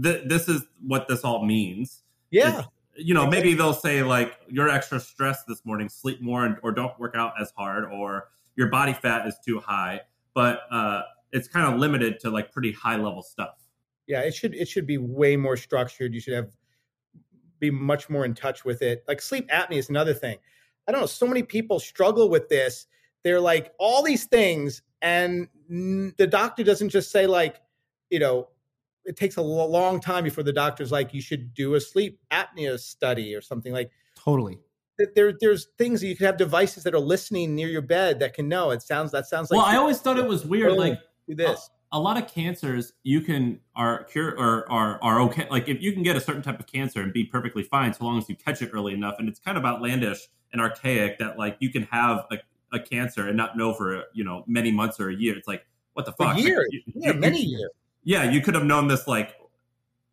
th- 0.02 0.24
this 0.26 0.48
is 0.48 0.64
what 0.84 1.06
this 1.06 1.20
all 1.20 1.44
means. 1.46 2.02
Yeah. 2.30 2.58
It's, 2.58 2.68
you 2.96 3.14
know, 3.14 3.26
maybe 3.26 3.54
they'll 3.54 3.72
say 3.72 4.02
like 4.02 4.34
you're 4.48 4.68
extra 4.68 4.98
stressed 4.98 5.46
this 5.46 5.64
morning, 5.64 5.88
sleep 5.88 6.20
more, 6.20 6.44
and, 6.44 6.56
or 6.62 6.72
don't 6.72 6.98
work 6.98 7.14
out 7.14 7.34
as 7.40 7.52
hard, 7.56 7.84
or 7.84 8.28
your 8.56 8.68
body 8.68 8.92
fat 8.92 9.26
is 9.26 9.36
too 9.44 9.60
high. 9.60 10.00
But 10.34 10.62
uh, 10.70 11.02
it's 11.32 11.48
kind 11.48 11.72
of 11.72 11.80
limited 11.80 12.20
to 12.20 12.30
like 12.30 12.52
pretty 12.52 12.72
high 12.72 12.96
level 12.96 13.22
stuff. 13.22 13.56
Yeah, 14.06 14.20
it 14.20 14.34
should 14.34 14.54
it 14.54 14.68
should 14.68 14.86
be 14.86 14.98
way 14.98 15.36
more 15.36 15.56
structured. 15.56 16.14
You 16.14 16.20
should 16.20 16.34
have 16.34 16.50
be 17.60 17.70
much 17.70 18.10
more 18.10 18.24
in 18.24 18.34
touch 18.34 18.64
with 18.64 18.82
it. 18.82 19.04
Like 19.06 19.22
sleep 19.22 19.48
apnea 19.50 19.78
is 19.78 19.88
another 19.88 20.14
thing. 20.14 20.38
I 20.86 20.92
don't 20.92 21.00
know. 21.00 21.06
So 21.06 21.26
many 21.26 21.42
people 21.42 21.78
struggle 21.78 22.28
with 22.28 22.48
this. 22.48 22.86
They're 23.22 23.40
like 23.40 23.72
all 23.78 24.02
these 24.02 24.24
things, 24.24 24.82
and 25.00 25.48
the 25.68 26.26
doctor 26.28 26.64
doesn't 26.64 26.88
just 26.88 27.10
say 27.10 27.26
like, 27.26 27.60
you 28.10 28.18
know, 28.18 28.48
it 29.04 29.16
takes 29.16 29.36
a 29.36 29.42
long 29.42 30.00
time 30.00 30.24
before 30.24 30.44
the 30.44 30.52
doctor's 30.52 30.92
like, 30.92 31.14
you 31.14 31.20
should 31.20 31.54
do 31.54 31.74
a 31.74 31.80
sleep 31.80 32.18
apnea 32.30 32.78
study 32.78 33.34
or 33.34 33.40
something 33.40 33.72
like. 33.72 33.90
Totally. 34.16 34.58
There, 35.14 35.32
there's 35.40 35.68
things 35.78 36.02
you 36.02 36.16
can 36.16 36.26
have 36.26 36.36
devices 36.36 36.84
that 36.84 36.94
are 36.94 37.00
listening 37.00 37.54
near 37.54 37.68
your 37.68 37.82
bed 37.82 38.20
that 38.20 38.34
can 38.34 38.48
know. 38.48 38.70
It 38.70 38.82
sounds 38.82 39.10
that 39.12 39.26
sounds 39.26 39.50
like. 39.50 39.58
Well, 39.58 39.66
I 39.66 39.76
always 39.76 39.98
thought 40.00 40.18
it 40.18 40.26
was 40.26 40.44
weird. 40.44 40.72
Like 40.72 40.98
do 41.28 41.34
this. 41.34 41.70
A, 41.92 41.96
a 41.96 42.00
lot 42.00 42.16
of 42.16 42.28
cancers 42.28 42.92
you 43.02 43.20
can 43.20 43.58
are 43.74 44.04
cure 44.04 44.30
or 44.38 44.70
are 44.70 45.02
are 45.02 45.20
okay. 45.22 45.46
Like 45.50 45.68
if 45.68 45.80
you 45.82 45.92
can 45.92 46.02
get 46.02 46.16
a 46.16 46.20
certain 46.20 46.42
type 46.42 46.60
of 46.60 46.66
cancer 46.66 47.00
and 47.00 47.12
be 47.12 47.24
perfectly 47.24 47.62
fine, 47.62 47.94
so 47.94 48.04
long 48.04 48.18
as 48.18 48.28
you 48.28 48.36
catch 48.36 48.62
it 48.62 48.70
early 48.72 48.92
enough. 48.92 49.16
And 49.18 49.28
it's 49.28 49.40
kind 49.40 49.56
of 49.56 49.64
outlandish 49.64 50.28
and 50.52 50.60
archaic 50.60 51.18
that 51.18 51.38
like 51.38 51.56
you 51.58 51.70
can 51.70 51.84
have 51.84 52.26
a, 52.30 52.38
a 52.72 52.78
cancer 52.78 53.28
and 53.28 53.36
not 53.36 53.56
know 53.56 53.72
for 53.72 54.04
you 54.12 54.24
know 54.24 54.44
many 54.46 54.70
months 54.70 55.00
or 55.00 55.08
a 55.08 55.14
year. 55.14 55.36
It's 55.36 55.48
like 55.48 55.64
what 55.94 56.06
the 56.06 56.12
fuck? 56.12 56.38
Years, 56.38 56.68
like, 56.72 56.94
yeah, 56.94 57.12
you, 57.12 57.18
many 57.18 57.40
years. 57.40 57.70
Yeah, 58.04 58.30
you 58.30 58.40
could 58.40 58.54
have 58.54 58.64
known 58.64 58.88
this 58.88 59.06
like 59.06 59.36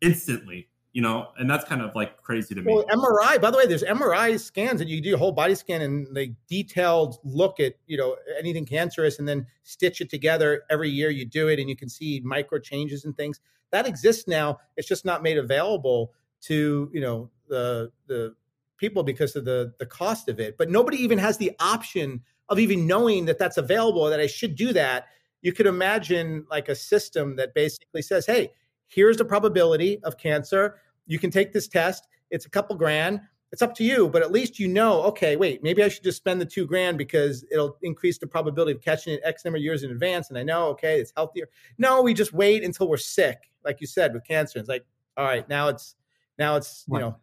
instantly 0.00 0.68
you 0.92 1.02
know, 1.02 1.28
and 1.38 1.48
that's 1.48 1.64
kind 1.64 1.82
of 1.82 1.94
like 1.94 2.20
crazy 2.20 2.54
to 2.54 2.62
me. 2.62 2.72
Well, 2.72 2.84
MRI, 2.86 3.40
by 3.40 3.50
the 3.50 3.58
way, 3.58 3.66
there's 3.66 3.84
MRI 3.84 4.38
scans 4.40 4.80
that 4.80 4.88
you 4.88 5.00
do 5.00 5.14
a 5.14 5.18
whole 5.18 5.30
body 5.30 5.54
scan 5.54 5.82
and 5.82 6.06
they 6.14 6.34
detailed 6.48 7.18
look 7.22 7.60
at, 7.60 7.74
you 7.86 7.96
know, 7.96 8.16
anything 8.38 8.66
cancerous 8.66 9.18
and 9.18 9.28
then 9.28 9.46
stitch 9.62 10.00
it 10.00 10.10
together 10.10 10.62
every 10.68 10.90
year 10.90 11.10
you 11.10 11.24
do 11.24 11.48
it 11.48 11.60
and 11.60 11.68
you 11.68 11.76
can 11.76 11.88
see 11.88 12.20
micro 12.24 12.58
changes 12.58 13.04
and 13.04 13.16
things. 13.16 13.40
That 13.70 13.86
exists 13.86 14.26
now. 14.26 14.58
It's 14.76 14.88
just 14.88 15.04
not 15.04 15.22
made 15.22 15.38
available 15.38 16.12
to, 16.42 16.90
you 16.92 17.00
know, 17.00 17.30
the 17.48 17.92
the 18.06 18.34
people 18.76 19.04
because 19.04 19.36
of 19.36 19.44
the 19.44 19.72
the 19.78 19.86
cost 19.86 20.28
of 20.28 20.40
it. 20.40 20.58
But 20.58 20.70
nobody 20.70 20.96
even 20.96 21.18
has 21.18 21.36
the 21.36 21.52
option 21.60 22.22
of 22.48 22.58
even 22.58 22.88
knowing 22.88 23.26
that 23.26 23.38
that's 23.38 23.58
available 23.58 24.06
that 24.06 24.18
I 24.18 24.26
should 24.26 24.56
do 24.56 24.72
that. 24.72 25.06
You 25.40 25.52
could 25.52 25.66
imagine 25.66 26.46
like 26.50 26.68
a 26.68 26.74
system 26.74 27.36
that 27.36 27.54
basically 27.54 28.02
says, 28.02 28.26
"Hey, 28.26 28.50
here's 28.90 29.16
the 29.16 29.24
probability 29.24 30.00
of 30.02 30.18
cancer. 30.18 30.80
You 31.06 31.18
can 31.18 31.30
take 31.30 31.52
this 31.52 31.68
test. 31.68 32.06
It's 32.30 32.44
a 32.44 32.50
couple 32.50 32.76
grand. 32.76 33.20
It's 33.52 33.62
up 33.62 33.74
to 33.76 33.84
you, 33.84 34.08
but 34.08 34.22
at 34.22 34.30
least 34.30 34.60
you 34.60 34.68
know, 34.68 35.02
okay, 35.04 35.34
wait, 35.34 35.62
maybe 35.62 35.82
I 35.82 35.88
should 35.88 36.04
just 36.04 36.18
spend 36.18 36.40
the 36.40 36.46
two 36.46 36.66
grand 36.66 36.98
because 36.98 37.44
it'll 37.50 37.76
increase 37.82 38.18
the 38.18 38.26
probability 38.28 38.72
of 38.72 38.80
catching 38.80 39.14
it 39.14 39.20
X 39.24 39.44
number 39.44 39.56
of 39.56 39.62
years 39.62 39.82
in 39.82 39.90
advance. 39.90 40.28
And 40.28 40.38
I 40.38 40.44
know, 40.44 40.66
okay, 40.68 41.00
it's 41.00 41.12
healthier. 41.16 41.48
No, 41.76 42.00
we 42.02 42.14
just 42.14 42.32
wait 42.32 42.62
until 42.62 42.88
we're 42.88 42.96
sick, 42.96 43.50
like 43.64 43.80
you 43.80 43.88
said, 43.88 44.14
with 44.14 44.24
cancer. 44.24 44.60
It's 44.60 44.68
like, 44.68 44.84
all 45.16 45.24
right, 45.24 45.48
now 45.48 45.66
it's 45.66 45.96
now 46.38 46.54
it's 46.54 46.84
you 46.88 47.00
know, 47.00 47.16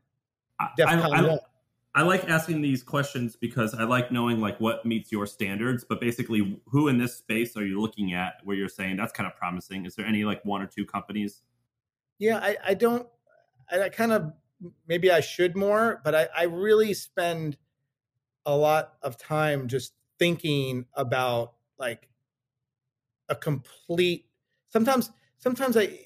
I, 0.60 0.70
I, 0.80 1.40
I 1.98 2.04
like 2.04 2.30
asking 2.30 2.62
these 2.62 2.84
questions 2.84 3.36
because 3.36 3.74
I 3.74 3.84
like 3.84 4.12
knowing 4.12 4.40
like 4.40 4.60
what 4.60 4.86
meets 4.86 5.12
your 5.12 5.26
standards. 5.26 5.84
But 5.88 6.00
basically, 6.00 6.62
who 6.68 6.90
in 6.90 7.00
this 7.00 7.16
space 7.16 7.58
are 7.58 7.66
you 7.66 7.82
looking 7.82 8.14
at 8.14 8.36
where 8.44 8.56
you're 8.56 8.70
saying 8.70 8.98
that's 8.98 9.14
kind 9.14 9.26
of 9.26 9.36
promising? 9.36 9.86
Is 9.86 9.96
there 9.96 10.06
any 10.06 10.24
like 10.24 10.44
one 10.46 10.62
or 10.62 10.68
two 10.68 10.86
companies 10.86 11.42
yeah, 12.20 12.38
I, 12.38 12.58
I 12.66 12.74
don't. 12.74 13.08
I, 13.70 13.90
kind 13.90 14.12
of 14.12 14.34
maybe 14.88 15.12
I 15.12 15.20
should 15.20 15.56
more, 15.56 16.02
but 16.04 16.16
I, 16.16 16.28
I 16.36 16.44
really 16.44 16.94
spend 16.94 17.58
a 18.46 18.56
lot 18.56 18.94
of 19.02 19.18
time 19.18 19.68
just 19.68 19.94
thinking 20.18 20.86
about 20.94 21.54
like 21.78 22.08
a 23.30 23.36
complete. 23.36 24.26
Sometimes, 24.70 25.12
sometimes 25.38 25.78
I, 25.78 26.00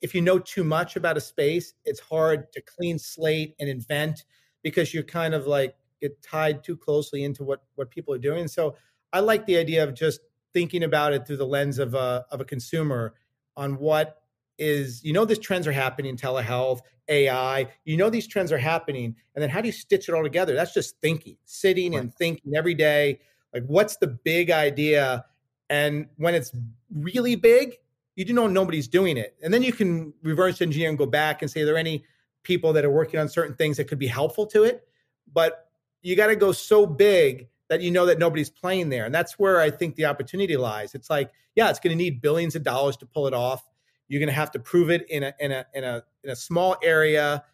if 0.00 0.14
you 0.14 0.22
know 0.22 0.38
too 0.38 0.64
much 0.64 0.96
about 0.96 1.16
a 1.16 1.20
space, 1.20 1.74
it's 1.84 2.00
hard 2.00 2.52
to 2.52 2.62
clean 2.62 2.98
slate 2.98 3.54
and 3.60 3.68
invent 3.68 4.24
because 4.62 4.92
you're 4.92 5.02
kind 5.02 5.34
of 5.34 5.46
like 5.46 5.76
get 6.00 6.22
tied 6.22 6.64
too 6.64 6.76
closely 6.76 7.24
into 7.24 7.44
what 7.44 7.62
what 7.74 7.90
people 7.90 8.14
are 8.14 8.18
doing. 8.18 8.48
So 8.48 8.76
I 9.12 9.20
like 9.20 9.46
the 9.46 9.56
idea 9.56 9.84
of 9.84 9.94
just 9.94 10.20
thinking 10.52 10.82
about 10.82 11.12
it 11.12 11.26
through 11.26 11.36
the 11.36 11.46
lens 11.46 11.78
of 11.78 11.94
a 11.94 12.24
of 12.30 12.40
a 12.40 12.44
consumer 12.44 13.14
on 13.56 13.78
what 13.78 14.22
is 14.58 15.02
you 15.04 15.12
know 15.12 15.24
these 15.24 15.38
trends 15.38 15.66
are 15.66 15.72
happening 15.72 16.16
telehealth 16.16 16.80
ai 17.08 17.68
you 17.84 17.96
know 17.96 18.10
these 18.10 18.26
trends 18.26 18.52
are 18.52 18.58
happening 18.58 19.14
and 19.34 19.42
then 19.42 19.48
how 19.48 19.60
do 19.60 19.68
you 19.68 19.72
stitch 19.72 20.08
it 20.08 20.14
all 20.14 20.22
together? 20.22 20.54
That's 20.54 20.74
just 20.74 21.00
thinking 21.00 21.36
sitting 21.44 21.92
right. 21.92 22.02
and 22.02 22.14
thinking 22.14 22.54
every 22.54 22.74
day 22.74 23.20
like 23.54 23.64
what's 23.66 23.96
the 23.96 24.08
big 24.08 24.50
idea? 24.50 25.24
And 25.70 26.06
when 26.16 26.34
it's 26.34 26.52
really 26.92 27.36
big 27.36 27.76
you 28.16 28.24
do 28.24 28.32
know 28.32 28.48
nobody's 28.48 28.88
doing 28.88 29.16
it. 29.16 29.36
And 29.44 29.54
then 29.54 29.62
you 29.62 29.72
can 29.72 30.12
reverse 30.24 30.60
engineer 30.60 30.88
and 30.88 30.98
go 30.98 31.06
back 31.06 31.40
and 31.40 31.50
say 31.50 31.62
are 31.62 31.66
there 31.66 31.76
any 31.76 32.04
people 32.42 32.72
that 32.72 32.84
are 32.84 32.90
working 32.90 33.20
on 33.20 33.28
certain 33.28 33.54
things 33.54 33.76
that 33.76 33.84
could 33.84 33.98
be 33.98 34.08
helpful 34.08 34.44
to 34.46 34.64
it? 34.64 34.88
But 35.32 35.68
you 36.02 36.16
got 36.16 36.26
to 36.26 36.36
go 36.36 36.50
so 36.50 36.84
big 36.84 37.48
that 37.68 37.80
you 37.80 37.92
know 37.92 38.06
that 38.06 38.18
nobody's 38.18 38.50
playing 38.50 38.88
there 38.88 39.04
and 39.04 39.14
that's 39.14 39.38
where 39.38 39.60
i 39.60 39.70
think 39.70 39.94
the 39.94 40.06
opportunity 40.06 40.56
lies. 40.56 40.94
It's 40.94 41.08
like 41.08 41.30
yeah 41.54 41.70
it's 41.70 41.78
going 41.78 41.96
to 41.96 42.02
need 42.02 42.20
billions 42.20 42.56
of 42.56 42.64
dollars 42.64 42.96
to 42.98 43.06
pull 43.06 43.26
it 43.28 43.34
off 43.34 43.67
you're 44.08 44.20
going 44.20 44.28
to 44.28 44.34
have 44.34 44.50
to 44.52 44.58
prove 44.58 44.90
it 44.90 45.08
in 45.10 45.22
a 45.22 45.34
in 45.38 45.52
a 45.52 45.66
in 45.74 45.84
a 45.84 46.02
in 46.24 46.30
a 46.30 46.36
small 46.36 46.76
area. 46.82 47.44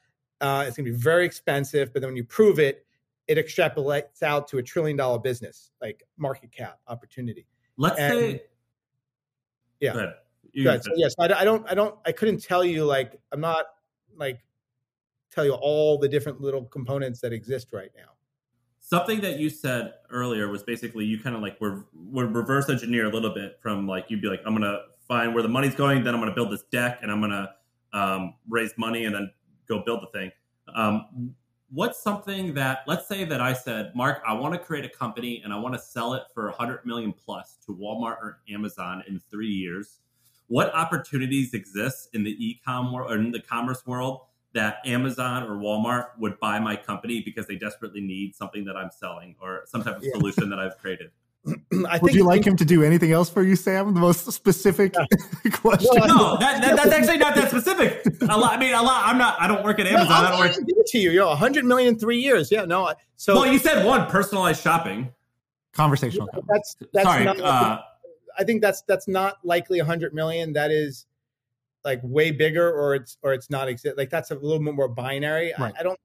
Uh, 0.41 0.65
it's 0.67 0.77
going 0.77 0.85
to 0.85 0.93
be 0.93 0.97
very 0.97 1.25
expensive, 1.25 1.93
but 1.93 2.01
then 2.01 2.11
when 2.11 2.17
you 2.17 2.25
prove 2.25 2.59
it, 2.59 2.87
it 3.29 3.39
extrapolates 3.39 4.23
out 4.23 4.47
to 4.49 4.59
a 4.59 4.63
trillion 4.63 4.97
dollar 4.97 5.19
business, 5.19 5.71
like 5.81 6.03
market 6.17 6.53
cap 6.53 6.79
opportunity. 6.89 7.47
Let's 7.77 7.99
and, 7.99 8.13
say, 8.13 8.43
yeah. 9.81 9.93
Go 9.93 9.99
ahead. 9.99 10.15
Go 10.63 10.71
ahead. 10.71 10.85
So, 10.85 10.91
yes, 10.97 11.15
I, 11.19 11.33
I 11.33 11.45
don't, 11.45 11.69
I 11.69 11.75
don't, 11.75 11.97
I 12.07 12.13
couldn't 12.13 12.43
tell 12.43 12.65
you 12.65 12.85
like 12.85 13.19
I'm 13.33 13.41
not 13.41 13.67
like 14.17 14.41
tell 15.33 15.45
you 15.45 15.53
all 15.53 15.99
the 15.99 16.09
different 16.09 16.41
little 16.41 16.65
components 16.65 17.21
that 17.21 17.33
exist 17.33 17.73
right 17.73 17.91
now. 17.97 18.11
Something 18.81 19.21
that 19.23 19.39
you 19.39 19.49
said 19.51 19.95
earlier 20.11 20.49
was 20.49 20.63
basically 20.63 21.07
you 21.07 21.19
kind 21.19 21.35
of 21.35 21.43
like 21.43 21.61
were, 21.61 21.87
were 21.95 22.27
reverse 22.27 22.69
engineer 22.69 23.07
a 23.07 23.09
little 23.09 23.33
bit 23.35 23.59
from 23.61 23.89
like 23.89 24.11
you'd 24.11 24.21
be 24.21 24.29
like 24.29 24.43
I'm 24.45 24.55
gonna 24.55 24.81
find 25.07 25.35
where 25.35 25.43
the 25.43 25.49
money's 25.49 25.75
going. 25.75 26.05
Then 26.05 26.15
I'm 26.15 26.21
going 26.21 26.31
to 26.31 26.35
build 26.35 26.53
this 26.53 26.65
deck 26.71 26.99
and 27.03 27.11
I'm 27.11 27.21
going 27.21 27.31
to 27.31 27.51
um, 27.93 28.35
raise 28.49 28.73
money 28.77 29.05
and 29.05 29.15
then 29.15 29.31
go 29.69 29.83
build 29.85 30.03
the 30.03 30.19
thing. 30.19 30.31
Um, 30.75 31.35
what's 31.71 32.03
something 32.03 32.55
that, 32.55 32.81
let's 32.87 33.09
say 33.09 33.25
that 33.25 33.41
I 33.41 33.53
said, 33.53 33.93
Marc, 33.95 34.23
I 34.27 34.33
want 34.35 34.55
to 34.55 34.61
create 34.61 34.85
a 34.85 34.89
company 34.89 35.43
and 35.45 35.53
I 35.53 35.59
want 35.59 35.75
to 35.75 35.81
sell 35.81 36.15
it 36.15 36.23
for 36.33 36.47
100 36.47 36.85
million 36.85 37.13
plus 37.13 37.59
to 37.67 37.73
Walmart 37.73 38.19
or 38.19 38.41
Amazon 38.49 39.03
in 39.09 39.21
three 39.31 39.49
years. 39.49 40.01
What 40.47 40.75
opportunities 40.75 41.55
exist 41.55 42.11
in 42.13 42.23
the 42.23 42.33
e-com 42.45 42.93
world 42.93 43.11
or 43.11 43.17
in 43.17 43.31
the 43.33 43.41
commerce 43.41 43.87
world 43.87 44.21
that 44.53 44.77
Amazon 44.85 45.43
or 45.43 45.57
Walmart 45.57 46.11
would 46.19 46.39
buy 46.39 46.61
my 46.61 46.77
company 46.77 47.23
because 47.25 47.47
they 47.47 47.57
desperately 47.57 48.01
need 48.01 48.37
something 48.37 48.65
that 48.67 48.77
I'm 48.77 48.91
selling 48.91 49.35
or 49.41 49.65
some 49.67 49.83
type 49.83 49.97
of 49.97 50.05
yeah. 50.05 50.13
solution 50.13 50.49
that 50.51 50.59
I've 50.59 50.79
created? 50.79 51.11
I 51.89 51.99
Would 52.01 52.15
you 52.15 52.25
like 52.25 52.47
him 52.47 52.57
to 52.57 52.65
do 52.65 52.83
anything 52.83 53.13
else 53.13 53.29
for 53.29 53.43
you, 53.43 53.57
Sam? 53.57 53.93
The 53.93 54.01
most 54.01 54.31
specific 54.33 54.95
yeah. 54.95 55.51
question. 55.53 55.91
no, 56.07 56.37
that, 56.39 56.63
that, 56.63 56.77
that's 56.77 56.93
actually 56.93 57.19
not 57.19 57.35
that 57.35 57.51
specific. 57.51 58.03
A 58.23 58.39
lot. 58.39 58.55
I 58.55 58.57
mean, 58.59 58.73
a 58.73 58.83
lot. 58.83 59.07
I'm 59.07 59.19
not. 59.19 59.41
I 59.41 59.47
don't 59.47 59.63
work 59.63 59.79
at 59.79 59.87
Amazon. 59.87 60.09
No, 60.09 60.15
I 60.15 60.31
don't 60.31 60.39
work. 60.39 60.55
Give 60.55 60.79
it 60.79 60.87
to 60.87 60.99
you. 60.99 61.11
You 61.11 61.21
know, 61.21 61.29
100 61.29 61.65
million 61.65 61.95
in 61.95 62.01
three 62.01 62.19
years. 62.19 62.51
Yeah. 62.51 62.65
No. 62.65 62.95
So. 63.17 63.35
Well, 63.35 63.47
you 63.47 63.59
said 63.59 63.85
one 63.85 64.07
personalized 64.07 64.63
shopping. 64.63 65.13
Conversational. 65.73 66.29
Yeah, 66.33 66.41
that's 66.49 66.77
that's 66.93 67.05
Sorry, 67.05 67.25
not. 67.25 67.41
Uh, 67.41 67.83
I 68.39 68.45
think 68.45 68.63
that's 68.63 68.83
that's 68.83 69.09
not 69.09 69.39
likely 69.45 69.79
100 69.81 70.15
million. 70.15 70.53
That 70.53 70.71
is 70.71 71.07
like 71.85 72.01
way 72.03 72.31
bigger, 72.31 72.73
or 72.73 72.95
it's 72.95 73.19
or 73.23 73.35
it's 73.35 73.51
not 73.51 73.69
exist. 73.69 73.99
Like 73.99 74.09
that's 74.09 74.31
a 74.31 74.35
little 74.35 74.61
bit 74.61 74.75
more 74.75 74.89
binary. 74.89 75.53
Right. 75.59 75.75
I, 75.77 75.81
I 75.81 75.83
don't 75.83 75.99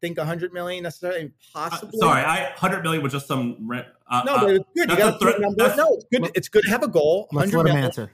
think 0.00 0.18
100 0.18 0.52
million 0.52 0.82
necessarily 0.82 1.32
possibly. 1.52 1.98
Uh, 2.00 2.06
sorry, 2.06 2.22
I 2.22 2.42
100 2.50 2.82
million 2.82 3.02
was 3.02 3.12
just 3.12 3.26
some. 3.26 3.68
Uh, 4.10 4.22
no, 4.24 4.38
but 4.38 4.50
it's 4.50 4.64
good. 4.76 4.90
You 4.90 4.96
got 4.96 5.20
th- 5.20 5.38
number. 5.38 5.76
No, 5.76 5.94
it's 5.94 6.04
good. 6.12 6.30
It's 6.34 6.48
good 6.48 6.62
to 6.64 6.70
have 6.70 6.82
a 6.82 6.88
goal. 6.88 7.28
Let's 7.32 7.52
let 7.52 7.60
him 7.60 7.72
million, 7.72 7.84
answer. 7.84 8.12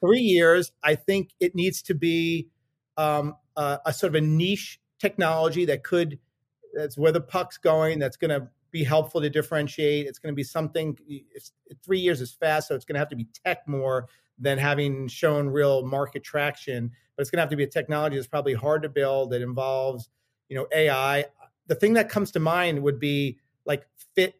Three 0.00 0.20
years. 0.20 0.72
I 0.82 0.94
think 0.94 1.30
it 1.40 1.54
needs 1.54 1.82
to 1.82 1.94
be 1.94 2.48
um, 2.96 3.36
a, 3.56 3.80
a 3.86 3.92
sort 3.92 4.14
of 4.14 4.22
a 4.22 4.26
niche 4.26 4.80
technology 4.98 5.64
that 5.66 5.84
could. 5.84 6.18
That's 6.74 6.98
where 6.98 7.12
the 7.12 7.20
puck's 7.20 7.58
going. 7.58 7.98
That's 7.98 8.16
going 8.16 8.30
to 8.30 8.48
be 8.70 8.82
helpful 8.82 9.20
to 9.20 9.30
differentiate. 9.30 10.06
It's 10.06 10.18
going 10.18 10.32
to 10.32 10.36
be 10.36 10.42
something. 10.42 10.98
three 11.84 12.00
years 12.00 12.20
is 12.20 12.32
fast, 12.32 12.68
so 12.68 12.74
it's 12.74 12.84
going 12.84 12.94
to 12.94 12.98
have 12.98 13.10
to 13.10 13.16
be 13.16 13.28
tech 13.44 13.68
more 13.68 14.08
than 14.38 14.58
having 14.58 15.06
shown 15.06 15.48
real 15.48 15.86
market 15.86 16.24
traction. 16.24 16.90
But 17.16 17.20
it's 17.20 17.30
going 17.30 17.38
to 17.38 17.42
have 17.42 17.50
to 17.50 17.56
be 17.56 17.62
a 17.62 17.68
technology 17.68 18.16
that's 18.16 18.26
probably 18.26 18.54
hard 18.54 18.82
to 18.82 18.88
build. 18.88 19.30
That 19.30 19.42
involves 19.42 20.08
you 20.48 20.56
know 20.56 20.66
AI. 20.72 21.26
The 21.66 21.74
thing 21.74 21.94
that 21.94 22.08
comes 22.08 22.30
to 22.32 22.40
mind 22.40 22.82
would 22.82 23.00
be 23.00 23.38
like 23.64 23.86
fit 24.14 24.34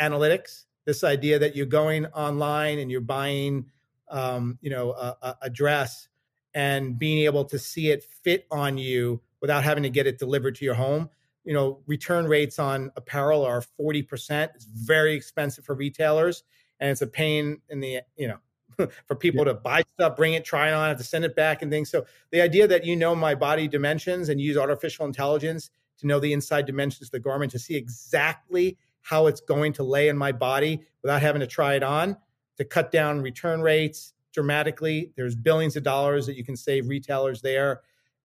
analytics. 0.00 0.64
This 0.84 1.04
idea 1.04 1.38
that 1.38 1.54
you're 1.54 1.66
going 1.66 2.06
online 2.06 2.78
and 2.78 2.90
you're 2.90 3.00
buying, 3.00 3.66
um, 4.10 4.58
you 4.60 4.70
know, 4.70 4.92
a, 4.92 5.36
a 5.42 5.50
dress 5.50 6.08
and 6.54 6.98
being 6.98 7.24
able 7.24 7.44
to 7.46 7.58
see 7.58 7.90
it 7.90 8.04
fit 8.04 8.46
on 8.50 8.78
you 8.78 9.20
without 9.40 9.64
having 9.64 9.82
to 9.82 9.90
get 9.90 10.06
it 10.06 10.18
delivered 10.18 10.54
to 10.56 10.64
your 10.64 10.74
home. 10.74 11.08
You 11.44 11.54
know, 11.54 11.80
return 11.86 12.26
rates 12.26 12.58
on 12.58 12.90
apparel 12.96 13.44
are 13.44 13.62
40%. 13.80 14.50
It's 14.54 14.64
very 14.64 15.14
expensive 15.14 15.64
for 15.64 15.74
retailers 15.74 16.44
and 16.80 16.90
it's 16.90 17.02
a 17.02 17.06
pain 17.06 17.60
in 17.68 17.80
the, 17.80 18.00
you 18.16 18.28
know, 18.28 18.38
for 19.06 19.16
people 19.16 19.44
to 19.44 19.54
buy 19.54 19.82
stuff, 19.94 20.16
bring 20.16 20.34
it, 20.34 20.44
try 20.44 20.68
it 20.68 20.72
on, 20.72 20.88
have 20.88 20.98
to 20.98 21.04
send 21.04 21.24
it 21.24 21.34
back 21.36 21.62
and 21.62 21.70
things. 21.70 21.90
So 21.90 22.04
the 22.30 22.40
idea 22.40 22.66
that 22.68 22.84
you 22.84 22.96
know 22.96 23.14
my 23.14 23.34
body 23.34 23.68
dimensions 23.68 24.28
and 24.28 24.40
use 24.40 24.56
artificial 24.56 25.06
intelligence 25.06 25.70
to 25.98 26.06
know 26.06 26.20
the 26.20 26.32
inside 26.32 26.66
dimensions 26.66 27.08
of 27.08 27.12
the 27.12 27.20
garment 27.20 27.52
to 27.52 27.58
see 27.58 27.76
exactly 27.76 28.76
how 29.02 29.26
it's 29.26 29.40
going 29.40 29.72
to 29.74 29.82
lay 29.82 30.08
in 30.08 30.16
my 30.16 30.32
body 30.32 30.80
without 31.02 31.22
having 31.22 31.40
to 31.40 31.46
try 31.46 31.74
it 31.74 31.82
on 31.82 32.16
to 32.56 32.64
cut 32.64 32.90
down 32.90 33.20
return 33.20 33.60
rates 33.60 34.14
dramatically. 34.32 35.12
There's 35.16 35.34
billions 35.34 35.76
of 35.76 35.82
dollars 35.82 36.26
that 36.26 36.36
you 36.36 36.44
can 36.44 36.56
save 36.56 36.88
retailers 36.88 37.42
there. 37.42 37.82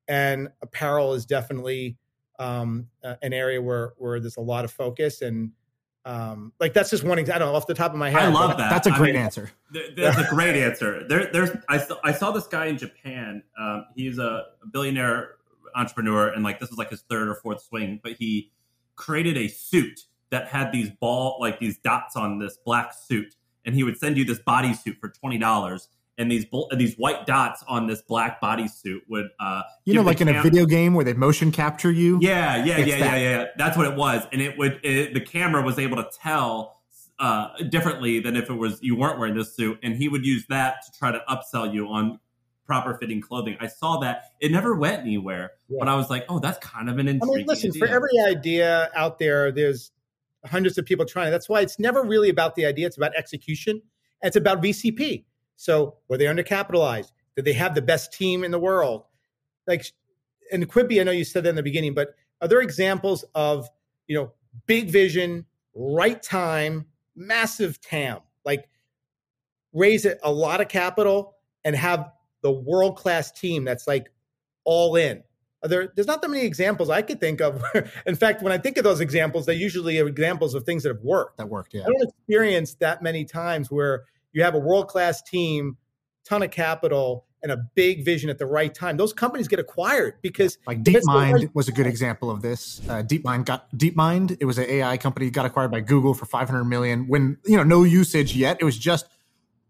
And 0.08 0.50
apparel 0.62 1.14
is 1.14 1.26
definitely 1.26 1.98
um, 2.40 2.88
uh, 3.04 3.16
an 3.22 3.34
area 3.34 3.62
where 3.62 3.94
where 3.98 4.20
there's 4.20 4.38
a 4.38 4.42
lot 4.42 4.64
of 4.64 4.72
focus 4.72 5.22
and 5.22 5.52
um, 6.06 6.54
like 6.60 6.74
that's 6.74 6.90
just 6.90 7.04
one 7.04 7.20
example 7.20 7.36
I 7.36 7.46
don't 7.46 7.54
know, 7.54 7.58
off 7.58 7.68
the 7.68 7.74
top 7.74 7.92
of 7.92 7.98
my 7.98 8.10
head. 8.10 8.24
I 8.24 8.28
love 8.28 8.58
that. 8.58 8.70
That's 8.70 8.88
a 8.88 8.92
great 8.92 9.16
I 9.16 9.20
mean, 9.20 9.24
answer. 9.24 9.52
That's 9.96 10.18
a 10.18 10.28
great 10.30 10.56
answer. 10.56 11.06
There, 11.08 11.30
there's 11.32 11.50
I 11.68 11.78
saw, 11.80 11.98
I 12.04 12.14
saw 12.14 12.32
this 12.32 12.48
guy 12.48 12.68
in 12.68 12.78
Japan. 12.78 13.44
Um, 13.60 13.86
he's 13.96 14.18
a 14.18 14.46
billionaire 14.72 15.36
entrepreneur, 15.76 16.30
and 16.30 16.44
like 16.44 16.60
this 16.60 16.70
is 16.70 16.78
like 16.78 16.90
his 16.90 17.02
third 17.02 17.28
or 17.28 17.36
fourth 17.36 17.62
swing, 17.62 18.00
but 18.02 18.14
he 18.14 18.52
created 18.96 19.38
a 19.38 19.48
suit 19.48 20.02
that 20.30 20.48
had 20.48 20.72
these 20.72 20.90
ball 20.90 21.38
like 21.40 21.60
these 21.60 21.78
dots 21.80 22.16
on 22.16 22.40
this 22.40 22.58
black 22.66 22.94
suit, 22.94 23.36
and 23.66 23.76
he 23.76 23.84
would 23.84 23.98
send 23.98 24.18
you 24.18 24.26
this 24.26 24.40
bodysuit 24.40 25.00
for 25.00 25.10
twenty 25.10 25.38
dollars, 25.38 25.90
and 26.18 26.32
these 26.32 26.46
these 26.76 26.96
white 26.96 27.26
dots 27.26 27.64
on 27.68 27.88
this 27.88 28.02
black 28.02 28.42
bodysuit 28.42 29.00
would 29.08 29.28
uh 29.40 29.62
you 29.86 29.94
know 29.94 30.02
like 30.02 30.22
in 30.22 30.28
a 30.28 30.42
video 30.42 30.66
game 30.66 30.94
where 30.94 31.06
they 31.06 31.14
motion 31.14 31.52
capture 31.52 31.92
you? 31.92 32.18
Yeah 32.22 32.64
yeah 32.64 32.78
yeah 32.80 32.96
yeah 32.96 33.16
yeah 33.16 33.46
that's 33.58 33.78
what 33.78 33.88
it 33.88 33.96
was. 33.96 34.24
And 34.32 34.42
it 34.42 34.58
would 34.58 34.80
it, 34.84 35.14
the 35.14 35.22
camera 35.22 35.62
was 35.62 35.78
able 35.78 35.98
to 35.98 36.10
tell 36.22 36.82
uh 37.20 37.50
differently 37.70 38.20
than 38.20 38.36
if 38.36 38.50
it 38.50 38.54
was 38.54 38.80
you 38.82 38.96
weren't 38.96 39.20
wearing 39.20 39.36
this 39.36 39.56
suit. 39.56 39.80
And 39.84 39.96
he 39.96 40.10
would 40.10 40.26
use 40.26 40.46
that 40.50 40.78
to 40.86 40.98
try 40.98 41.12
to 41.12 41.22
upsell 41.30 41.72
you 41.72 41.88
on 41.88 42.20
proper 42.66 42.98
fitting 43.00 43.22
clothing. 43.22 43.56
I 43.62 43.68
saw 43.68 44.00
that. 44.00 44.32
It 44.42 44.52
never 44.52 44.76
went 44.76 45.02
anywhere. 45.02 45.52
Yeah. 45.70 45.78
but 45.80 45.88
i 45.90 45.96
was 45.96 46.10
like 46.10 46.26
oh 46.30 46.40
that's 46.40 46.58
kind 46.60 46.90
of 46.90 46.98
an 46.98 47.08
intriguing 47.08 47.36
I 47.36 47.38
mean, 47.40 47.48
listen 47.48 47.72
idea. 47.72 47.80
for 47.80 47.88
every 47.88 48.18
idea 48.26 48.90
out 48.96 49.20
there 49.20 49.52
there's 49.52 49.92
hundreds 50.46 50.78
of 50.78 50.86
people 50.86 51.06
trying. 51.06 51.32
That's 51.32 51.50
why 51.50 51.62
it's 51.62 51.78
never 51.78 52.04
really 52.04 52.30
about 52.30 52.56
the 52.56 52.66
idea. 52.66 52.88
It's 52.88 52.98
about 52.98 53.14
execution. 53.16 53.82
It's 54.22 54.36
about 54.36 54.64
vcp 54.64 55.26
so 55.58 55.96
were 56.08 56.18
they 56.18 56.26
undercapitalized? 56.26 57.12
Did 57.36 57.44
they 57.44 57.54
have 57.54 57.76
the 57.76 57.82
best 57.82 58.14
team 58.14 58.44
in 58.44 58.52
the 58.52 58.60
world? 58.60 59.04
Like, 59.66 59.86
and 60.52 60.68
Quibi, 60.70 61.02
I 61.02 61.04
know 61.04 61.12
you 61.12 61.26
said 61.26 61.44
that 61.44 61.50
in 61.50 61.56
the 61.56 61.64
beginning, 61.64 61.94
but 61.94 62.16
are 62.42 62.48
there 62.48 62.62
examples 62.62 63.26
of 63.36 63.68
you 64.08 64.16
know 64.16 64.32
big 64.68 64.90
vision, 64.90 65.46
right 65.76 66.22
time, 66.22 66.86
massive 67.16 67.82
TAM, 67.82 68.20
like 68.46 68.70
raise 69.74 70.08
a 70.24 70.32
lot 70.32 70.62
of 70.62 70.70
capital 70.70 71.36
and 71.66 71.76
have 71.76 72.12
the 72.42 72.52
world 72.52 72.96
class 72.96 73.32
team 73.32 73.66
that's 73.66 73.88
like 73.88 74.10
all 74.64 74.96
in? 74.96 75.24
There, 75.64 75.92
there's 75.96 76.08
not 76.08 76.22
that 76.22 76.30
many 76.30 76.46
examples 76.46 76.90
I 76.92 77.02
could 77.02 77.20
think 77.20 77.42
of. 77.42 77.64
in 78.06 78.16
fact, 78.16 78.44
when 78.44 78.54
I 78.54 78.60
think 78.60 78.78
of 78.78 78.84
those 78.84 79.02
examples, 79.02 79.48
they 79.48 79.56
usually 79.56 80.00
are 80.00 80.08
examples 80.08 80.54
of 80.54 80.64
things 80.64 80.84
that 80.84 80.90
have 80.90 81.04
worked. 81.04 81.38
That 81.38 81.50
worked, 81.50 81.74
yeah. 81.74 81.82
I 81.82 81.86
don't 81.86 82.04
experience 82.04 82.76
that 82.76 83.02
many 83.02 83.26
times 83.26 83.72
where 83.72 84.06
you 84.38 84.44
have 84.44 84.54
a 84.54 84.60
world 84.60 84.88
class 84.88 85.22
team, 85.24 85.78
ton 86.24 86.44
of 86.44 86.52
capital, 86.52 87.26
and 87.42 87.52
a 87.52 87.58
big 87.74 88.06
vision 88.06 88.30
at 88.30 88.38
the 88.38 88.46
right 88.46 88.74
time. 88.74 88.96
Those 88.96 89.12
companies 89.12 89.48
get 89.48 89.58
acquired 89.58 90.16
because 90.22 90.60
like 90.68 90.84
DeepMind 90.84 91.50
was 91.56 91.68
a 91.68 91.72
good 91.72 91.88
example 91.88 92.30
of 92.30 92.44
this. 92.44 92.80
Uh, 92.88 93.02
DeepMind 93.02 93.46
got 93.46 93.72
DeepMind. 93.76 94.38
It 94.40 94.46
was 94.46 94.60
an 94.60 94.66
AI 94.70 94.98
company 94.98 95.32
got 95.32 95.48
acquired 95.48 95.72
by 95.72 95.80
Google 95.80 96.14
for 96.14 96.26
500 96.26 96.66
million. 96.66 97.08
When 97.08 97.38
you 97.46 97.58
know 97.58 97.64
no 97.64 97.84
usage 97.84 98.36
yet, 98.36 98.58
it 98.60 98.64
was 98.64 98.78
just 98.78 99.08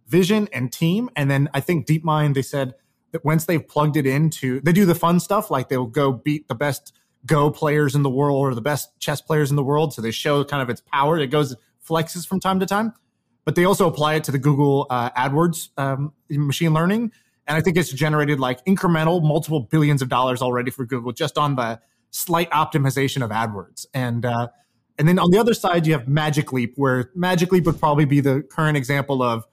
vision 0.08 0.50
and 0.52 0.72
team. 0.72 1.10
And 1.16 1.32
then 1.32 1.50
I 1.54 1.62
think 1.62 1.88
DeepMind 1.88 2.34
they 2.34 2.42
said 2.42 2.76
that 3.12 3.24
once 3.24 3.46
they've 3.46 3.66
plugged 3.66 3.96
it 3.96 4.06
into, 4.06 4.60
they 4.62 4.74
do 4.74 4.86
the 4.86 4.96
fun 4.96 5.22
stuff 5.22 5.50
like 5.50 5.70
they'll 5.70 5.86
go 5.86 6.12
beat 6.12 6.50
the 6.50 6.56
best 6.56 6.94
Go 7.26 7.52
players 7.52 7.94
in 7.94 8.04
the 8.04 8.10
world 8.10 8.38
or 8.38 8.54
the 8.54 8.62
best 8.62 8.98
chess 9.00 9.20
players 9.20 9.50
in 9.50 9.58
the 9.58 9.64
world. 9.64 9.94
So 9.94 10.02
they 10.02 10.12
show 10.12 10.46
kind 10.46 10.62
of 10.62 10.70
its 10.70 10.82
power. 10.82 11.18
It 11.18 11.28
goes 11.28 11.56
flexes 11.86 12.26
from 12.26 12.40
time 12.40 12.60
to 12.62 12.66
time 12.66 12.94
but 13.48 13.56
they 13.56 13.64
also 13.64 13.88
apply 13.88 14.16
it 14.16 14.26
to 14.26 14.32
the 14.34 14.38
Google 14.38 14.88
uh, 14.90 15.10
AdWords 15.12 15.70
um, 15.78 16.12
machine 16.30 16.74
learning. 16.74 17.14
And 17.48 17.56
I 17.56 17.62
think 17.62 17.78
it's 17.78 17.94
generated 17.94 18.42
like 18.42 18.62
incremental 18.66 19.24
multiple 19.24 19.62
billions 19.62 20.02
of 20.02 20.10
dollars 20.10 20.42
already 20.42 20.70
for 20.70 20.86
Google 20.86 21.14
just 21.14 21.38
on 21.38 21.56
the 21.56 21.80
slight 22.12 22.52
optimization 22.52 23.24
of 23.24 23.30
AdWords. 23.30 23.86
And 23.94 24.26
uh, 24.26 24.50
and 25.00 25.08
then 25.08 25.18
on 25.18 25.32
the 25.32 25.38
other 25.38 25.54
side, 25.54 25.88
you 25.88 25.94
have 25.94 26.10
Magic 26.10 26.52
Leap, 26.52 26.74
where 26.76 27.10
Magic 27.16 27.54
Leap 27.54 27.64
would 27.64 27.80
probably 27.80 28.04
be 28.04 28.20
the 28.20 28.42
current 28.42 28.76
example 28.76 29.24
of 29.24 29.46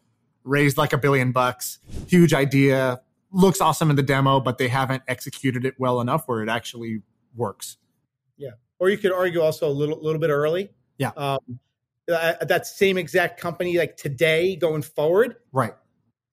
raised 0.42 0.76
like 0.76 0.92
a 0.92 0.98
billion 0.98 1.30
bucks, 1.30 1.78
huge 2.08 2.34
idea, 2.34 3.00
looks 3.30 3.60
awesome 3.60 3.90
in 3.90 3.96
the 3.96 4.02
demo, 4.02 4.40
but 4.40 4.58
they 4.58 4.66
haven't 4.66 5.04
executed 5.06 5.64
it 5.64 5.76
well 5.78 6.00
enough 6.00 6.26
where 6.26 6.42
it 6.42 6.48
actually 6.48 7.02
works. 7.36 7.76
Yeah. 8.38 8.54
Or 8.80 8.90
you 8.90 8.98
could 8.98 9.12
argue 9.12 9.40
also 9.40 9.68
a 9.68 9.70
little 9.70 10.02
little 10.02 10.20
bit 10.20 10.30
early. 10.30 10.70
Yeah. 10.98 11.12
Um, 11.16 11.60
uh, 12.10 12.34
that 12.44 12.66
same 12.66 12.98
exact 12.98 13.40
company 13.40 13.78
like 13.78 13.96
today 13.96 14.56
going 14.56 14.82
forward 14.82 15.36
right. 15.52 15.74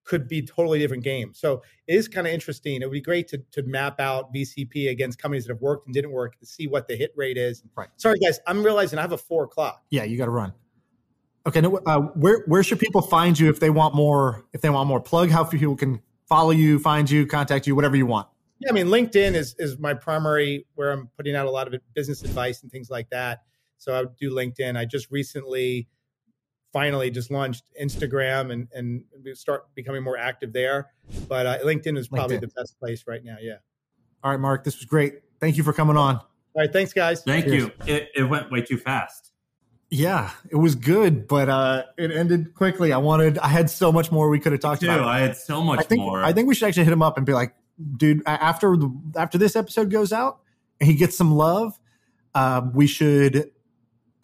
could 0.04 0.28
be 0.28 0.42
totally 0.42 0.80
different 0.80 1.04
game. 1.04 1.34
So 1.34 1.62
it 1.88 1.96
is 1.96 2.08
kind 2.08 2.28
of 2.28 2.34
interesting. 2.34 2.82
It 2.82 2.86
would 2.86 2.94
be 2.94 3.02
great 3.02 3.28
to, 3.30 3.42
to 3.54 3.64
map 3.64 4.00
out 4.00 4.34
vcp 4.34 4.90
against 4.90 5.20
companies 5.20 5.46
that 5.46 5.54
have 5.54 5.62
worked 5.62 5.88
and 5.88 5.94
didn't 5.94 6.12
work 6.12 6.38
to 6.40 6.46
see 6.46 6.68
what 6.68 6.88
the 6.88 6.96
hit 6.96 7.12
rate 7.16 7.38
is. 7.38 7.64
Right. 7.76 7.90
Sorry 7.98 8.20
guys 8.20 8.40
i'm 8.48 8.64
realizing 8.64 9.00
i 9.00 9.02
have 9.02 9.12
a 9.12 9.18
four 9.18 9.44
o'clock. 9.46 9.84
Yeah 9.90 10.04
you 10.04 10.18
got 10.18 10.26
to 10.26 10.32
run. 10.32 10.54
Okay 11.46 11.62
no, 11.62 11.80
uh, 11.86 12.00
where 12.00 12.44
where 12.48 12.64
should 12.64 12.80
people 12.80 13.02
find 13.02 13.40
you 13.40 13.50
if 13.50 13.60
they 13.60 13.70
want 13.70 13.96
more 13.96 14.46
if 14.54 14.62
they 14.62 14.70
want 14.70 14.88
more 14.88 15.00
plug? 15.00 15.30
How 15.30 15.44
few 15.44 15.60
people 15.60 15.76
can 15.76 16.02
follow 16.28 16.52
you 16.52 16.80
find 16.80 17.10
you 17.10 17.26
contact 17.26 17.68
you 17.68 17.76
whatever 17.76 17.96
you 17.96 18.06
want? 18.06 18.28
Yeah 18.60 18.70
i 18.70 18.74
mean 18.74 18.88
linkedin 18.88 19.34
is 19.34 19.56
is 19.58 19.80
my 19.80 19.94
primary 19.94 20.68
where 20.76 20.92
i'm 20.92 21.10
putting 21.18 21.36
out 21.36 21.48
a 21.48 21.50
lot 21.50 21.74
of 21.74 21.82
business 21.96 22.22
advice 22.24 22.62
and 22.62 22.72
things 22.72 22.92
like 22.92 23.10
that 23.10 23.42
so 23.82 23.94
I 23.94 24.02
would 24.02 24.16
do 24.16 24.30
LinkedIn. 24.30 24.78
I 24.78 24.86
just 24.86 25.10
recently, 25.10 25.88
finally, 26.72 27.10
just 27.10 27.32
launched 27.32 27.64
Instagram 27.82 28.54
and 28.54 28.68
and 28.74 29.04
start 29.36 29.74
becoming 29.74 30.04
more 30.04 30.18
active 30.18 30.54
there. 30.54 30.92
But 31.28 31.46
uh, 31.48 31.58
LinkedIn 31.66 31.98
is 31.98 32.08
probably 32.08 32.38
LinkedIn. 32.38 32.42
the 32.42 32.48
best 32.62 32.80
place 32.80 33.06
right 33.08 33.24
now. 33.24 33.38
Yeah. 33.42 33.56
All 34.24 34.30
right, 34.32 34.40
Marc. 34.40 34.64
This 34.64 34.78
was 34.78 34.86
great. 34.86 35.16
Thank 35.40 35.58
you 35.58 35.64
for 35.64 35.74
coming 35.74 35.98
on. 35.98 36.18
All 36.18 36.26
right. 36.56 36.72
Thanks, 36.72 36.94
guys. 36.94 37.24
Thank 37.24 37.46
Cheers. 37.46 37.64
you. 37.64 37.72
It, 37.88 38.10
it 38.16 38.24
went 38.24 38.52
way 38.52 38.62
too 38.62 38.78
fast. 38.78 39.32
Yeah, 39.90 40.32
it 40.50 40.56
was 40.56 40.76
good, 40.76 41.28
but 41.28 41.50
uh, 41.50 41.84
it 41.98 42.12
ended 42.12 42.54
quickly. 42.54 42.94
I 42.94 42.98
wanted, 42.98 43.38
I 43.40 43.50
had 43.50 43.70
so 43.70 43.92
much 43.92 44.10
more 44.10 44.30
we 44.30 44.40
could 44.40 44.54
have 44.54 44.62
talked 44.62 44.84
about. 44.84 45.02
I 45.02 45.20
had 45.20 45.36
so 45.36 45.62
much 45.62 45.80
I 45.80 45.84
think, 45.84 46.00
more. 46.00 46.24
I 46.24 46.32
think 46.32 46.48
we 46.48 46.56
should 46.56 46.70
actually 46.70 46.86
hit 46.86 46.94
him 46.94 47.02
up 47.02 47.18
and 47.18 47.26
be 47.26 47.34
like, 47.34 47.54
dude, 47.98 48.22
after 48.26 48.78
the, 48.78 48.90
after 49.18 49.38
this 49.38 49.58
episode 49.58 49.92
goes 49.92 50.14
out 50.14 50.40
and 50.80 50.90
he 50.90 50.96
gets 50.96 51.18
some 51.18 51.34
love, 51.34 51.78
uh, 52.34 52.62
we 52.74 52.88
should 52.88 53.52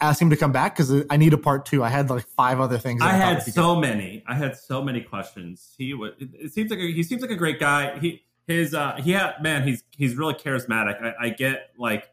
ask 0.00 0.20
him 0.20 0.30
to 0.30 0.36
come 0.36 0.52
back 0.52 0.76
because 0.76 1.04
I 1.10 1.16
need 1.16 1.32
a 1.32 1.38
part 1.38 1.66
two. 1.66 1.82
I 1.82 1.88
had 1.88 2.10
like 2.10 2.26
five 2.28 2.60
other 2.60 2.78
things. 2.78 3.02
I, 3.02 3.10
I 3.10 3.12
had 3.12 3.42
so 3.42 3.74
good. 3.74 3.80
many. 3.82 4.22
I 4.26 4.34
had 4.34 4.56
so 4.56 4.82
many 4.82 5.00
questions. 5.00 5.74
He 5.76 5.94
would. 5.94 6.14
It 6.18 6.52
seems 6.52 6.70
like 6.70 6.80
a, 6.80 6.92
he 6.92 7.02
seems 7.02 7.22
like 7.22 7.30
a 7.30 7.36
great 7.36 7.58
guy. 7.58 7.98
He 7.98 8.22
his 8.46 8.74
uh 8.74 8.96
he 9.02 9.12
had 9.12 9.42
man. 9.42 9.66
He's 9.66 9.84
he's 9.90 10.14
really 10.14 10.34
charismatic. 10.34 11.02
I, 11.02 11.26
I 11.26 11.28
get 11.30 11.70
like 11.78 12.10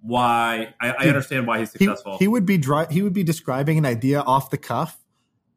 why 0.00 0.74
I, 0.80 0.90
I, 0.90 1.08
understand 1.08 1.46
why 1.46 1.60
he's 1.60 1.70
successful. 1.72 2.12
He, 2.12 2.24
he 2.24 2.28
would 2.28 2.46
be 2.46 2.58
dry, 2.58 2.86
he 2.90 3.02
would 3.02 3.12
be 3.12 3.24
describing 3.24 3.78
an 3.78 3.86
idea 3.86 4.20
off 4.20 4.50
the 4.50 4.58
cuff, 4.58 4.98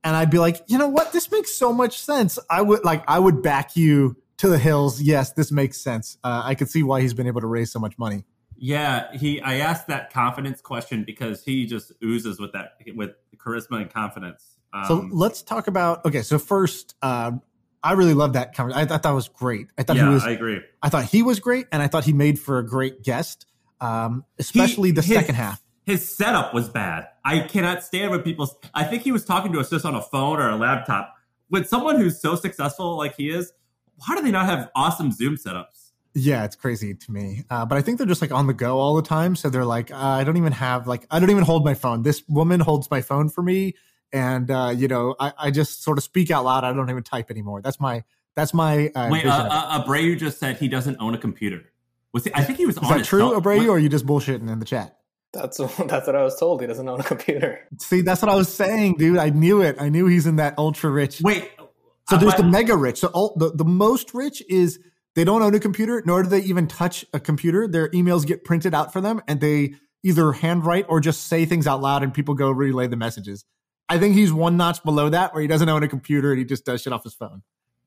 and 0.03 0.15
I'd 0.15 0.31
be 0.31 0.39
like, 0.39 0.63
you 0.67 0.77
know 0.77 0.87
what, 0.87 1.13
this 1.13 1.31
makes 1.31 1.53
so 1.53 1.71
much 1.71 1.99
sense. 1.99 2.39
I 2.49 2.61
would 2.61 2.83
like 2.83 3.03
I 3.07 3.19
would 3.19 3.41
back 3.41 3.75
you 3.75 4.17
to 4.37 4.47
the 4.47 4.57
hills. 4.57 5.01
Yes, 5.01 5.33
this 5.33 5.51
makes 5.51 5.79
sense. 5.79 6.17
Uh, 6.23 6.41
I 6.43 6.55
could 6.55 6.69
see 6.69 6.83
why 6.83 7.01
he's 7.01 7.13
been 7.13 7.27
able 7.27 7.41
to 7.41 7.47
raise 7.47 7.71
so 7.71 7.79
much 7.79 7.97
money. 7.97 8.23
Yeah, 8.61 9.15
he. 9.15 9.41
I 9.41 9.55
asked 9.55 9.87
that 9.87 10.11
confidence 10.11 10.59
question 10.59 11.03
because 11.05 11.43
he 11.43 11.65
just 11.65 11.93
oozes 12.03 12.39
with 12.39 12.51
that 12.51 12.73
with 12.93 13.11
charisma 13.37 13.81
and 13.81 13.89
confidence. 13.89 14.57
Um, 14.73 14.85
so 14.85 15.07
let's 15.11 15.41
talk 15.41 15.67
about. 15.67 16.05
Okay, 16.05 16.21
so 16.21 16.37
first, 16.37 16.95
uh, 17.01 17.31
I 17.81 17.93
really 17.93 18.13
love 18.13 18.33
that 18.33 18.53
conversation. 18.53 18.91
I, 18.91 18.95
I, 18.95 18.97
thought 18.97 19.11
it 19.11 19.15
was 19.15 19.29
great. 19.29 19.67
I 19.77 19.83
thought 19.83 19.95
yeah, 19.95 20.09
he 20.09 20.13
was. 20.13 20.23
I 20.25 20.31
agree. 20.31 20.59
I 20.83 20.89
thought 20.89 21.05
he 21.05 21.23
was 21.23 21.39
great, 21.39 21.67
and 21.71 21.81
I 21.81 21.87
thought 21.87 22.03
he 22.03 22.11
made 22.11 22.37
for 22.37 22.59
a 22.59 22.65
great 22.65 23.01
guest, 23.01 23.45
um, 23.79 24.25
especially 24.37 24.89
he, 24.89 24.93
the 24.93 25.01
his, 25.01 25.15
second 25.15 25.35
half. 25.35 25.63
His 25.85 26.07
setup 26.07 26.53
was 26.53 26.67
bad. 26.67 27.07
I 27.23 27.39
cannot 27.39 27.83
stand 27.83 28.11
when 28.11 28.21
people. 28.23 28.59
I 28.73 28.83
think 28.83 29.03
he 29.03 29.13
was 29.13 29.23
talking 29.23 29.53
to 29.53 29.59
us 29.61 29.69
just 29.69 29.85
on 29.85 29.95
a 29.95 30.01
phone 30.01 30.37
or 30.37 30.49
a 30.49 30.57
laptop. 30.57 31.15
With 31.49 31.67
someone 31.67 31.95
who's 31.95 32.21
so 32.21 32.35
successful 32.35 32.97
like 32.97 33.15
he 33.15 33.29
is, 33.29 33.53
why 34.05 34.15
do 34.15 34.21
they 34.21 34.31
not 34.31 34.45
have 34.45 34.69
awesome 34.75 35.11
Zoom 35.11 35.35
setups? 35.35 35.88
Yeah, 36.13 36.43
it's 36.43 36.55
crazy 36.55 36.95
to 36.95 37.11
me. 37.11 37.43
Uh, 37.49 37.65
but 37.65 37.77
I 37.77 37.81
think 37.81 37.97
they're 37.97 38.07
just 38.07 38.21
like 38.21 38.31
on 38.31 38.47
the 38.47 38.53
go 38.53 38.79
all 38.79 38.95
the 38.95 39.01
time. 39.01 39.35
So 39.35 39.49
they're 39.49 39.65
like, 39.65 39.91
uh, 39.91 39.97
I 39.97 40.23
don't 40.23 40.37
even 40.37 40.53
have 40.53 40.87
like, 40.87 41.05
I 41.11 41.19
don't 41.19 41.29
even 41.29 41.43
hold 41.43 41.63
my 41.63 41.75
phone. 41.75 42.01
This 42.01 42.23
woman 42.27 42.59
holds 42.59 42.89
my 42.89 43.01
phone 43.01 43.29
for 43.29 43.41
me. 43.41 43.75
And, 44.11 44.49
uh, 44.49 44.73
you 44.75 44.87
know, 44.87 45.15
I, 45.19 45.33
I 45.37 45.51
just 45.51 45.83
sort 45.83 45.97
of 45.99 46.03
speak 46.03 46.31
out 46.31 46.45
loud. 46.45 46.63
I 46.63 46.73
don't 46.73 46.89
even 46.89 47.03
type 47.03 47.29
anymore. 47.29 47.61
That's 47.61 47.79
my, 47.79 48.03
that's 48.35 48.53
my. 48.53 48.91
Uh, 48.95 49.09
Wait, 49.11 49.25
uh, 49.25 49.47
uh, 49.51 49.83
Abreu 49.83 50.17
just 50.17 50.39
said 50.39 50.57
he 50.57 50.67
doesn't 50.67 50.97
own 50.99 51.13
a 51.13 51.17
computer. 51.17 51.71
Was 52.13 52.23
he, 52.23 52.31
I 52.33 52.43
think 52.43 52.57
he 52.57 52.65
was. 52.65 52.77
Is 52.77 52.89
that 52.89 53.05
true, 53.05 53.19
cell- 53.19 53.39
Abreu, 53.39 53.67
or 53.67 53.71
are 53.71 53.79
you 53.79 53.89
just 53.89 54.05
bullshitting 54.05 54.49
in 54.49 54.59
the 54.59 54.65
chat? 54.65 54.97
That's 55.31 55.57
that's 55.85 56.07
what 56.07 56.15
I 56.15 56.23
was 56.23 56.39
told. 56.39 56.61
He 56.61 56.67
doesn't 56.67 56.87
own 56.87 56.99
a 56.99 57.03
computer. 57.03 57.67
See, 57.77 58.01
that's 58.01 58.21
what 58.21 58.31
I 58.31 58.35
was 58.35 58.51
saying, 58.51 58.95
dude. 58.97 59.17
I 59.17 59.29
knew 59.29 59.61
it. 59.61 59.75
I 59.79 59.89
knew 59.89 60.07
he's 60.07 60.25
in 60.25 60.37
that 60.37 60.57
ultra 60.57 60.89
rich. 60.89 61.21
Wait, 61.21 61.51
So 62.09 62.17
there's 62.17 62.33
the 62.35 62.43
mega 62.43 62.75
rich. 62.75 62.99
So 62.99 63.09
all, 63.09 63.35
the 63.35 63.51
the 63.51 63.65
most 63.65 64.13
rich 64.13 64.41
is 64.49 64.79
they 65.15 65.23
don't 65.23 65.41
own 65.41 65.55
a 65.55 65.59
computer, 65.59 66.03
nor 66.05 66.23
do 66.23 66.29
they 66.29 66.41
even 66.41 66.67
touch 66.67 67.05
a 67.13 67.19
computer. 67.19 67.67
Their 67.67 67.89
emails 67.89 68.25
get 68.25 68.43
printed 68.43 68.73
out 68.73 68.93
for 68.93 69.01
them, 69.01 69.21
and 69.27 69.41
they 69.41 69.75
either 70.03 70.31
handwrite 70.31 70.85
or 70.87 70.99
just 70.99 71.27
say 71.27 71.45
things 71.45 71.67
out 71.67 71.81
loud, 71.81 72.03
and 72.03 72.13
people 72.13 72.35
go 72.35 72.51
relay 72.51 72.87
the 72.87 72.95
messages. 72.95 73.45
I 73.89 73.97
think 73.97 74.15
he's 74.15 74.31
one 74.31 74.55
notch 74.55 74.83
below 74.83 75.09
that, 75.09 75.33
where 75.33 75.41
he 75.41 75.47
doesn't 75.47 75.67
own 75.67 75.81
a 75.81 75.87
computer 75.87 76.31
and 76.31 76.37
he 76.37 76.45
just 76.45 76.63
does 76.63 76.83
shit 76.83 76.93
off 76.93 77.03
his 77.03 77.15
phone. 77.15 77.41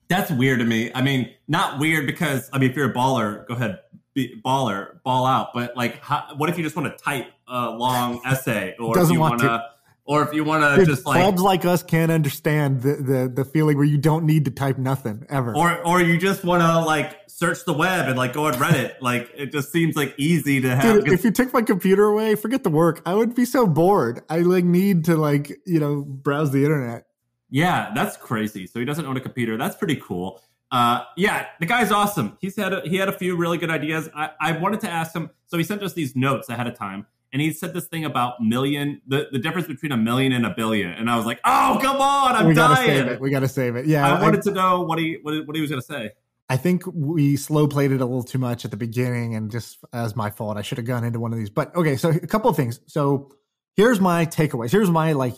That's 0.09 0.31
weird 0.31 0.59
to 0.59 0.65
me. 0.65 0.91
I 0.95 1.01
mean, 1.01 1.31
not 1.47 1.79
weird 1.79 2.07
because 2.07 2.51
I 2.53 2.59
mean, 2.59 2.71
if 2.71 2.77
you're 2.77 2.91
a 2.91 2.93
baller, 2.93 3.47
go 3.47 3.55
ahead, 3.55 3.79
be, 4.13 4.41
baller, 4.45 5.01
ball 5.05 5.25
out. 5.25 5.55
But 5.55 5.77
like, 5.77 6.03
how, 6.03 6.35
what 6.37 6.51
if 6.51 6.59
you 6.59 6.65
just 6.65 6.77
want 6.77 6.95
to 6.95 7.03
type 7.03 7.27
a 7.47 7.71
long 7.71 8.21
essay, 8.27 8.75
or 8.79 8.99
if 8.99 9.11
you 9.11 9.21
want 9.21 9.41
to, 9.41 9.65
or 10.13 10.23
if 10.23 10.35
you 10.35 10.45
want 10.45 10.63
to 10.63 10.85
just 10.85 11.07
like 11.07 11.21
clubs 11.21 11.41
like 11.41 11.65
us 11.65 11.83
can't 11.83 12.13
understand 12.13 12.83
the, 12.83 12.95
the 12.97 13.33
the 13.35 13.45
feeling 13.45 13.77
where 13.77 13.87
you 13.87 13.97
don't 13.97 14.27
need 14.27 14.45
to 14.45 14.51
type 14.51 14.77
nothing 14.77 15.27
ever, 15.31 15.57
or 15.57 15.85
or 15.87 16.03
you 16.03 16.19
just 16.19 16.45
want 16.45 16.63
to 16.63 16.81
like 16.81 17.17
search 17.29 17.65
the 17.65 17.73
web 17.73 18.09
and 18.09 18.19
like 18.19 18.35
go 18.35 18.47
on 18.47 18.55
Reddit. 18.55 18.95
like 19.01 19.31
it 19.35 19.53
just 19.53 19.73
seems 19.73 19.97
like 19.97 20.15
easy 20.19 20.61
to 20.61 20.77
have. 20.77 21.05
Dude, 21.05 21.09
if 21.13 21.25
you 21.25 21.31
took 21.31 21.53
my 21.53 21.63
computer 21.63 22.05
away, 22.05 22.35
forget 22.35 22.63
the 22.63 22.71
work. 22.71 23.01
I 23.07 23.15
would 23.15 23.35
be 23.35 23.47
so 23.47 23.67
bored. 23.67 24.23
I 24.29 24.41
like 24.41 24.65
need 24.65 25.07
to 25.07 25.17
like 25.17 25.61
you 25.67 25.81
know 25.81 26.03
browse 26.03 26.51
the 26.53 26.65
internet. 26.65 27.07
Yeah, 27.49 27.93
that's 27.95 28.17
crazy. 28.17 28.67
So 28.67 28.79
he 28.79 28.85
doesn't 28.85 29.05
own 29.05 29.17
a 29.17 29.21
computer. 29.21 29.57
That's 29.57 29.77
pretty 29.77 29.97
cool. 29.97 30.43
Uh, 30.71 31.05
yeah, 31.19 31.47
the 31.61 31.67
guy's 31.67 31.93
awesome. 31.93 32.39
He's 32.41 32.57
had 32.57 32.73
a, 32.73 32.81
he 32.81 32.97
had 32.97 33.11
a 33.11 33.13
few 33.13 33.37
really 33.37 33.59
good 33.59 33.69
ideas. 33.71 34.09
I, 34.15 34.31
I 34.41 34.53
wanted 34.53 34.81
to 34.81 34.91
ask 34.91 35.15
him. 35.15 35.29
So 35.47 35.59
he 35.59 35.65
sent 35.65 35.83
us 35.83 35.93
these 35.93 36.17
notes 36.17 36.49
ahead 36.49 36.67
of 36.67 36.79
time, 36.79 37.07
and 37.33 37.41
he 37.41 37.53
said 37.53 37.73
this 37.73 37.87
thing 37.87 38.05
about 38.05 38.41
million, 38.41 39.01
the, 39.07 39.29
the 39.33 39.39
difference 39.39 39.67
between 39.67 39.93
a 39.93 39.97
million 39.97 40.33
and 40.33 40.45
a 40.45 40.51
billion. 40.51 40.91
And 40.91 41.11
I 41.11 41.17
was 41.17 41.27
like, 41.27 41.41
oh 41.45 41.79
come 41.81 42.01
on, 42.01 42.37
I'm 42.37 42.47
we 42.49 42.55
gotta 42.55 42.75
dying. 42.75 42.89
Save 42.89 43.07
it. 43.09 43.21
We 43.21 43.31
gotta 43.31 43.49
save 43.49 43.77
it. 43.77 43.87
Yeah, 43.87 44.07
I 44.07 44.21
wanted 44.21 44.41
I, 44.41 44.43
to 44.43 44.51
know 44.51 44.83
what 44.83 44.99
he 44.99 45.19
what, 45.23 45.47
what 45.47 45.57
he 45.57 45.63
was 45.63 45.71
gonna 45.71 45.83
say. 45.83 46.11
I 46.49 46.57
think 46.59 46.83
we 46.93 47.37
slow 47.37 47.67
played 47.67 47.93
it 47.93 48.01
a 48.01 48.05
little 48.05 48.23
too 48.23 48.39
much 48.39 48.65
at 48.65 48.71
the 48.71 48.77
beginning, 48.77 49.35
and 49.35 49.51
just 49.51 49.79
as 49.93 50.15
my 50.15 50.31
fault, 50.31 50.59
I 50.59 50.63
should 50.63 50.79
have 50.79 50.87
gone 50.87 51.05
into 51.05 51.19
one 51.19 51.33
of 51.33 51.39
these. 51.39 51.51
But 51.51 51.75
okay, 51.75 51.97
so 51.97 52.11
a 52.11 52.27
couple 52.27 52.51
of 52.51 52.57
things. 52.57 52.81
So 52.87 53.33
here's 53.77 54.01
my 54.01 54.27
takeaways. 54.27 54.71
Here's 54.71 54.91
my 54.91 55.13
like 55.13 55.37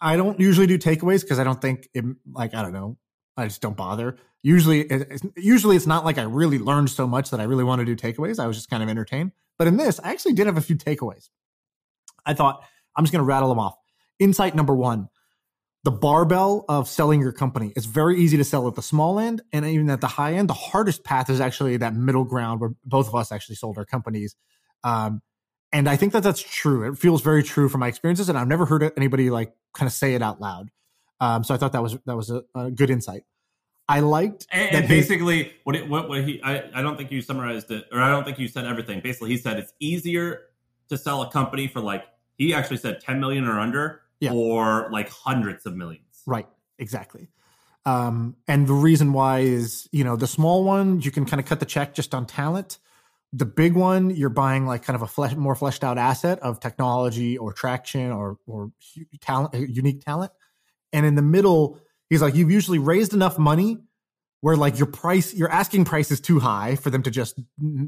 I 0.00 0.16
don't 0.16 0.38
usually 0.38 0.66
do 0.66 0.78
takeaways 0.78 1.22
because 1.22 1.38
I 1.38 1.44
don't 1.44 1.60
think 1.60 1.88
it, 1.94 2.04
like 2.32 2.54
I 2.54 2.62
don't 2.62 2.72
know. 2.72 2.98
I 3.36 3.46
just 3.46 3.60
don't 3.60 3.76
bother. 3.76 4.18
Usually, 4.42 4.80
it's, 4.82 5.22
usually 5.36 5.76
it's 5.76 5.86
not 5.86 6.04
like 6.04 6.18
I 6.18 6.22
really 6.22 6.58
learned 6.58 6.90
so 6.90 7.06
much 7.06 7.30
that 7.30 7.40
I 7.40 7.44
really 7.44 7.64
want 7.64 7.78
to 7.78 7.84
do 7.84 7.96
takeaways. 7.96 8.38
I 8.38 8.46
was 8.46 8.56
just 8.56 8.68
kind 8.68 8.82
of 8.82 8.88
entertained. 8.88 9.32
But 9.58 9.68
in 9.68 9.76
this, 9.76 10.00
I 10.02 10.10
actually 10.10 10.34
did 10.34 10.46
have 10.46 10.56
a 10.56 10.62
few 10.62 10.76
takeaways. 10.76 11.28
I 12.24 12.34
thought 12.34 12.62
I'm 12.96 13.04
just 13.04 13.12
going 13.12 13.20
to 13.20 13.26
rattle 13.26 13.48
them 13.48 13.58
off. 13.58 13.76
Insight 14.18 14.54
number 14.54 14.74
one: 14.74 15.08
the 15.84 15.90
barbell 15.90 16.64
of 16.68 16.88
selling 16.88 17.20
your 17.20 17.32
company. 17.32 17.72
It's 17.74 17.86
very 17.86 18.20
easy 18.20 18.36
to 18.36 18.44
sell 18.44 18.68
at 18.68 18.74
the 18.74 18.82
small 18.82 19.18
end 19.18 19.42
and 19.52 19.64
even 19.64 19.90
at 19.90 20.00
the 20.00 20.06
high 20.06 20.34
end. 20.34 20.48
The 20.48 20.54
hardest 20.54 21.04
path 21.04 21.28
is 21.28 21.40
actually 21.40 21.76
that 21.78 21.94
middle 21.94 22.24
ground 22.24 22.60
where 22.60 22.70
both 22.84 23.08
of 23.08 23.14
us 23.14 23.32
actually 23.32 23.56
sold 23.56 23.78
our 23.78 23.84
companies. 23.84 24.36
Um, 24.84 25.22
and 25.72 25.88
I 25.88 25.96
think 25.96 26.12
that 26.12 26.22
that's 26.22 26.42
true. 26.42 26.92
It 26.92 26.98
feels 26.98 27.22
very 27.22 27.42
true 27.42 27.68
from 27.68 27.80
my 27.80 27.88
experiences, 27.88 28.28
and 28.28 28.38
I've 28.38 28.48
never 28.48 28.66
heard 28.66 28.92
anybody 28.96 29.30
like 29.30 29.52
kind 29.74 29.86
of 29.86 29.92
say 29.92 30.14
it 30.14 30.22
out 30.22 30.40
loud. 30.40 30.70
Um, 31.20 31.44
so 31.44 31.54
I 31.54 31.56
thought 31.56 31.72
that 31.72 31.82
was 31.82 31.96
that 32.04 32.16
was 32.16 32.30
a, 32.30 32.42
a 32.54 32.70
good 32.70 32.90
insight. 32.90 33.22
I 33.88 34.00
liked 34.00 34.46
and, 34.50 34.76
and 34.76 34.88
basically 34.88 35.52
what, 35.64 35.76
it, 35.76 35.88
what 35.88 36.08
what 36.08 36.24
he 36.24 36.40
I, 36.42 36.64
I 36.74 36.82
don't 36.82 36.96
think 36.96 37.10
you 37.10 37.20
summarized 37.20 37.70
it 37.70 37.84
or 37.92 38.00
I 38.00 38.10
don't 38.10 38.24
think 38.24 38.38
you 38.38 38.48
said 38.48 38.64
everything. 38.64 39.00
Basically, 39.00 39.30
he 39.30 39.36
said 39.36 39.58
it's 39.58 39.72
easier 39.80 40.42
to 40.88 40.96
sell 40.96 41.22
a 41.22 41.30
company 41.30 41.66
for 41.66 41.80
like 41.80 42.04
he 42.36 42.54
actually 42.54 42.76
said 42.78 43.00
10 43.00 43.20
million 43.20 43.46
or 43.46 43.58
under 43.58 44.02
yeah. 44.20 44.32
or 44.32 44.88
like 44.92 45.10
hundreds 45.10 45.66
of 45.66 45.76
millions. 45.76 46.22
Right. 46.26 46.46
Exactly. 46.78 47.28
Um, 47.84 48.36
and 48.46 48.66
the 48.66 48.74
reason 48.74 49.12
why 49.12 49.40
is 49.40 49.88
you 49.92 50.04
know 50.04 50.16
the 50.16 50.28
small 50.28 50.64
one 50.64 51.00
you 51.00 51.10
can 51.10 51.26
kind 51.26 51.40
of 51.40 51.46
cut 51.46 51.60
the 51.60 51.66
check 51.66 51.94
just 51.94 52.14
on 52.14 52.26
talent 52.26 52.78
the 53.32 53.46
big 53.46 53.74
one 53.74 54.10
you're 54.10 54.28
buying 54.28 54.66
like 54.66 54.82
kind 54.82 54.94
of 54.94 55.02
a 55.02 55.06
flesh, 55.06 55.34
more 55.34 55.54
fleshed 55.54 55.82
out 55.82 55.98
asset 55.98 56.38
of 56.40 56.60
technology 56.60 57.38
or 57.38 57.52
traction 57.52 58.12
or 58.12 58.38
or 58.46 58.70
talent 59.20 59.54
unique 59.54 60.04
talent 60.04 60.30
and 60.92 61.06
in 61.06 61.14
the 61.14 61.22
middle 61.22 61.78
he's 62.12 62.22
like 62.22 62.34
you've 62.34 62.50
usually 62.50 62.78
raised 62.78 63.14
enough 63.14 63.38
money 63.38 63.78
where 64.40 64.56
like 64.56 64.78
your 64.78 64.86
price 64.86 65.34
your 65.34 65.50
asking 65.50 65.84
price 65.84 66.10
is 66.10 66.20
too 66.20 66.38
high 66.38 66.76
for 66.76 66.90
them 66.90 67.02
to 67.02 67.10
just 67.10 67.40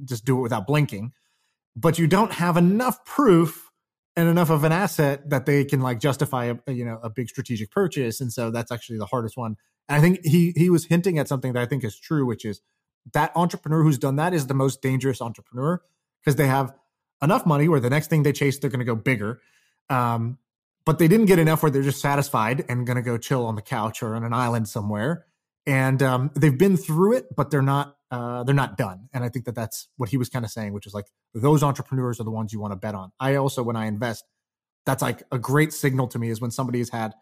just 0.04 0.24
do 0.24 0.38
it 0.38 0.42
without 0.42 0.66
blinking 0.66 1.12
but 1.76 1.98
you 1.98 2.06
don't 2.06 2.32
have 2.32 2.56
enough 2.56 3.04
proof 3.04 3.70
and 4.16 4.28
enough 4.28 4.50
of 4.50 4.62
an 4.62 4.72
asset 4.72 5.28
that 5.30 5.44
they 5.46 5.64
can 5.64 5.80
like 5.80 5.98
justify 5.98 6.52
a, 6.66 6.72
you 6.72 6.84
know 6.84 6.98
a 7.02 7.10
big 7.10 7.28
strategic 7.28 7.70
purchase 7.70 8.20
and 8.20 8.32
so 8.32 8.50
that's 8.50 8.72
actually 8.72 8.98
the 8.98 9.06
hardest 9.06 9.36
one 9.36 9.56
and 9.88 9.98
i 9.98 10.00
think 10.00 10.24
he 10.24 10.52
he 10.56 10.70
was 10.70 10.86
hinting 10.86 11.18
at 11.18 11.28
something 11.28 11.52
that 11.52 11.62
i 11.62 11.66
think 11.66 11.84
is 11.84 11.98
true 11.98 12.24
which 12.24 12.44
is 12.44 12.60
that 13.12 13.30
entrepreneur 13.34 13.82
who's 13.82 13.98
done 13.98 14.16
that 14.16 14.32
is 14.32 14.46
the 14.46 14.54
most 14.54 14.80
dangerous 14.80 15.20
entrepreneur 15.20 15.82
because 16.24 16.36
they 16.36 16.46
have 16.46 16.72
enough 17.22 17.46
money 17.46 17.68
where 17.68 17.80
the 17.80 17.90
next 17.90 18.08
thing 18.08 18.22
they 18.22 18.32
chase, 18.32 18.58
they're 18.58 18.70
going 18.70 18.78
to 18.78 18.84
go 18.84 18.94
bigger. 18.94 19.40
Um, 19.90 20.38
but 20.84 20.98
they 20.98 21.08
didn't 21.08 21.26
get 21.26 21.38
enough 21.38 21.62
where 21.62 21.70
they're 21.70 21.82
just 21.82 22.00
satisfied 22.00 22.64
and 22.68 22.86
going 22.86 22.96
to 22.96 23.02
go 23.02 23.16
chill 23.16 23.46
on 23.46 23.54
the 23.54 23.62
couch 23.62 24.02
or 24.02 24.14
on 24.14 24.24
an 24.24 24.32
island 24.32 24.68
somewhere. 24.68 25.26
And 25.66 26.02
um, 26.02 26.30
they've 26.34 26.56
been 26.56 26.76
through 26.76 27.14
it, 27.16 27.34
but 27.34 27.50
they're 27.50 27.62
not 27.62 27.96
uh, 28.10 28.44
they're 28.44 28.54
not 28.54 28.76
done. 28.76 29.08
And 29.12 29.24
I 29.24 29.28
think 29.28 29.44
that 29.46 29.56
that's 29.56 29.88
what 29.96 30.08
he 30.08 30.16
was 30.16 30.28
kind 30.28 30.44
of 30.44 30.50
saying, 30.50 30.72
which 30.72 30.86
is 30.86 30.94
like 30.94 31.06
those 31.34 31.62
entrepreneurs 31.62 32.20
are 32.20 32.24
the 32.24 32.30
ones 32.30 32.52
you 32.52 32.60
want 32.60 32.72
to 32.72 32.76
bet 32.76 32.94
on. 32.94 33.10
I 33.18 33.34
also, 33.34 33.62
when 33.62 33.74
I 33.76 33.86
invest, 33.86 34.24
that's 34.86 35.02
like 35.02 35.24
a 35.32 35.38
great 35.38 35.72
signal 35.72 36.06
to 36.08 36.18
me 36.18 36.28
is 36.28 36.40
when 36.40 36.52
somebody 36.52 36.78
has 36.78 36.90
had 36.90 37.14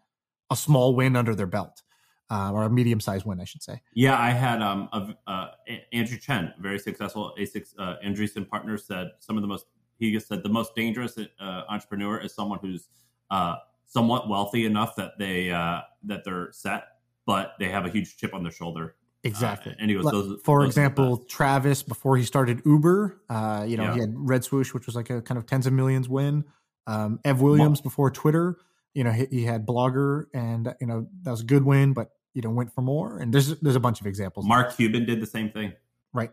a 0.50 0.56
small 0.56 0.94
win 0.94 1.16
under 1.16 1.34
their 1.34 1.46
belt 1.46 1.82
uh, 2.30 2.50
or 2.52 2.64
a 2.64 2.70
medium 2.70 3.00
sized 3.00 3.24
win, 3.24 3.40
I 3.40 3.44
should 3.44 3.62
say. 3.62 3.80
Yeah, 3.94 4.18
I 4.18 4.30
had 4.30 4.60
um, 4.60 4.88
a, 4.92 5.30
uh, 5.30 5.46
Andrew 5.92 6.18
Chen, 6.18 6.52
very 6.58 6.78
successful 6.78 7.34
A6 7.38 7.74
uh, 7.78 7.94
Andreessen 8.04 8.46
partner, 8.46 8.76
said 8.76 9.12
some 9.20 9.36
of 9.36 9.42
the 9.42 9.48
most. 9.48 9.66
He 9.98 10.18
said 10.18 10.42
the 10.42 10.48
most 10.48 10.74
dangerous 10.74 11.16
uh, 11.16 11.62
entrepreneur 11.68 12.18
is 12.18 12.34
someone 12.34 12.58
who's 12.60 12.88
uh, 13.32 13.56
somewhat 13.86 14.28
wealthy 14.28 14.64
enough 14.64 14.94
that 14.96 15.18
they 15.18 15.50
uh, 15.50 15.80
that 16.04 16.24
they're 16.24 16.50
set, 16.52 16.84
but 17.26 17.54
they 17.58 17.68
have 17.68 17.84
a 17.84 17.88
huge 17.88 18.16
chip 18.16 18.34
on 18.34 18.42
their 18.42 18.52
shoulder. 18.52 18.94
Exactly. 19.24 19.72
Uh, 19.72 19.76
and 19.78 19.90
he 19.90 19.96
goes, 19.96 20.04
those, 20.04 20.40
for 20.42 20.60
those 20.60 20.68
example, 20.68 21.18
Travis 21.18 21.82
before 21.82 22.16
he 22.16 22.24
started 22.24 22.60
Uber, 22.64 23.20
uh, 23.30 23.64
you 23.66 23.76
know, 23.76 23.84
yeah. 23.84 23.94
he 23.94 24.00
had 24.00 24.12
Red 24.16 24.42
Swoosh, 24.44 24.74
which 24.74 24.86
was 24.86 24.96
like 24.96 25.10
a 25.10 25.22
kind 25.22 25.38
of 25.38 25.46
tens 25.46 25.66
of 25.66 25.72
millions 25.72 26.08
win. 26.08 26.44
Um, 26.86 27.20
Ev 27.24 27.40
Williams 27.40 27.80
before 27.80 28.10
Twitter, 28.10 28.56
you 28.94 29.04
know, 29.04 29.12
he, 29.12 29.26
he, 29.30 29.44
had 29.44 29.64
Blogger, 29.64 30.26
and 30.34 30.74
you 30.80 30.86
know 30.86 31.06
that 31.22 31.30
was 31.30 31.40
a 31.40 31.44
good 31.44 31.64
win, 31.64 31.92
but 31.92 32.10
you 32.34 32.42
know 32.42 32.50
went 32.50 32.72
for 32.72 32.82
more 32.82 33.18
and 33.18 33.32
there's 33.32 33.58
there's 33.60 33.76
a 33.76 33.80
bunch 33.80 34.00
of 34.00 34.06
examples 34.06 34.46
mark 34.46 34.74
cuban 34.76 35.04
did 35.04 35.20
the 35.20 35.26
same 35.26 35.50
thing 35.50 35.72
right 36.12 36.30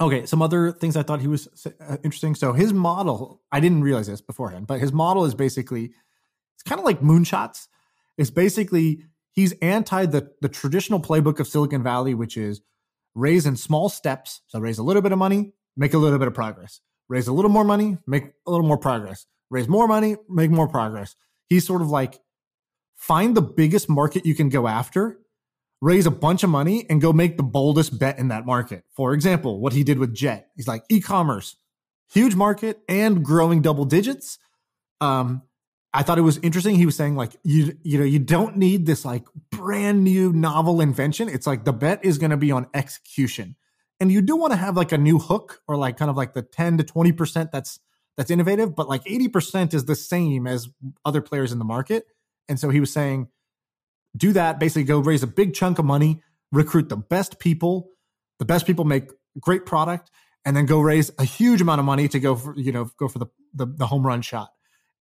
okay 0.00 0.26
some 0.26 0.42
other 0.42 0.72
things 0.72 0.96
i 0.96 1.02
thought 1.02 1.20
he 1.20 1.26
was 1.26 1.48
uh, 1.66 1.96
interesting 2.04 2.34
so 2.34 2.52
his 2.52 2.72
model 2.72 3.40
i 3.52 3.60
didn't 3.60 3.82
realize 3.82 4.06
this 4.06 4.20
beforehand 4.20 4.66
but 4.66 4.80
his 4.80 4.92
model 4.92 5.24
is 5.24 5.34
basically 5.34 5.92
it's 6.54 6.62
kind 6.62 6.78
of 6.78 6.84
like 6.84 7.00
moonshots 7.00 7.66
it's 8.18 8.30
basically 8.30 9.04
he's 9.32 9.52
anti 9.62 10.06
the 10.06 10.30
the 10.40 10.48
traditional 10.48 11.00
playbook 11.00 11.40
of 11.40 11.46
silicon 11.46 11.82
valley 11.82 12.14
which 12.14 12.36
is 12.36 12.60
raise 13.14 13.46
in 13.46 13.56
small 13.56 13.88
steps 13.88 14.40
so 14.46 14.58
raise 14.58 14.78
a 14.78 14.82
little 14.82 15.02
bit 15.02 15.12
of 15.12 15.18
money 15.18 15.52
make 15.76 15.94
a 15.94 15.98
little 15.98 16.18
bit 16.18 16.28
of 16.28 16.34
progress 16.34 16.80
raise 17.08 17.28
a 17.28 17.32
little 17.32 17.50
more 17.50 17.64
money 17.64 17.98
make 18.06 18.24
a 18.46 18.50
little 18.50 18.66
more 18.66 18.78
progress 18.78 19.26
raise 19.50 19.68
more 19.68 19.86
money 19.86 20.16
make 20.28 20.50
more 20.50 20.68
progress 20.68 21.16
he's 21.48 21.66
sort 21.66 21.82
of 21.82 21.88
like 21.88 22.20
find 23.04 23.36
the 23.36 23.42
biggest 23.42 23.88
market 23.88 24.24
you 24.24 24.34
can 24.34 24.48
go 24.48 24.66
after, 24.66 25.18
raise 25.80 26.06
a 26.06 26.10
bunch 26.10 26.42
of 26.42 26.50
money, 26.50 26.86
and 26.88 27.00
go 27.00 27.12
make 27.12 27.36
the 27.36 27.42
boldest 27.42 27.98
bet 27.98 28.18
in 28.18 28.28
that 28.28 28.46
market. 28.46 28.84
For 28.96 29.12
example, 29.12 29.60
what 29.60 29.72
he 29.72 29.84
did 29.84 29.98
with 29.98 30.14
Jet. 30.14 30.48
He's 30.56 30.68
like 30.68 30.84
e 30.88 31.00
commerce, 31.00 31.56
huge 32.12 32.34
market 32.34 32.80
and 32.88 33.24
growing 33.24 33.60
double 33.60 33.84
digits. 33.84 34.38
Um, 35.00 35.42
I 35.96 36.02
thought 36.02 36.18
it 36.18 36.22
was 36.22 36.38
interesting. 36.38 36.74
He 36.74 36.86
was 36.86 36.96
saying 36.96 37.14
like 37.14 37.36
you 37.44 37.78
you 37.84 37.98
know 37.98 38.04
you 38.04 38.18
don't 38.18 38.56
need 38.56 38.84
this 38.84 39.04
like 39.04 39.24
brand 39.50 40.02
new 40.02 40.32
novel 40.32 40.80
invention. 40.80 41.28
It's 41.28 41.46
like 41.46 41.64
the 41.64 41.72
bet 41.72 42.04
is 42.04 42.18
going 42.18 42.32
to 42.32 42.36
be 42.36 42.50
on 42.50 42.66
execution, 42.74 43.54
and 44.00 44.10
you 44.10 44.20
do 44.20 44.34
want 44.34 44.52
to 44.52 44.56
have 44.56 44.76
like 44.76 44.90
a 44.90 44.98
new 44.98 45.20
hook 45.20 45.62
or 45.68 45.76
like 45.76 45.96
kind 45.96 46.10
of 46.10 46.16
like 46.16 46.34
the 46.34 46.42
ten 46.42 46.76
to 46.78 46.84
twenty 46.84 47.12
percent 47.12 47.52
that's 47.52 47.78
that's 48.16 48.30
innovative, 48.30 48.74
but 48.74 48.88
like 48.88 49.02
eighty 49.06 49.28
percent 49.28 49.72
is 49.72 49.84
the 49.84 49.94
same 49.94 50.48
as 50.48 50.68
other 51.04 51.22
players 51.22 51.52
in 51.52 51.60
the 51.60 51.64
market. 51.64 52.06
And 52.48 52.58
so 52.60 52.70
he 52.70 52.80
was 52.80 52.92
saying, 52.92 53.28
do 54.16 54.32
that, 54.32 54.58
basically 54.58 54.84
go 54.84 54.98
raise 54.98 55.22
a 55.22 55.26
big 55.28 55.54
chunk 55.54 55.78
of 55.78 55.84
money, 55.84 56.22
recruit 56.52 56.88
the 56.88 56.96
best 56.96 57.38
people, 57.38 57.90
the 58.38 58.44
best 58.44 58.66
people 58.66 58.84
make 58.84 59.10
great 59.40 59.64
product, 59.64 60.10
and 60.44 60.56
then 60.56 60.66
go 60.66 60.80
raise 60.80 61.10
a 61.18 61.24
huge 61.24 61.60
amount 61.60 61.78
of 61.78 61.84
money 61.84 62.08
to 62.08 62.20
go 62.20 62.36
for, 62.36 62.54
you 62.56 62.70
know, 62.70 62.90
go 62.98 63.08
for 63.08 63.18
the, 63.18 63.26
the, 63.54 63.66
the 63.66 63.86
home 63.86 64.06
run 64.06 64.22
shot. 64.22 64.50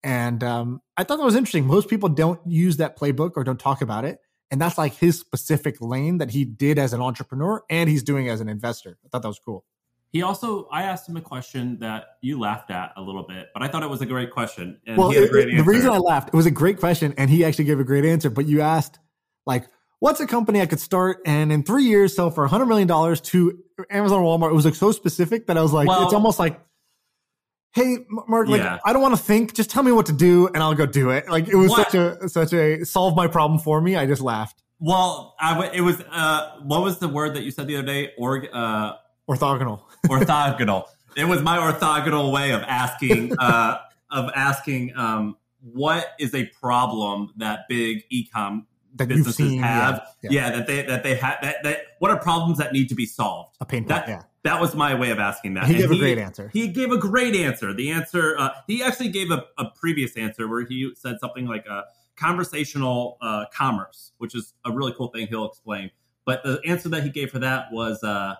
And 0.03 0.43
um, 0.43 0.81
I 0.97 1.03
thought 1.03 1.17
that 1.17 1.23
was 1.23 1.35
interesting. 1.35 1.65
Most 1.65 1.89
people 1.89 2.09
don't 2.09 2.39
use 2.45 2.77
that 2.77 2.97
playbook 2.97 3.31
or 3.35 3.43
don't 3.43 3.59
talk 3.59 3.81
about 3.81 4.05
it. 4.05 4.19
And 4.51 4.61
that's 4.61 4.77
like 4.77 4.95
his 4.95 5.19
specific 5.19 5.77
lane 5.81 6.19
that 6.19 6.31
he 6.31 6.45
did 6.45 6.77
as 6.77 6.93
an 6.93 7.01
entrepreneur 7.01 7.63
and 7.69 7.89
he's 7.89 8.03
doing 8.03 8.29
as 8.29 8.41
an 8.41 8.49
investor. 8.49 8.97
I 9.03 9.07
thought 9.09 9.21
that 9.23 9.27
was 9.27 9.39
cool. 9.39 9.65
He 10.11 10.21
also, 10.21 10.67
I 10.71 10.83
asked 10.83 11.09
him 11.09 11.17
a 11.17 11.21
question 11.21 11.79
that 11.79 12.17
you 12.21 12.39
laughed 12.39 12.69
at 12.69 12.93
a 12.95 13.01
little 13.01 13.23
bit, 13.23 13.47
but 13.51 13.63
I 13.63 13.67
thought 13.67 13.81
it 13.81 13.89
was 13.89 14.01
a 14.01 14.05
great 14.05 14.29
question. 14.29 14.79
And 14.85 14.95
well, 14.95 15.09
it, 15.09 15.31
great 15.31 15.47
answer. 15.47 15.57
the 15.57 15.63
reason 15.63 15.89
I 15.89 15.97
laughed, 15.97 16.27
it 16.27 16.35
was 16.35 16.45
a 16.45 16.51
great 16.51 16.77
question, 16.77 17.15
and 17.17 17.31
he 17.31 17.43
actually 17.43 17.65
gave 17.65 17.79
a 17.79 17.83
great 17.83 18.05
answer. 18.05 18.29
But 18.29 18.45
you 18.45 18.61
asked, 18.61 18.99
like, 19.47 19.65
what's 19.97 20.19
a 20.19 20.27
company 20.27 20.61
I 20.61 20.67
could 20.67 20.79
start 20.79 21.17
and 21.25 21.51
in 21.51 21.63
three 21.63 21.85
years 21.85 22.15
sell 22.15 22.29
for 22.29 22.47
$100 22.47 22.67
million 22.67 22.87
to 23.15 23.59
Amazon 23.89 24.19
or 24.19 24.37
Walmart? 24.37 24.51
It 24.51 24.53
was 24.53 24.65
like 24.65 24.75
so 24.75 24.91
specific 24.91 25.47
that 25.47 25.57
I 25.57 25.63
was 25.63 25.73
like, 25.73 25.87
well, 25.87 26.03
it's 26.03 26.13
almost 26.13 26.37
like, 26.37 26.61
hey, 27.73 27.97
Marc, 28.09 28.47
like, 28.47 28.61
yeah. 28.61 28.79
I 28.85 28.93
don't 28.93 29.01
want 29.01 29.15
to 29.17 29.21
think. 29.21 29.53
Just 29.53 29.69
tell 29.69 29.83
me 29.83 29.91
what 29.91 30.05
to 30.07 30.13
do 30.13 30.47
and 30.47 30.57
I'll 30.57 30.75
go 30.75 30.85
do 30.85 31.09
it. 31.09 31.29
Like, 31.29 31.47
it 31.47 31.55
was 31.55 31.69
what? 31.69 31.91
such 31.91 31.95
a, 31.95 32.29
such 32.29 32.53
a 32.53 32.85
solve 32.85 33.15
my 33.15 33.27
problem 33.27 33.59
for 33.59 33.81
me. 33.81 33.95
I 33.95 34.05
just 34.05 34.21
laughed. 34.21 34.61
Well, 34.79 35.35
I 35.39 35.53
w- 35.53 35.71
it 35.73 35.81
was, 35.81 36.01
uh, 36.11 36.59
what 36.63 36.81
was 36.81 36.99
the 36.99 37.07
word 37.07 37.35
that 37.35 37.43
you 37.43 37.51
said 37.51 37.67
the 37.67 37.77
other 37.77 37.87
day? 37.87 38.11
Org, 38.17 38.47
uh, 38.51 38.95
orthogonal. 39.29 39.81
orthogonal. 40.05 40.85
It 41.15 41.25
was 41.25 41.41
my 41.41 41.57
orthogonal 41.57 42.31
way 42.31 42.51
of 42.51 42.61
asking, 42.61 43.33
uh, 43.39 43.79
of 44.11 44.29
asking, 44.35 44.95
um, 44.95 45.37
what 45.61 46.13
is 46.19 46.35
a 46.35 46.45
problem 46.61 47.33
that 47.37 47.61
big 47.69 48.03
ecom 48.11 48.65
that 48.95 49.07
businesses 49.07 49.35
seen, 49.35 49.61
have. 49.61 50.05
Yeah, 50.21 50.29
yeah. 50.29 50.49
yeah, 50.49 50.55
that 50.57 50.67
they 50.67 50.81
that 50.83 51.03
they 51.03 51.15
have 51.15 51.37
that, 51.41 51.63
that 51.63 51.79
what 51.99 52.11
are 52.11 52.19
problems 52.19 52.57
that 52.57 52.73
need 52.73 52.89
to 52.89 52.95
be 52.95 53.05
solved? 53.05 53.55
A 53.61 53.65
pain 53.65 53.83
point. 53.83 53.89
That, 53.89 54.07
yeah. 54.07 54.23
That 54.43 54.59
was 54.59 54.75
my 54.75 54.93
way 54.93 55.11
of 55.11 55.19
asking 55.19 55.53
that. 55.53 55.67
He 55.67 55.75
and 55.75 55.81
gave 55.83 55.89
he, 55.91 55.97
a 55.97 55.99
great 55.99 56.17
answer. 56.17 56.49
He 56.51 56.67
gave 56.67 56.91
a 56.91 56.97
great 56.97 57.35
answer. 57.35 57.73
The 57.73 57.91
answer 57.91 58.35
uh, 58.37 58.49
he 58.67 58.83
actually 58.83 59.09
gave 59.09 59.31
a, 59.31 59.45
a, 59.57 59.65
previous 59.71 60.17
answer 60.17 60.47
where 60.49 60.65
he 60.65 60.91
said 60.95 61.19
something 61.21 61.47
like 61.47 61.65
a 61.65 61.71
uh, 61.73 61.81
conversational 62.17 63.17
uh, 63.21 63.45
commerce, 63.53 64.11
which 64.17 64.35
is 64.35 64.53
a 64.65 64.71
really 64.71 64.93
cool 64.93 65.07
thing. 65.07 65.27
He'll 65.27 65.45
explain. 65.45 65.91
But 66.25 66.43
the 66.43 66.61
answer 66.65 66.89
that 66.89 67.03
he 67.03 67.09
gave 67.09 67.31
for 67.31 67.39
that 67.39 67.71
was 67.71 68.03
uh, 68.03 68.35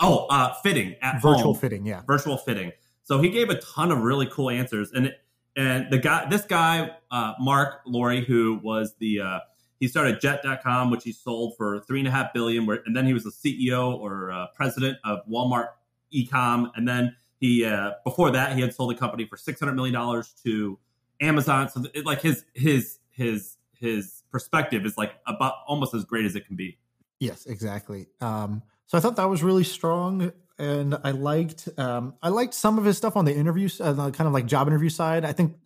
oh, 0.00 0.26
uh, 0.30 0.54
fitting 0.62 0.96
at 1.02 1.20
virtual 1.22 1.52
home. 1.52 1.56
fitting, 1.56 1.86
yeah, 1.86 2.02
virtual 2.06 2.38
fitting. 2.38 2.72
So 3.02 3.20
he 3.20 3.28
gave 3.28 3.50
a 3.50 3.60
ton 3.60 3.92
of 3.92 4.00
really 4.00 4.26
cool 4.26 4.50
answers, 4.50 4.92
and 4.92 5.06
it, 5.06 5.20
and 5.56 5.90
the 5.90 5.98
guy, 5.98 6.28
this 6.28 6.44
guy, 6.44 6.90
uh, 7.10 7.34
Marc 7.38 7.80
Lore, 7.86 8.16
who 8.16 8.60
was 8.62 8.94
the 8.98 9.20
uh, 9.20 9.38
he 9.80 9.88
started 9.88 10.20
Jet.com, 10.20 10.90
which 10.90 11.04
he 11.04 11.12
sold 11.12 11.56
for 11.56 11.80
three 11.80 11.98
and 11.98 12.08
a 12.08 12.10
half 12.10 12.32
billion, 12.32 12.66
where, 12.66 12.82
and 12.86 12.96
then 12.96 13.06
he 13.06 13.12
was 13.12 13.24
the 13.24 13.30
CEO 13.30 13.98
or 13.98 14.30
uh, 14.30 14.46
president 14.54 14.98
of 15.04 15.20
Walmart 15.28 15.68
Ecom, 16.14 16.70
and 16.74 16.88
then 16.88 17.14
he 17.38 17.64
uh, 17.64 17.92
before 18.04 18.30
that 18.30 18.54
he 18.54 18.62
had 18.62 18.74
sold 18.74 18.90
the 18.90 18.98
company 18.98 19.26
for 19.26 19.36
six 19.36 19.60
hundred 19.60 19.74
million 19.74 19.94
dollars 19.94 20.34
to 20.44 20.78
Amazon. 21.20 21.68
So 21.68 21.84
it, 21.94 22.06
like 22.06 22.22
his 22.22 22.44
his 22.54 22.98
his 23.10 23.56
his 23.78 24.22
perspective 24.30 24.86
is 24.86 24.96
like 24.96 25.12
about 25.26 25.54
almost 25.66 25.94
as 25.94 26.04
great 26.04 26.24
as 26.24 26.34
it 26.36 26.46
can 26.46 26.56
be. 26.56 26.78
Yes, 27.20 27.46
exactly. 27.46 28.06
Um, 28.20 28.62
so 28.86 28.96
I 28.96 29.00
thought 29.00 29.16
that 29.16 29.28
was 29.28 29.42
really 29.42 29.64
strong 29.64 30.32
and 30.58 30.96
I 31.04 31.10
liked 31.10 31.68
um, 31.78 32.14
I 32.22 32.28
liked 32.28 32.54
some 32.54 32.78
of 32.78 32.84
his 32.84 32.96
stuff 32.96 33.16
on 33.16 33.24
the 33.24 33.34
interview, 33.34 33.68
uh, 33.80 34.10
kind 34.10 34.26
of 34.26 34.32
like 34.32 34.46
job 34.46 34.66
interview 34.68 34.88
side. 34.88 35.24
I 35.24 35.32
think 35.32 35.56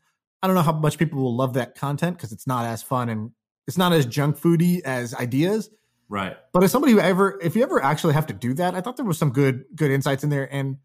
I 0.42 0.46
don't 0.46 0.56
know 0.56 0.62
how 0.62 0.72
much 0.72 0.98
people 0.98 1.22
will 1.22 1.36
love 1.36 1.54
that 1.54 1.74
content 1.74 2.16
because 2.16 2.32
it's 2.32 2.46
not 2.46 2.64
as 2.64 2.82
fun 2.82 3.08
and 3.08 3.30
it's 3.66 3.78
not 3.78 3.92
as 3.92 4.06
junk 4.06 4.38
foody 4.38 4.80
as 4.82 5.14
ideas. 5.14 5.70
Right. 6.08 6.36
But 6.52 6.64
as 6.64 6.72
somebody 6.72 6.92
who 6.92 7.00
ever, 7.00 7.38
if 7.40 7.54
you 7.54 7.62
ever 7.62 7.82
actually 7.82 8.14
have 8.14 8.26
to 8.26 8.34
do 8.34 8.54
that, 8.54 8.74
I 8.74 8.80
thought 8.80 8.96
there 8.96 9.06
was 9.06 9.18
some 9.18 9.30
good 9.30 9.64
good 9.74 9.90
insights 9.90 10.24
in 10.24 10.30
there. 10.30 10.52
And 10.52 10.78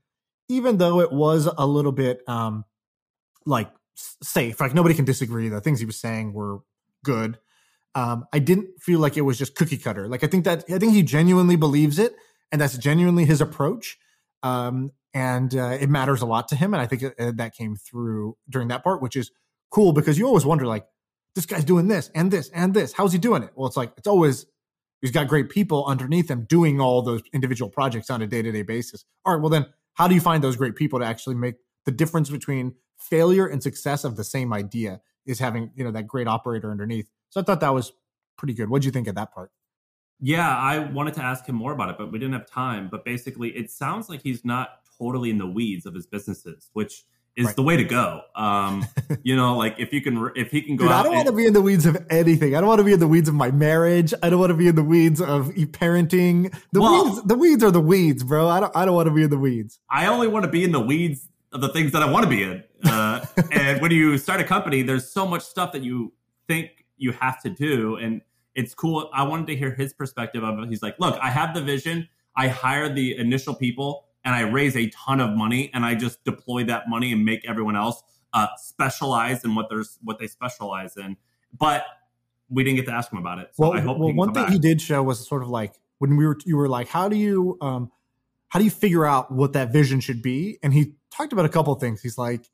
even 0.49 0.78
though 0.78 0.99
it 1.01 1.11
was 1.11 1.47
a 1.57 1.65
little 1.65 1.91
bit 1.91 2.21
um 2.28 2.65
like 3.45 3.71
safe, 4.21 4.59
like 4.59 4.73
nobody 4.73 4.93
can 4.95 5.05
disagree, 5.05 5.49
the 5.49 5.61
things 5.61 5.80
he 5.80 5.86
was 5.86 5.97
saying 5.97 6.34
were 6.34 6.59
good. 7.03 7.39
Um, 7.95 8.26
I 8.34 8.39
didn't 8.39 8.82
feel 8.82 8.99
like 8.99 9.15
it 9.15 9.21
was 9.21 9.38
just 9.38 9.55
cookie 9.55 9.78
cutter. 9.78 10.07
Like 10.07 10.23
I 10.23 10.28
think 10.28 10.45
that 10.45 10.63
I 10.69 10.78
think 10.78 10.93
he 10.93 11.01
genuinely 11.01 11.55
believes 11.55 11.97
it 11.97 12.15
and 12.51 12.61
that's 12.61 12.78
genuinely 12.78 13.26
his 13.26 13.41
approach. 13.41 13.97
Um, 14.43 14.91
and 15.13 15.55
uh, 15.55 15.78
it 15.80 15.89
matters 15.89 16.21
a 16.21 16.26
lot 16.26 16.49
to 16.49 16.55
him, 16.55 16.73
and 16.73 16.82
I 16.82 16.88
think 16.88 17.03
uh, 17.03 17.32
that 17.36 17.55
came 17.55 17.76
through 17.76 18.38
during 18.49 18.67
that 18.67 18.84
part, 18.84 19.01
which 19.01 19.15
is 19.15 19.32
cool 19.69 19.93
because 19.93 20.17
you 20.17 20.28
always 20.28 20.45
wonder 20.45 20.67
like, 20.67 20.86
this 21.36 21.46
guy's 21.46 21.66
doing 21.66 21.88
this 21.88 22.10
and 22.16 22.32
this 22.32 22.50
and 22.50 22.74
this. 22.74 22.94
How's 22.94 23.12
he 23.12 23.20
doing 23.20 23.44
it? 23.44 23.52
Well, 23.56 23.68
it's 23.68 23.78
like 23.78 23.94
it's 23.98 24.08
always 24.08 24.46
he's 25.02 25.12
got 25.12 25.28
great 25.28 25.50
people 25.50 25.86
underneath 25.86 26.30
him 26.30 26.46
doing 26.50 26.80
all 26.80 27.02
those 27.02 27.22
individual 27.34 27.70
projects 27.70 28.10
on 28.10 28.22
a 28.22 28.28
day 28.28 28.42
to 28.42 28.52
day 28.52 28.64
basis. 28.64 29.06
All 29.26 29.34
right, 29.34 29.42
well 29.42 29.50
then, 29.50 29.68
how 29.94 30.08
do 30.08 30.16
you 30.16 30.22
find 30.22 30.44
those 30.44 30.56
great 30.56 30.76
people 30.76 31.00
to 31.00 31.06
actually 31.06 31.36
make 31.36 31.56
the 31.84 31.92
difference 31.92 32.30
between 32.30 32.74
failure 32.98 33.46
and 33.46 33.62
success 33.62 34.04
of 34.04 34.16
the 34.16 34.24
same 34.24 34.54
idea? 34.54 35.02
Is 35.26 35.40
having 35.40 35.72
you 35.76 35.84
know 35.84 35.92
that 35.92 36.08
great 36.08 36.28
operator 36.28 36.72
underneath. 36.72 37.10
So 37.30 37.42
I 37.42 37.44
thought 37.44 37.60
that 37.62 37.74
was 37.74 37.92
pretty 38.38 38.54
good. 38.54 38.70
What 38.70 38.82
do 38.82 38.88
you 38.88 38.92
think 38.92 39.08
of 39.08 39.16
that 39.16 39.34
part? 39.34 39.52
Yeah, 40.20 40.48
I 40.48 40.80
wanted 40.80 41.16
to 41.16 41.24
ask 41.24 41.46
him 41.46 41.56
more 41.56 41.74
about 41.74 41.90
it, 41.90 41.98
but 41.98 42.12
we 42.12 42.20
didn't 42.20 42.34
have 42.34 42.50
time. 42.50 42.88
But 42.90 43.04
basically, 43.04 43.50
it 43.50 43.70
sounds 43.70 44.08
like 44.08 44.22
he's 44.22 44.46
not 44.46 44.70
totally 44.98 45.30
in 45.30 45.38
the 45.38 45.48
weeds 45.48 45.86
of 45.86 45.94
his 45.94 46.06
businesses, 46.06 46.70
which 46.74 47.04
is 47.36 47.48
right. 47.48 47.56
the 47.56 47.64
way 47.64 47.78
to 47.78 47.84
go. 47.84 48.22
Um, 48.36 48.86
you 49.24 49.36
know, 49.36 49.58
like 49.58 49.76
if 49.78 49.92
you 49.92 50.02
can, 50.02 50.32
if 50.36 50.52
he 50.52 50.62
can 50.62 50.76
go 50.76 50.86
Dude, 50.86 50.92
out. 50.92 51.00
I 51.02 51.04
don't 51.04 51.16
want 51.16 51.28
to 51.28 51.34
be 51.34 51.46
in 51.46 51.54
the 51.54 51.62
weeds 51.62 51.86
of 51.86 51.98
anything. 52.10 52.56
I 52.56 52.62
don't 52.62 52.68
want 52.68 52.80
to 52.80 52.86
be 52.86 52.94
in 52.94 53.00
the 53.00 53.08
weeds 53.08 53.28
of 53.28 53.36
my 53.36 53.52
marriage. 53.52 54.14
I 54.24 54.30
don't 54.30 54.40
want 54.40 54.52
to 54.52 54.56
be 54.56 54.68
in 54.68 54.76
the 54.76 54.84
weeds 54.84 55.22
of 55.22 55.48
parenting. 55.50 56.56
The 56.72 56.82
well, 56.82 57.06
weeds, 57.06 57.24
the 57.24 57.36
weeds 57.36 57.64
are 57.64 57.72
the 57.72 57.82
weeds, 57.82 58.24
bro. 58.24 58.48
I 58.48 58.60
don't, 58.60 58.76
I 58.76 58.86
don't 58.86 58.96
want 58.96 59.08
to 59.08 59.14
be 59.14 59.24
in 59.24 59.30
the 59.30 59.40
weeds. 59.40 59.80
I 59.90 60.08
only 60.08 60.28
want 60.28 60.46
to 60.46 60.52
be 60.52 60.64
in 60.64 60.72
the 60.72 60.80
weeds 60.80 61.28
of 61.52 61.62
the 61.62 61.70
things 61.70 61.92
that 61.92 62.02
I 62.02 62.10
want 62.10 62.24
to 62.24 62.30
be 62.30 62.44
in. 62.44 62.64
Uh, 62.86 63.26
and 63.52 63.82
when 63.82 63.92
you 63.92 64.18
start 64.18 64.40
a 64.40 64.44
company, 64.44 64.82
there's 64.82 65.10
so 65.10 65.28
much 65.28 65.44
stuff 65.44 65.72
that 65.74 65.82
you 65.82 66.14
think 66.48 66.86
you 66.98 67.12
have 67.12 67.42
to 67.42 67.50
do, 67.50 67.98
and 67.98 68.22
it's 68.54 68.74
cool. 68.74 69.10
I 69.14 69.24
wanted 69.24 69.48
to 69.48 69.56
hear 69.56 69.74
his 69.74 69.94
perspective 69.94 70.44
of 70.44 70.60
it. 70.60 70.70
He's 70.70 70.82
like, 70.82 70.96
look, 71.00 71.20
I 71.22 71.30
have 71.30 71.54
the 71.54 71.62
vision. 71.62 72.08
I 72.38 72.48
hired 72.48 72.96
the 72.96 73.18
initial 73.18 73.54
people 73.54 74.06
and 74.26 74.34
I 74.36 74.41
raise 74.41 74.76
a 74.76 74.89
ton 74.89 75.21
of 75.21 75.38
money 75.38 75.69
and 75.73 75.86
I 75.86 75.95
just 75.95 76.23
deploy 76.26 76.65
that 76.65 76.89
money 76.89 77.13
and 77.13 77.23
make 77.23 77.47
everyone 77.47 77.76
else 77.76 78.01
uh, 78.34 78.47
specialize 78.57 79.45
in 79.45 79.55
what 79.55 79.69
there's 79.69 79.99
what 80.03 80.19
they 80.19 80.28
specialize 80.28 80.97
in. 80.97 81.15
But 81.57 81.86
we 82.49 82.63
didn't 82.63 82.78
get 82.78 82.86
to 82.88 82.93
ask 82.93 83.11
him 83.11 83.19
about 83.19 83.39
it. 83.39 83.51
So 83.53 83.69
well, 83.69 83.73
I 83.73 83.80
hope 83.80 83.99
well, 83.99 84.13
one 84.13 84.34
thing 84.34 84.43
back. 84.43 84.51
he 84.51 84.59
did 84.59 84.82
show 84.82 85.01
was 85.03 85.26
sort 85.26 85.43
of 85.43 85.49
like 85.49 85.80
when 85.99 86.17
we 86.17 86.26
were 86.26 86.38
you 86.45 86.57
were 86.57 86.67
like, 86.67 86.88
how 86.88 87.07
do 87.07 87.15
you 87.15 87.57
um 87.61 87.91
how 88.49 88.59
do 88.59 88.65
you 88.65 88.71
figure 88.71 89.05
out 89.05 89.32
what 89.32 89.53
that 89.53 89.71
vision 89.71 89.99
should 89.99 90.21
be? 90.21 90.57
And 90.63 90.73
he 90.73 90.93
talked 91.11 91.32
about 91.32 91.45
a 91.45 91.49
couple 91.49 91.71
of 91.71 91.80
things. 91.80 92.01
He's 92.01 92.17
like, 92.17 92.49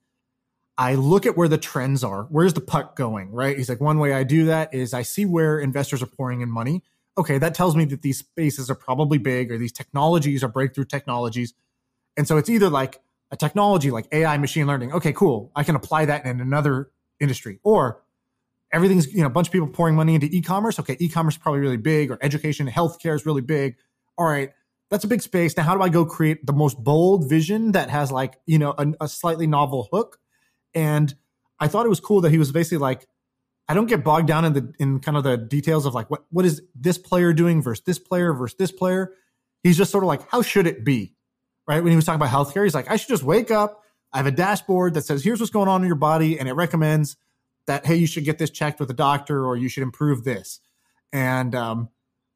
I 0.77 0.95
look 0.95 1.25
at 1.25 1.37
where 1.37 1.47
the 1.47 1.57
trends 1.57 2.03
are. 2.03 2.23
Where's 2.23 2.53
the 2.53 2.61
puck 2.61 2.95
going? 2.95 3.31
Right. 3.31 3.57
He's 3.57 3.69
like, 3.69 3.81
one 3.81 3.99
way 3.99 4.13
I 4.13 4.23
do 4.23 4.45
that 4.45 4.73
is 4.73 4.93
I 4.93 5.03
see 5.03 5.25
where 5.25 5.59
investors 5.59 6.01
are 6.01 6.07
pouring 6.07 6.41
in 6.41 6.49
money. 6.49 6.83
Okay, 7.17 7.37
that 7.37 7.53
tells 7.53 7.75
me 7.75 7.85
that 7.85 8.01
these 8.01 8.19
spaces 8.19 8.69
are 8.69 8.75
probably 8.75 9.17
big 9.17 9.51
or 9.51 9.57
these 9.57 9.71
technologies 9.71 10.43
are 10.43 10.47
breakthrough 10.47 10.85
technologies. 10.85 11.53
And 12.17 12.27
so 12.27 12.37
it's 12.37 12.49
either 12.49 12.69
like 12.69 13.01
a 13.31 13.37
technology 13.37 13.91
like 13.91 14.07
AI, 14.11 14.37
machine 14.37 14.67
learning. 14.67 14.93
Okay, 14.93 15.13
cool. 15.13 15.51
I 15.55 15.63
can 15.63 15.75
apply 15.75 16.05
that 16.05 16.25
in 16.25 16.39
another 16.39 16.91
industry. 17.19 17.59
Or 17.63 18.01
everything's, 18.71 19.13
you 19.13 19.21
know, 19.21 19.27
a 19.27 19.31
bunch 19.31 19.47
of 19.47 19.53
people 19.53 19.67
pouring 19.67 19.95
money 19.95 20.15
into 20.15 20.27
e-commerce. 20.27 20.79
Okay, 20.79 20.97
e-commerce 20.99 21.35
is 21.35 21.37
probably 21.39 21.61
really 21.61 21.77
big, 21.77 22.11
or 22.11 22.17
education, 22.21 22.67
healthcare 22.67 23.15
is 23.15 23.25
really 23.25 23.41
big. 23.41 23.75
All 24.17 24.25
right, 24.25 24.51
that's 24.89 25.03
a 25.03 25.07
big 25.07 25.21
space. 25.21 25.55
Now, 25.55 25.63
how 25.63 25.75
do 25.75 25.81
I 25.81 25.89
go 25.89 26.05
create 26.05 26.45
the 26.45 26.53
most 26.53 26.81
bold 26.81 27.29
vision 27.29 27.71
that 27.71 27.89
has 27.89 28.11
like, 28.11 28.39
you 28.45 28.59
know, 28.59 28.73
a, 28.77 28.87
a 29.01 29.07
slightly 29.07 29.47
novel 29.47 29.87
hook? 29.91 30.19
And 30.73 31.13
I 31.59 31.67
thought 31.67 31.85
it 31.85 31.89
was 31.89 31.99
cool 31.99 32.21
that 32.21 32.31
he 32.31 32.37
was 32.37 32.51
basically 32.51 32.79
like, 32.79 33.07
I 33.71 33.73
don't 33.73 33.85
get 33.85 34.03
bogged 34.03 34.27
down 34.27 34.43
in 34.43 34.51
the 34.51 34.73
in 34.79 34.99
kind 34.99 35.15
of 35.15 35.23
the 35.23 35.37
details 35.37 35.85
of 35.85 35.93
like 35.93 36.09
what 36.09 36.25
what 36.29 36.43
is 36.43 36.61
this 36.75 36.97
player 36.97 37.31
doing 37.31 37.61
versus 37.61 37.81
this 37.85 37.97
player 37.97 38.33
versus 38.33 38.57
this 38.59 38.69
player. 38.69 39.13
He's 39.63 39.77
just 39.77 39.91
sort 39.91 40.03
of 40.03 40.09
like, 40.09 40.29
how 40.29 40.41
should 40.41 40.67
it 40.67 40.83
be? 40.83 41.15
Right? 41.65 41.81
When 41.81 41.89
he 41.89 41.95
was 41.95 42.03
talking 42.03 42.21
about 42.21 42.31
healthcare, 42.31 42.65
he's 42.65 42.75
like, 42.75 42.91
I 42.91 42.97
should 42.97 43.07
just 43.07 43.23
wake 43.23 43.49
up. 43.49 43.81
I 44.11 44.17
have 44.17 44.25
a 44.25 44.31
dashboard 44.31 44.95
that 44.95 45.03
says, 45.03 45.23
here's 45.23 45.39
what's 45.39 45.53
going 45.53 45.69
on 45.69 45.83
in 45.83 45.87
your 45.87 45.95
body, 45.95 46.37
and 46.37 46.49
it 46.49 46.53
recommends 46.53 47.15
that 47.65 47.85
hey, 47.85 47.95
you 47.95 48.07
should 48.07 48.25
get 48.25 48.39
this 48.39 48.49
checked 48.49 48.81
with 48.81 48.89
a 48.89 48.93
doctor 48.93 49.45
or 49.45 49.55
you 49.55 49.69
should 49.69 49.83
improve 49.83 50.25
this. 50.25 50.59
And 51.13 51.55
um, 51.55 51.87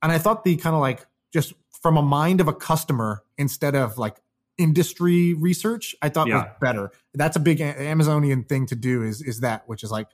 and 0.02 0.14
I 0.14 0.20
thought 0.20 0.46
the 0.46 0.56
kind 0.56 0.74
of 0.74 0.80
like 0.80 1.06
just 1.34 1.52
from 1.82 1.98
a 1.98 2.02
mind 2.02 2.40
of 2.40 2.48
a 2.48 2.54
customer 2.54 3.24
instead 3.38 3.76
of 3.76 3.98
like 3.98 4.16
industry 4.58 5.34
research 5.34 5.94
i 6.02 6.08
thought 6.08 6.28
yeah. 6.28 6.36
was 6.36 6.46
better 6.62 6.90
that's 7.14 7.36
a 7.36 7.42
big 7.42 7.60
amazonian 7.60 8.42
thing 8.42 8.66
to 8.66 8.74
do 8.74 9.04
is 9.04 9.22
is 9.22 9.42
that 9.42 9.68
which 9.68 9.84
is 9.84 9.92
like 9.92 10.08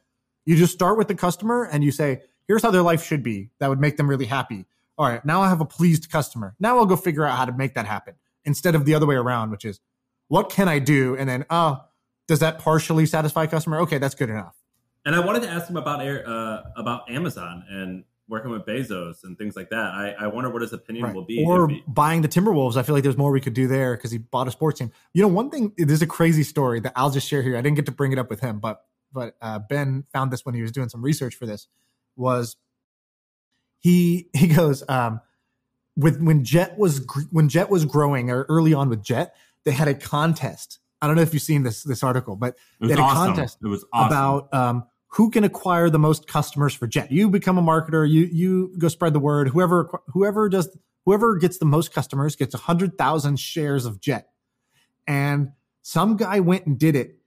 you 0.46 0.56
just 0.56 0.74
start 0.74 0.98
with 0.98 1.08
the 1.08 1.16
customer 1.16 1.64
and 1.64 1.84
you 1.84 1.92
say 1.92 2.22
here's 2.48 2.62
how 2.62 2.72
their 2.72 2.82
life 2.82 3.04
should 3.04 3.24
be 3.24 3.50
that 3.60 3.70
would 3.70 3.80
make 3.80 3.98
them 3.98 4.10
really 4.10 4.26
happy 4.26 4.66
all 4.98 5.08
right 5.08 5.24
now 5.26 5.42
i 5.42 5.50
have 5.50 5.62
a 5.62 5.66
pleased 5.66 6.10
customer 6.12 6.56
now 6.60 6.78
i'll 6.78 6.86
go 6.86 6.96
figure 6.96 7.26
out 7.26 7.38
how 7.38 7.46
to 7.46 7.52
make 7.52 7.74
that 7.76 7.86
happen 7.86 8.16
instead 8.46 8.76
of 8.76 8.86
the 8.86 8.94
other 8.94 9.06
way 9.06 9.16
around 9.16 9.52
which 9.52 9.66
is 9.66 9.80
what 10.28 10.50
can 10.50 10.68
i 10.68 10.80
do 10.80 11.16
and 11.16 11.30
then 11.30 11.46
oh 11.50 11.80
does 12.28 12.40
that 12.40 12.60
partially 12.60 13.06
satisfy 13.06 13.46
customer 13.46 13.80
okay 13.80 13.98
that's 13.98 14.16
good 14.16 14.30
enough 14.30 14.56
and 15.06 15.16
i 15.16 15.20
wanted 15.20 15.42
to 15.42 15.50
ask 15.50 15.70
him 15.70 15.78
about 15.78 16.02
air 16.02 16.28
uh, 16.28 16.62
about 16.76 17.10
amazon 17.10 17.64
and 17.70 18.04
working 18.32 18.50
with 18.50 18.66
Bezos 18.66 19.26
and 19.26 19.38
things 19.38 19.56
like 19.58 19.70
that. 19.70 19.94
I, 19.94 20.16
I 20.18 20.28
wonder 20.28 20.50
what 20.50 20.62
his 20.62 20.72
opinion 20.72 21.06
right. 21.06 21.14
will 21.14 21.26
be. 21.26 21.44
Or 21.46 21.70
buying 21.86 22.22
the 22.22 22.30
Timberwolves. 22.30 22.78
I 22.78 22.84
feel 22.84 22.96
like 22.96 23.04
there's 23.04 23.18
more 23.18 23.30
we 23.30 23.42
could 23.42 23.54
do 23.54 23.68
there 23.68 23.96
because 23.96 24.10
he 24.10 24.18
bought 24.18 24.48
a 24.48 24.52
sports 24.52 24.80
team. 24.80 24.92
You 25.14 25.22
know, 25.22 25.28
one 25.28 25.52
thing, 25.52 25.74
there's 25.78 26.02
a 26.02 26.08
crazy 26.08 26.44
story 26.44 26.80
that 26.80 26.94
I'll 26.96 27.12
just 27.12 27.28
share 27.28 27.42
here. 27.42 27.58
I 27.58 27.62
didn't 27.62 27.76
get 27.76 27.86
to 27.88 27.92
bring 27.92 28.14
it 28.14 28.18
up 28.18 28.30
with 28.30 28.40
him, 28.40 28.60
but 28.60 28.86
but 29.14 29.36
uh, 29.42 29.60
Ben 29.60 30.06
found 30.14 30.32
this 30.32 30.46
when 30.46 30.56
he 30.56 30.62
was 30.62 30.72
doing 30.72 30.90
some 30.90 31.02
research 31.02 31.36
for 31.36 31.46
this. 31.46 31.68
Was 32.16 32.58
he 33.80 34.30
he 34.34 34.48
goes 34.48 34.84
um, 34.90 35.22
with 35.96 36.22
when 36.22 36.44
Jet 36.44 36.78
was 36.78 37.06
when 37.32 37.50
Jet 37.50 37.70
was 37.70 37.86
growing 37.86 38.30
or 38.30 38.46
early 38.50 38.74
on 38.74 38.90
with 38.90 39.04
Jet, 39.04 39.36
they 39.64 39.72
had 39.72 39.88
a 39.88 39.94
contest. 39.94 40.80
I 41.02 41.08
don't 41.08 41.16
know 41.16 41.24
if 41.24 41.34
you've 41.34 41.44
seen 41.44 41.64
this 41.64 41.84
this 41.84 42.04
article, 42.04 42.36
but 42.36 42.56
they 42.80 42.90
had 42.90 43.00
a 43.00 43.02
awesome. 43.02 43.34
contest 43.34 43.58
it 43.64 43.68
was 43.68 43.86
awesome. 43.92 44.08
about 44.08 44.54
um, 44.54 44.84
who 45.08 45.30
can 45.32 45.44
acquire 45.44 45.90
the 45.90 46.00
most 46.00 46.28
customers 46.28 46.74
for 46.74 46.88
Jet. 46.88 47.12
You 47.12 47.30
become 47.30 47.58
a 47.58 47.62
marketer, 47.62 48.10
you 48.10 48.30
you 48.32 48.76
go 48.78 48.88
spread 48.88 49.14
the 49.14 49.20
word. 49.20 49.50
Whoever 49.50 49.90
whoever 50.08 50.48
does 50.50 50.70
whoever 51.06 51.38
gets 51.38 51.58
the 51.58 51.66
most 51.66 51.94
customers 51.94 52.36
gets 52.36 52.54
100,000 52.54 53.40
shares 53.40 53.86
of 53.86 54.00
Jet. 54.00 54.30
And 55.08 55.54
some 55.82 56.16
guy 56.16 56.40
went 56.40 56.66
and 56.66 56.78
did 56.78 56.96
it 56.96 57.21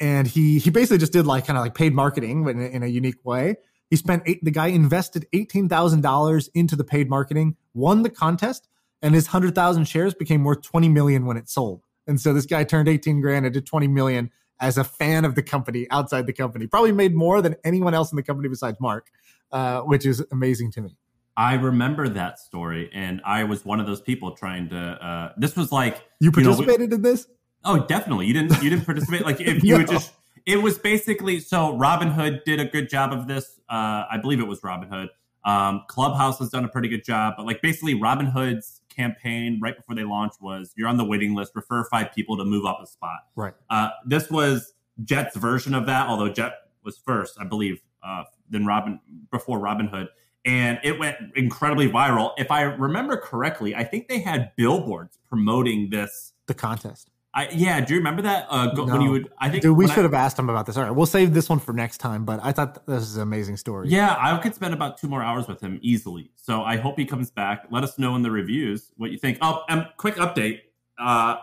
and 0.00 0.26
he 0.26 0.58
he 0.58 0.70
basically 0.70 0.98
just 0.98 1.12
did 1.12 1.26
like 1.26 1.46
kind 1.46 1.58
of 1.58 1.62
like 1.62 1.74
paid 1.74 1.94
marketing 1.94 2.48
in 2.48 2.60
a, 2.60 2.64
in 2.64 2.82
a 2.82 2.86
unique 2.86 3.24
way. 3.24 3.56
He 3.90 3.96
spent 3.96 4.22
eight, 4.26 4.42
the 4.42 4.50
guy 4.50 4.68
invested 4.68 5.26
eighteen 5.32 5.68
thousand 5.68 6.00
dollars 6.00 6.48
into 6.54 6.74
the 6.74 6.84
paid 6.84 7.10
marketing, 7.10 7.56
won 7.74 8.02
the 8.02 8.10
contest, 8.10 8.68
and 9.02 9.14
his 9.14 9.28
hundred 9.28 9.54
thousand 9.54 9.84
shares 9.84 10.14
became 10.14 10.42
worth 10.44 10.62
twenty 10.62 10.88
million 10.88 11.26
when 11.26 11.36
it 11.36 11.48
sold. 11.48 11.82
And 12.06 12.20
so 12.20 12.32
this 12.32 12.46
guy 12.46 12.64
turned 12.64 12.88
eighteen 12.88 13.20
grand 13.20 13.46
into 13.46 13.60
twenty 13.60 13.88
million 13.88 14.30
as 14.58 14.78
a 14.78 14.84
fan 14.84 15.24
of 15.24 15.34
the 15.34 15.42
company 15.42 15.86
outside 15.90 16.26
the 16.26 16.32
company. 16.32 16.66
Probably 16.66 16.92
made 16.92 17.14
more 17.14 17.42
than 17.42 17.56
anyone 17.64 17.94
else 17.94 18.12
in 18.12 18.16
the 18.16 18.22
company 18.22 18.48
besides 18.48 18.78
Marc, 18.80 19.08
uh, 19.52 19.80
which 19.80 20.06
is 20.06 20.24
amazing 20.32 20.70
to 20.72 20.82
me. 20.82 20.96
I 21.36 21.54
remember 21.54 22.08
that 22.08 22.38
story, 22.38 22.90
and 22.92 23.22
I 23.24 23.44
was 23.44 23.64
one 23.64 23.80
of 23.80 23.86
those 23.86 24.00
people 24.00 24.32
trying 24.32 24.68
to. 24.70 24.76
Uh, 24.76 25.32
this 25.36 25.56
was 25.56 25.72
like 25.72 26.02
you 26.20 26.32
participated 26.32 26.80
you 26.80 26.86
know, 26.88 26.90
we, 26.90 26.94
in 26.96 27.02
this. 27.02 27.26
Oh, 27.64 27.86
definitely. 27.86 28.26
You 28.26 28.32
didn't. 28.34 28.62
You 28.62 28.70
didn't 28.70 28.84
participate. 28.86 29.24
Like 29.24 29.40
if 29.40 29.62
you 29.62 29.72
no. 29.74 29.78
would 29.78 29.88
just. 29.88 30.12
It 30.46 30.62
was 30.62 30.78
basically 30.78 31.40
so. 31.40 31.76
Robinhood 31.78 32.44
did 32.44 32.60
a 32.60 32.64
good 32.64 32.88
job 32.88 33.12
of 33.12 33.26
this. 33.28 33.60
Uh, 33.68 34.04
I 34.10 34.18
believe 34.20 34.40
it 34.40 34.46
was 34.48 34.60
Robinhood. 34.60 35.08
Um, 35.44 35.82
Clubhouse 35.88 36.38
has 36.38 36.50
done 36.50 36.64
a 36.64 36.68
pretty 36.68 36.88
good 36.88 37.04
job, 37.04 37.34
but 37.36 37.46
like 37.46 37.62
basically 37.62 37.94
Robinhood's 37.94 38.80
campaign 38.88 39.58
right 39.62 39.76
before 39.76 39.94
they 39.94 40.04
launched 40.04 40.40
was 40.42 40.72
you're 40.76 40.88
on 40.88 40.96
the 40.98 41.04
waiting 41.04 41.34
list, 41.34 41.52
refer 41.54 41.84
five 41.84 42.12
people 42.14 42.36
to 42.36 42.44
move 42.44 42.66
up 42.66 42.78
a 42.82 42.86
spot. 42.86 43.20
Right. 43.36 43.54
Uh, 43.70 43.88
this 44.06 44.30
was 44.30 44.72
Jet's 45.02 45.36
version 45.36 45.74
of 45.74 45.86
that, 45.86 46.08
although 46.08 46.28
Jet 46.28 46.52
was 46.84 46.98
first, 46.98 47.36
I 47.40 47.44
believe, 47.44 47.80
uh, 48.02 48.24
than 48.50 48.66
Robin 48.66 49.00
before 49.30 49.58
Robin 49.58 49.86
Hood. 49.86 50.08
and 50.44 50.78
it 50.82 50.98
went 50.98 51.16
incredibly 51.36 51.88
viral. 51.88 52.32
If 52.36 52.50
I 52.50 52.62
remember 52.62 53.16
correctly, 53.16 53.74
I 53.74 53.84
think 53.84 54.08
they 54.08 54.20
had 54.20 54.52
billboards 54.56 55.18
promoting 55.28 55.88
this 55.90 56.32
the 56.46 56.54
contest. 56.54 57.10
I, 57.32 57.48
yeah, 57.50 57.80
do 57.80 57.94
you 57.94 58.00
remember 58.00 58.22
that? 58.22 58.48
Uh, 58.50 58.72
no. 58.74 58.86
When 58.86 59.00
you 59.02 59.10
would, 59.12 59.32
I 59.38 59.50
think, 59.50 59.62
dude, 59.62 59.76
we 59.76 59.86
should 59.86 60.00
I, 60.00 60.02
have 60.02 60.14
asked 60.14 60.36
him 60.36 60.50
about 60.50 60.66
this. 60.66 60.76
All 60.76 60.82
right, 60.82 60.90
we'll 60.90 61.06
save 61.06 61.32
this 61.32 61.48
one 61.48 61.60
for 61.60 61.72
next 61.72 61.98
time. 61.98 62.24
But 62.24 62.40
I 62.42 62.50
thought 62.50 62.84
this 62.86 63.04
is 63.04 63.16
an 63.16 63.22
amazing 63.22 63.56
story. 63.56 63.88
Yeah, 63.88 64.16
I 64.18 64.36
could 64.38 64.54
spend 64.54 64.74
about 64.74 64.98
two 64.98 65.08
more 65.08 65.22
hours 65.22 65.46
with 65.46 65.60
him 65.60 65.78
easily. 65.80 66.32
So 66.34 66.62
I 66.62 66.76
hope 66.76 66.98
he 66.98 67.04
comes 67.04 67.30
back. 67.30 67.66
Let 67.70 67.84
us 67.84 67.98
know 67.98 68.16
in 68.16 68.22
the 68.22 68.32
reviews 68.32 68.90
what 68.96 69.12
you 69.12 69.18
think. 69.18 69.38
Oh, 69.42 69.62
um, 69.68 69.86
quick 69.96 70.16
update. 70.16 70.62
Uh, 70.98 71.36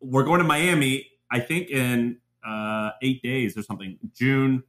we're 0.00 0.24
going 0.24 0.38
to 0.38 0.44
Miami. 0.44 1.10
I 1.30 1.40
think 1.40 1.70
in 1.70 2.16
uh, 2.46 2.92
eight 3.02 3.22
days 3.22 3.58
or 3.58 3.62
something. 3.62 3.98
June 4.14 4.62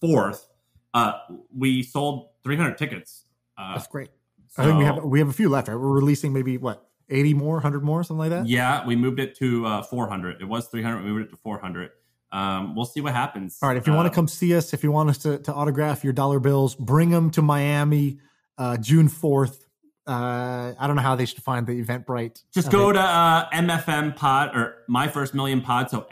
fourth. 0.00 0.48
Uh, 0.94 1.12
we 1.54 1.82
sold 1.82 2.28
300 2.44 2.78
tickets. 2.78 3.24
Uh, 3.58 3.74
That's 3.74 3.88
great. 3.88 4.10
So, 4.48 4.62
I 4.62 4.66
think 4.66 4.78
we 4.78 4.84
have 4.84 5.04
we 5.04 5.18
have 5.18 5.28
a 5.28 5.32
few 5.32 5.48
left. 5.48 5.66
Right? 5.66 5.74
We're 5.74 5.88
releasing 5.88 6.32
maybe 6.32 6.56
what 6.56 6.88
80 7.08 7.34
more, 7.34 7.54
100 7.54 7.82
more, 7.82 8.02
something 8.02 8.18
like 8.18 8.30
that. 8.30 8.46
Yeah, 8.46 8.86
we 8.86 8.96
moved 8.96 9.20
it 9.20 9.36
to 9.38 9.66
uh, 9.66 9.82
400. 9.82 10.40
It 10.40 10.44
was 10.44 10.68
300. 10.68 11.04
We 11.04 11.10
moved 11.10 11.26
it 11.26 11.30
to 11.30 11.36
400. 11.36 11.90
Um, 12.32 12.74
we'll 12.74 12.84
see 12.84 13.00
what 13.00 13.12
happens. 13.14 13.58
All 13.62 13.68
right. 13.68 13.76
If 13.76 13.86
you 13.86 13.92
want 13.92 14.06
to 14.06 14.10
uh, 14.10 14.14
come 14.14 14.26
see 14.26 14.56
us, 14.56 14.72
if 14.74 14.82
you 14.82 14.90
want 14.90 15.10
us 15.10 15.18
to, 15.18 15.38
to 15.38 15.52
autograph 15.52 16.02
your 16.02 16.12
dollar 16.12 16.40
bills, 16.40 16.74
bring 16.74 17.10
them 17.10 17.30
to 17.32 17.42
Miami 17.42 18.18
uh, 18.58 18.76
June 18.76 19.08
4th. 19.08 19.60
Uh, 20.06 20.74
I 20.78 20.86
don't 20.86 20.96
know 20.96 21.02
how 21.02 21.14
they 21.14 21.26
should 21.26 21.42
find 21.42 21.66
the 21.66 21.82
Eventbrite. 21.82 22.42
Just 22.52 22.70
go 22.70 22.92
to 22.92 23.00
uh, 23.00 23.48
MFM 23.50 24.16
Pod 24.16 24.54
or 24.54 24.84
My 24.88 25.08
First 25.08 25.34
Million 25.34 25.60
Pod. 25.60 25.90
So 25.90 26.06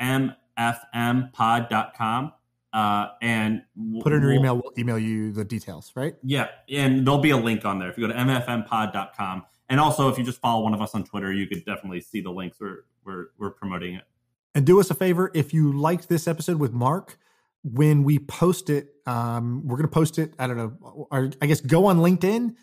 MFMPod.com 0.59 2.33
uh, 2.73 3.09
and 3.21 3.63
we'll, 3.77 4.03
put 4.03 4.13
in 4.13 4.23
your 4.23 4.31
we'll, 4.31 4.41
email. 4.41 4.55
We'll 4.57 4.73
email 4.79 4.99
you 4.99 5.33
the 5.33 5.45
details, 5.45 5.93
right? 5.95 6.15
Yeah, 6.23 6.49
and 6.71 7.07
there'll 7.07 7.21
be 7.21 7.31
a 7.31 7.37
link 7.37 7.65
on 7.65 7.79
there 7.79 7.91
if 7.91 7.99
you 7.99 8.07
go 8.07 8.13
to 8.13 8.19
mfmpod.com. 8.19 9.45
And 9.73 9.81
also, 9.81 10.11
if 10.11 10.19
you 10.19 10.25
just 10.25 10.39
follow 10.39 10.63
one 10.65 10.75
of 10.75 10.83
us 10.83 10.95
on 10.95 11.03
Twitter, 11.03 11.33
you 11.33 11.47
could 11.47 11.65
definitely 11.65 12.03
see 12.03 12.21
the 12.21 12.31
links. 12.31 12.59
We're 12.61 12.85
we're 13.07 13.29
we're 13.39 13.53
promoting 13.53 13.95
it. 13.95 14.03
And 14.55 14.67
do 14.67 14.79
us 14.79 14.91
a 14.91 14.95
favor 14.95 15.31
if 15.33 15.55
you 15.55 15.73
liked 15.73 16.11
this 16.11 16.29
episode 16.29 16.59
with 16.59 16.75
Marc. 16.75 17.17
When 17.65 18.05
we 18.05 18.19
post 18.19 18.69
it, 18.69 18.89
um, 19.07 19.67
we're 19.67 19.79
going 19.79 19.89
to 19.89 19.95
post 19.95 20.19
it. 20.19 20.35
I 20.39 20.47
don't 20.47 20.59
know. 20.59 21.07
Or 21.11 21.31
I 21.41 21.47
guess 21.47 21.63
go 21.63 21.87
on 21.87 22.01
LinkedIn 22.01 22.55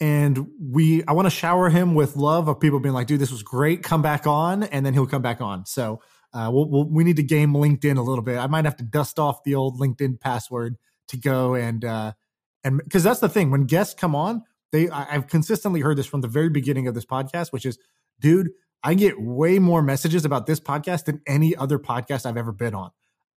and 0.00 0.46
we. 0.58 1.04
I 1.04 1.12
want 1.12 1.26
to 1.26 1.30
shower 1.30 1.68
him 1.68 1.94
with 1.94 2.16
love 2.16 2.48
of 2.48 2.60
people 2.60 2.80
being 2.80 2.94
like, 2.94 3.08
"Dude, 3.08 3.20
this 3.20 3.30
was 3.30 3.42
great. 3.42 3.82
Come 3.82 4.00
back 4.00 4.26
on," 4.26 4.62
and 4.62 4.86
then 4.86 4.94
he'll 4.94 5.06
come 5.06 5.20
back 5.20 5.42
on. 5.42 5.66
So 5.66 6.00
uh, 6.32 6.48
we'll, 6.50 6.70
we'll, 6.70 6.88
we 6.88 7.04
need 7.04 7.16
to 7.16 7.22
game 7.22 7.52
LinkedIn 7.52 7.98
a 7.98 8.02
little 8.02 8.24
bit. 8.24 8.38
I 8.38 8.46
might 8.46 8.64
have 8.64 8.76
to 8.76 8.84
dust 8.84 9.18
off 9.18 9.44
the 9.44 9.54
old 9.54 9.78
LinkedIn 9.78 10.18
password 10.18 10.78
to 11.08 11.18
go 11.18 11.56
and 11.56 11.84
uh, 11.84 12.12
and 12.64 12.78
because 12.78 13.02
that's 13.02 13.20
the 13.20 13.28
thing 13.28 13.50
when 13.50 13.64
guests 13.64 13.92
come 13.92 14.14
on, 14.16 14.44
they 14.74 14.90
I've 14.90 15.28
consistently 15.28 15.80
heard 15.80 15.96
this 15.96 16.06
from 16.06 16.20
the 16.20 16.28
very 16.28 16.50
beginning 16.50 16.88
of 16.88 16.94
this 16.94 17.06
podcast, 17.06 17.52
which 17.52 17.64
is, 17.64 17.78
dude, 18.20 18.50
I 18.82 18.94
get 18.94 19.20
way 19.20 19.58
more 19.60 19.82
messages 19.82 20.24
about 20.24 20.46
this 20.46 20.58
podcast 20.60 21.04
than 21.04 21.22
any 21.26 21.54
other 21.54 21.78
podcast 21.78 22.26
I've 22.26 22.36
ever 22.36 22.52
been 22.52 22.74
on. 22.74 22.90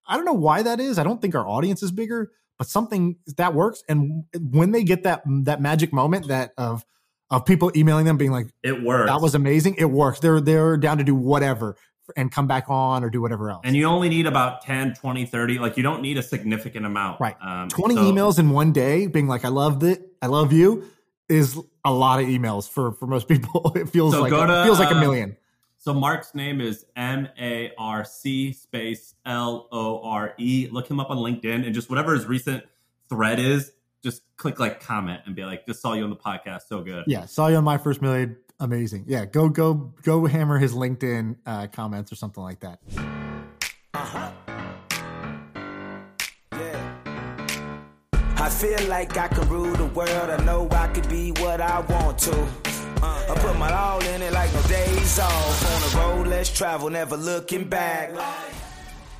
I 0.06 0.16
don't 0.16 0.24
know 0.24 0.32
why 0.32 0.62
that 0.62 0.80
is. 0.80 0.98
I 0.98 1.04
don't 1.04 1.20
think 1.20 1.34
our 1.34 1.46
audience 1.46 1.82
is 1.82 1.92
bigger, 1.92 2.32
but 2.58 2.68
something 2.68 3.16
that 3.36 3.54
works. 3.54 3.84
And 3.86 4.24
when 4.50 4.70
they 4.70 4.82
get 4.82 5.02
that 5.02 5.22
that 5.44 5.60
magic 5.60 5.92
moment 5.92 6.28
that 6.28 6.52
of 6.56 6.86
of 7.30 7.44
people 7.44 7.70
emailing 7.76 8.06
them 8.06 8.16
being 8.16 8.32
like, 8.32 8.46
"It 8.62 8.82
works," 8.82 9.10
that 9.10 9.20
was 9.20 9.34
amazing. 9.34 9.74
It 9.76 9.90
works. 9.90 10.20
They're 10.20 10.40
they're 10.40 10.78
down 10.78 10.98
to 10.98 11.04
do 11.04 11.14
whatever 11.14 11.76
and 12.16 12.32
come 12.32 12.46
back 12.46 12.70
on 12.70 13.04
or 13.04 13.10
do 13.10 13.20
whatever 13.20 13.50
else. 13.50 13.62
And 13.64 13.76
you 13.76 13.84
only 13.86 14.08
need 14.08 14.26
about 14.26 14.62
10, 14.62 14.94
20, 14.94 15.26
30. 15.26 15.58
Like 15.58 15.76
you 15.76 15.82
don't 15.82 16.00
need 16.00 16.16
a 16.16 16.22
significant 16.22 16.86
amount. 16.86 17.20
Right. 17.20 17.34
Um, 17.42 17.68
20 17.68 17.94
so, 17.96 18.00
emails 18.00 18.38
in 18.38 18.50
one 18.50 18.72
day 18.72 19.08
being 19.08 19.26
like, 19.26 19.44
I 19.44 19.48
loved 19.48 19.82
it. 19.82 20.12
I 20.22 20.28
love 20.28 20.52
you 20.52 20.84
is 21.28 21.58
a 21.84 21.92
lot 21.92 22.20
of 22.20 22.26
emails 22.26 22.68
for, 22.68 22.92
for 22.92 23.06
most 23.06 23.28
people. 23.28 23.72
It 23.76 23.88
feels 23.88 24.14
so 24.14 24.22
like, 24.22 24.32
to, 24.32 24.60
it 24.60 24.64
feels 24.64 24.78
like 24.78 24.90
a 24.90 24.96
uh, 24.96 25.00
million. 25.00 25.36
So 25.78 25.92
Marc's 25.92 26.34
name 26.34 26.60
is 26.60 26.86
M 26.96 27.28
A 27.38 27.72
R 27.78 28.04
C 28.04 28.52
space 28.52 29.14
L 29.24 29.68
O 29.70 30.02
R 30.02 30.34
E. 30.38 30.68
Look 30.70 30.90
him 30.90 30.98
up 30.98 31.10
on 31.10 31.18
LinkedIn 31.18 31.64
and 31.64 31.74
just 31.74 31.90
whatever 31.90 32.14
his 32.14 32.26
recent 32.26 32.64
thread 33.08 33.38
is, 33.38 33.72
just 34.02 34.22
click 34.36 34.58
like 34.58 34.80
comment 34.80 35.20
and 35.26 35.36
be 35.36 35.44
like, 35.44 35.66
just 35.66 35.80
saw 35.80 35.92
you 35.92 36.04
on 36.04 36.10
the 36.10 36.16
podcast. 36.16 36.62
So 36.68 36.80
good. 36.80 37.04
Yeah. 37.06 37.26
Saw 37.26 37.48
you 37.48 37.56
on 37.56 37.64
my 37.64 37.78
first 37.78 38.02
million 38.02 38.36
amazing. 38.60 39.04
Yeah, 39.06 39.24
go 39.24 39.48
go 39.48 39.74
go 40.02 40.26
hammer 40.26 40.58
his 40.58 40.74
LinkedIn 40.74 41.36
uh, 41.46 41.66
comments 41.68 42.12
or 42.12 42.16
something 42.16 42.42
like 42.42 42.60
that. 42.60 42.80
Uh-huh. 43.94 44.32
I 48.46 48.48
feel 48.48 48.88
like 48.88 49.16
I 49.16 49.26
can 49.26 49.48
rule 49.48 49.74
the 49.74 49.86
world. 49.86 50.30
I 50.30 50.36
know 50.44 50.68
I 50.70 50.86
could 50.86 51.08
be 51.08 51.32
what 51.32 51.60
I 51.60 51.80
want 51.80 52.16
to. 52.20 52.46
I 53.02 53.34
put 53.40 53.58
my 53.58 53.72
all 53.72 54.00
in 54.04 54.22
it 54.22 54.32
like 54.32 54.54
no 54.54 54.62
days 54.68 55.18
off. 55.18 55.64
On 55.74 55.80
the 55.82 55.96
road, 55.98 56.28
let's 56.28 56.56
travel, 56.56 56.88
never 56.88 57.16
looking 57.16 57.64
back. 57.64 58.12